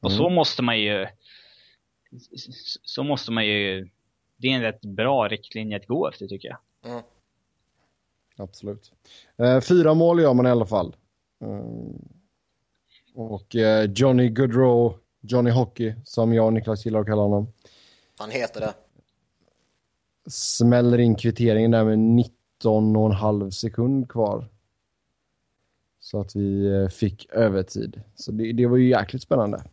Och 0.01 0.11
mm. 0.11 0.19
så 0.19 0.31
måste 0.31 0.62
man 0.62 0.81
ju 0.81 1.07
så 2.82 3.02
måste 3.02 3.32
man 3.32 3.47
ju 3.47 3.89
det 4.36 4.48
är 4.48 4.52
en 4.52 4.62
rätt 4.62 4.81
bra 4.81 5.28
riktlinje 5.28 5.77
att 5.77 5.86
gå 5.86 6.09
efter 6.09 6.27
tycker 6.27 6.48
jag. 6.48 6.59
Mm. 6.93 7.02
Absolut. 8.36 8.93
Eh, 9.36 9.61
fyra 9.61 9.94
mål 9.94 10.20
gör 10.20 10.35
man 10.35 10.47
i 10.47 10.51
alla 10.51 10.66
fall. 10.66 10.97
Mm. 11.40 12.20
Och 13.15 13.57
eh, 13.57 13.91
Johnny 13.95 14.28
Goodrow, 14.28 14.95
Johnny 15.20 15.51
Hockey, 15.51 15.95
som 16.05 16.35
jag 16.35 16.47
och 16.47 16.53
Niklas 16.53 16.85
gillar 16.85 17.01
att 17.01 17.07
kalla 17.07 17.23
honom. 17.23 17.53
Han 18.19 18.31
heter 18.31 18.61
det. 18.61 18.74
Smäller 20.31 20.99
in 20.99 21.15
kvitteringen 21.15 21.70
där 21.70 21.85
med 21.85 21.99
19 21.99 22.97
och 22.97 23.07
en 23.07 23.12
halv 23.12 23.51
sekund 23.51 24.09
kvar. 24.09 24.49
Så 26.01 26.20
att 26.20 26.37
vi 26.37 26.66
eh, 26.66 26.89
fick 26.89 27.27
övertid. 27.32 28.01
Så 28.15 28.32
det, 28.32 28.53
det 28.53 28.66
var 28.66 28.77
ju 28.77 28.89
jäkligt 28.89 29.23
spännande. 29.23 29.65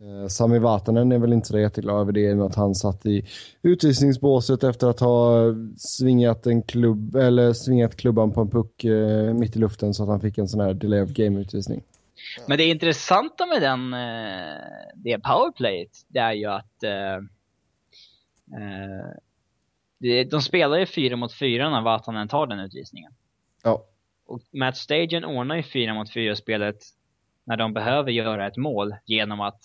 Eh, 0.00 0.28
Sami 0.28 0.58
Vatanen 0.58 1.12
är 1.12 1.18
väl 1.18 1.32
inte 1.32 1.48
så 1.48 1.58
jätteglad 1.58 2.00
över 2.00 2.12
det 2.12 2.34
med 2.34 2.46
att 2.46 2.54
han 2.54 2.74
satt 2.74 3.06
i 3.06 3.26
utvisningsbåset 3.62 4.64
efter 4.64 4.86
att 4.86 5.00
ha 5.00 5.42
svingat 5.76 6.46
en 6.46 6.62
klubb 6.62 7.16
eller 7.16 7.52
svingat 7.52 7.96
klubban 7.96 8.32
på 8.32 8.40
en 8.40 8.50
puck 8.50 8.84
eh, 8.84 9.34
mitt 9.34 9.56
i 9.56 9.58
luften 9.58 9.94
så 9.94 10.02
att 10.02 10.08
han 10.08 10.20
fick 10.20 10.38
en 10.38 10.48
sån 10.48 10.60
här 10.60 10.74
delay 10.74 11.02
of 11.02 11.10
game-utvisning. 11.10 11.82
Men 12.46 12.58
det 12.58 12.64
intressanta 12.64 13.46
med 13.46 13.62
den, 13.62 13.94
eh, 13.94 14.58
det 14.94 15.18
powerplayet, 15.18 15.90
det 16.08 16.18
är 16.18 16.32
ju 16.32 16.46
att 16.46 16.84
de 20.30 20.42
spelar 20.42 20.78
ju 20.78 20.86
fyra 20.86 21.16
mot 21.16 21.32
fyra 21.32 21.70
när 21.70 21.82
Vatanen 21.82 22.28
tar 22.28 22.46
den 22.46 22.60
utvisningen. 22.60 23.12
Ja. 23.62 23.84
Och 24.26 24.42
Matt 24.52 24.76
Stagen 24.76 25.24
ordnar 25.24 25.56
ju 25.56 25.62
fyra 25.62 25.94
mot 25.94 26.12
fyra 26.12 26.36
spelet 26.36 26.76
när 27.44 27.56
de 27.56 27.72
behöver 27.72 28.10
göra 28.10 28.46
ett 28.46 28.56
mål 28.56 28.94
genom 29.06 29.40
att 29.40 29.60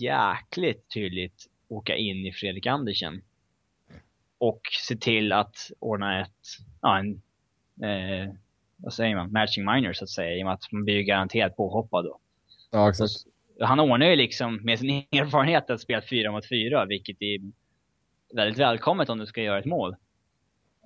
jäkligt 0.00 0.94
tydligt 0.94 1.46
åka 1.68 1.96
in 1.96 2.26
i 2.26 2.32
Fredrik 2.32 2.66
Andersen. 2.66 3.22
Och 4.38 4.60
se 4.86 4.96
till 4.96 5.32
att 5.32 5.70
ordna 5.78 6.22
ett, 6.22 6.30
ja 6.80 6.98
en, 6.98 7.22
eh, 7.88 8.34
vad 8.76 8.92
säger 8.92 9.16
man, 9.16 9.32
matching 9.32 9.64
minor 9.64 9.92
så 9.92 10.04
att 10.04 10.10
säga. 10.10 10.36
I 10.36 10.42
och 10.42 10.46
med 10.46 10.54
att 10.54 10.72
man 10.72 10.84
blir 10.84 10.94
ju 10.94 11.02
garanterat 11.02 11.56
påhoppad 11.56 12.04
då. 12.04 12.20
Ja, 12.70 12.88
exakt. 12.90 13.12
Och 13.60 13.68
han 13.68 13.80
ordnar 13.80 14.06
ju 14.06 14.16
liksom 14.16 14.56
med 14.56 14.78
sin 14.78 14.90
erfarenhet 15.10 15.70
att 15.70 15.80
spela 15.80 16.02
fyra 16.10 16.32
mot 16.32 16.48
fyra, 16.48 16.84
vilket 16.84 17.22
är 17.22 17.40
väldigt 18.34 18.58
välkommet 18.58 19.08
om 19.08 19.18
du 19.18 19.26
ska 19.26 19.42
göra 19.42 19.58
ett 19.58 19.64
mål. 19.64 19.96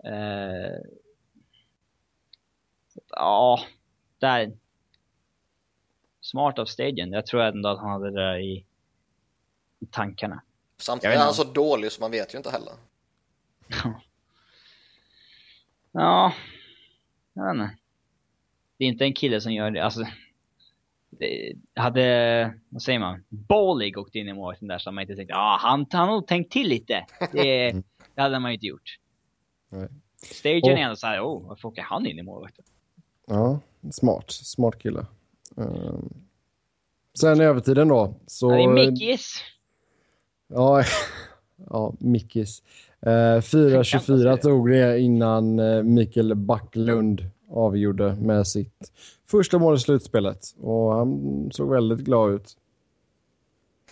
Eh, 0.05 0.81
ja, 3.11 3.61
där. 4.19 4.53
Smart 6.21 6.59
av 6.59 6.65
stagen. 6.65 7.13
Jag 7.13 7.27
tror 7.27 7.43
ändå 7.43 7.69
att 7.69 7.79
han 7.79 7.91
hade 7.91 8.11
det 8.11 8.21
där 8.21 8.39
i 8.39 8.65
i 9.81 9.87
tankarna. 9.87 10.43
Samtidigt 10.79 11.17
är 11.17 11.21
han 11.21 11.35
så 11.35 11.45
dålig 11.45 11.93
så 11.93 12.01
man 12.01 12.11
vet 12.11 12.35
ju 12.35 12.39
inte 12.39 12.51
heller. 12.51 12.73
ja, 15.93 16.33
jag 17.33 17.45
vet 17.45 17.55
inte. 17.55 17.77
Det 18.79 18.85
är 18.85 18.89
inte 18.89 19.05
en 19.05 19.15
kille 19.15 19.41
som 19.41 19.53
gör 19.53 19.71
det. 19.71 19.85
Alltså, 19.85 20.05
det 21.11 21.55
hade, 21.75 22.59
vad 22.69 22.83
säger 22.83 22.99
man, 22.99 23.25
Bowlig 23.29 23.99
åkt 23.99 24.15
in 24.15 24.29
i 24.29 24.33
målvakten 24.33 24.69
där 24.69 24.79
så 24.79 24.89
hade 24.89 24.95
man 24.95 25.03
inte 25.03 25.17
tänkt, 25.17 25.31
ja 25.31 25.37
ah, 25.37 25.59
han, 25.61 25.87
han 25.91 26.09
har 26.09 26.15
nog 26.15 26.27
tänkt 26.27 26.53
till 26.53 26.69
lite. 26.69 27.07
Det, 27.33 27.73
det 28.15 28.23
hade 28.23 28.39
man 28.39 28.51
ju 28.51 28.55
inte 28.55 28.67
gjort. 28.67 28.99
Nej. 29.69 29.89
Stagen 30.17 30.79
är 30.79 30.83
ändå 30.83 30.97
såhär, 30.97 31.21
oh, 31.21 31.49
varför 31.49 31.69
åker 31.69 31.83
han 31.83 32.07
in 32.07 32.19
i 32.19 32.23
målvakten? 32.23 32.65
Ja, 33.27 33.61
smart. 33.91 34.31
Smart 34.31 34.79
kille. 34.79 35.07
Ehm, 35.57 36.13
sen 37.21 37.41
i 37.41 37.45
övertiden 37.45 37.89
då. 37.89 38.15
Så, 38.27 38.51
Ja, 38.51 38.57
det 38.57 38.63
är 38.63 38.91
Mickis. 38.91 39.43
Ja, 40.49 40.85
ja 41.71 41.93
Mickis. 41.99 42.63
Uh, 43.07 43.41
4.24 43.41 44.37
tog 44.37 44.71
det 44.71 45.01
innan 45.01 45.59
uh, 45.59 45.83
Mikael 45.83 46.35
Backlund 46.35 47.31
avgjorde 47.51 48.15
med 48.15 48.47
sitt 48.47 48.93
första 49.27 49.59
mål 49.59 49.77
i 49.77 49.79
slutspelet. 49.79 50.55
Och 50.61 50.95
han 50.95 51.51
såg 51.53 51.71
väldigt 51.71 52.01
glad 52.01 52.35
ut. 52.35 52.57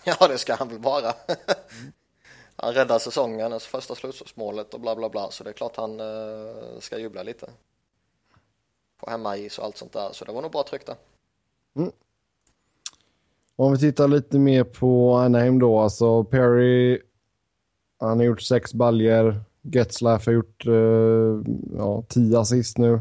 Ja, 0.03 0.27
det 0.27 0.37
ska 0.37 0.55
han 0.55 0.69
väl 0.69 0.79
vara. 0.79 1.13
han 2.55 2.73
räddade 2.73 2.99
säsongen, 2.99 3.53
alltså 3.53 3.69
första 3.69 3.95
slutspelsmålet 3.95 4.73
och 4.73 4.79
bla 4.79 4.95
bla 4.95 5.09
bla, 5.09 5.31
så 5.31 5.43
det 5.43 5.49
är 5.49 5.53
klart 5.53 5.75
han 5.75 5.99
eh, 5.99 6.79
ska 6.79 6.97
jubla 6.99 7.23
lite. 7.23 7.49
På 8.99 9.09
hemmais 9.09 9.59
och 9.59 9.65
allt 9.65 9.77
sånt 9.77 9.93
där, 9.93 10.09
så 10.11 10.25
det 10.25 10.31
var 10.31 10.41
nog 10.41 10.51
bra 10.51 10.63
tryckt 10.63 10.85
där. 10.85 10.95
Om 13.59 13.71
vi 13.71 13.79
tittar 13.79 14.07
lite 14.07 14.39
mer 14.39 14.63
på 14.63 15.13
Anaheim 15.13 15.59
då, 15.59 15.79
alltså 15.79 16.23
Perry, 16.23 16.99
han 17.99 18.17
har 18.17 18.25
gjort 18.25 18.41
sex 18.41 18.73
baljer. 18.73 19.41
Getzlaff 19.61 20.25
har 20.25 20.33
gjort 20.33 20.67
uh, 20.67 21.43
ja, 21.77 22.03
tio 22.07 22.39
assist 22.39 22.77
nu. 22.77 22.99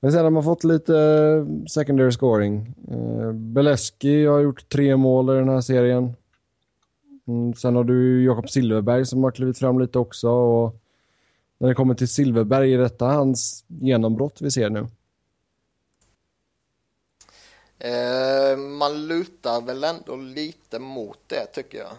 Men 0.00 0.12
sen 0.12 0.24
har 0.24 0.30
man 0.30 0.44
fått 0.44 0.64
lite 0.64 0.92
secondary 1.68 2.10
scoring. 2.10 2.74
Eh, 2.90 2.96
uh, 2.96 3.32
Beleski 3.32 4.26
har 4.26 4.40
gjort 4.40 4.68
tre 4.68 4.96
mål 4.96 5.30
i 5.30 5.38
den 5.38 5.48
här 5.48 5.60
serien. 5.60 6.12
Mm, 7.28 7.54
sen 7.54 7.76
har 7.76 7.84
du 7.84 8.24
Jakob 8.24 8.50
Silverberg 8.50 9.06
som 9.06 9.24
har 9.24 9.30
klivit 9.30 9.58
fram 9.58 9.78
lite 9.78 9.98
också. 9.98 10.30
Och 10.30 10.76
när 11.58 11.68
det 11.68 11.74
kommer 11.74 11.94
till 11.94 12.08
Silverberg, 12.08 12.74
är 12.74 12.78
detta 12.78 13.06
hans 13.06 13.64
genombrott 13.68 14.40
vi 14.40 14.50
ser 14.50 14.70
nu? 14.70 14.86
Eh, 17.78 18.56
man 18.56 19.06
lutar 19.06 19.60
väl 19.60 19.84
ändå 19.84 20.16
lite 20.16 20.78
mot 20.78 21.18
det 21.26 21.46
tycker 21.46 21.78
jag. 21.78 21.92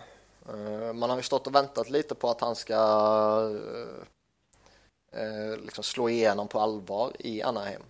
Eh, 0.50 0.94
man 0.94 1.10
har 1.10 1.18
ju 1.18 1.24
stått 1.24 1.48
och 1.48 1.56
väntat 1.56 1.90
lite 1.90 2.16
på 2.16 2.30
att 2.30 2.42
han 2.42 2.56
ska 2.56 2.76
eh, 5.14 5.22
eh 5.22 5.58
liksom 5.58 5.84
slå 5.84 6.10
igenom 6.10 6.48
på 6.48 6.60
allvar 6.60 7.12
i 7.20 7.42
Anaheim. 7.42 7.82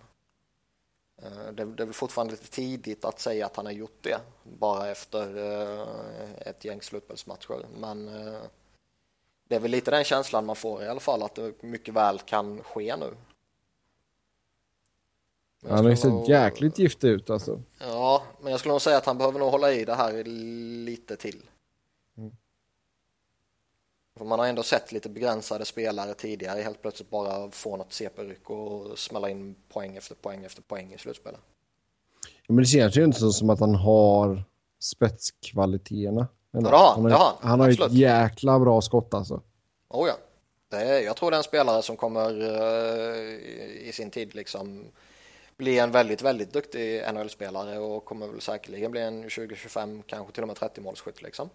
Eh, 1.22 1.52
det, 1.52 1.64
det 1.64 1.82
är 1.82 1.86
väl 1.86 1.92
fortfarande 1.92 2.32
lite 2.32 2.50
tidigt 2.50 3.04
att 3.04 3.20
säga 3.20 3.46
att 3.46 3.56
han 3.56 3.66
har 3.66 3.72
gjort 3.72 3.98
det 4.00 4.20
bara 4.42 4.88
efter 4.88 5.36
eh, 5.36 6.48
ett 6.48 6.64
gäng 6.64 6.82
slutspelsmatcher. 6.82 7.66
Men 7.78 8.06
det 9.48 9.56
är 9.56 9.60
väl 9.60 9.70
lite 9.70 9.90
den 9.90 10.04
känslan 10.04 10.46
man 10.46 10.56
får 10.56 10.82
i 10.82 10.88
alla 10.88 11.00
fall 11.00 11.22
att 11.22 11.34
det 11.34 11.62
mycket 11.62 11.94
väl 11.94 12.18
kan 12.18 12.62
ske 12.62 12.96
nu. 12.96 13.14
Han 15.68 15.84
har 15.84 15.90
ju 15.90 15.96
sett 15.96 16.28
jäkligt 16.28 16.78
giftig 16.78 17.08
ut 17.08 17.30
alltså. 17.30 17.62
Ja, 17.78 18.22
men 18.40 18.50
jag 18.50 18.60
skulle 18.60 18.72
nog 18.72 18.82
säga 18.82 18.96
att 18.96 19.06
han 19.06 19.18
behöver 19.18 19.38
nog 19.38 19.50
hålla 19.50 19.72
i 19.72 19.84
det 19.84 19.94
här 19.94 20.24
lite 20.84 21.16
till. 21.16 21.42
Mm. 22.16 22.32
För 24.18 24.24
man 24.24 24.38
har 24.38 24.46
ändå 24.46 24.62
sett 24.62 24.92
lite 24.92 25.08
begränsade 25.08 25.64
spelare 25.64 26.14
tidigare 26.14 26.60
helt 26.60 26.82
plötsligt 26.82 27.10
bara 27.10 27.50
få 27.50 27.76
något 27.76 27.92
CP-ryck 27.92 28.50
och 28.50 28.98
smälla 28.98 29.30
in 29.30 29.54
poäng 29.68 29.96
efter 29.96 30.14
poäng 30.14 30.44
efter 30.44 30.62
poäng 30.62 30.92
i 30.92 30.98
slutspelet. 30.98 31.40
Ja, 32.22 32.30
Men 32.46 32.56
det 32.56 32.66
känns 32.66 32.96
ju 32.96 33.04
inte 33.04 33.20
så 33.20 33.32
som 33.32 33.50
att 33.50 33.60
han 33.60 33.74
har 33.74 34.42
spetskvaliteterna. 34.80 36.28
Ja, 36.50 36.60
det 36.60 36.68
har 36.68 36.94
han. 36.94 37.02
han 37.02 37.12
har, 37.12 37.18
han. 37.18 37.50
han 37.50 37.60
har 37.60 37.68
ju 37.68 37.84
ett 37.84 37.92
jäkla 37.92 38.58
bra 38.58 38.80
skott 38.80 39.14
alltså. 39.14 39.42
Oh 39.88 40.08
ja. 40.08 40.14
Det 40.68 40.76
är, 40.76 41.00
jag 41.00 41.16
tror 41.16 41.30
det 41.30 41.34
är 41.34 41.38
en 41.38 41.44
spelare 41.44 41.82
som 41.82 41.96
kommer 41.96 42.42
i, 42.42 43.88
i 43.88 43.92
sin 43.92 44.10
tid 44.10 44.34
liksom 44.34 44.84
bli 45.60 45.78
en 45.78 45.90
väldigt, 45.90 46.22
väldigt 46.22 46.52
duktig 46.52 47.02
NHL-spelare 47.14 47.78
och 47.78 48.04
kommer 48.04 48.26
väl 48.26 48.40
säkerligen 48.40 48.90
bli 48.90 49.00
en 49.00 49.28
20-25, 49.28 50.02
kanske 50.06 50.32
till 50.32 50.42
och 50.42 50.48
med 50.48 50.56
30 50.56 50.80
målskytt 50.80 51.22
liksom. 51.22 51.50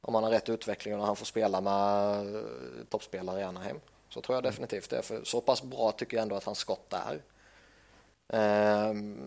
Om 0.00 0.14
han 0.14 0.24
har 0.24 0.30
rätt 0.30 0.48
utveckling 0.48 1.00
och 1.00 1.06
han 1.06 1.16
får 1.16 1.26
spela 1.26 1.60
med 1.60 2.34
eh, 2.34 2.42
toppspelare 2.88 3.40
i 3.40 3.42
Anaheim. 3.42 3.76
Så 4.08 4.20
tror 4.20 4.36
jag 4.36 4.44
definitivt 4.44 4.90
det, 4.90 5.02
för 5.02 5.24
så 5.24 5.40
pass 5.40 5.62
bra 5.62 5.92
tycker 5.92 6.16
jag 6.16 6.22
ändå 6.22 6.36
att 6.36 6.44
hans 6.44 6.58
skott 6.58 6.92
är. 6.92 7.22
Ehm, 8.28 9.18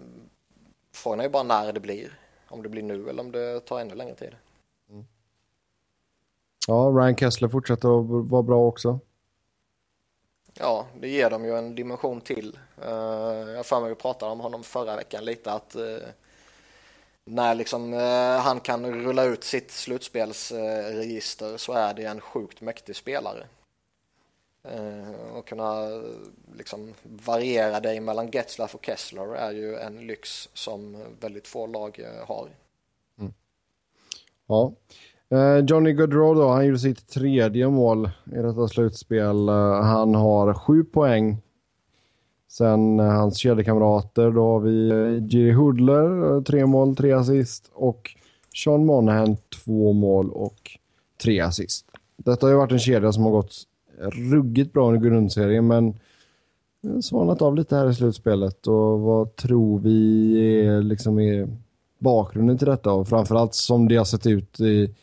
frågan 0.93 1.19
är 1.19 1.23
ju 1.23 1.29
bara 1.29 1.43
när 1.43 1.73
det 1.73 1.79
blir. 1.79 2.19
Om 2.47 2.63
det 2.63 2.69
blir 2.69 2.83
nu 2.83 3.09
eller 3.09 3.23
om 3.23 3.31
det 3.31 3.59
tar 3.59 3.79
ännu 3.79 3.95
längre 3.95 4.15
tid. 4.15 4.35
Ja, 6.67 6.73
Ryan 6.73 7.15
Kessler 7.15 7.49
fortsätter 7.49 7.99
att 7.99 8.29
vara 8.31 8.43
bra 8.43 8.67
också. 8.67 8.99
Ja, 10.59 10.87
det 10.99 11.07
ger 11.07 11.29
dem 11.29 11.45
ju 11.45 11.57
en 11.57 11.75
dimension 11.75 12.21
till. 12.21 12.59
Eh, 12.81 12.89
jag 12.89 13.55
har 13.55 13.63
för 13.63 13.79
mig 13.79 13.91
att 13.91 13.97
vi 13.97 14.01
pratade 14.01 14.31
om 14.31 14.39
honom 14.39 14.63
förra 14.63 14.95
veckan 14.95 15.25
lite 15.25 15.51
att 15.51 15.75
eh, 15.75 16.07
när 17.25 17.55
liksom 17.55 17.93
eh, 17.93 18.39
han 18.39 18.59
kan 18.59 19.03
rulla 19.03 19.23
ut 19.23 19.43
sitt 19.43 19.71
slutspelsregister 19.71 21.57
så 21.57 21.73
är 21.73 21.93
det 21.93 22.05
en 22.05 22.21
sjukt 22.21 22.61
mäktig 22.61 22.95
spelare. 22.95 23.47
Eh, 24.63 25.09
och 25.33 25.47
kunna 25.47 25.87
liksom 26.57 26.93
variera 27.03 27.79
dig 27.79 27.99
mellan 27.99 28.31
Getzlaff 28.31 28.75
och 28.75 28.85
Kessler 28.85 29.35
är 29.35 29.51
ju 29.51 29.75
en 29.75 30.07
lyx 30.07 30.49
som 30.53 31.03
väldigt 31.19 31.47
få 31.47 31.67
lag 31.67 31.99
eh, 31.99 32.27
har. 32.27 32.49
Mm. 33.19 33.33
Ja. 34.47 34.73
Eh, 35.35 35.65
Johnny 35.67 35.93
Gaudreau 35.93 36.33
då, 36.33 36.47
han 36.47 36.65
gjorde 36.65 36.79
sitt 36.79 37.07
tredje 37.07 37.69
mål 37.69 38.09
i 38.25 38.35
detta 38.35 38.67
slutspel. 38.67 39.49
Eh, 39.49 39.81
han 39.81 40.15
har 40.15 40.53
sju 40.53 40.83
poäng. 40.83 41.37
Sen 42.47 42.99
eh, 42.99 43.05
hans 43.05 43.37
kedjekamrater, 43.37 44.31
då 44.31 44.43
har 44.43 44.59
vi 44.59 44.89
Jiri 45.29 45.51
Hudler, 45.51 46.41
tre 46.41 46.65
mål, 46.65 46.95
tre 46.95 47.11
assist 47.11 47.71
och 47.73 48.15
Sean 48.55 48.85
Monahan, 48.85 49.37
två 49.65 49.93
mål 49.93 50.31
och 50.31 50.71
tre 51.23 51.39
assist. 51.39 51.85
Detta 52.17 52.45
har 52.45 52.51
ju 52.51 52.57
varit 52.57 52.71
en 52.71 52.79
kedja 52.79 53.11
som 53.11 53.23
har 53.23 53.31
gått 53.31 53.55
ruggigt 54.31 54.73
bra 54.73 54.87
under 54.87 55.09
grundserien, 55.09 55.67
men 55.67 55.99
svalnat 57.01 57.41
av 57.41 57.55
lite 57.55 57.75
här 57.75 57.89
i 57.89 57.93
slutspelet. 57.93 58.67
Och 58.67 58.99
vad 58.99 59.35
tror 59.35 59.79
vi 59.79 60.39
är, 60.65 60.81
liksom 60.81 61.19
är 61.19 61.47
bakgrunden 61.99 62.57
till 62.57 62.67
detta? 62.67 62.91
Och 62.91 63.07
framförallt 63.07 63.53
som 63.53 63.87
det 63.87 63.95
har 63.95 64.05
sett 64.05 64.27
ut 64.27 64.59
i, 64.59 64.95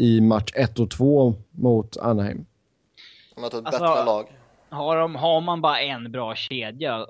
i 0.00 0.20
match 0.20 0.52
1 0.54 0.78
och 0.78 0.90
2 0.90 1.34
mot 1.50 1.96
Anaheim. 1.96 2.46
Möter 3.36 3.58
ett 3.58 3.66
Alltså, 3.66 3.82
bättre 3.82 4.04
lag. 4.04 4.26
Har, 4.68 4.96
de, 4.96 5.14
har 5.14 5.40
man 5.40 5.60
bara 5.60 5.80
en 5.80 6.12
bra 6.12 6.34
kedja 6.34 7.06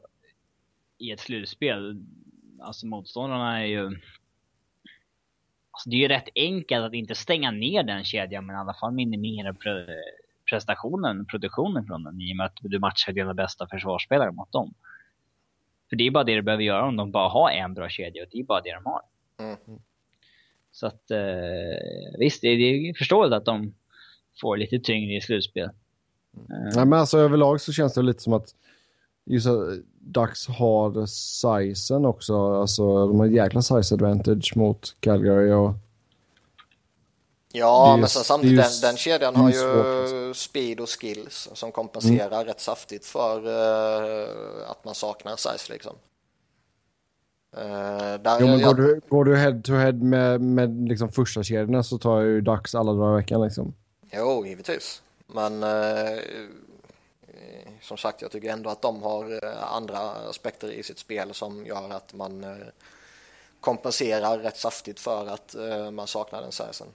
i 0.98 1.10
ett 1.10 1.20
slutspel, 1.20 2.04
alltså 2.60 2.86
motståndarna 2.86 3.60
är 3.60 3.66
ju... 3.66 3.84
Alltså 5.70 5.90
det 5.90 5.96
är 5.96 6.00
ju 6.00 6.08
rätt 6.08 6.28
enkelt 6.34 6.84
att 6.84 6.94
inte 6.94 7.14
stänga 7.14 7.50
ner 7.50 7.82
den 7.82 8.04
kedjan, 8.04 8.46
men 8.46 8.56
i 8.56 8.58
alla 8.58 8.74
fall 8.74 8.92
minimera 8.92 9.54
pre, 9.54 9.86
prestationen, 10.50 11.26
produktionen 11.26 11.86
från 11.86 12.04
den 12.04 12.20
i 12.20 12.32
och 12.32 12.36
med 12.36 12.46
att 12.46 12.58
du 12.60 12.78
matchar 12.78 13.12
dina 13.12 13.34
bästa 13.34 13.66
försvarsspelare 13.66 14.32
mot 14.32 14.52
dem. 14.52 14.74
För 15.88 15.96
det 15.96 16.06
är 16.06 16.10
bara 16.10 16.24
det 16.24 16.34
du 16.34 16.42
behöver 16.42 16.64
göra 16.64 16.86
om 16.86 16.96
de 16.96 17.10
bara 17.10 17.28
har 17.28 17.50
en 17.50 17.74
bra 17.74 17.88
kedja 17.88 18.22
och 18.22 18.28
det 18.32 18.38
är 18.38 18.44
bara 18.44 18.60
det 18.60 18.74
de 18.74 18.86
har. 18.86 19.02
Mm. 19.38 19.80
Så 20.72 20.86
att 20.86 21.10
eh, 21.10 22.18
visst, 22.18 22.40
det 22.40 22.48
är, 22.48 22.56
det 22.56 22.88
är 22.88 22.94
förståeligt 22.94 23.36
att 23.36 23.44
de 23.44 23.74
får 24.40 24.56
lite 24.56 24.78
tyngre 24.78 25.16
i 25.16 25.20
slutspel. 25.20 25.64
Eh, 25.64 25.70
Nej, 26.48 26.86
men 26.86 26.92
alltså 26.92 27.18
överlag 27.18 27.60
så 27.60 27.72
känns 27.72 27.94
det 27.94 28.02
lite 28.02 28.22
som 28.22 28.32
att 28.32 28.54
just 29.26 29.46
att 29.46 29.78
Ducks 29.98 30.48
har 30.48 31.06
sizen 31.06 32.04
också. 32.04 32.60
Alltså 32.60 33.06
de 33.06 33.18
har 33.18 33.26
en 33.26 33.34
jäkla 33.34 33.62
size 33.62 33.94
advantage 33.94 34.52
mot 34.56 34.96
Calgary 35.00 35.52
och 35.52 35.74
Ja, 37.52 37.94
är 37.94 37.96
men 37.96 38.08
sen 38.08 38.24
samtidigt, 38.24 38.58
är 38.58 38.62
den, 38.62 38.80
den 38.82 38.96
kedjan 38.96 39.36
har 39.36 39.50
ju 39.50 39.54
svårt, 39.54 39.86
alltså. 39.86 40.34
speed 40.34 40.80
och 40.80 41.00
skills 41.00 41.48
som 41.54 41.72
kompenserar 41.72 42.44
rätt 42.44 42.60
saftigt 42.60 43.06
för 43.06 43.46
eh, 43.46 44.70
att 44.70 44.84
man 44.84 44.94
saknar 44.94 45.36
size 45.36 45.72
liksom. 45.72 45.96
Uh, 47.56 47.62
där 48.22 48.40
Jo, 48.40 48.46
men 48.46 48.60
jag, 48.60 48.76
går, 48.76 48.82
du, 48.82 49.00
går 49.08 49.24
du 49.24 49.36
head 49.36 49.60
to 49.64 49.72
head 49.72 49.92
med, 49.92 50.40
med 50.40 50.88
liksom 50.88 51.12
första 51.12 51.42
kedjorna 51.42 51.82
så 51.82 51.98
tar 51.98 52.20
ju 52.20 52.40
Ducks 52.40 52.74
alla 52.74 52.92
dagar 52.92 53.12
i 53.12 53.16
veckan 53.16 53.42
liksom. 53.42 53.74
Jo, 54.12 54.46
givetvis. 54.46 55.02
Men 55.26 55.62
eh, 55.62 56.18
som 57.80 57.96
sagt, 57.96 58.22
jag 58.22 58.30
tycker 58.30 58.52
ändå 58.52 58.70
att 58.70 58.82
de 58.82 59.02
har 59.02 59.44
eh, 59.44 59.74
andra 59.74 59.98
aspekter 59.98 60.72
i 60.72 60.82
sitt 60.82 60.98
spel 60.98 61.34
som 61.34 61.66
gör 61.66 61.90
att 61.90 62.14
man 62.14 62.44
eh, 62.44 62.66
kompenserar 63.60 64.38
rätt 64.38 64.56
saftigt 64.56 65.00
för 65.00 65.26
att 65.26 65.56
man 65.92 66.06
saknar 66.06 66.42
den 66.42 66.52
sizen. 66.52 66.86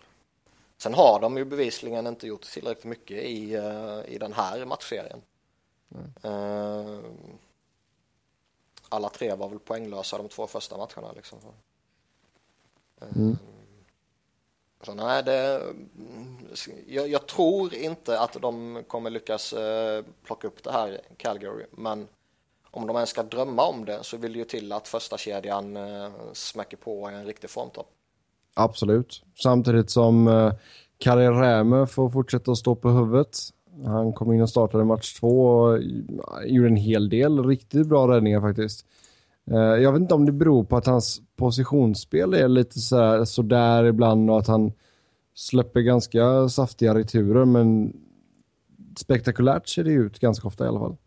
Sen 0.78 0.94
har 0.94 1.20
de 1.20 1.38
ju 1.38 1.46
bevisligen 1.46 2.08
inte 2.08 2.28
gjort 2.28 2.42
tillräckligt 2.42 2.86
mycket 2.86 3.18
i, 3.18 3.54
i 4.08 4.18
den 4.18 4.34
här 4.34 4.66
matchserien. 4.66 5.22
Eh, 6.24 7.00
alla 8.90 9.10
tre 9.10 9.36
var 9.36 9.50
väl 9.50 9.60
poänglösa 9.60 10.18
de 10.18 10.30
två 10.30 10.48
första 10.48 10.78
matcherna 10.78 11.12
liksom. 11.16 11.40
Mm. 13.16 13.38
Så 14.82 14.94
nej, 14.94 15.24
det, 15.24 15.62
jag, 16.88 17.10
jag, 17.10 17.28
tror 17.28 17.74
inte 17.74 18.20
att 18.20 18.42
de 18.42 18.84
kommer 18.88 19.10
lyckas 19.10 19.54
eh, 19.54 20.04
plocka 20.24 20.48
upp 20.48 20.64
det 20.64 20.72
här 20.72 21.02
Calgary, 21.18 21.66
men 21.72 22.08
om 22.72 22.88
de 22.88 22.96
ens 22.96 23.10
ska 23.10 23.24
drömma 23.24 23.64
om 23.64 23.86
det 23.86 24.00
så 24.04 24.18
vill 24.18 24.34
det 24.34 24.40
ju 24.40 24.46
till 24.46 24.72
att 24.72 24.88
första 24.88 25.18
kedjan 25.18 25.78
eh, 25.78 26.10
smäcker 26.34 26.78
på 26.78 27.08
en 27.08 27.26
riktig 27.26 27.50
formtopp. 27.50 27.88
Absolut. 28.54 29.24
Samtidigt 29.36 29.90
som 29.90 30.28
eh, 30.28 30.54
Kari 30.98 31.28
Rämö 31.28 31.88
får 31.88 32.10
fortsätta 32.10 32.52
att 32.52 32.58
stå 32.58 32.76
på 32.76 32.90
huvudet. 32.90 33.38
Han 33.84 34.14
kom 34.14 34.34
in 34.34 34.42
och 34.42 34.50
startade 34.50 34.84
match 34.84 35.20
två 35.20 35.48
och 35.48 35.80
gjorde 36.46 36.68
en 36.68 36.76
hel 36.76 37.10
del 37.10 37.44
riktigt 37.46 37.88
bra 37.88 38.08
räddningar 38.08 38.42
faktiskt. 38.42 38.86
Eh, 39.52 39.58
jag 39.58 39.92
vet 39.92 40.02
inte 40.02 40.14
om 40.14 40.26
det 40.26 40.32
beror 40.32 40.64
på 40.64 40.78
att 40.78 40.86
hans 40.86 41.22
positionsspel 41.36 42.34
är 42.34 42.48
lite 42.48 42.80
så 42.80 43.26
sådär 43.26 43.84
ibland 43.84 44.32
och 44.32 44.40
att 44.40 44.48
han 44.48 44.72
släpper 45.34 45.82
ganska 45.82 46.50
saftiga 46.50 46.96
returer 46.96 47.46
men 47.46 47.94
spektakulärt 48.98 49.68
ser 49.68 49.84
det 49.84 49.92
ut 49.92 50.20
ganska 50.20 50.48
ofta 50.48 50.66
i 50.66 50.68
alla 50.68 50.80
fall. 50.80 50.98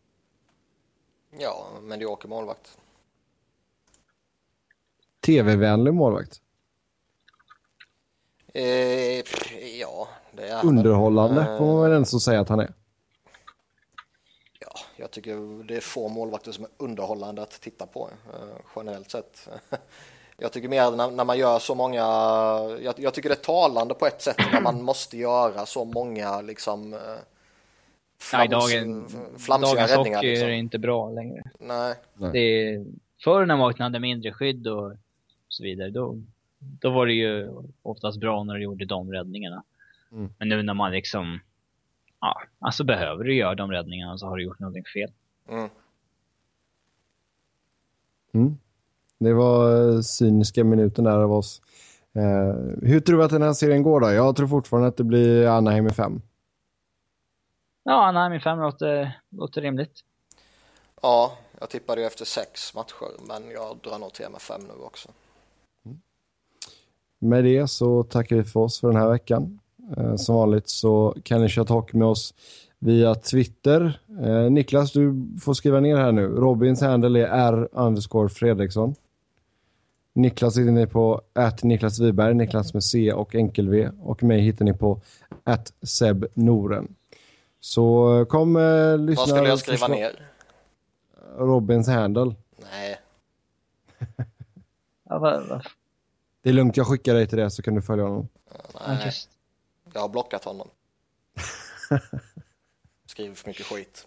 Ja, 1.39 1.67
medioker 1.83 2.29
målvakt. 2.29 2.79
TV-vänlig 5.21 5.95
målvakt? 5.95 6.41
Eh, 8.55 9.23
ja, 9.81 10.09
det 10.28 10.28
är 10.39 10.67
Underhållande 10.67 11.57
får 11.59 11.67
man 11.67 11.83
väl 11.83 11.93
ens 11.93 12.25
säga 12.25 12.41
att 12.41 12.49
han 12.49 12.61
är. 12.61 12.73
Ja, 14.61 14.73
jag 14.97 15.11
tycker 15.11 15.65
det 15.65 15.77
är 15.77 15.81
få 15.81 16.09
målvakter 16.09 16.53
som 16.53 16.65
är 16.65 16.71
underhållande 16.77 17.43
att 17.43 17.61
titta 17.61 17.87
på 17.87 18.09
eh, 18.35 18.61
generellt 18.77 19.11
sett. 19.11 19.49
Jag 20.41 20.53
tycker 20.53 20.69
mer 20.69 20.91
när, 20.91 21.11
när 21.11 21.25
man 21.25 21.39
gör 21.39 21.59
så 21.59 21.75
många, 21.75 22.01
jag, 22.83 22.95
jag, 22.97 23.15
tycker 23.15 23.29
det 23.29 23.35
är 23.35 23.45
talande 23.45 23.95
på 23.95 24.07
ett 24.07 24.23
sätt 24.23 24.37
när 24.53 24.61
man 24.61 24.83
måste 24.85 25.19
göra 25.19 25.67
så 25.67 25.85
många 25.85 26.41
liksom 26.41 26.95
eh, 26.95 27.01
flams, 28.21 28.41
Nej, 28.41 28.49
dagen, 28.49 29.07
dagens 29.49 29.95
hockey 29.95 30.27
liksom. 30.27 30.49
är 30.49 30.53
inte 30.53 30.79
bra 30.79 31.11
längre. 31.11 31.43
Nej. 31.59 31.95
Det 32.33 32.39
är, 32.39 32.85
förr 33.25 33.47
när 33.47 33.57
man 33.57 33.75
hade 33.79 34.01
mindre 34.01 34.33
skydd 34.33 34.67
och 34.67 34.93
så 35.49 35.63
vidare, 35.63 35.91
då, 35.91 36.17
då 36.59 36.91
var 36.91 37.07
det 37.07 37.13
ju 37.13 37.51
oftast 37.83 38.21
bra 38.21 38.45
när 38.45 38.55
du 38.55 38.63
gjorde 38.63 38.85
de 38.85 39.13
räddningarna. 39.13 39.63
Mm. 40.13 40.33
Men 40.39 40.49
nu 40.49 40.63
när 40.63 40.75
man 40.75 40.93
liksom, 40.93 41.41
ja, 42.21 42.43
alltså 42.59 42.85
behöver 42.85 43.25
du 43.25 43.35
göra 43.35 43.55
de 43.55 43.71
räddningarna 43.71 44.19
så 44.19 44.27
har 44.27 44.37
du 44.37 44.45
gjort 44.45 44.59
någonting 44.59 44.85
fel. 44.95 45.13
Mm. 45.49 45.69
Mm. 48.35 48.59
Det 49.19 49.33
var 49.33 49.89
eh, 49.95 50.01
cyniska 50.01 50.65
minuten 50.65 51.05
där 51.05 51.19
av 51.19 51.33
oss. 51.33 51.63
Eh, 52.13 52.55
hur 52.83 53.01
tror 53.01 53.19
du 53.19 53.25
att 53.25 53.31
den 53.31 53.43
här 53.43 53.53
serien 53.53 53.83
går 53.83 54.01
då? 54.01 54.13
Jag 54.13 54.37
tror 54.37 54.49
fortfarande 54.49 54.89
att 54.89 54.97
det 54.97 55.05
blir 55.05 55.47
Anaheim 55.47 55.87
i 55.87 55.91
fem. 55.91 56.23
Ja, 57.83 58.07
Anaheim 58.07 58.33
i 58.33 58.41
fem 58.41 58.59
låter, 58.59 59.21
låter 59.29 59.61
rimligt. 59.61 60.01
Ja, 61.03 61.33
jag 61.61 61.71
tippade 61.71 62.01
ju 62.01 62.07
efter 62.07 62.25
sex 62.25 62.75
matcher, 62.75 63.27
men 63.29 63.51
jag 63.51 63.77
drar 63.83 63.99
nog 63.99 64.13
till 64.13 64.27
med 64.33 64.41
fem 64.41 64.61
nu 64.61 64.85
också. 64.85 65.09
Mm. 65.85 66.01
Med 67.19 67.45
det 67.45 67.69
så 67.69 68.03
tackar 68.03 68.37
vi 68.37 68.45
för 68.45 68.61
oss 68.61 68.81
för 68.81 68.89
den 68.89 68.97
här 68.97 69.11
veckan. 69.11 69.61
Eh, 69.97 70.17
som 70.17 70.35
vanligt 70.35 70.69
så 70.69 71.17
kan 71.23 71.43
ni 71.43 71.49
köra 71.49 71.75
hockey 71.75 71.97
med 71.97 72.09
oss 72.09 72.35
via 72.79 73.15
Twitter. 73.15 74.01
Eh, 74.23 74.51
Niklas, 74.51 74.93
du 74.93 75.29
får 75.41 75.55
skriva 75.55 75.81
ner 75.81 75.97
här 75.97 76.13
nu. 76.13 76.27
Robins 76.27 76.81
handle 76.81 77.27
är 77.27 77.53
r 77.53 77.69
underscore 77.73 78.29
Fredriksson. 78.29 78.95
Niklas 80.13 80.59
hittar 80.59 80.71
ni 80.71 80.87
på 80.87 81.23
att 81.33 81.63
Niklas 81.63 82.01
Wiberg, 82.01 82.35
Niklas 82.35 82.75
med 82.75 82.85
C 82.85 83.13
och 83.13 83.35
enkel-V. 83.35 83.91
Och 84.03 84.23
mig 84.23 84.41
hittar 84.41 84.65
ni 84.65 84.75
på 84.75 85.01
att 85.45 85.73
Seb 85.83 86.27
Noren. 86.35 86.95
Så 87.61 88.25
kom 88.29 88.57
eh, 88.57 88.99
lyssna. 88.99 89.23
Vad 89.23 89.29
skulle 89.29 89.49
jag 89.49 89.59
skriva 89.59 89.89
ner? 89.89 90.29
Robins 91.39 91.89
handle. 91.89 92.35
Nej. 92.71 92.99
Det 96.43 96.49
är 96.49 96.53
lugnt, 96.53 96.77
jag 96.77 96.87
skickar 96.87 97.15
dig 97.15 97.27
till 97.27 97.39
det 97.39 97.51
så 97.51 97.63
kan 97.63 97.75
du 97.75 97.83
följa 97.83 98.05
honom. 98.05 98.29
Nej. 98.89 99.13
Jag 99.95 100.01
har 100.01 100.09
blockat 100.09 100.45
honom. 100.45 100.69
Skriver 103.07 103.35
för 103.35 103.49
mycket 103.49 103.67
skit. 103.67 104.07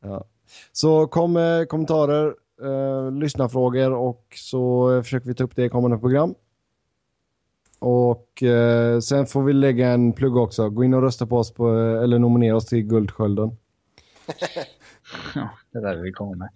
Ja. 0.00 0.24
Så 0.72 1.06
kom 1.06 1.32
med 1.32 1.68
kommentarer, 1.68 2.34
eh, 2.62 3.12
lyssnarfrågor 3.12 3.92
och 3.92 4.26
så 4.36 4.88
försöker 5.02 5.26
vi 5.26 5.34
ta 5.34 5.44
upp 5.44 5.56
det 5.56 5.64
i 5.64 5.68
kommande 5.68 5.98
program. 5.98 6.34
Och 7.78 8.42
eh, 8.42 9.00
sen 9.00 9.26
får 9.26 9.42
vi 9.42 9.52
lägga 9.52 9.88
en 9.88 10.12
plugg 10.12 10.36
också. 10.36 10.70
Gå 10.70 10.84
in 10.84 10.94
och 10.94 11.02
rösta 11.02 11.26
på 11.26 11.38
oss 11.38 11.54
på, 11.54 11.68
eller 11.78 12.18
nominera 12.18 12.56
oss 12.56 12.66
till 12.66 12.82
Guldskölden. 12.82 13.56
ja, 15.34 15.50
det 15.72 15.80
där 15.80 15.96
vi 15.96 16.12
kommer 16.12 16.36
med. 16.36 16.48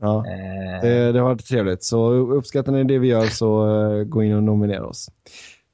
Ja, 0.00 0.26
eh... 0.26 0.82
det, 0.82 1.12
det 1.12 1.18
har 1.18 1.28
varit 1.28 1.46
trevligt. 1.46 1.84
Så 1.84 2.10
uppskattar 2.12 2.72
ni 2.72 2.84
det 2.84 2.98
vi 2.98 3.08
gör 3.08 3.26
så 3.26 3.64
gå 4.04 4.22
in 4.22 4.34
och 4.34 4.42
nominera 4.42 4.86
oss. 4.86 5.10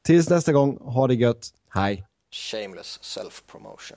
Tills 0.03 0.31
nästa 0.31 0.53
gång, 0.53 0.79
ha 0.81 1.07
det 1.07 1.15
gött. 1.15 1.49
Hej! 1.69 2.08
shameless 2.31 2.99
self 3.03 3.47
promotion. 3.47 3.97